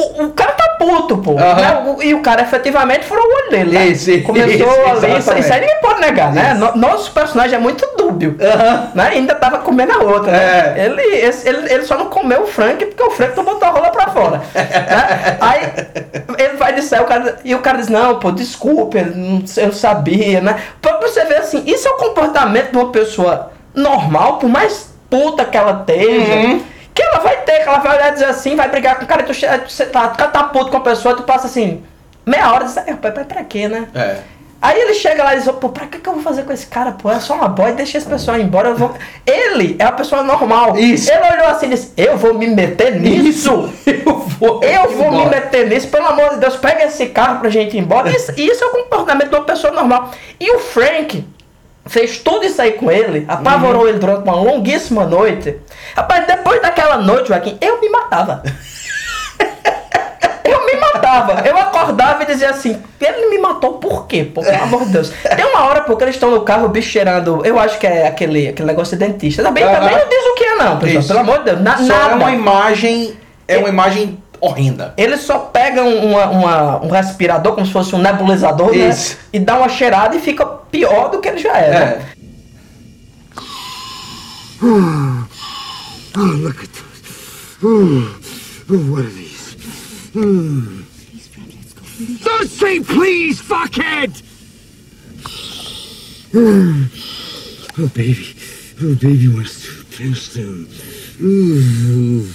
O, 0.00 0.26
o 0.26 0.30
cara 0.30 0.52
tá 0.52 0.76
puto, 0.78 1.18
pô. 1.18 1.32
Aham. 1.36 1.54
né? 1.56 1.82
O- 1.96 2.02
e 2.02 2.14
o 2.14 2.20
cara 2.22 2.42
efetivamente 2.42 3.04
furou 3.04 3.24
o 3.24 3.34
olho 3.34 3.50
dele. 3.50 3.72
Né? 3.72 3.86
Isso, 3.88 4.08
isso, 4.12 4.22
Começou 4.24 4.48
isso, 4.48 5.04
ali. 5.04 5.18
Isso, 5.18 5.36
isso 5.38 5.52
aí 5.52 5.60
ninguém 5.60 5.80
pode 5.80 6.00
negar, 6.00 6.32
né? 6.32 6.54
No- 6.54 6.76
nosso 6.76 7.10
personagem 7.10 7.56
é 7.56 7.60
muito 7.60 7.84
dúbio. 7.96 8.36
Né? 8.94 9.08
Ainda 9.12 9.34
tava 9.34 9.58
comendo 9.58 9.92
a 9.94 9.98
outra. 9.98 10.30
né? 10.30 10.74
É. 10.76 10.84
Ele, 10.86 11.02
esse- 11.02 11.48
ele, 11.48 11.72
ele 11.72 11.84
só 11.84 11.98
não 11.98 12.06
comeu 12.06 12.42
o 12.42 12.46
Frank 12.46 12.84
porque 12.86 13.02
o 13.02 13.10
Frank 13.10 13.36
não 13.36 13.44
botou 13.44 13.66
a 13.68 13.72
rola 13.72 13.90
pra 13.90 14.06
fora. 14.08 14.40
né? 14.54 15.36
Aí 15.40 15.62
ele 16.38 16.56
vai 16.56 16.72
dizer, 16.74 17.00
o 17.00 17.04
cara, 17.04 17.36
e 17.44 17.54
o 17.54 17.58
cara 17.58 17.78
diz, 17.78 17.88
não, 17.88 18.20
pô, 18.20 18.30
desculpe, 18.30 18.98
eu 18.98 19.06
não, 19.06 19.42
eu 19.56 19.72
sabia, 19.72 20.40
né? 20.40 20.56
Pra 20.80 20.98
você 21.00 21.24
ver 21.24 21.38
assim, 21.38 21.64
isso 21.66 21.88
é 21.88 21.90
o 21.90 21.94
comportamento 21.96 22.70
de 22.70 22.76
uma 22.76 22.90
pessoa 22.92 23.50
normal, 23.74 24.38
por 24.38 24.48
mais 24.48 24.90
puta 25.10 25.44
que 25.44 25.56
ela 25.56 25.80
esteja. 25.80 26.60
Que 26.98 27.02
ela 27.04 27.20
vai 27.20 27.36
ter, 27.42 27.62
que 27.62 27.68
ela 27.68 27.78
vai 27.78 27.96
olhar 27.96 28.08
e 28.08 28.12
dizer 28.14 28.24
assim, 28.24 28.56
vai 28.56 28.68
brigar 28.68 28.96
com 28.96 29.04
o 29.04 29.06
cara, 29.06 29.22
tu, 29.22 29.32
você 29.32 29.86
tá, 29.86 30.08
cara 30.08 30.30
tá 30.32 30.42
puto 30.42 30.68
com 30.68 30.78
a 30.78 30.80
pessoa, 30.80 31.14
tu 31.14 31.22
passa 31.22 31.46
assim, 31.46 31.84
meia 32.26 32.52
hora 32.52 32.64
diz, 32.64 32.76
"Ai, 32.76 32.90
rapaz, 32.90 33.14
pra, 33.14 33.24
pra 33.24 33.44
quê, 33.44 33.68
né? 33.68 33.86
É. 33.94 34.16
Aí 34.60 34.80
ele 34.80 34.94
chega 34.94 35.22
lá 35.22 35.36
e 35.36 35.38
diz, 35.40 35.48
pô, 35.48 35.68
pra 35.68 35.86
que, 35.86 36.00
que 36.00 36.08
eu 36.08 36.14
vou 36.14 36.22
fazer 36.24 36.42
com 36.42 36.52
esse 36.52 36.66
cara? 36.66 36.90
Pô, 36.90 37.08
é 37.12 37.20
só 37.20 37.34
uma 37.34 37.46
boy, 37.46 37.70
deixa 37.70 37.98
esse 37.98 38.08
pessoal 38.08 38.36
ir 38.36 38.42
embora. 38.42 38.70
Eu 38.70 38.74
vou... 38.74 38.92
Ele 39.24 39.76
é 39.78 39.84
uma 39.84 39.92
pessoa 39.92 40.24
normal. 40.24 40.76
Isso. 40.76 41.08
Ele 41.12 41.32
olhou 41.32 41.46
assim 41.46 41.66
e 41.66 41.68
disse, 41.68 41.92
eu 41.96 42.16
vou 42.18 42.34
me 42.34 42.48
meter 42.48 42.98
nisso. 42.98 43.72
Eu 43.86 44.18
vou, 44.18 44.60
Eu 44.64 44.90
vou 44.90 45.12
me 45.12 45.26
meter 45.26 45.68
nisso, 45.68 45.86
pelo 45.88 46.06
amor 46.06 46.30
de 46.30 46.36
Deus, 46.40 46.56
pega 46.56 46.84
esse 46.84 47.06
carro 47.06 47.38
pra 47.38 47.50
gente 47.50 47.76
ir 47.76 47.80
embora. 47.80 48.10
Isso, 48.10 48.32
isso 48.36 48.64
é 48.64 48.66
o 48.66 48.70
comportamento 48.70 49.28
de 49.28 49.36
uma 49.36 49.44
pessoa 49.44 49.72
normal. 49.72 50.10
E 50.40 50.50
o 50.50 50.58
Frank 50.58 51.24
fez 51.88 52.18
tudo 52.18 52.44
isso 52.46 52.60
aí 52.62 52.72
com 52.72 52.90
ele, 52.90 53.24
apavorou 53.26 53.82
Uhum. 53.82 53.88
ele 53.88 53.98
durante 53.98 54.22
uma 54.22 54.36
longuíssima 54.36 55.04
noite. 55.04 55.56
Rapaz, 55.96 56.26
depois 56.26 56.60
daquela 56.62 56.98
noite, 56.98 57.28
Joaquim, 57.28 57.58
eu 57.60 57.80
me 57.80 57.88
matava. 57.88 58.42
Eu 60.44 60.64
me 60.64 60.76
matava. 60.80 61.46
Eu 61.46 61.58
acordava 61.58 62.22
e 62.22 62.26
dizia 62.26 62.48
assim, 62.50 62.82
ele 63.00 63.28
me 63.28 63.38
matou 63.38 63.74
por 63.74 64.06
quê? 64.06 64.24
Pô, 64.24 64.40
pelo 64.42 64.62
amor 64.62 64.84
de 64.86 64.92
Deus. 64.92 65.10
Tem 65.36 65.44
uma 65.44 65.64
hora 65.66 65.82
porque 65.82 66.04
eles 66.04 66.14
estão 66.14 66.30
no 66.30 66.40
carro, 66.40 66.64
o 66.66 66.68
bicho 66.70 66.88
cheirando, 66.90 67.44
eu 67.44 67.58
acho 67.58 67.78
que 67.78 67.86
é 67.86 68.06
aquele, 68.06 68.48
aquele 68.48 68.66
negócio 68.66 68.96
de 68.96 69.04
dentista. 69.04 69.42
Também, 69.42 69.62
Aham. 69.64 69.74
também 69.74 69.96
não 69.98 70.08
diz 70.08 70.24
o 70.24 70.34
que 70.34 70.44
é 70.44 70.54
não, 70.54 70.78
pessoal. 70.78 70.98
Isso. 71.00 71.08
Pelo 71.08 71.20
amor 71.20 71.38
de 71.40 71.44
Deus. 71.44 71.60
Na, 71.60 71.76
Só 71.76 71.82
nada. 71.84 72.12
é 72.12 72.14
uma 72.14 72.30
imagem. 72.32 73.16
É 73.46 73.58
uma 73.58 73.68
imagem 73.68 74.22
horrenda. 74.40 74.94
Ele 74.96 75.16
só 75.16 75.38
pega 75.38 75.82
um, 75.82 76.10
uma- 76.10 76.26
uma- 76.30 76.84
um 76.84 76.88
respirador, 76.90 77.54
como 77.54 77.66
se 77.66 77.72
fosse 77.72 77.94
um 77.94 77.98
nebulizador, 77.98 78.70
né? 78.74 78.88
Isso. 78.90 79.16
E 79.32 79.38
dá 79.38 79.58
uma 79.58 79.68
cheirada 79.68 80.16
e 80.16 80.20
fica 80.20 80.44
pior 80.46 81.10
do 81.10 81.20
que 81.20 81.28
ele 81.28 81.38
já 81.38 81.56
era. 81.56 81.78
É. 81.78 82.02
Oh, 84.60 86.20
look 86.20 86.62
at 86.64 86.68
those. 86.72 87.58
Oh, 87.62 88.18
oh, 88.70 88.92
what 88.92 89.04
are 89.04 89.10
these? 89.10 89.54
Hmm. 90.12 90.82
Don't 92.24 92.48
say 92.48 92.80
please, 92.80 93.40
fuckhead! 93.40 94.22
Oh, 96.34 97.88
baby. 97.94 98.36
Oh, 98.82 98.94
baby 98.94 99.28
wants 99.28 99.62
to 99.62 99.68
finish 99.90 100.22
soon. 100.30 100.68
Ooh, 101.20 102.26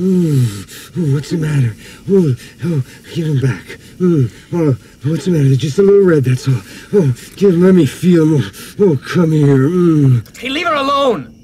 ooh, 0.00 0.64
ooh, 0.96 1.14
what's 1.14 1.30
the 1.30 1.38
matter? 1.38 1.74
Oh, 2.08 2.34
oh, 2.64 2.84
give 3.14 3.26
him 3.26 3.40
back. 3.40 3.78
Ooh, 4.00 4.28
oh, 4.52 4.72
what's 5.04 5.26
the 5.26 5.32
matter? 5.32 5.44
They're 5.44 5.56
just 5.56 5.78
a 5.78 5.82
little 5.82 6.06
red, 6.06 6.24
that's 6.24 6.48
all. 6.48 6.60
Oh, 6.94 7.14
give, 7.36 7.54
let 7.54 7.74
me 7.74 7.86
feel 7.86 8.26
them. 8.26 8.50
Oh, 8.78 8.92
oh 8.92 8.96
come 8.96 9.32
here. 9.32 9.68
Mm. 9.68 10.36
Hey, 10.36 10.48
leave 10.48 10.66
her 10.66 10.74
alone! 10.74 11.34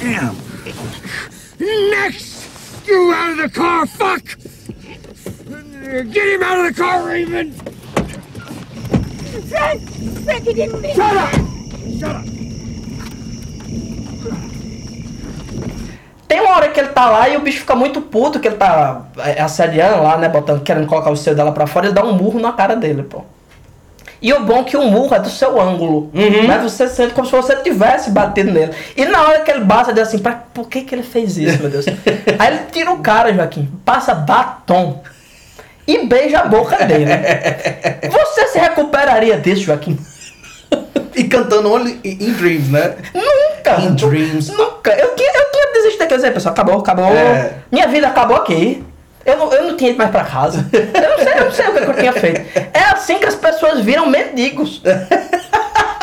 Damn. 0.00 0.36
Next! 1.58 2.86
You 2.86 3.12
out 3.12 3.32
of 3.32 3.36
the 3.38 3.50
car, 3.54 3.86
fuck! 3.86 4.24
Get 6.12 6.28
him 6.28 6.42
out 6.42 6.66
of 6.66 6.74
the 6.74 6.80
car, 6.80 7.06
Raven! 7.06 7.52
Frank! 9.50 9.90
Frank, 10.24 10.44
he 10.44 10.54
didn't 10.54 10.80
mean 10.80 10.94
Shut 10.94 11.16
up! 11.16 11.59
Tem 16.26 16.40
uma 16.40 16.54
hora 16.54 16.68
que 16.68 16.78
ele 16.78 16.90
tá 16.90 17.10
lá 17.10 17.28
e 17.28 17.36
o 17.36 17.40
bicho 17.40 17.60
fica 17.60 17.74
muito 17.74 18.00
puto, 18.00 18.38
que 18.38 18.46
ele 18.46 18.56
tá 18.56 19.02
é, 19.18 19.42
assediando 19.42 20.02
lá, 20.02 20.16
né? 20.16 20.28
Botando, 20.28 20.62
querendo 20.62 20.86
colocar 20.86 21.10
o 21.10 21.16
seu 21.16 21.34
dela 21.34 21.50
pra 21.50 21.66
fora, 21.66 21.86
ele 21.86 21.94
dá 21.94 22.04
um 22.04 22.12
murro 22.12 22.38
na 22.38 22.52
cara 22.52 22.76
dele, 22.76 23.02
pô. 23.02 23.24
E 24.22 24.32
o 24.32 24.44
bom 24.44 24.60
é 24.60 24.64
que 24.64 24.76
o 24.76 24.84
murro 24.84 25.14
é 25.14 25.18
do 25.18 25.30
seu 25.30 25.60
ângulo. 25.60 26.10
Né? 26.46 26.58
Você 26.62 26.88
sente 26.88 27.14
como 27.14 27.26
se 27.26 27.32
você 27.32 27.56
tivesse 27.56 28.10
batido 28.10 28.52
nele. 28.52 28.72
E 28.96 29.06
na 29.06 29.22
hora 29.22 29.40
que 29.40 29.50
ele 29.50 29.64
bate, 29.64 29.90
ele 29.90 29.98
diz 29.98 30.08
assim, 30.08 30.18
pra, 30.18 30.32
por 30.32 30.68
que, 30.68 30.82
que 30.82 30.94
ele 30.94 31.02
fez 31.02 31.38
isso, 31.38 31.58
meu 31.60 31.70
Deus? 31.70 31.86
Aí 32.38 32.54
ele 32.54 32.60
tira 32.70 32.92
o 32.92 32.98
cara, 32.98 33.32
Joaquim, 33.32 33.68
passa 33.84 34.14
batom 34.14 35.02
e 35.86 36.06
beija 36.06 36.40
a 36.40 36.44
boca 36.44 36.84
dele. 36.84 37.10
Você 38.12 38.46
se 38.48 38.58
recuperaria 38.58 39.38
disso, 39.38 39.62
Joaquim? 39.62 39.98
E 41.20 41.24
cantando 41.24 41.70
Only 41.70 42.00
in 42.02 42.32
Dreams, 42.32 42.70
né? 42.70 42.96
Nunca! 43.12 43.78
In 43.82 43.94
dreams. 43.94 44.48
Nunca! 44.48 44.90
Eu 44.92 45.14
tinha, 45.14 45.30
eu 45.30 45.52
tinha 45.52 45.72
desistido 45.74 45.98
daquele 45.98 46.16
dizer, 46.16 46.32
pessoal, 46.32 46.54
acabou, 46.54 46.78
acabou. 46.78 47.12
É. 47.12 47.56
Minha 47.70 47.88
vida 47.88 48.08
acabou 48.08 48.38
aqui. 48.38 48.82
Eu 49.26 49.36
não, 49.36 49.52
eu 49.52 49.64
não 49.64 49.76
tinha 49.76 49.90
ido 49.90 49.98
mais 49.98 50.10
pra 50.10 50.24
casa. 50.24 50.66
Eu 50.72 51.10
não 51.10 51.18
sei, 51.18 51.32
eu 51.34 51.44
não 51.44 51.52
sei 51.52 51.68
o 51.68 51.72
que, 51.72 51.78
eu 51.78 51.94
tinha 51.94 52.12
feito. 52.14 52.40
É 52.72 52.84
assim 52.84 53.18
que 53.18 53.26
as 53.26 53.34
pessoas 53.34 53.80
viram 53.80 54.06
mendigos. 54.06 54.80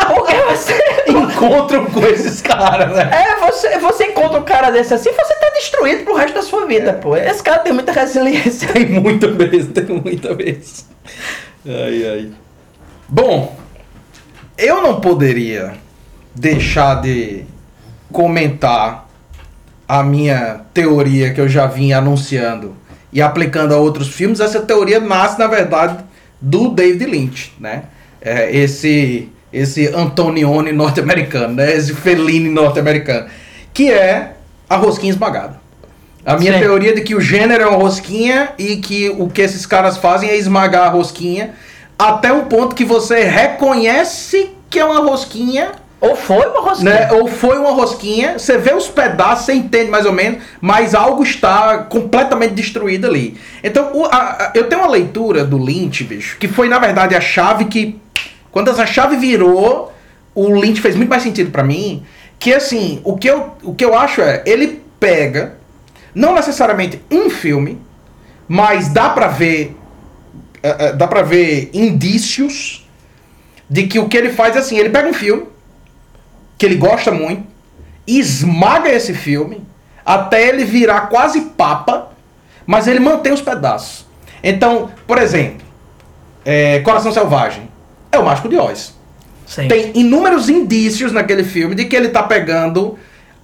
Porque 0.07 0.35
você. 0.35 0.77
Encontram 1.09 1.85
com 1.87 2.05
esses 2.05 2.39
caras, 2.39 2.95
né? 2.95 3.09
É, 3.11 3.39
você, 3.43 3.79
você 3.79 4.03
encontra 4.05 4.39
um 4.39 4.43
cara 4.43 4.69
desse 4.69 4.93
assim, 4.93 5.09
você 5.11 5.33
tá 5.33 5.49
destruído 5.55 6.03
pro 6.03 6.13
resto 6.13 6.35
da 6.35 6.43
sua 6.43 6.67
vida, 6.67 6.93
pô. 6.93 7.17
Esse 7.17 7.41
cara 7.41 7.57
tem 7.59 7.73
muita 7.73 7.91
resiliência. 7.91 8.67
Tem 8.67 8.85
muita 8.85 9.27
vez, 9.29 9.65
tem 9.65 9.85
muita 9.85 10.35
vez. 10.35 10.85
Ai, 11.65 12.07
ai. 12.07 12.31
Bom, 13.09 13.55
eu 14.57 14.81
não 14.81 14.99
poderia 14.99 15.73
deixar 16.33 17.01
de 17.01 17.43
comentar 18.11 19.07
a 19.87 20.03
minha 20.03 20.61
teoria 20.73 21.33
que 21.33 21.39
eu 21.39 21.47
já 21.47 21.65
vim 21.67 21.93
anunciando 21.93 22.75
e 23.11 23.21
aplicando 23.21 23.73
a 23.73 23.77
outros 23.77 24.09
filmes. 24.09 24.39
Essa 24.39 24.61
teoria 24.61 24.99
nasce, 24.99 25.39
na 25.39 25.47
verdade, 25.47 26.03
do 26.41 26.69
David 26.69 27.05
Lynch, 27.05 27.53
né? 27.59 27.83
É, 28.21 28.55
esse 28.55 29.29
esse 29.51 29.87
Antonioni 29.87 30.71
norte-americano, 30.73 31.55
né? 31.55 31.73
Esse 31.73 31.93
Fellini 31.93 32.49
norte-americano, 32.49 33.27
que 33.73 33.89
é 33.89 34.33
a 34.69 34.75
rosquinha 34.75 35.11
esmagada. 35.11 35.59
A 36.25 36.37
minha 36.37 36.53
Sim. 36.53 36.59
teoria 36.59 36.93
de 36.93 37.01
que 37.01 37.15
o 37.15 37.21
gênero 37.21 37.63
é 37.63 37.67
uma 37.67 37.77
rosquinha 37.77 38.49
e 38.57 38.75
que 38.77 39.09
o 39.09 39.29
que 39.29 39.41
esses 39.41 39.65
caras 39.65 39.97
fazem 39.97 40.29
é 40.29 40.35
esmagar 40.35 40.87
a 40.87 40.89
rosquinha 40.89 41.51
até 41.97 42.31
um 42.31 42.45
ponto 42.45 42.75
que 42.75 42.85
você 42.85 43.23
reconhece 43.23 44.51
que 44.69 44.79
é 44.79 44.85
uma 44.85 44.99
rosquinha, 44.99 45.71
Ou 45.99 46.15
foi 46.15 46.45
uma 46.47 46.59
rosquinha. 46.61 46.91
né? 46.93 47.11
Ou 47.13 47.27
foi 47.27 47.57
uma 47.57 47.71
rosquinha, 47.71 48.37
você 48.37 48.57
vê 48.57 48.73
os 48.73 48.87
pedaços, 48.87 49.45
você 49.45 49.53
entende 49.53 49.89
mais 49.89 50.05
ou 50.05 50.11
menos, 50.13 50.43
mas 50.61 50.93
algo 50.93 51.23
está 51.23 51.79
completamente 51.79 52.53
destruído 52.53 53.07
ali. 53.07 53.37
Então, 53.63 53.91
o- 53.93 54.05
a- 54.05 54.09
a- 54.17 54.51
eu 54.53 54.65
tenho 54.69 54.81
uma 54.81 54.89
leitura 54.91 55.43
do 55.43 55.57
Lynch, 55.57 56.03
bicho, 56.03 56.37
que 56.37 56.47
foi 56.47 56.67
na 56.69 56.77
verdade 56.79 57.15
a 57.15 57.21
chave 57.21 57.65
que. 57.65 57.99
Quando 58.51 58.69
essa 58.69 58.85
chave 58.85 59.15
virou, 59.17 59.91
o 60.35 60.49
Lynch 60.53 60.81
fez 60.81 60.95
muito 60.95 61.09
mais 61.09 61.23
sentido 61.23 61.49
pra 61.51 61.63
mim. 61.63 62.03
Que 62.39 62.53
assim, 62.53 63.01
o 63.03 63.17
que, 63.17 63.27
eu, 63.27 63.53
o 63.63 63.73
que 63.73 63.83
eu 63.83 63.97
acho 63.97 64.21
é, 64.21 64.43
ele 64.45 64.83
pega, 64.99 65.55
não 66.13 66.35
necessariamente 66.35 67.01
um 67.09 67.29
filme, 67.29 67.81
mas 68.47 68.89
dá 68.89 69.09
pra 69.09 69.27
ver. 69.27 69.75
Eh, 70.63 70.75
eh, 70.79 70.93
dá 70.93 71.07
pra 71.07 71.21
ver 71.21 71.69
indícios 71.73 72.87
de 73.69 73.87
que 73.87 73.99
o 73.99 74.07
que 74.07 74.17
ele 74.17 74.31
faz 74.31 74.55
é 74.55 74.59
assim, 74.59 74.77
ele 74.77 74.89
pega 74.89 75.09
um 75.09 75.13
filme 75.13 75.45
que 76.57 76.65
ele 76.65 76.75
gosta 76.75 77.11
muito, 77.11 77.43
esmaga 78.07 78.89
esse 78.89 79.13
filme 79.13 79.61
até 80.05 80.47
ele 80.47 80.63
virar 80.63 81.01
quase 81.07 81.41
papa, 81.41 82.11
mas 82.65 82.87
ele 82.87 82.99
mantém 82.99 83.33
os 83.33 83.41
pedaços. 83.41 84.05
Então, 84.41 84.89
por 85.05 85.17
exemplo, 85.17 85.65
é, 86.45 86.79
Coração 86.79 87.11
Selvagem 87.11 87.69
é 88.11 88.17
o 88.17 88.25
Mágico 88.25 88.47
de 88.47 88.57
Oz. 88.57 88.95
Sim. 89.45 89.67
Tem 89.67 89.91
inúmeros 89.95 90.49
indícios 90.49 91.11
naquele 91.11 91.43
filme 91.43 91.75
de 91.75 91.85
que 91.85 91.95
ele 91.95 92.09
tá 92.09 92.23
pegando 92.23 92.97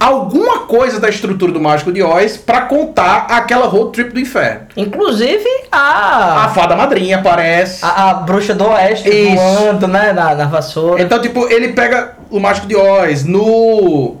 alguma 0.06 0.60
coisa 0.60 1.00
da 1.00 1.08
estrutura 1.08 1.50
do 1.52 1.60
Mágico 1.60 1.92
de 1.92 2.02
Oz 2.02 2.36
pra 2.36 2.62
contar 2.62 3.26
aquela 3.30 3.66
road 3.66 3.92
trip 3.92 4.12
do 4.12 4.20
inferno. 4.20 4.66
Inclusive 4.76 5.44
A 5.72 6.44
a, 6.44 6.48
fada 6.50 6.76
madrinha 6.76 7.18
aparece. 7.18 7.84
a, 7.84 8.10
a 8.10 8.14
bruxa 8.14 8.54
do 8.54 8.64
oeste 8.68 9.08
Isso. 9.08 9.36
voando, 9.36 9.86
né? 9.88 10.12
Na, 10.12 10.34
na 10.34 10.44
vassoura. 10.46 11.02
Então, 11.02 11.20
tipo, 11.20 11.46
ele 11.48 11.72
pega 11.72 12.14
o 12.30 12.38
Mágico 12.38 12.66
de 12.66 12.76
Oz 12.76 13.24
no 13.24 14.16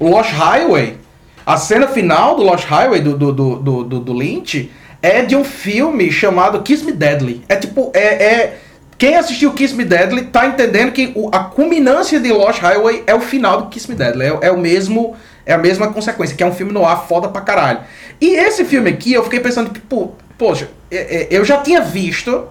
Lost 0.00 0.32
Highway. 0.32 0.98
A 1.46 1.56
cena 1.56 1.86
final 1.88 2.36
do 2.36 2.42
Lost 2.42 2.64
Highway 2.66 3.00
do, 3.00 3.16
do, 3.16 3.32
do, 3.32 3.56
do, 3.56 3.84
do- 3.84 4.00
do 4.00 4.12
Lynch 4.12 4.70
é 5.02 5.22
de 5.22 5.36
um 5.36 5.44
filme 5.44 6.10
chamado 6.10 6.62
Kiss 6.62 6.84
Me 6.84 6.92
Deadly. 6.92 7.44
É 7.48 7.56
tipo, 7.56 7.90
é. 7.94 8.00
é- 8.24 8.58
quem 8.98 9.16
assistiu 9.16 9.52
Kiss 9.52 9.74
Me 9.74 9.84
Deadly 9.84 10.26
tá 10.26 10.46
entendendo 10.46 10.92
que 10.92 11.12
o- 11.14 11.28
a 11.32 11.40
culminância 11.44 12.20
de 12.20 12.32
Lost 12.32 12.60
Highway 12.60 13.02
é 13.06 13.14
o 13.14 13.20
final 13.20 13.62
do 13.62 13.68
Kiss 13.68 13.88
Me 13.90 13.96
Deadly. 13.96 14.24
É, 14.26 14.38
é 14.42 14.50
o 14.52 14.58
mesmo. 14.58 15.16
É 15.46 15.52
a 15.52 15.58
mesma 15.58 15.88
consequência, 15.92 16.34
que 16.34 16.42
é 16.42 16.46
um 16.46 16.54
filme 16.54 16.72
no 16.72 16.86
ar 16.86 17.06
foda 17.06 17.28
pra 17.28 17.42
caralho. 17.42 17.80
E 18.18 18.34
esse 18.34 18.64
filme 18.64 18.88
aqui, 18.88 19.12
eu 19.12 19.22
fiquei 19.24 19.40
pensando 19.40 19.68
que, 19.70 19.78
pô, 19.78 20.12
poxa, 20.38 20.68
é- 20.90 21.24
é- 21.24 21.28
eu 21.30 21.44
já 21.44 21.58
tinha 21.58 21.82
visto 21.82 22.46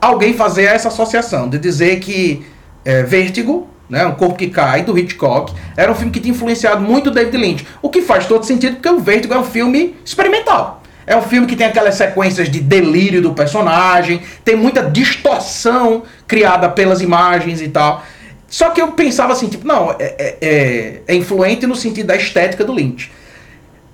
alguém 0.00 0.34
fazer 0.34 0.64
essa 0.64 0.88
associação 0.88 1.48
de 1.48 1.56
dizer 1.58 2.00
que 2.00 2.44
é, 2.84 3.04
Vértigo, 3.04 3.68
né, 3.88 4.04
Um 4.04 4.10
Corpo 4.16 4.34
que 4.34 4.48
Cai, 4.48 4.82
do 4.82 4.98
Hitchcock, 4.98 5.54
era 5.76 5.92
um 5.92 5.94
filme 5.94 6.10
que 6.10 6.18
tinha 6.18 6.34
influenciado 6.34 6.80
muito 6.82 7.12
David 7.12 7.36
Lynch. 7.36 7.66
O 7.80 7.88
que 7.88 8.02
faz 8.02 8.26
todo 8.26 8.44
sentido, 8.44 8.74
porque 8.74 8.88
o 8.88 8.98
Vértigo 8.98 9.32
é 9.34 9.38
um 9.38 9.44
filme 9.44 9.94
experimental. 10.04 10.81
É 11.06 11.16
um 11.16 11.22
filme 11.22 11.46
que 11.46 11.56
tem 11.56 11.66
aquelas 11.66 11.94
sequências 11.96 12.48
de 12.48 12.60
delírio 12.60 13.20
do 13.20 13.32
personagem, 13.34 14.22
tem 14.44 14.54
muita 14.56 14.82
distorção 14.82 16.02
criada 16.26 16.68
pelas 16.68 17.00
imagens 17.00 17.60
e 17.60 17.68
tal. 17.68 18.02
Só 18.48 18.70
que 18.70 18.80
eu 18.80 18.92
pensava 18.92 19.32
assim, 19.32 19.48
tipo, 19.48 19.66
não, 19.66 19.92
é, 19.92 19.96
é- 20.00 20.36
é- 20.40 21.00
é 21.08 21.14
influente 21.14 21.66
no 21.66 21.74
sentido 21.74 22.06
da 22.06 22.16
estética 22.16 22.64
do 22.64 22.72
Lynch. 22.72 23.10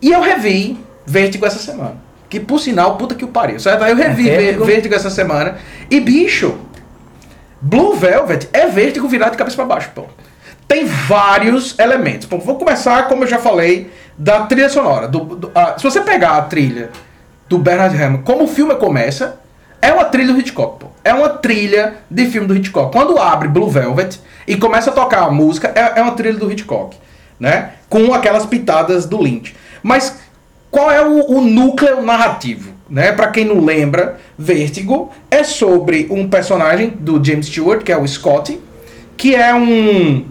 E 0.03 0.11
eu 0.13 0.21
revi 0.21 0.79
Vértigo 1.07 1.47
essa 1.47 1.59
semana. 1.59 1.97
Que 2.29 2.39
por 2.39 2.59
sinal, 2.59 2.97
puta 2.97 3.15
que 3.15 3.25
o 3.25 3.29
pariu, 3.29 3.59
certo? 3.59 3.83
Aí 3.85 3.93
eu 3.93 3.97
revi 3.97 4.29
É? 4.29 4.53
Vértigo 4.53 4.95
essa 4.95 5.09
semana. 5.09 5.57
E 5.91 5.99
bicho, 6.01 6.59
Blue 7.61 7.95
Velvet 7.97 8.49
é 8.53 8.67
Vértigo 8.67 9.09
virado 9.09 9.33
de 9.33 9.39
cabeça 9.39 9.57
pra 9.57 9.65
baixo, 9.65 9.91
pô. 9.95 10.05
Tem 10.67 10.85
vários 10.85 11.79
elementos. 11.79 12.27
Bom, 12.29 12.39
vou 12.39 12.57
começar, 12.57 13.09
como 13.09 13.25
eu 13.25 13.29
já 13.29 13.39
falei, 13.39 13.91
da 14.19 14.41
trilha 14.47 14.69
sonora. 14.69 15.07
Do, 15.09 15.21
do- 15.21 15.51
a- 15.55 15.77
se 15.79 15.85
você 15.85 16.01
pegar 16.01 16.37
a 16.37 16.43
trilha 16.43 16.91
do 17.49 17.59
Bernard 17.59 17.95
Herrmann, 17.97 18.23
como 18.23 18.45
o 18.45 18.49
filme 18.49 18.75
começa, 18.75 19.39
é 19.81 19.93
uma 19.93 20.05
trilha 20.05 20.33
do 20.33 20.39
Hitchcock, 20.41 20.81
pô. 20.81 20.87
É 21.05 21.15
uma 21.15 21.29
trilha 21.29 21.95
de 22.11 22.27
filme 22.27 22.47
do 22.49 22.55
Hitchcock. 22.57 22.93
Quando 22.93 23.17
abre 23.19 23.49
Blue 23.49 23.71
Velvet 23.71 24.19
e 24.47 24.57
começa 24.57 24.91
a 24.91 24.93
tocar 24.93 25.23
a 25.23 25.31
música, 25.31 25.73
é, 25.75 26.01
é 26.01 26.03
uma 26.03 26.13
trilha 26.13 26.37
do 26.37 26.51
Hitchcock, 26.51 26.97
né? 27.39 27.71
Com 27.89 28.13
aquelas 28.13 28.45
pitadas 28.45 29.07
do 29.07 29.23
Lynch. 29.23 29.55
Mas 29.83 30.19
qual 30.71 30.91
é 30.91 31.01
o, 31.07 31.31
o 31.37 31.41
núcleo 31.41 32.03
narrativo? 32.03 32.73
Né? 32.91 33.13
Para 33.13 33.29
quem 33.29 33.45
não 33.45 33.65
lembra, 33.65 34.19
Vértigo 34.37 35.11
é 35.31 35.45
sobre 35.45 36.09
um 36.11 36.29
personagem 36.29 36.91
do 36.91 37.23
James 37.25 37.47
Stewart, 37.47 37.83
que 37.83 37.93
é 37.93 37.97
o 37.97 38.07
Scotty, 38.07 38.59
que 39.17 39.35
é 39.35 39.55
um, 39.55 40.25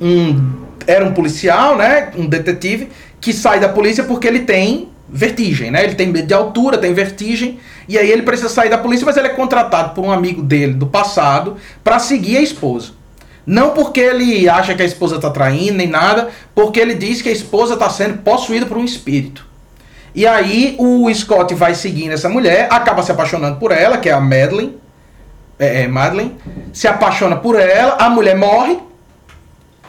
um 0.00 0.52
era 0.90 1.04
um 1.04 1.12
policial, 1.12 1.76
né, 1.76 2.10
um 2.16 2.26
detetive 2.26 2.88
que 3.20 3.32
sai 3.32 3.60
da 3.60 3.68
polícia 3.68 4.04
porque 4.04 4.26
ele 4.26 4.40
tem 4.40 4.88
vertigem, 5.12 5.70
né? 5.70 5.82
Ele 5.82 5.94
tem 5.94 6.06
medo 6.06 6.26
de 6.26 6.34
altura, 6.34 6.78
tem 6.78 6.94
vertigem, 6.94 7.58
e 7.88 7.98
aí 7.98 8.10
ele 8.10 8.22
precisa 8.22 8.48
sair 8.48 8.70
da 8.70 8.78
polícia, 8.78 9.04
mas 9.04 9.16
ele 9.16 9.26
é 9.26 9.30
contratado 9.30 9.94
por 9.94 10.04
um 10.04 10.10
amigo 10.10 10.42
dele 10.42 10.74
do 10.74 10.86
passado 10.86 11.56
para 11.82 11.98
seguir 11.98 12.36
a 12.36 12.42
esposa. 12.42 12.92
Não 13.44 13.70
porque 13.70 14.00
ele 14.00 14.48
acha 14.48 14.74
que 14.74 14.82
a 14.82 14.84
esposa 14.84 15.18
tá 15.18 15.30
traindo 15.30 15.78
nem 15.78 15.88
nada, 15.88 16.28
porque 16.54 16.78
ele 16.78 16.94
diz 16.94 17.20
que 17.20 17.28
a 17.28 17.32
esposa 17.32 17.76
tá 17.76 17.90
sendo 17.90 18.18
possuída 18.18 18.66
por 18.66 18.76
um 18.76 18.84
espírito. 18.84 19.44
E 20.14 20.26
aí 20.26 20.76
o 20.78 21.12
Scott 21.12 21.54
vai 21.54 21.74
seguindo 21.74 22.12
essa 22.12 22.28
mulher, 22.28 22.68
acaba 22.70 23.02
se 23.02 23.12
apaixonando 23.12 23.56
por 23.58 23.72
ela, 23.72 23.98
que 23.98 24.08
é 24.08 24.12
a 24.12 24.20
Madeline. 24.20 24.76
É, 25.58 25.82
é 25.82 25.88
Madeline. 25.88 26.36
Se 26.72 26.86
apaixona 26.86 27.36
por 27.36 27.58
ela, 27.58 27.96
a 27.98 28.08
mulher 28.08 28.36
morre. 28.36 28.78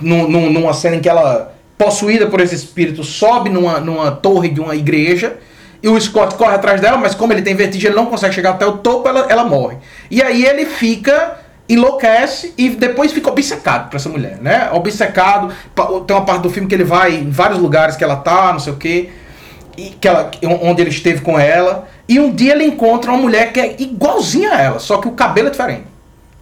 Num, 0.01 0.27
num- 0.29 0.51
numa 0.51 0.73
cena 0.73 0.95
em 0.95 0.99
que 0.99 1.09
ela, 1.09 1.53
possuída 1.77 2.27
por 2.27 2.39
esse 2.41 2.55
espírito, 2.55 3.03
sobe 3.03 3.49
numa, 3.49 3.79
numa 3.79 4.11
torre 4.11 4.49
de 4.49 4.59
uma 4.59 4.75
igreja. 4.75 5.37
E 5.83 5.87
o 5.87 5.99
Scott 5.99 6.35
corre 6.35 6.53
atrás 6.55 6.79
dela, 6.79 6.97
mas 6.97 7.15
como 7.15 7.33
ele 7.33 7.41
tem 7.41 7.55
vertigem, 7.55 7.89
ele 7.89 7.95
não 7.97 8.05
consegue 8.05 8.35
chegar 8.35 8.51
até 8.51 8.65
o 8.65 8.73
topo, 8.77 9.07
ela, 9.09 9.25
ela 9.29 9.43
morre. 9.43 9.77
E 10.11 10.21
aí 10.21 10.45
ele 10.45 10.65
fica, 10.65 11.39
enlouquece 11.67 12.53
e 12.57 12.69
depois 12.69 13.11
fica 13.11 13.29
obcecado 13.29 13.89
por 13.89 13.95
essa 13.95 14.07
mulher, 14.09 14.37
né? 14.41 14.69
Obcecado. 14.73 15.51
Tem 16.05 16.15
uma 16.15 16.25
parte 16.25 16.41
do 16.43 16.49
filme 16.51 16.67
que 16.69 16.75
ele 16.75 16.83
vai 16.83 17.15
em 17.15 17.31
vários 17.31 17.59
lugares 17.59 17.95
que 17.95 18.03
ela 18.03 18.15
tá, 18.17 18.51
não 18.53 18.59
sei 18.59 18.73
o 18.73 18.77
quê 18.77 19.09
e 19.77 19.89
que 19.89 20.07
ela, 20.07 20.29
onde 20.61 20.81
ele 20.81 20.89
esteve 20.89 21.21
com 21.21 21.39
ela. 21.39 21.87
E 22.07 22.19
um 22.19 22.31
dia 22.31 22.53
ele 22.53 22.65
encontra 22.65 23.09
uma 23.11 23.19
mulher 23.19 23.51
que 23.53 23.59
é 23.59 23.75
igualzinha 23.79 24.53
a 24.53 24.61
ela, 24.61 24.79
só 24.79 24.97
que 24.97 25.07
o 25.07 25.11
cabelo 25.11 25.47
é 25.47 25.51
diferente. 25.51 25.83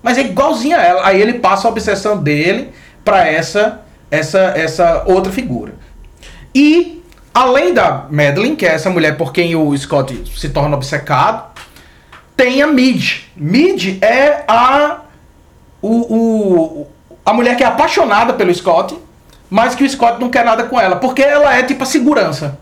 Mas 0.01 0.17
é 0.17 0.21
igualzinha 0.21 0.77
a 0.77 0.83
ela. 0.83 1.07
Aí 1.07 1.21
ele 1.21 1.33
passa 1.33 1.67
a 1.67 1.71
obsessão 1.71 2.17
dele 2.17 2.69
para 3.09 3.27
essa, 3.27 3.81
essa, 4.11 4.39
essa 4.55 5.03
outra 5.07 5.31
figura. 5.31 5.73
E 6.53 7.03
além 7.33 7.73
da 7.73 8.05
Madeline, 8.09 8.55
que 8.55 8.65
é 8.65 8.73
essa 8.73 8.89
mulher 8.89 9.17
por 9.17 9.33
quem 9.33 9.55
o 9.55 9.75
Scott 9.75 10.23
se 10.37 10.49
torna 10.49 10.75
obcecado, 10.75 11.49
tem 12.37 12.61
a 12.61 12.67
Mid. 12.67 13.21
Mid 13.35 13.97
é 14.03 14.43
a 14.47 14.99
o, 15.81 16.81
o- 16.81 16.87
a 17.25 17.33
mulher 17.33 17.55
que 17.55 17.63
é 17.63 17.67
apaixonada 17.67 18.33
pelo 18.33 18.53
Scott, 18.53 18.95
mas 19.49 19.73
que 19.75 19.83
o 19.83 19.89
Scott 19.89 20.19
não 20.19 20.29
quer 20.29 20.45
nada 20.45 20.63
com 20.63 20.79
ela, 20.79 20.95
porque 20.97 21.21
ela 21.21 21.55
é 21.57 21.63
tipo 21.63 21.83
a 21.83 21.85
segurança. 21.85 22.59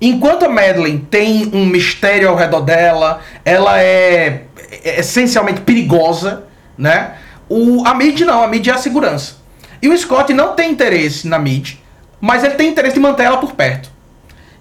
Enquanto 0.00 0.44
a 0.44 0.48
Madeline 0.48 0.98
tem 1.10 1.50
um 1.54 1.64
mistério 1.66 2.28
ao 2.28 2.36
redor 2.36 2.60
dela, 2.60 3.20
ela 3.44 3.80
é, 3.80 4.42
é 4.84 5.00
essencialmente 5.00 5.60
perigosa, 5.60 6.44
né? 6.76 7.14
O, 7.48 7.86
a 7.86 7.94
Mid 7.94 8.20
não, 8.20 8.42
a 8.42 8.48
Mid 8.48 8.66
é 8.66 8.72
a 8.72 8.78
segurança. 8.78 9.36
E 9.80 9.88
o 9.88 9.98
Scott 9.98 10.32
não 10.32 10.54
tem 10.54 10.70
interesse 10.70 11.26
na 11.26 11.38
Mid, 11.38 11.74
mas 12.20 12.44
ele 12.44 12.54
tem 12.54 12.68
interesse 12.68 12.98
em 12.98 13.02
manter 13.02 13.24
ela 13.24 13.38
por 13.38 13.52
perto. 13.52 13.90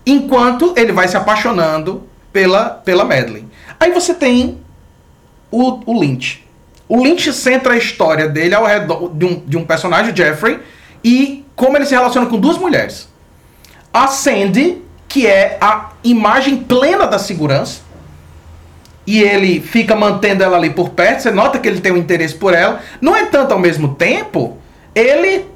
Enquanto 0.05 0.73
ele 0.75 0.91
vai 0.91 1.07
se 1.07 1.15
apaixonando 1.15 2.09
pela, 2.33 2.69
pela 2.69 3.05
Madeline. 3.05 3.47
Aí 3.79 3.91
você 3.91 4.13
tem 4.13 4.59
o, 5.51 5.79
o 5.85 5.99
Lynch. 5.99 6.45
O 6.87 7.01
Lynch 7.03 7.31
centra 7.33 7.73
a 7.73 7.77
história 7.77 8.27
dele 8.27 8.55
ao 8.55 8.65
redor 8.65 9.09
de 9.13 9.25
um, 9.25 9.39
de 9.45 9.57
um 9.57 9.65
personagem, 9.65 10.15
Jeffrey, 10.15 10.59
e 11.03 11.45
como 11.55 11.77
ele 11.77 11.85
se 11.85 11.93
relaciona 11.93 12.27
com 12.27 12.39
duas 12.39 12.57
mulheres. 12.57 13.07
A 13.93 14.07
Sandy, 14.07 14.81
que 15.07 15.27
é 15.27 15.57
a 15.61 15.91
imagem 16.03 16.57
plena 16.57 17.05
da 17.05 17.19
segurança, 17.19 17.81
e 19.11 19.21
ele 19.21 19.59
fica 19.59 19.93
mantendo 19.93 20.41
ela 20.41 20.55
ali 20.55 20.69
por 20.69 20.91
perto, 20.91 21.23
você 21.23 21.31
nota 21.31 21.59
que 21.59 21.67
ele 21.67 21.81
tem 21.81 21.91
um 21.91 21.97
interesse 21.97 22.33
por 22.33 22.53
ela. 22.53 22.79
No 23.01 23.13
entanto, 23.17 23.51
ao 23.51 23.59
mesmo 23.59 23.93
tempo, 23.95 24.57
ele 24.95 25.47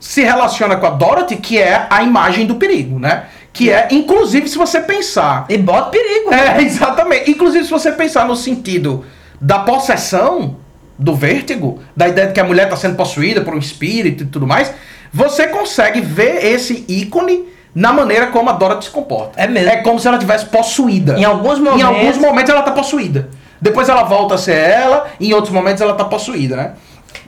se 0.00 0.22
relaciona 0.22 0.76
com 0.76 0.86
a 0.86 0.90
Dorothy, 0.90 1.36
que 1.36 1.58
é 1.58 1.86
a 1.90 2.02
imagem 2.02 2.46
do 2.46 2.54
perigo, 2.54 2.98
né? 2.98 3.24
Que 3.52 3.70
é, 3.70 3.88
inclusive, 3.90 4.48
se 4.48 4.56
você 4.56 4.80
pensar. 4.80 5.44
E 5.50 5.58
bota 5.58 5.90
perigo. 5.90 6.32
É, 6.32 6.62
exatamente. 6.62 7.30
Inclusive, 7.30 7.64
se 7.64 7.70
você 7.70 7.92
pensar 7.92 8.26
no 8.26 8.34
sentido 8.34 9.04
da 9.38 9.58
possessão, 9.58 10.56
do 10.98 11.14
vértigo, 11.14 11.82
da 11.94 12.08
ideia 12.08 12.28
de 12.28 12.32
que 12.32 12.40
a 12.40 12.44
mulher 12.44 12.64
está 12.64 12.76
sendo 12.78 12.96
possuída 12.96 13.42
por 13.42 13.54
um 13.54 13.58
espírito 13.58 14.22
e 14.22 14.26
tudo 14.26 14.46
mais, 14.46 14.72
você 15.12 15.48
consegue 15.48 16.00
ver 16.00 16.46
esse 16.46 16.86
ícone 16.88 17.44
na 17.74 17.92
maneira 17.92 18.26
como 18.28 18.50
a 18.50 18.52
Dorothy 18.52 18.84
se 18.86 18.90
comporta. 18.90 19.40
É 19.40 19.46
mesmo. 19.46 19.70
É 19.70 19.76
como 19.78 19.98
se 19.98 20.06
ela 20.08 20.18
tivesse 20.18 20.46
possuída. 20.46 21.18
Em 21.18 21.24
alguns 21.24 21.58
Em 21.58 21.62
momentos- 21.62 21.84
alguns 21.84 22.18
momentos 22.18 22.50
ela 22.50 22.62
tá 22.62 22.72
possuída. 22.72 23.28
Depois 23.60 23.88
ela 23.88 24.02
volta 24.02 24.34
a 24.34 24.38
ser 24.38 24.56
ela, 24.56 25.06
e 25.20 25.28
em 25.30 25.32
outros 25.32 25.52
momentos 25.52 25.80
ela 25.80 25.94
tá 25.94 26.04
possuída, 26.04 26.56
né? 26.56 26.72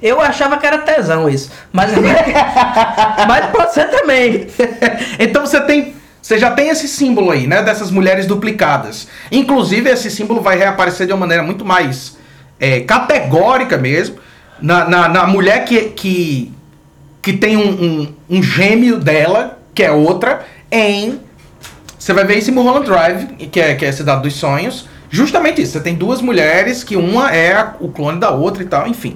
Eu 0.03 0.21
achava 0.21 0.57
que 0.59 0.67
era 0.67 0.79
tesão 0.79 1.29
isso. 1.29 1.51
Mas, 1.73 1.93
mas 3.29 3.47
pode 3.53 3.73
ser 3.73 3.89
também. 3.91 4.47
então 5.19 5.47
você 5.47 5.61
tem. 5.61 5.95
Você 6.21 6.39
já 6.39 6.51
tem 6.51 6.71
esse 6.71 6.89
símbolo 6.89 7.31
aí, 7.31 7.47
né? 7.47 7.63
Dessas 7.63 7.91
mulheres 7.91 8.27
duplicadas. 8.27 9.07
Inclusive, 9.31 9.91
esse 9.91 10.11
símbolo 10.11 10.41
vai 10.41 10.57
reaparecer 10.57 11.07
de 11.07 11.13
uma 11.13 11.21
maneira 11.21 11.43
muito 11.43 11.65
mais 11.67 12.17
é, 12.59 12.81
categórica 12.81 13.77
mesmo. 13.77 14.17
Na, 14.61 14.87
na, 14.89 15.09
na 15.09 15.27
mulher 15.27 15.65
que, 15.67 15.81
que, 15.91 16.53
que 17.21 17.35
tem 17.35 17.59
um, 17.59 17.69
um, 18.31 18.37
um 18.39 18.43
gêmeo 18.43 18.99
dela, 18.99 19.54
que 19.75 19.83
é 19.83 19.91
outra, 19.91 20.45
em. 20.71 21.21
Você 21.99 22.13
vai 22.13 22.25
ver 22.25 22.37
isso 22.39 22.51
em 22.51 22.55
Mulholland 22.55 22.87
Drive, 22.87 23.27
que 23.51 23.61
é, 23.61 23.75
que 23.75 23.85
é 23.85 23.89
a 23.89 23.93
Cidade 23.93 24.23
dos 24.23 24.35
Sonhos. 24.35 24.89
Justamente 25.11 25.63
isso. 25.63 25.73
Você 25.73 25.81
tem 25.81 25.95
duas 25.95 26.21
mulheres, 26.21 26.85
que 26.85 26.97
uma 26.97 27.35
é 27.35 27.53
a- 27.55 27.75
o 27.81 27.89
clone 27.89 28.19
da 28.21 28.31
outra 28.31 28.63
e 28.63 28.67
tal, 28.67 28.87
enfim. 28.87 29.15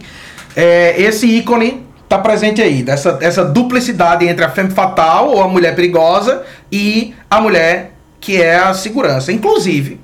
É, 0.56 0.94
esse 1.00 1.26
ícone 1.26 1.86
tá 2.08 2.18
presente 2.18 2.62
aí, 2.62 2.82
dessa, 2.82 3.18
essa 3.20 3.44
duplicidade 3.44 4.26
entre 4.26 4.44
a 4.44 4.48
femme 4.48 4.70
fatal, 4.70 5.28
ou 5.28 5.42
a 5.42 5.48
mulher 5.48 5.74
perigosa, 5.74 6.42
e 6.72 7.14
a 7.30 7.40
mulher 7.40 7.92
que 8.20 8.40
é 8.40 8.56
a 8.56 8.72
segurança. 8.72 9.30
Inclusive, 9.32 10.00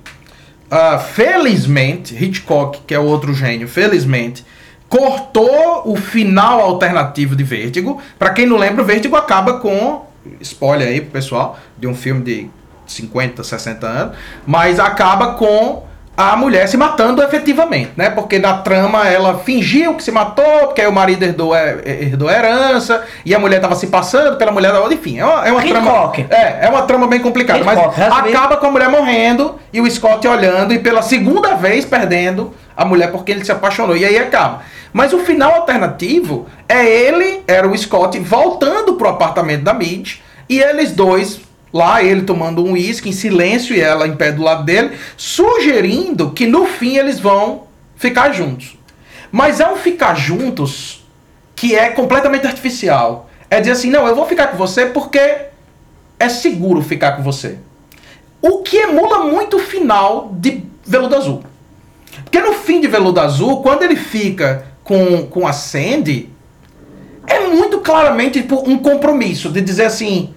ah, 0.71 0.99
felizmente, 0.99 2.15
Hitchcock, 2.15 2.81
que 2.87 2.95
é 2.95 2.99
outro 2.99 3.33
gênio, 3.33 3.67
felizmente, 3.67 4.45
cortou 4.89 5.83
o 5.87 5.97
final 5.97 6.61
alternativo 6.61 7.35
de 7.35 7.43
Vértigo. 7.43 8.01
Pra 8.19 8.31
quem 8.31 8.47
não 8.47 8.57
lembra, 8.57 8.83
o 8.83 8.87
Vértigo 8.87 9.17
acaba 9.17 9.55
com. 9.61 10.04
Spoiler 10.41 10.89
aí 10.89 11.01
pro 11.01 11.11
pessoal, 11.11 11.59
de 11.79 11.87
um 11.87 11.95
filme 11.95 12.23
de 12.23 12.51
50, 12.87 13.43
60 13.43 13.87
anos, 13.87 14.17
mas 14.47 14.79
acaba 14.79 15.35
com 15.35 15.85
a 16.17 16.37
mulher 16.37 16.69
se 16.69 16.77
matando 16.77 17.23
efetivamente, 17.23 17.93
né? 17.97 18.09
Porque 18.09 18.39
na 18.39 18.59
trama 18.59 19.09
ela 19.09 19.39
fingiu 19.39 19.95
que 19.95 20.03
se 20.03 20.13
matou, 20.13 20.67
porque 20.67 20.81
aí 20.81 20.87
o 20.87 20.93
marido 20.93 21.25
herdou, 21.25 21.55
é, 21.55 21.81
herdou 21.85 22.29
a 22.29 22.33
herança, 22.33 23.05
e 23.25 23.35
a 23.35 23.39
mulher 23.39 23.61
tava 23.61 23.75
se 23.75 23.89
passando 23.89 24.37
pela 24.37 24.53
mulher 24.53 24.73
da 24.73 24.79
outra, 24.79 24.95
enfim, 24.95 25.19
é 25.19 25.25
uma, 25.25 25.49
é 25.49 25.51
uma 25.51 25.63
trama. 25.63 26.13
É, 26.31 26.67
é 26.67 26.69
uma 26.69 26.83
trama 26.83 27.07
bem 27.09 27.21
complicada, 27.21 27.59
Hitchcock, 27.61 27.99
mas 27.99 28.29
acaba 28.29 28.57
com 28.57 28.67
a 28.67 28.71
mulher 28.71 28.89
morrendo 28.89 29.59
e 29.73 29.81
o 29.81 29.91
Scott 29.91 30.27
olhando 30.29 30.73
e 30.73 30.79
pela 30.79 31.03
segunda 31.03 31.55
vez 31.55 31.85
perdendo 31.85 32.55
a 32.77 32.85
mulher 32.85 33.11
porque 33.11 33.33
ele 33.33 33.45
se 33.45 33.51
apaixonou. 33.51 33.97
E 33.97 34.05
aí 34.05 34.17
acaba. 34.17 34.63
Mas 34.93 35.13
o 35.13 35.19
final 35.19 35.53
alternativo 35.57 36.47
é 36.69 36.87
ele, 36.87 37.43
era 37.49 37.67
o 37.67 37.77
Scott, 37.77 38.17
voltando 38.21 38.95
pro 38.95 39.09
apartamento 39.09 39.65
da 39.65 39.75
Midge 39.75 40.23
e 40.49 40.61
eles 40.61 40.93
dois 40.93 41.41
lá, 41.75 42.01
ele 42.05 42.23
tomando 42.23 42.65
um 42.65 42.73
uísque 42.73 43.09
em 43.09 43.13
silêncio 43.13 43.75
e 43.75 43.81
ela 43.81 44.07
em 44.07 44.15
pé 44.15 44.31
do 44.31 44.45
lado 44.45 44.63
dele, 44.63 44.93
sugerindo 45.17 46.31
que 46.31 46.47
no 46.47 46.67
fim 46.67 46.97
eles 46.97 47.19
vão 47.19 47.65
ficar 47.97 48.31
juntos. 48.31 48.79
Mas 49.33 49.59
é 49.59 49.69
um 49.69 49.75
ficar 49.75 50.15
juntos 50.15 51.05
que 51.57 51.75
é 51.75 51.89
completamente 51.91 52.47
artificial. 52.47 53.29
É 53.51 53.59
dizer 53.59 53.73
assim, 53.73 53.91
não, 53.91 54.07
eu 54.07 54.15
vou 54.15 54.25
ficar 54.25 54.47
com 54.47 54.57
você 54.57 54.87
porque 54.87 55.19
é 56.21 56.29
seguro 56.29 56.81
ficar 56.81 57.17
com 57.17 57.25
você. 57.25 57.59
O 58.41 58.59
que 58.59 58.77
emula 58.77 59.25
muito 59.25 59.57
o 59.57 59.61
final 59.61 60.31
de 60.33 60.63
Veludo 60.87 61.17
Azul. 61.17 61.43
Porque 62.23 62.39
no 62.41 62.53
fim 62.53 62.81
de 62.81 62.87
Veludo 62.87 63.19
Azul, 63.19 63.63
quando 63.63 63.83
ele 63.83 63.97
fica 63.97 64.67
com, 64.85 65.27
com 65.27 65.45
a 65.45 65.53
Sandy, 65.53 66.31
é 67.27 67.49
muito 67.49 67.81
claramente 67.81 68.43
tipo, 68.43 68.63
um 68.69 68.79
compromisso 68.79 69.49
de 69.49 69.61
dizer 69.61 69.87
assim: 69.87 70.33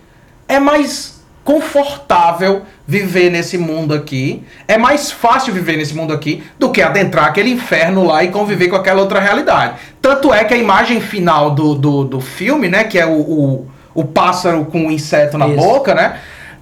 é 0.48 0.60
mais 0.60 1.17
confortável 1.48 2.64
viver 2.86 3.30
nesse 3.30 3.58
mundo 3.58 3.94
aqui, 3.94 4.44
é 4.68 4.78
mais 4.78 5.10
fácil 5.10 5.54
viver 5.54 5.78
nesse 5.78 5.96
mundo 5.96 6.12
aqui 6.14 6.44
do 6.60 6.70
que 6.72 6.82
adentrar 6.82 7.28
aquele 7.28 7.50
inferno 7.50 8.04
lá 8.04 8.22
e 8.22 8.28
conviver 8.28 8.68
com 8.68 8.76
aquela 8.76 9.00
outra 9.00 9.22
realidade. 9.22 9.76
Tanto 10.02 10.34
é 10.34 10.44
que 10.44 10.54
a 10.54 10.58
imagem 10.58 11.00
final 11.00 11.52
do, 11.52 11.74
do, 11.74 12.04
do 12.04 12.20
filme, 12.20 12.68
né, 12.68 12.84
que 12.84 13.00
é 13.00 13.06
o, 13.06 13.14
o, 13.22 13.68
o 13.96 14.04
pássaro 14.04 14.66
com 14.66 14.88
o 14.88 14.92
inseto 14.92 15.38
na 15.38 15.48
Isso. 15.48 15.56
boca, 15.56 15.96
né? 15.96 16.20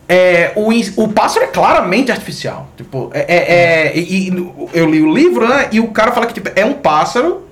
É, 0.08 0.52
o, 0.56 0.70
o 1.04 1.08
pássaro 1.08 1.46
é 1.46 1.48
claramente 1.48 2.12
artificial. 2.12 2.68
Tipo, 2.78 3.10
é, 3.12 3.22
é- 3.22 3.88
é- 3.88 3.98
e- 3.98 4.30
e 4.30 4.54
eu 4.72 4.88
li 4.88 5.02
o 5.02 5.12
livro, 5.12 5.48
né? 5.48 5.68
E 5.72 5.80
o 5.80 5.88
cara 5.88 6.12
fala 6.12 6.28
que 6.28 6.34
tipo, 6.36 6.52
é 6.56 6.64
um 6.64 6.74
pássaro 6.74 7.48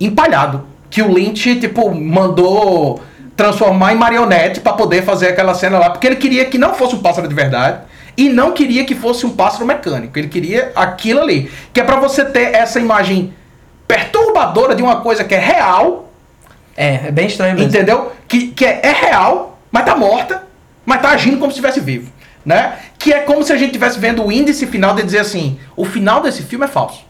empalhado. 0.00 0.64
Que 0.90 1.02
o 1.02 1.12
Lynch, 1.12 1.54
tipo, 1.60 1.94
mandou 1.94 3.00
transformar 3.38 3.92
em 3.92 3.96
marionete 3.96 4.58
pra 4.60 4.72
poder 4.72 5.02
fazer 5.04 5.28
aquela 5.28 5.54
cena 5.54 5.78
lá. 5.78 5.90
Porque 5.90 6.08
ele 6.08 6.16
queria 6.16 6.44
que 6.46 6.58
não 6.58 6.74
fosse 6.74 6.96
um 6.96 6.98
pássaro 7.00 7.28
de 7.28 7.34
verdade. 7.34 7.82
E 8.16 8.28
não 8.28 8.50
queria 8.50 8.84
que 8.84 8.96
fosse 8.96 9.24
um 9.24 9.30
pássaro 9.30 9.64
mecânico. 9.64 10.18
Ele 10.18 10.26
queria 10.26 10.72
aquilo 10.74 11.20
ali. 11.20 11.48
Que 11.72 11.80
é 11.80 11.84
pra 11.84 12.00
você 12.00 12.24
ter 12.24 12.52
essa 12.52 12.80
imagem 12.80 13.32
perturbadora 13.86 14.74
de 14.74 14.82
uma 14.82 15.00
coisa 15.02 15.22
que 15.22 15.34
é 15.36 15.38
real, 15.38 16.10
É, 16.76 17.06
é 17.06 17.10
bem 17.12 17.28
estranho 17.28 17.54
mesmo. 17.54 17.68
entendeu? 17.68 18.12
Que, 18.26 18.48
que 18.48 18.64
é, 18.64 18.80
é 18.82 18.92
real, 18.92 19.58
mas 19.70 19.84
tá 19.84 19.94
morta, 19.94 20.42
mas 20.84 21.00
tá 21.00 21.10
agindo 21.10 21.38
como 21.38 21.52
se 21.52 21.58
estivesse 21.58 21.80
vivo. 21.80 22.10
Né? 22.44 22.76
Que 22.98 23.12
é 23.12 23.20
como 23.20 23.44
se 23.44 23.52
a 23.52 23.56
gente 23.56 23.68
estivesse 23.68 24.00
vendo 24.00 24.24
o 24.24 24.32
índice 24.32 24.66
final 24.66 24.94
de 24.96 25.02
dizer 25.04 25.20
assim: 25.20 25.58
o 25.76 25.84
final 25.84 26.20
desse 26.20 26.42
filme 26.42 26.64
é 26.64 26.68
falso. 26.68 27.06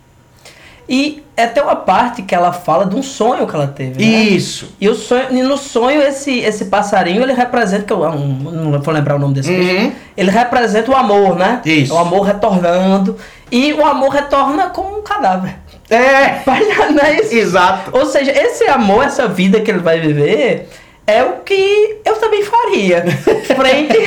E 0.89 1.23
é 1.37 1.45
até 1.45 1.63
uma 1.63 1.77
parte 1.77 2.23
que 2.23 2.35
ela 2.35 2.51
fala 2.53 2.87
de 2.87 2.97
um 2.97 3.03
sonho 3.03 3.47
que 3.47 3.55
ela 3.55 3.67
teve. 3.67 4.03
Né? 4.05 4.07
Isso. 4.23 4.75
E, 4.81 4.89
o 4.89 4.95
sonho, 4.95 5.27
e 5.31 5.43
no 5.43 5.59
sonho, 5.59 6.01
esse, 6.01 6.39
esse 6.39 6.65
passarinho, 6.65 7.23
ele 7.23 7.35
representa, 7.35 7.85
que 7.85 7.93
eu 7.93 7.99
não 8.11 8.81
vou 8.81 8.95
lembrar 8.95 9.17
o 9.17 9.19
nome 9.19 9.35
desse 9.35 9.51
Uhum. 9.51 9.59
bicho, 9.59 9.93
ele 10.17 10.31
representa 10.31 10.91
o 10.91 10.97
amor, 10.97 11.37
né? 11.37 11.61
Isso. 11.65 11.93
O 11.95 11.99
amor 11.99 12.23
retornando. 12.23 13.17
E 13.53 13.73
o 13.75 13.85
amor 13.85 14.09
retorna 14.11 14.71
com 14.71 14.99
um 14.99 15.03
cadáver. 15.03 15.57
É, 15.91 16.43
não 16.91 17.03
é 17.03 17.21
isso? 17.21 17.35
exato. 17.35 17.91
Ou 17.97 18.07
seja, 18.07 18.31
esse 18.33 18.65
amor, 18.69 19.05
essa 19.05 19.29
vida 19.29 19.61
que 19.61 19.71
ele 19.71 19.79
vai 19.81 20.01
viver, 20.01 20.69
é 21.07 21.23
o 21.23 21.33
que 21.45 21.99
eu 22.05 22.17
também 22.17 22.43
faria. 22.45 23.05
Frente 23.57 23.99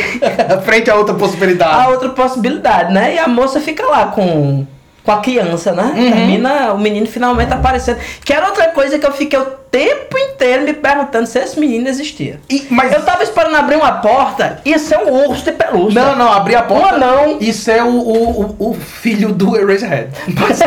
Frente 0.63 0.89
a 0.91 0.95
outra 0.95 1.13
possibilidade. 1.15 1.73
a 1.85 1.89
outra 1.89 2.09
possibilidade, 2.09 2.93
né? 2.93 3.15
E 3.15 3.19
a 3.19 3.27
moça 3.27 3.59
fica 3.59 3.85
lá 3.87 4.07
com, 4.07 4.65
com 5.03 5.11
a 5.11 5.17
criança, 5.19 5.71
né? 5.71 5.83
Uhum. 5.95 6.11
Termina 6.11 6.73
o 6.73 6.77
menino 6.79 7.07
finalmente 7.07 7.51
aparecendo. 7.53 7.99
Que 8.23 8.33
era 8.33 8.45
outra 8.47 8.67
coisa 8.69 8.99
que 8.99 9.05
eu 9.05 9.11
fiquei 9.11 9.39
o 9.39 9.45
tempo 9.71 10.17
inteiro 10.17 10.63
me 10.63 10.73
perguntando 10.73 11.25
se 11.25 11.39
esse 11.39 11.59
menino 11.59 11.87
existia. 11.87 12.39
E- 12.49 12.67
mas 12.69 12.91
Eu 12.93 13.01
tava 13.03 13.23
esperando 13.23 13.55
abrir 13.55 13.75
uma 13.77 13.93
porta 13.93 14.59
e 14.63 14.77
ser 14.77 14.97
um 14.97 15.27
urso 15.27 15.45
de 15.45 15.53
pelúcia. 15.53 15.99
Não, 15.99 16.15
não, 16.15 16.31
abrir 16.31 16.55
a 16.55 16.61
porta 16.63 16.85
Um 16.93 16.95
anão. 16.95 17.37
e 17.39 17.51
ser 17.53 17.81
o, 17.81 17.87
o, 17.87 18.55
o, 18.59 18.69
o 18.71 18.73
filho 18.75 19.31
do 19.33 19.57
Eraserhead. 19.57 20.09
Pode 20.39 20.57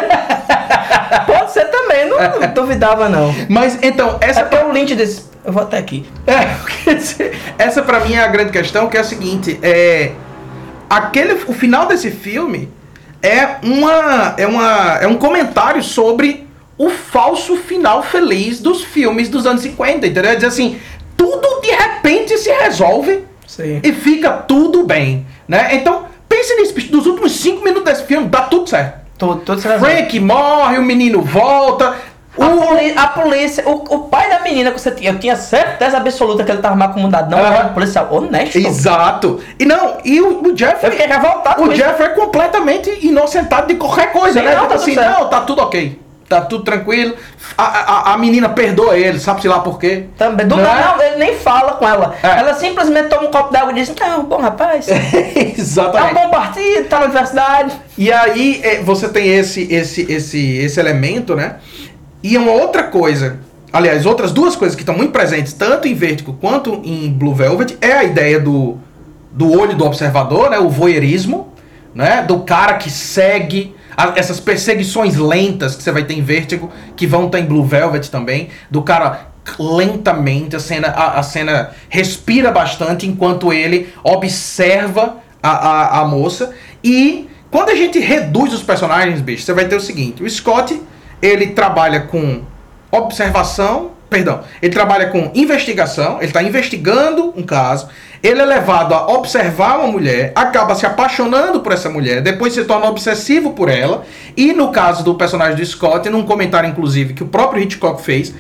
ser 1.53 1.65
também, 1.71 2.09
não, 2.09 2.19
não 2.41 2.49
duvidava 2.55 3.09
não. 3.09 3.35
Mas 3.49 3.79
então, 3.83 4.19
essa 4.21 4.41
É 4.41 4.45
porque 4.45 4.65
o 4.65 4.73
Lynch 4.73 4.95
disse, 4.97 5.25
eu 5.45 5.53
vou 5.53 5.63
até 5.63 5.79
aqui. 5.79 6.05
É, 6.27 6.57
essa 7.59 7.83
pra 7.83 8.01
mim 8.01 8.15
é 8.15 8.23
a 8.23 8.27
grande 8.29 8.51
questão, 8.51 8.89
que 8.89 8.97
é 8.97 9.01
a 9.01 9.05
seguinte, 9.05 9.59
é 9.63 10.13
aquele 10.91 11.35
o 11.47 11.53
final 11.53 11.87
desse 11.87 12.11
filme 12.11 12.69
é 13.25 13.57
uma 13.63 14.35
é 14.37 14.47
uma 14.47 14.99
é 15.01 15.07
um 15.07 15.17
comentário 15.17 15.83
sobre 15.83 16.47
o 16.77 16.91
falso 16.91 17.57
final 17.57 18.03
feliz 18.03 18.61
dos 18.61 18.83
filmes 18.85 19.31
dos 19.31 19.47
anos 19.47 19.63
50, 19.63 20.07
entendeu? 20.07 20.31
É 20.31 20.35
dizer 20.35 20.49
assim, 20.49 20.79
tudo 21.17 21.61
de 21.63 21.71
repente 21.71 22.37
se 22.37 22.51
resolve 22.51 23.25
Sim. 23.47 23.81
e 23.83 23.93
fica 23.93 24.31
tudo 24.31 24.85
bem, 24.85 25.27
né? 25.49 25.71
Então, 25.73 26.07
pense 26.29 26.55
nisso, 26.57 26.75
bicho, 26.75 26.93
dos 26.93 27.07
últimos 27.07 27.33
cinco 27.33 27.65
minutos 27.65 27.85
desse 27.85 28.05
filme 28.05 28.29
dá 28.29 28.43
tudo 28.43 28.69
certo. 28.69 29.05
Tudo, 29.17 29.43
resolve. 29.53 29.79
Frank 29.79 30.21
morre, 30.21 30.79
o 30.79 30.83
menino 30.83 31.23
volta, 31.23 31.97
o 32.37 32.99
a 33.01 33.07
polícia, 33.09 33.63
o, 33.67 33.73
o 33.95 33.99
pai 34.09 34.29
da 34.29 34.41
menina 34.41 34.71
que 34.73 34.81
você 34.81 34.91
tinha, 34.91 35.11
eu 35.13 35.19
tinha 35.19 35.37
certeza 35.37 35.97
absoluta 35.97 36.43
que 36.45 36.51
ele 36.51 36.61
tava 36.61 36.75
macumundado. 36.77 37.31
Não, 37.31 37.39
era 37.39 37.67
um 37.67 37.73
policial 37.75 38.09
honesto. 38.11 38.57
Exato. 38.59 39.41
E 39.59 39.65
não, 39.65 39.99
e 40.05 40.21
o, 40.21 40.43
o 40.43 40.49
Eu 40.49 40.57
Jeffrey. 40.57 40.91
fiquei 40.93 41.07
revoltado 41.07 41.63
O. 41.63 41.75
Jeffrey 41.75 42.09
é 42.09 42.11
completamente 42.15 42.91
inocentado 43.07 43.67
de 43.69 43.75
qualquer 43.77 44.13
coisa, 44.13 44.41
Sim, 44.41 44.45
né? 44.47 44.53
não, 44.55 44.63
Tipo 44.63 44.69
tá 44.71 44.75
assim, 44.77 44.95
certo. 44.95 45.21
não, 45.21 45.29
tá 45.29 45.41
tudo 45.43 45.63
ok. 45.63 46.01
tá 46.29 46.41
tudo 46.41 46.65
tranquilo. 46.65 47.15
A, 47.57 47.65
a, 48.11 48.15
a 48.15 48.19
menina 48.19 48.49
perdoa 48.49 48.97
ele, 48.99 49.21
sabe-se 49.21 49.47
lá 49.47 49.61
por 49.61 49.79
quê? 49.79 50.07
Também, 50.19 50.47
do 50.49 50.57
Não 50.57 50.65
é? 50.65 50.67
nada, 50.67 50.97
não, 50.97 51.03
ele 51.05 51.17
nem 51.17 51.35
fala 51.37 51.73
com 51.75 51.87
ela. 51.87 52.15
É. 52.23 52.39
Ela 52.41 52.55
simplesmente 52.55 53.09
toma 53.11 53.29
um 53.29 53.31
copo 53.31 53.53
d'água 53.53 53.71
e 53.71 53.75
diz: 53.77 53.95
Não, 53.95 54.25
bom 54.25 54.39
rapaz. 54.41 54.89
É 54.91 54.95
um 54.95 55.61
Exatamente. 55.61 56.15
bom 56.15 56.31
partido, 56.31 56.89
tá 56.89 56.99
na 56.99 57.05
universidade. 57.07 57.73
E 57.97 58.13
aí 58.13 58.61
é, 58.65 58.81
você 58.83 59.09
tem 59.09 59.29
esse, 59.29 59.73
esse, 59.73 60.11
esse, 60.11 60.57
esse 60.59 60.81
elemento, 60.81 61.37
né? 61.37 61.57
E 62.25 62.39
uma 62.39 62.53
outra 62.53 62.85
coisa, 62.85 63.39
aliás, 63.71 64.07
outras 64.07 64.33
duas 64.33 64.57
coisas 64.57 64.75
que 64.75 64.81
estão 64.81 64.97
muito 64.97 65.13
presentes, 65.13 65.53
tanto 65.53 65.87
em 65.87 65.93
Vertigo 65.93 66.33
quanto 66.41 66.81
em 66.83 67.13
Blue 67.13 67.35
Velvet, 67.35 67.77
é 67.83 67.93
a 67.93 68.03
ideia 68.03 68.41
do, 68.41 68.79
do 69.31 69.53
olho 69.53 69.77
do 69.77 69.85
observador, 69.85 70.49
né? 70.49 70.59
O 70.59 70.71
voyeurismo, 70.71 71.53
né? 71.95 72.23
Do 72.23 72.39
cara 72.39 72.79
que 72.79 72.89
segue 72.91 73.77
essas 74.17 74.41
perseguições 74.41 75.17
lentas 75.17 75.77
que 75.77 75.83
você 75.83 75.93
vai 75.93 76.03
ter 76.03 76.15
em 76.15 76.23
Vertigo, 76.23 76.73
que 76.97 77.07
vão 77.07 77.27
estar 77.27 77.39
em 77.39 77.45
Blue 77.45 77.63
Velvet 77.63 78.11
também, 78.11 78.49
do 78.71 78.81
cara 78.81 79.29
lentamente, 79.59 80.57
a 80.57 80.61
cena, 80.61 80.89
a, 80.89 81.19
a 81.21 81.23
cena 81.23 81.73
respira 81.91 82.51
bastante 82.51 83.07
enquanto 83.07 83.53
ele 83.53 83.93
observa 84.03 85.19
a, 85.43 85.51
a, 85.51 86.01
a 86.01 86.05
moça. 86.07 86.55
E 86.83 87.29
quando 87.51 87.69
a 87.69 87.75
gente 87.75 87.99
reduz 87.99 88.55
os 88.55 88.63
personagens, 88.63 89.21
bicho, 89.21 89.43
você 89.43 89.53
vai 89.53 89.67
ter 89.67 89.77
o 89.77 89.81
seguinte: 89.81 90.23
o 90.23 90.31
Scott 90.31 90.81
ele 91.25 91.47
trabalha 91.49 92.01
com 92.01 92.43
observação, 92.93 93.93
perdão, 94.11 94.43
ele 94.61 94.75
trabalha 94.75 95.07
com 95.07 95.31
investigação, 95.35 96.19
ele 96.19 96.27
está 96.27 96.43
investigando 96.43 97.33
um 97.35 97.43
caso, 97.43 97.89
ele 98.23 98.43
é 98.43 98.45
levado 98.45 98.93
a 98.93 99.07
observar 99.09 99.79
uma 99.79 99.89
mulher, 99.89 100.33
acaba 100.35 100.75
se 100.75 100.85
apaixonando 100.85 101.61
por 101.61 101.73
essa 101.73 101.89
mulher, 101.89 102.21
depois 102.21 102.53
se 102.53 102.65
torna 102.65 102.87
obsessivo 102.91 103.55
por 103.55 103.71
ela, 103.71 104.05
e 104.37 104.53
no 104.53 104.71
caso 104.71 105.03
do 105.03 105.15
personagem 105.15 105.57
do 105.57 105.65
Scott, 105.65 106.11
num 106.11 106.25
comentário 106.25 106.69
inclusive 106.69 107.15
que 107.15 107.23
o 107.23 107.27
próprio 107.27 107.63
Hitchcock 107.63 108.03
fez, 108.03 108.35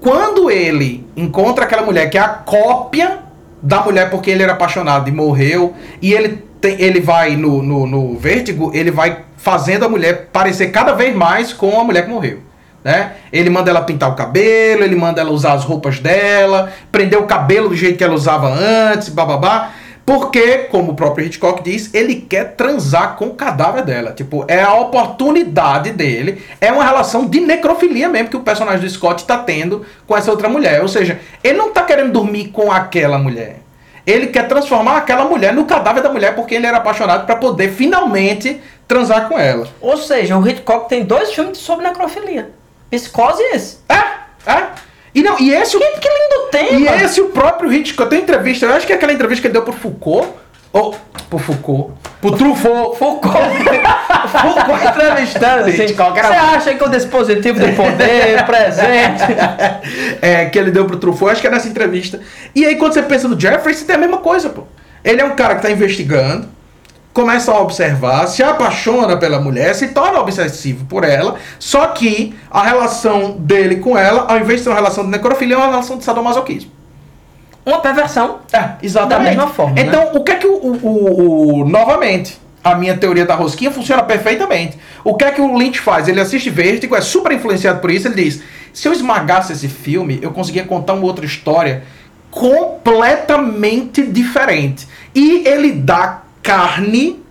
quando 0.00 0.50
ele 0.50 1.06
encontra 1.14 1.66
aquela 1.66 1.82
mulher 1.82 2.08
que 2.08 2.16
é 2.16 2.22
a 2.22 2.28
cópia 2.28 3.18
da 3.62 3.82
mulher 3.82 4.08
porque 4.08 4.30
ele 4.30 4.42
era 4.42 4.52
apaixonado 4.52 5.10
e 5.10 5.12
morreu, 5.12 5.74
e 6.00 6.14
ele, 6.14 6.42
tem, 6.58 6.80
ele 6.80 7.00
vai 7.00 7.36
no, 7.36 7.62
no, 7.62 7.86
no 7.86 8.16
vértigo, 8.16 8.70
ele 8.74 8.90
vai 8.90 9.27
fazendo 9.38 9.86
a 9.86 9.88
mulher 9.88 10.28
parecer 10.30 10.66
cada 10.68 10.92
vez 10.92 11.16
mais 11.16 11.52
com 11.52 11.80
a 11.80 11.84
mulher 11.84 12.04
que 12.04 12.10
morreu. 12.10 12.40
Né? 12.84 13.12
Ele 13.32 13.48
manda 13.48 13.70
ela 13.70 13.82
pintar 13.82 14.10
o 14.10 14.14
cabelo, 14.14 14.82
ele 14.84 14.96
manda 14.96 15.20
ela 15.20 15.30
usar 15.30 15.54
as 15.54 15.64
roupas 15.64 15.98
dela, 15.98 16.72
prender 16.92 17.18
o 17.18 17.26
cabelo 17.26 17.70
do 17.70 17.76
jeito 17.76 17.96
que 17.96 18.04
ela 18.04 18.14
usava 18.14 18.48
antes, 18.48 19.08
bababá. 19.08 19.70
Porque, 20.04 20.68
como 20.70 20.92
o 20.92 20.94
próprio 20.94 21.26
Hitchcock 21.26 21.62
diz, 21.62 21.92
ele 21.92 22.14
quer 22.14 22.54
transar 22.56 23.16
com 23.16 23.26
o 23.26 23.34
cadáver 23.34 23.84
dela. 23.84 24.12
Tipo, 24.12 24.42
é 24.48 24.62
a 24.62 24.72
oportunidade 24.72 25.90
dele. 25.90 26.42
É 26.62 26.72
uma 26.72 26.82
relação 26.82 27.26
de 27.26 27.40
necrofilia 27.40 28.08
mesmo 28.08 28.30
que 28.30 28.36
o 28.38 28.40
personagem 28.40 28.80
do 28.80 28.88
Scott 28.88 29.26
tá 29.26 29.36
tendo 29.36 29.84
com 30.06 30.16
essa 30.16 30.30
outra 30.30 30.48
mulher. 30.48 30.80
Ou 30.80 30.88
seja, 30.88 31.20
ele 31.44 31.58
não 31.58 31.74
tá 31.74 31.82
querendo 31.82 32.10
dormir 32.10 32.48
com 32.48 32.72
aquela 32.72 33.18
mulher. 33.18 33.56
Ele 34.06 34.28
quer 34.28 34.48
transformar 34.48 34.96
aquela 34.96 35.26
mulher 35.26 35.52
no 35.52 35.66
cadáver 35.66 36.02
da 36.02 36.10
mulher 36.10 36.34
porque 36.34 36.54
ele 36.54 36.66
era 36.66 36.78
apaixonado 36.78 37.26
para 37.26 37.36
poder 37.36 37.68
finalmente 37.68 38.58
transar 38.88 39.28
com 39.28 39.38
ela. 39.38 39.68
Ou 39.80 39.96
seja, 39.98 40.36
o 40.36 40.48
Hitchcock 40.48 40.88
tem 40.88 41.04
dois 41.04 41.32
filmes 41.32 41.58
sobre 41.58 41.86
necrofilia: 41.86 42.50
Psicose 42.90 43.42
e 43.42 43.54
esse. 43.54 43.78
É, 43.88 44.50
é. 44.50 44.66
E 45.14 45.22
não, 45.22 45.38
e 45.38 45.52
esse 45.52 45.76
o 45.76 45.80
Que, 45.80 45.90
que 45.98 46.08
lindo 46.08 46.48
tema! 46.50 46.80
E 46.80 47.04
esse 47.04 47.20
o 47.20 47.28
próprio 47.28 47.72
Hitchcock 47.72 48.08
tem 48.08 48.22
entrevista, 48.22 48.66
eu 48.66 48.72
acho 48.72 48.86
que 48.86 48.92
é 48.92 48.96
aquela 48.96 49.12
entrevista 49.12 49.42
que 49.42 49.46
ele 49.48 49.52
deu 49.52 49.62
pro 49.62 49.72
Foucault, 49.72 50.28
ou 50.72 50.94
pro 51.28 51.38
Foucault, 51.38 51.92
pro 52.20 52.36
Truffaut. 52.36 52.96
Foucault, 52.98 53.34
Foucault 54.28 54.86
entrevistando 54.86 55.68
assim, 55.68 55.82
Hitchcock 55.82 56.18
era 56.18 56.28
Você 56.28 56.34
acha 56.34 56.74
que 56.74 56.84
o 56.84 56.88
dispositivo 56.88 57.58
do 57.58 57.72
poder 57.74 58.44
presente? 58.46 59.24
é, 60.22 60.46
que 60.46 60.58
ele 60.58 60.70
deu 60.70 60.84
pro 60.86 60.98
Truffaut, 60.98 61.32
acho 61.32 61.40
que 61.40 61.46
é 61.46 61.50
nessa 61.50 61.68
entrevista. 61.68 62.20
E 62.54 62.64
aí 62.64 62.76
quando 62.76 62.94
você 62.94 63.02
pensa 63.02 63.28
no 63.28 63.38
Jeffrey, 63.38 63.74
você 63.74 63.84
tem 63.84 63.96
a 63.96 63.98
mesma 63.98 64.18
coisa, 64.18 64.50
pô. 64.50 64.64
Ele 65.02 65.20
é 65.20 65.24
um 65.24 65.34
cara 65.34 65.56
que 65.56 65.62
tá 65.62 65.70
investigando, 65.70 66.48
começa 67.18 67.50
a 67.50 67.60
observar, 67.60 68.28
se 68.28 68.44
apaixona 68.44 69.16
pela 69.16 69.40
mulher, 69.40 69.74
se 69.74 69.88
torna 69.88 70.20
obsessivo 70.20 70.84
por 70.84 71.02
ela, 71.02 71.34
só 71.58 71.88
que 71.88 72.32
a 72.48 72.62
relação 72.62 73.32
dele 73.32 73.76
com 73.76 73.98
ela, 73.98 74.26
ao 74.28 74.38
invés 74.38 74.60
de 74.60 74.64
ser 74.64 74.68
uma 74.70 74.76
relação 74.76 75.02
de 75.04 75.10
necrofilia, 75.10 75.56
é 75.56 75.58
uma 75.58 75.66
relação 75.66 75.98
de 75.98 76.04
sadomasoquismo. 76.04 76.70
Uma 77.66 77.80
perversão. 77.80 78.38
É, 78.52 78.70
exatamente. 78.82 79.24
Da 79.24 79.30
mesma 79.30 79.48
forma, 79.48 79.74
né? 79.74 79.82
Então, 79.82 80.10
o 80.14 80.22
que 80.22 80.30
é 80.30 80.36
que 80.36 80.46
o, 80.46 80.52
o- 80.54 80.78
o- 80.86 81.60
o- 81.62 81.68
Novamente, 81.68 82.38
a 82.62 82.76
minha 82.76 82.96
teoria 82.96 83.26
da 83.26 83.34
rosquinha 83.34 83.72
funciona 83.72 84.02
perfeitamente. 84.04 84.78
O 85.02 85.14
que 85.14 85.24
é 85.24 85.32
que 85.32 85.40
o 85.40 85.58
Lynch 85.58 85.80
faz? 85.80 86.06
Ele 86.06 86.20
assiste 86.20 86.50
Vértigo, 86.50 86.94
é 86.94 87.00
super 87.00 87.32
influenciado 87.32 87.80
por 87.80 87.90
isso, 87.90 88.06
ele 88.06 88.14
diz: 88.22 88.40
se 88.72 88.86
eu 88.86 88.92
esmagasse 88.92 89.52
esse 89.52 89.66
filme, 89.66 90.20
eu 90.22 90.30
conseguia 90.30 90.64
contar 90.64 90.92
uma 90.94 91.04
outra 91.04 91.26
história 91.26 91.82
completamente 92.30 94.02
diferente. 94.06 94.86
E 95.14 95.42
ele 95.46 95.72
dá 95.72 96.22
carne 96.52 97.22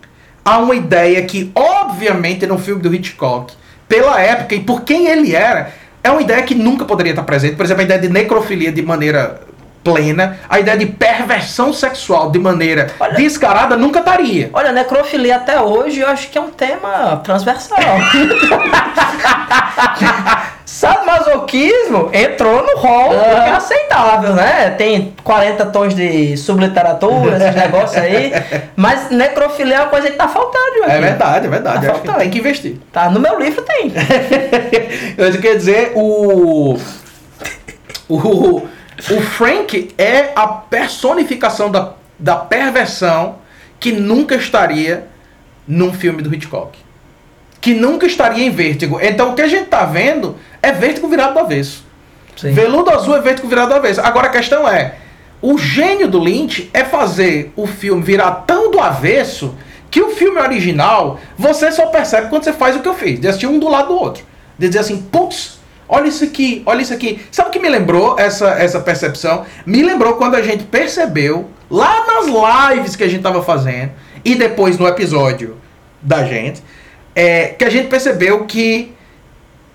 a 0.46 0.60
uma 0.60 0.76
ideia 0.76 1.24
que, 1.24 1.52
obviamente, 1.56 2.46
no 2.46 2.60
filme 2.60 2.82
do 2.82 2.94
Hitchcock, 2.94 3.54
pela 3.90 4.22
época 4.22 4.54
e 4.54 4.60
por 4.60 4.82
quem 4.84 5.08
ele 5.08 5.36
era, 5.36 5.72
é 6.04 6.12
uma 6.12 6.22
ideia 6.22 6.44
que 6.44 6.54
nunca 6.54 6.86
poderia 6.86 7.12
estar 7.14 7.24
presente. 7.24 7.56
Por 7.56 7.66
exemplo, 7.66 7.82
a 7.82 7.86
ideia 7.86 8.00
de 8.00 8.10
necrofilia 8.10 8.72
de 8.72 8.82
maneira 8.84 9.42
plena, 9.84 10.38
a 10.48 10.60
ideia 10.60 10.78
de 10.78 10.86
perversão 10.86 11.74
sexual 11.74 12.30
de 12.30 12.38
maneira 12.38 12.92
Olha- 13.00 13.16
descarada 13.16 13.76
nunca 13.76 14.00
estaria. 14.00 14.52
Olha, 14.54 14.72
necrofilia 14.72 15.38
até 15.38 15.60
hoje 15.60 16.02
eu 16.02 16.08
acho 16.08 16.30
que 16.30 16.38
é 16.38 16.42
um 16.42 16.52
tema 16.52 17.20
transversal. 17.24 17.80
Sadomasoquismo 20.78 22.12
entrou 22.14 22.62
no 22.62 22.78
rol 22.78 23.12
é 23.12 23.50
aceitável, 23.50 24.36
né? 24.36 24.70
Tem 24.70 25.12
40 25.24 25.66
tons 25.66 25.96
de 25.96 26.38
subliteratura, 26.38 27.36
esses 27.36 27.56
negócios 27.60 27.98
aí. 27.98 28.32
Mas 28.76 29.10
necrofilia 29.10 29.78
é 29.78 29.80
uma 29.80 29.88
coisa 29.88 30.12
que 30.12 30.16
tá 30.16 30.28
faltando 30.28 30.84
aqui. 30.84 30.92
É 30.92 31.02
verdade, 31.02 31.48
é 31.48 31.50
verdade. 31.50 31.88
Tá 31.88 31.94
que 31.94 32.20
tem 32.20 32.30
que 32.30 32.38
investir. 32.38 32.78
Tá, 32.94 33.10
no 33.10 33.20
meu 33.20 33.40
livro 33.40 33.64
tem. 33.64 33.92
Eu 35.18 35.42
quer 35.42 35.56
dizer, 35.56 35.94
o. 35.96 36.78
O. 38.08 38.68
O 39.10 39.22
Frank 39.22 39.96
é 39.98 40.32
a 40.36 40.48
personificação 40.48 41.72
da, 41.72 41.94
da 42.20 42.36
perversão 42.36 43.38
que 43.80 43.92
nunca 43.92 44.36
estaria 44.36 45.08
num 45.68 45.92
filme 45.92 46.22
do 46.22 46.32
Hitchcock. 46.32 46.87
Que 47.68 47.74
nunca 47.74 48.08
estaria 48.08 48.46
em 48.46 48.50
vértigo. 48.50 48.98
Então 49.02 49.32
o 49.32 49.36
que 49.36 49.42
a 49.42 49.48
gente 49.50 49.66
tá 49.66 49.84
vendo 49.84 50.38
é 50.62 50.72
vértigo 50.72 51.06
virado 51.10 51.34
do 51.34 51.40
avesso. 51.40 51.84
Sim. 52.38 52.54
Veludo 52.54 52.90
azul 52.92 53.14
é 53.14 53.20
vértigo 53.20 53.46
virado 53.46 53.68
do 53.68 53.76
avesso. 53.76 54.00
Agora 54.00 54.28
a 54.28 54.30
questão 54.30 54.66
é: 54.66 54.96
o 55.42 55.58
gênio 55.58 56.08
do 56.08 56.18
Lynch 56.18 56.70
é 56.74 56.86
fazer 56.86 57.52
o 57.58 57.68
filme 57.68 58.02
virar 58.02 58.32
tão 58.48 58.72
do 58.72 58.80
avesso 58.80 59.54
que 59.92 60.02
o 60.02 60.12
filme 60.12 60.40
original 60.40 61.20
você 61.38 61.70
só 61.70 61.88
percebe 61.88 62.30
quando 62.30 62.46
você 62.46 62.54
faz 62.54 62.74
o 62.78 62.80
que 62.80 62.88
eu 62.88 62.94
fiz, 62.94 63.20
de 63.20 63.28
assistir 63.28 63.48
um 63.48 63.60
do 63.60 63.68
lado 63.68 63.90
do 63.90 64.00
outro. 64.00 64.24
De 64.58 64.68
dizer 64.70 64.80
assim, 64.80 65.02
putz, 65.02 65.60
olha 65.90 66.08
isso 66.08 66.24
aqui, 66.24 66.64
olha 66.66 66.82
isso 66.82 66.94
aqui. 66.94 67.20
Sabe 67.30 67.50
o 67.50 67.52
que 67.52 67.60
me 67.60 67.68
lembrou 67.68 68.18
essa, 68.18 68.48
essa 68.52 68.80
percepção? 68.80 69.44
Me 69.66 69.84
lembrou 69.84 70.14
quando 70.14 70.36
a 70.36 70.42
gente 70.42 70.64
percebeu, 70.64 71.50
lá 71.70 72.06
nas 72.08 72.28
lives 72.78 72.96
que 72.96 73.04
a 73.04 73.10
gente 73.10 73.24
tava 73.24 73.44
fazendo, 73.44 73.92
e 74.24 74.36
depois 74.36 74.78
no 74.78 74.88
episódio 74.88 75.58
da 76.02 76.24
gente, 76.24 76.64
é, 77.18 77.48
que 77.48 77.66
a 77.66 77.70
gente 77.72 77.88
percebeu 77.88 78.46
que 78.46 78.94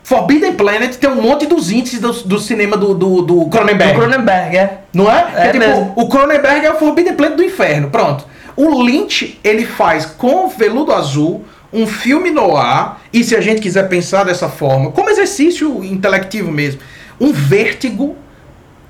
Forbidden 0.05 0.52
Planet 0.52 0.94
tem 0.94 1.10
um 1.10 1.20
monte 1.20 1.44
dos 1.44 1.73
índices 1.73 1.98
do, 1.98 2.12
do 2.12 2.39
cinema 2.39 2.77
do, 2.77 2.94
do, 2.94 3.20
do 3.23 3.47
Cronenberg. 3.47 3.94
Do 3.94 3.98
Cronenberg, 3.98 4.56
é. 4.56 4.78
Não 4.94 5.10
é? 5.10 5.27
É 5.36 5.47
tipo, 5.48 5.59
mesmo. 5.59 5.93
o 5.97 6.09
Cronenberg 6.09 6.64
é 6.64 6.73
o 6.73 6.77
Forbidden 6.77 7.14
Planet 7.14 7.36
do 7.36 7.43
inferno. 7.43 7.90
Pronto. 7.90 8.24
O 8.55 8.81
Lynch, 8.81 9.40
ele 9.43 9.66
faz 9.66 10.06
com 10.06 10.48
Veludo 10.51 10.93
Azul 10.93 11.44
um 11.73 11.85
filme 11.85 12.31
no 12.31 12.56
ar, 12.56 13.02
e 13.12 13.24
se 13.24 13.35
a 13.35 13.40
gente 13.40 13.60
quiser 13.60 13.89
pensar 13.89 14.24
dessa 14.24 14.48
forma, 14.48 14.93
como 14.93 15.10
exercício 15.10 15.82
intelectivo 15.82 16.52
mesmo, 16.52 16.81
um 17.19 17.32
vértigo 17.32 18.14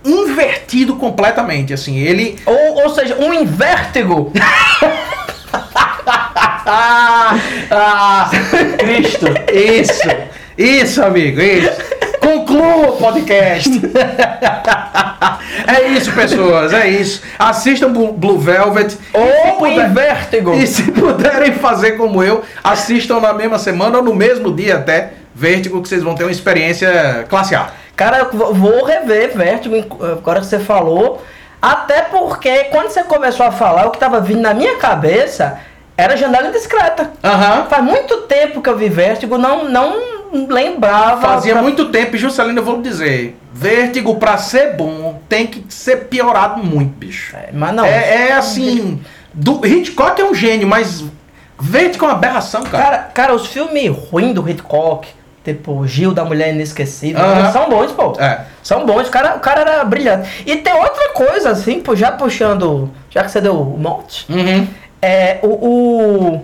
invertido 0.04 0.96
completamente, 0.96 1.72
assim, 1.72 1.96
ele 1.96 2.36
Ou, 2.44 2.82
ou 2.82 2.90
seja, 2.90 3.16
um 3.18 3.32
invértigo. 3.32 4.30
ah, 6.66 7.36
ah, 7.70 8.30
Cristo. 8.78 9.26
Isso, 9.52 10.08
isso, 10.56 11.02
amigo, 11.04 11.40
isso. 11.40 11.92
Conclua 12.20 12.88
o 12.88 12.96
podcast. 12.96 13.68
é 15.66 15.88
isso, 15.88 16.12
pessoas, 16.12 16.72
é 16.72 16.88
isso. 16.88 17.22
Assistam 17.38 17.92
Blue 17.92 18.12
Blue 18.12 18.38
Velvet. 18.38 18.96
Ou 19.12 19.24
E 19.24 19.52
puder- 19.58 19.90
invértigo. 19.90 20.54
E 20.54 20.66
se 20.66 20.84
puderem 20.92 21.52
fazer 21.54 21.92
como 21.92 22.22
eu, 22.22 22.42
assistam 22.62 23.20
na 23.20 23.32
mesma 23.32 23.58
semana 23.58 23.98
ou 23.98 24.04
no 24.04 24.14
mesmo 24.14 24.54
dia 24.54 24.76
até 24.76 25.10
Vértigo, 25.34 25.80
que 25.82 25.88
vocês 25.88 26.02
vão 26.02 26.14
ter 26.14 26.24
uma 26.24 26.30
experiência 26.30 27.24
classe 27.28 27.54
A. 27.54 27.68
Cara, 27.96 28.18
eu 28.32 28.54
vou- 28.54 28.84
rever 28.84 29.34
Vértigo 29.36 29.74
em- 29.74 29.86
agora 30.12 30.40
que 30.40 30.46
você 30.46 30.58
falou. 30.58 31.22
Até 31.60 32.02
porque 32.02 32.64
quando 32.64 32.88
você 32.90 33.02
começou 33.04 33.46
a 33.46 33.52
falar, 33.52 33.86
o 33.86 33.90
que 33.90 33.98
tava 33.98 34.20
vindo 34.20 34.40
na 34.40 34.52
minha 34.52 34.76
cabeça 34.76 35.58
era 36.02 36.16
janela 36.16 36.48
indiscreta. 36.48 37.12
Aham. 37.22 37.66
Faz 37.66 37.82
muito 37.84 38.22
tempo 38.22 38.60
que 38.60 38.68
eu 38.68 38.76
vi 38.76 38.88
Vértigo, 38.88 39.38
não, 39.38 39.68
não 39.68 39.94
lembrava. 40.48 41.20
Fazia 41.20 41.52
pra- 41.54 41.62
muito 41.62 41.86
tempo, 41.90 42.16
e 42.16 42.18
Juscelino, 42.18 42.58
eu 42.58 42.64
vou 42.64 42.76
lhe 42.76 42.82
dizer. 42.82 43.38
Vértigo, 43.52 44.16
pra 44.16 44.38
ser 44.38 44.76
bom, 44.76 45.20
tem 45.28 45.46
que 45.46 45.64
ser 45.68 46.04
piorado 46.08 46.62
muito, 46.62 46.90
bicho. 46.96 47.36
É, 47.36 47.50
Mas 47.52 47.74
não. 47.74 47.84
É, 47.84 48.28
é 48.28 48.32
assim. 48.32 49.00
Do, 49.34 49.64
Hitchcock 49.66 50.20
é 50.20 50.24
um 50.24 50.34
gênio, 50.34 50.66
mas 50.68 51.04
Vértigo 51.58 52.04
é 52.04 52.08
uma 52.08 52.14
aberração, 52.14 52.62
cara. 52.62 52.82
Cara, 52.84 52.98
cara, 53.14 53.34
os 53.34 53.46
filmes 53.46 53.90
ruins 54.10 54.34
do 54.34 54.46
Hitchcock, 54.48 55.08
tipo 55.44 55.86
Gil 55.86 56.12
da 56.12 56.24
Mulher 56.24 56.52
Inesquecível, 56.54 57.20
Aham. 57.22 57.52
são 57.52 57.68
bons, 57.68 57.92
pô. 57.92 58.12
É. 58.18 58.40
São 58.62 58.84
bons, 58.84 59.08
o 59.08 59.10
cara, 59.10 59.36
o 59.36 59.40
cara 59.40 59.60
era 59.60 59.84
brilhante. 59.84 60.42
E 60.46 60.56
tem 60.56 60.72
outra 60.74 61.10
coisa, 61.10 61.50
assim, 61.50 61.82
já 61.94 62.10
puxando, 62.12 62.90
já 63.10 63.22
que 63.24 63.30
você 63.30 63.40
deu 63.40 63.54
o 63.60 63.78
monte, 63.78 64.26
Uhum. 64.30 64.66
É 65.02 65.38
o, 65.42 65.48
o 65.48 66.42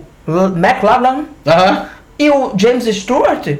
McLaren 0.55 1.23
e 2.17 2.29
o 2.29 2.51
James 2.57 2.83
Stewart 2.85 3.57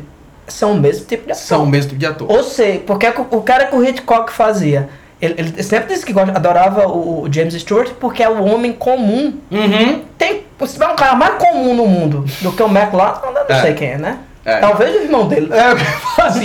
são 0.47 0.73
o 0.73 0.75
mesmo 0.79 1.05
tipo 1.05 1.25
de 1.25 1.31
ator. 1.31 1.41
São 1.43 1.63
o 1.63 1.67
mesmo 1.67 1.89
tipo 1.89 1.99
de 1.99 2.05
ator. 2.05 2.29
Ou 2.31 2.43
seja, 2.43 2.79
porque 2.85 3.05
é 3.05 3.13
o 3.31 3.41
cara 3.41 3.67
que 3.67 3.75
o 3.75 3.83
Hitchcock 3.83 4.31
fazia, 4.31 4.89
ele, 5.21 5.35
ele 5.37 5.63
sempre 5.63 5.93
disse 5.93 6.05
que 6.05 6.11
gosta- 6.11 6.35
adorava 6.35 6.87
o, 6.87 7.23
o 7.23 7.33
James 7.33 7.53
Stewart 7.53 7.89
porque 7.99 8.21
é 8.23 8.29
o 8.29 8.43
homem 8.43 8.73
comum. 8.73 9.35
Uhum. 9.51 10.01
Tem, 10.17 10.43
se 10.65 10.73
tiver 10.73 10.87
um 10.87 10.95
cara 10.95 11.15
mais 11.15 11.35
comum 11.35 11.73
no 11.73 11.87
mundo 11.87 12.25
do 12.41 12.51
que 12.51 12.61
o 12.63 12.67
McLaren, 12.67 13.19
não 13.47 13.55
É. 13.55 13.61
sei 13.61 13.73
quem 13.73 13.89
é, 13.91 13.97
né? 13.97 14.17
É. 14.43 14.57
Talvez 14.59 14.95
o 14.95 15.03
irmão 15.03 15.27
dele. 15.27 15.49
É, 15.53 15.71
assim, 16.23 16.43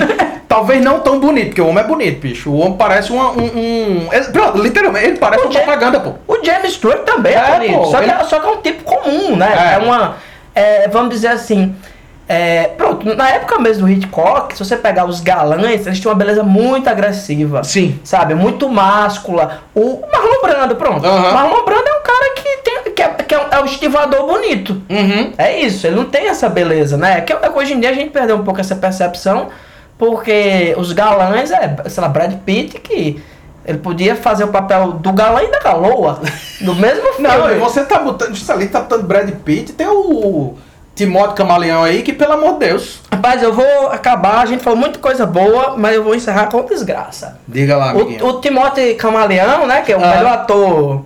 talvez 0.54 0.80
não 0.84 1.00
tão 1.00 1.18
bonito, 1.18 1.46
porque 1.48 1.60
o 1.60 1.66
homem 1.66 1.82
é 1.82 1.86
bonito, 1.86 2.20
bicho. 2.20 2.50
O 2.50 2.58
homem 2.60 2.76
parece 2.76 3.10
uma- 3.12 3.30
um. 3.32 3.42
um 3.44 4.08
ele- 4.12 4.24
pronto, 4.26 4.58
literalmente, 4.62 5.06
ele 5.06 5.18
parece 5.18 5.42
O 5.42 5.46
uma 5.46 5.52
James- 5.52 5.66
propaganda, 5.66 6.00
pô. 6.00 6.12
O 6.32 6.44
James 6.44 6.72
Stewart 6.74 7.00
também 7.02 7.34
é, 7.34 7.38
É, 7.38 7.52
bonito, 7.58 7.74
pô, 7.78 7.84
só, 7.86 7.98
que, 7.98 8.04
ele- 8.04 8.12
é- 8.12 8.24
só 8.24 8.38
que 8.40 8.46
é 8.46 8.50
um 8.50 8.56
tipo 8.62 8.84
comum, 8.84 9.36
né? 9.36 9.52
É. 9.52 9.74
É, 9.74 9.78
uma. 9.78 10.16
é, 10.54 10.88
vamos 10.88 11.10
dizer 11.10 11.28
assim. 11.28 11.74
é, 12.26 12.68
pronto, 12.78 13.14
na 13.14 13.28
época 13.28 13.58
mesmo 13.58 13.86
do 13.86 13.92
Hitchcock, 13.92 14.56
se 14.56 14.64
você 14.64 14.76
pegar 14.78 15.04
os 15.04 15.20
galãs, 15.20 15.86
eles 15.86 16.00
tinham 16.00 16.10
uma 16.10 16.18
beleza 16.18 16.42
muito 16.42 16.88
agressiva. 16.88 17.62
Sim. 17.62 18.00
Sabe? 18.02 18.34
Muito 18.34 18.66
máscula. 18.66 19.58
O 19.74 20.00
Marlon 20.10 20.40
Brando, 20.42 20.76
pronto. 20.76 21.02
Marlon 21.02 21.64
Brando 21.66 21.86
é 21.86 21.92
um 21.98 22.02
cara 22.02 22.34
que, 22.34 22.56
tem, 22.62 22.92
que, 22.94 23.02
é, 23.02 23.08
que 23.08 23.34
é 23.34 23.38
um- 23.38 23.62
é 23.62 23.64
estivador 23.66 24.26
bonito. 24.26 24.80
Uhum. 24.88 25.32
É 25.36 25.60
isso, 25.60 25.86
ele 25.86 25.96
não 25.96 26.04
tem 26.06 26.28
essa 26.28 26.48
beleza, 26.48 26.96
né? 26.96 27.20
Que, 27.20 27.34
que 27.36 27.58
hoje 27.58 27.74
em 27.74 27.80
dia 27.80 27.90
a 27.90 27.94
gente 27.94 28.08
perdeu 28.10 28.36
um 28.36 28.42
pouco 28.44 28.58
essa 28.58 28.74
percepção, 28.74 29.48
porque 29.98 30.74
os 30.76 30.92
galãs 30.92 31.50
é, 31.50 31.76
sei 31.88 32.02
lá, 32.02 32.08
Brad 32.08 32.32
Pitt 32.44 32.78
que 32.80 33.22
ele 33.66 33.78
podia 33.78 34.14
fazer 34.14 34.44
o 34.44 34.48
papel 34.48 34.92
do 34.92 35.12
galã 35.12 35.42
e 35.42 35.50
da 35.50 35.58
galoa 35.60 36.20
no 36.60 36.74
mesmo 36.74 37.12
filme. 37.14 37.28
Não, 37.28 37.60
você 37.60 37.82
tá 37.84 37.98
botando. 37.98 38.34
Justamente 38.34 38.70
tá 38.70 38.80
botando 38.80 39.04
Brad 39.04 39.30
Pitt, 39.44 39.72
tem 39.72 39.86
o 39.88 40.54
Timóteo 40.94 41.34
Camaleão 41.34 41.82
aí, 41.82 42.02
que 42.02 42.12
pelo 42.12 42.34
amor 42.34 42.52
de 42.54 42.66
Deus. 42.66 43.00
Rapaz, 43.10 43.42
eu 43.42 43.52
vou 43.54 43.88
acabar, 43.90 44.40
a 44.42 44.46
gente 44.46 44.62
falou 44.62 44.78
muita 44.78 44.98
coisa 44.98 45.24
boa, 45.24 45.74
mas 45.78 45.94
eu 45.94 46.04
vou 46.04 46.14
encerrar 46.14 46.46
com 46.50 46.62
desgraça. 46.64 47.38
Diga 47.48 47.76
lá, 47.76 47.90
amiguinho. 47.90 48.24
O, 48.24 48.28
o 48.30 48.40
Timóteo 48.40 48.94
Camaleão, 48.96 49.66
né, 49.66 49.80
que 49.80 49.92
é 49.92 49.96
o 49.96 50.04
Ah. 50.04 50.08
melhor 50.16 50.32
ator 50.34 51.02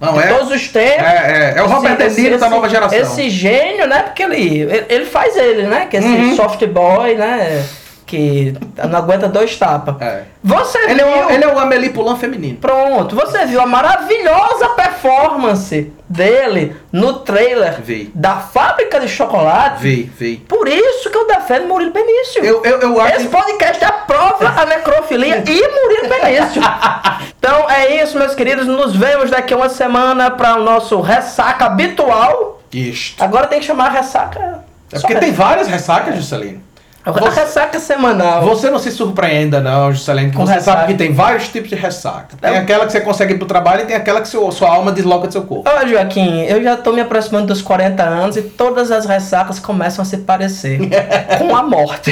Não 0.00 0.12
de 0.12 0.18
é? 0.20 0.26
todos 0.28 0.52
os 0.52 0.68
tempos. 0.68 1.02
É, 1.04 1.52
é, 1.54 1.58
é 1.58 1.62
o 1.62 1.66
Robert 1.66 1.96
De 1.96 2.20
Niro 2.20 2.38
da 2.38 2.48
nova 2.48 2.68
geração. 2.68 2.96
Esse 2.96 3.28
gênio, 3.28 3.86
né? 3.88 4.02
Porque 4.04 4.22
ele, 4.22 4.60
ele, 4.60 4.84
ele 4.88 5.04
faz 5.06 5.36
ele, 5.36 5.64
né? 5.64 5.86
Que 5.90 5.96
esse 5.96 6.06
Uhum. 6.06 6.36
soft 6.36 6.64
boy, 6.68 7.16
né? 7.16 7.62
Que 8.06 8.54
não 8.88 8.98
aguenta 8.98 9.28
dois 9.28 9.56
tapas. 9.58 10.00
É. 10.00 10.22
Você 10.42 10.78
Ele, 10.78 10.94
viu... 10.94 11.06
é 11.06 11.26
o, 11.26 11.30
ele 11.30 11.44
é 11.44 11.48
o 11.48 11.58
Amélie 11.58 11.90
Poulain 11.90 12.16
feminino. 12.16 12.56
Pronto, 12.58 13.16
você 13.16 13.44
viu 13.46 13.60
a 13.60 13.66
maravilhosa 13.66 14.68
performance 14.70 15.92
dele 16.08 16.76
no 16.92 17.14
trailer 17.14 17.80
Vi. 17.82 18.12
da 18.14 18.36
fábrica 18.36 19.00
de 19.00 19.08
chocolate. 19.08 19.82
Vi, 19.82 20.02
vi. 20.16 20.36
Por 20.48 20.68
isso 20.68 21.10
que 21.10 21.18
eu 21.18 21.26
defendo 21.26 21.66
Murilo 21.66 21.90
Benício. 21.92 22.44
Eu, 22.44 22.62
eu, 22.64 22.80
eu 22.80 23.00
acho. 23.00 23.16
Esse 23.16 23.28
podcast 23.28 23.84
aprova 23.84 24.48
a 24.60 24.64
necrofilia 24.66 25.42
e 25.46 25.68
Murilo 25.68 26.08
Benício. 26.08 26.62
Então 27.38 27.70
é 27.70 28.02
isso, 28.02 28.18
meus 28.18 28.34
queridos. 28.34 28.66
Nos 28.66 28.96
vemos 28.96 29.30
daqui 29.30 29.54
a 29.54 29.56
uma 29.56 29.68
semana 29.68 30.32
para 30.32 30.56
o 30.56 30.64
nosso 30.64 31.00
ressaca 31.00 31.66
habitual. 31.66 32.60
Isto. 32.72 33.22
Agora 33.22 33.46
tem 33.46 33.60
que 33.60 33.66
chamar 33.66 33.90
ressaca. 33.90 34.64
É 34.92 34.98
porque 34.98 35.14
tem 35.16 35.32
várias 35.32 35.68
ressacas, 35.68 36.16
Juscelino. 36.16 36.60
A 37.06 37.12
Você- 37.12 37.40
ressaca 37.40 37.78
semanal. 37.78 38.42
Você 38.42 38.68
não 38.68 38.80
se 38.80 38.90
surpreenda, 38.90 39.60
não, 39.60 39.92
Juscelino, 39.92 40.30
que 40.32 40.36
Com 40.36 40.44
você 40.44 40.54
ressaca. 40.54 40.80
sabe 40.80 40.92
que 40.92 40.98
tem 40.98 41.12
vários 41.14 41.48
tipos 41.48 41.68
de 41.70 41.76
ressaca. 41.76 42.36
Tem 42.40 42.52
É. 42.54 42.58
aquela 42.58 42.84
que 42.84 42.90
você 42.90 43.00
consegue 43.00 43.34
ir 43.34 43.38
pro 43.38 43.46
trabalho 43.46 43.82
e 43.82 43.86
tem 43.86 43.94
aquela 43.94 44.20
que 44.20 44.26
seu- 44.26 44.50
sua 44.50 44.70
alma 44.70 44.90
desloca 44.90 45.28
do 45.28 45.32
seu 45.32 45.42
corpo. 45.42 45.70
Ô 45.70 45.86
Joaquim, 45.86 46.42
eu 46.42 46.60
já 46.60 46.76
tô 46.76 46.92
me 46.92 47.00
aproximando 47.00 47.46
dos 47.46 47.62
40 47.62 48.02
anos 48.02 48.36
e 48.36 48.42
todas 48.42 48.90
as 48.90 49.06
ressacas 49.06 49.60
começam 49.60 50.02
a 50.02 50.04
se 50.04 50.18
parecer 50.18 50.80
com 51.38 51.54
a 51.54 51.62
morte. 51.62 52.10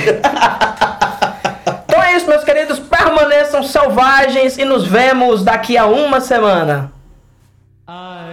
então 1.89 2.01
é 2.03 2.17
isso, 2.17 2.29
meus 2.29 2.45
queridos. 2.45 2.79
Permaneçam 2.79 3.65
selvagens 3.65 4.57
e 4.59 4.65
nos 4.65 4.87
vemos 4.87 5.43
daqui 5.43 5.77
a 5.77 5.87
uma 5.87 6.21
semana. 6.21 6.93
I 7.89 8.33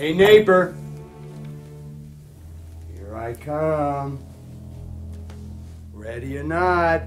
Hey, 0.00 0.14
neighbor. 0.14 0.74
Here 2.94 3.14
I 3.14 3.34
come. 3.34 4.18
Ready 5.92 6.38
or 6.38 6.42
not. 6.42 7.02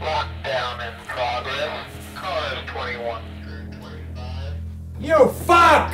Lockdown 0.00 0.88
in 0.88 1.06
progress. 1.06 1.90
Cars 2.14 2.58
21 2.68 3.22
through 3.44 3.78
25. 3.78 4.54
You 5.00 5.28
fuck! 5.44 5.92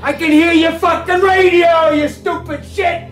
I 0.00 0.14
can 0.14 0.32
hear 0.32 0.52
your 0.52 0.78
fucking 0.78 1.20
radio, 1.20 1.90
you 1.90 2.08
stupid 2.08 2.64
shit! 2.64 3.11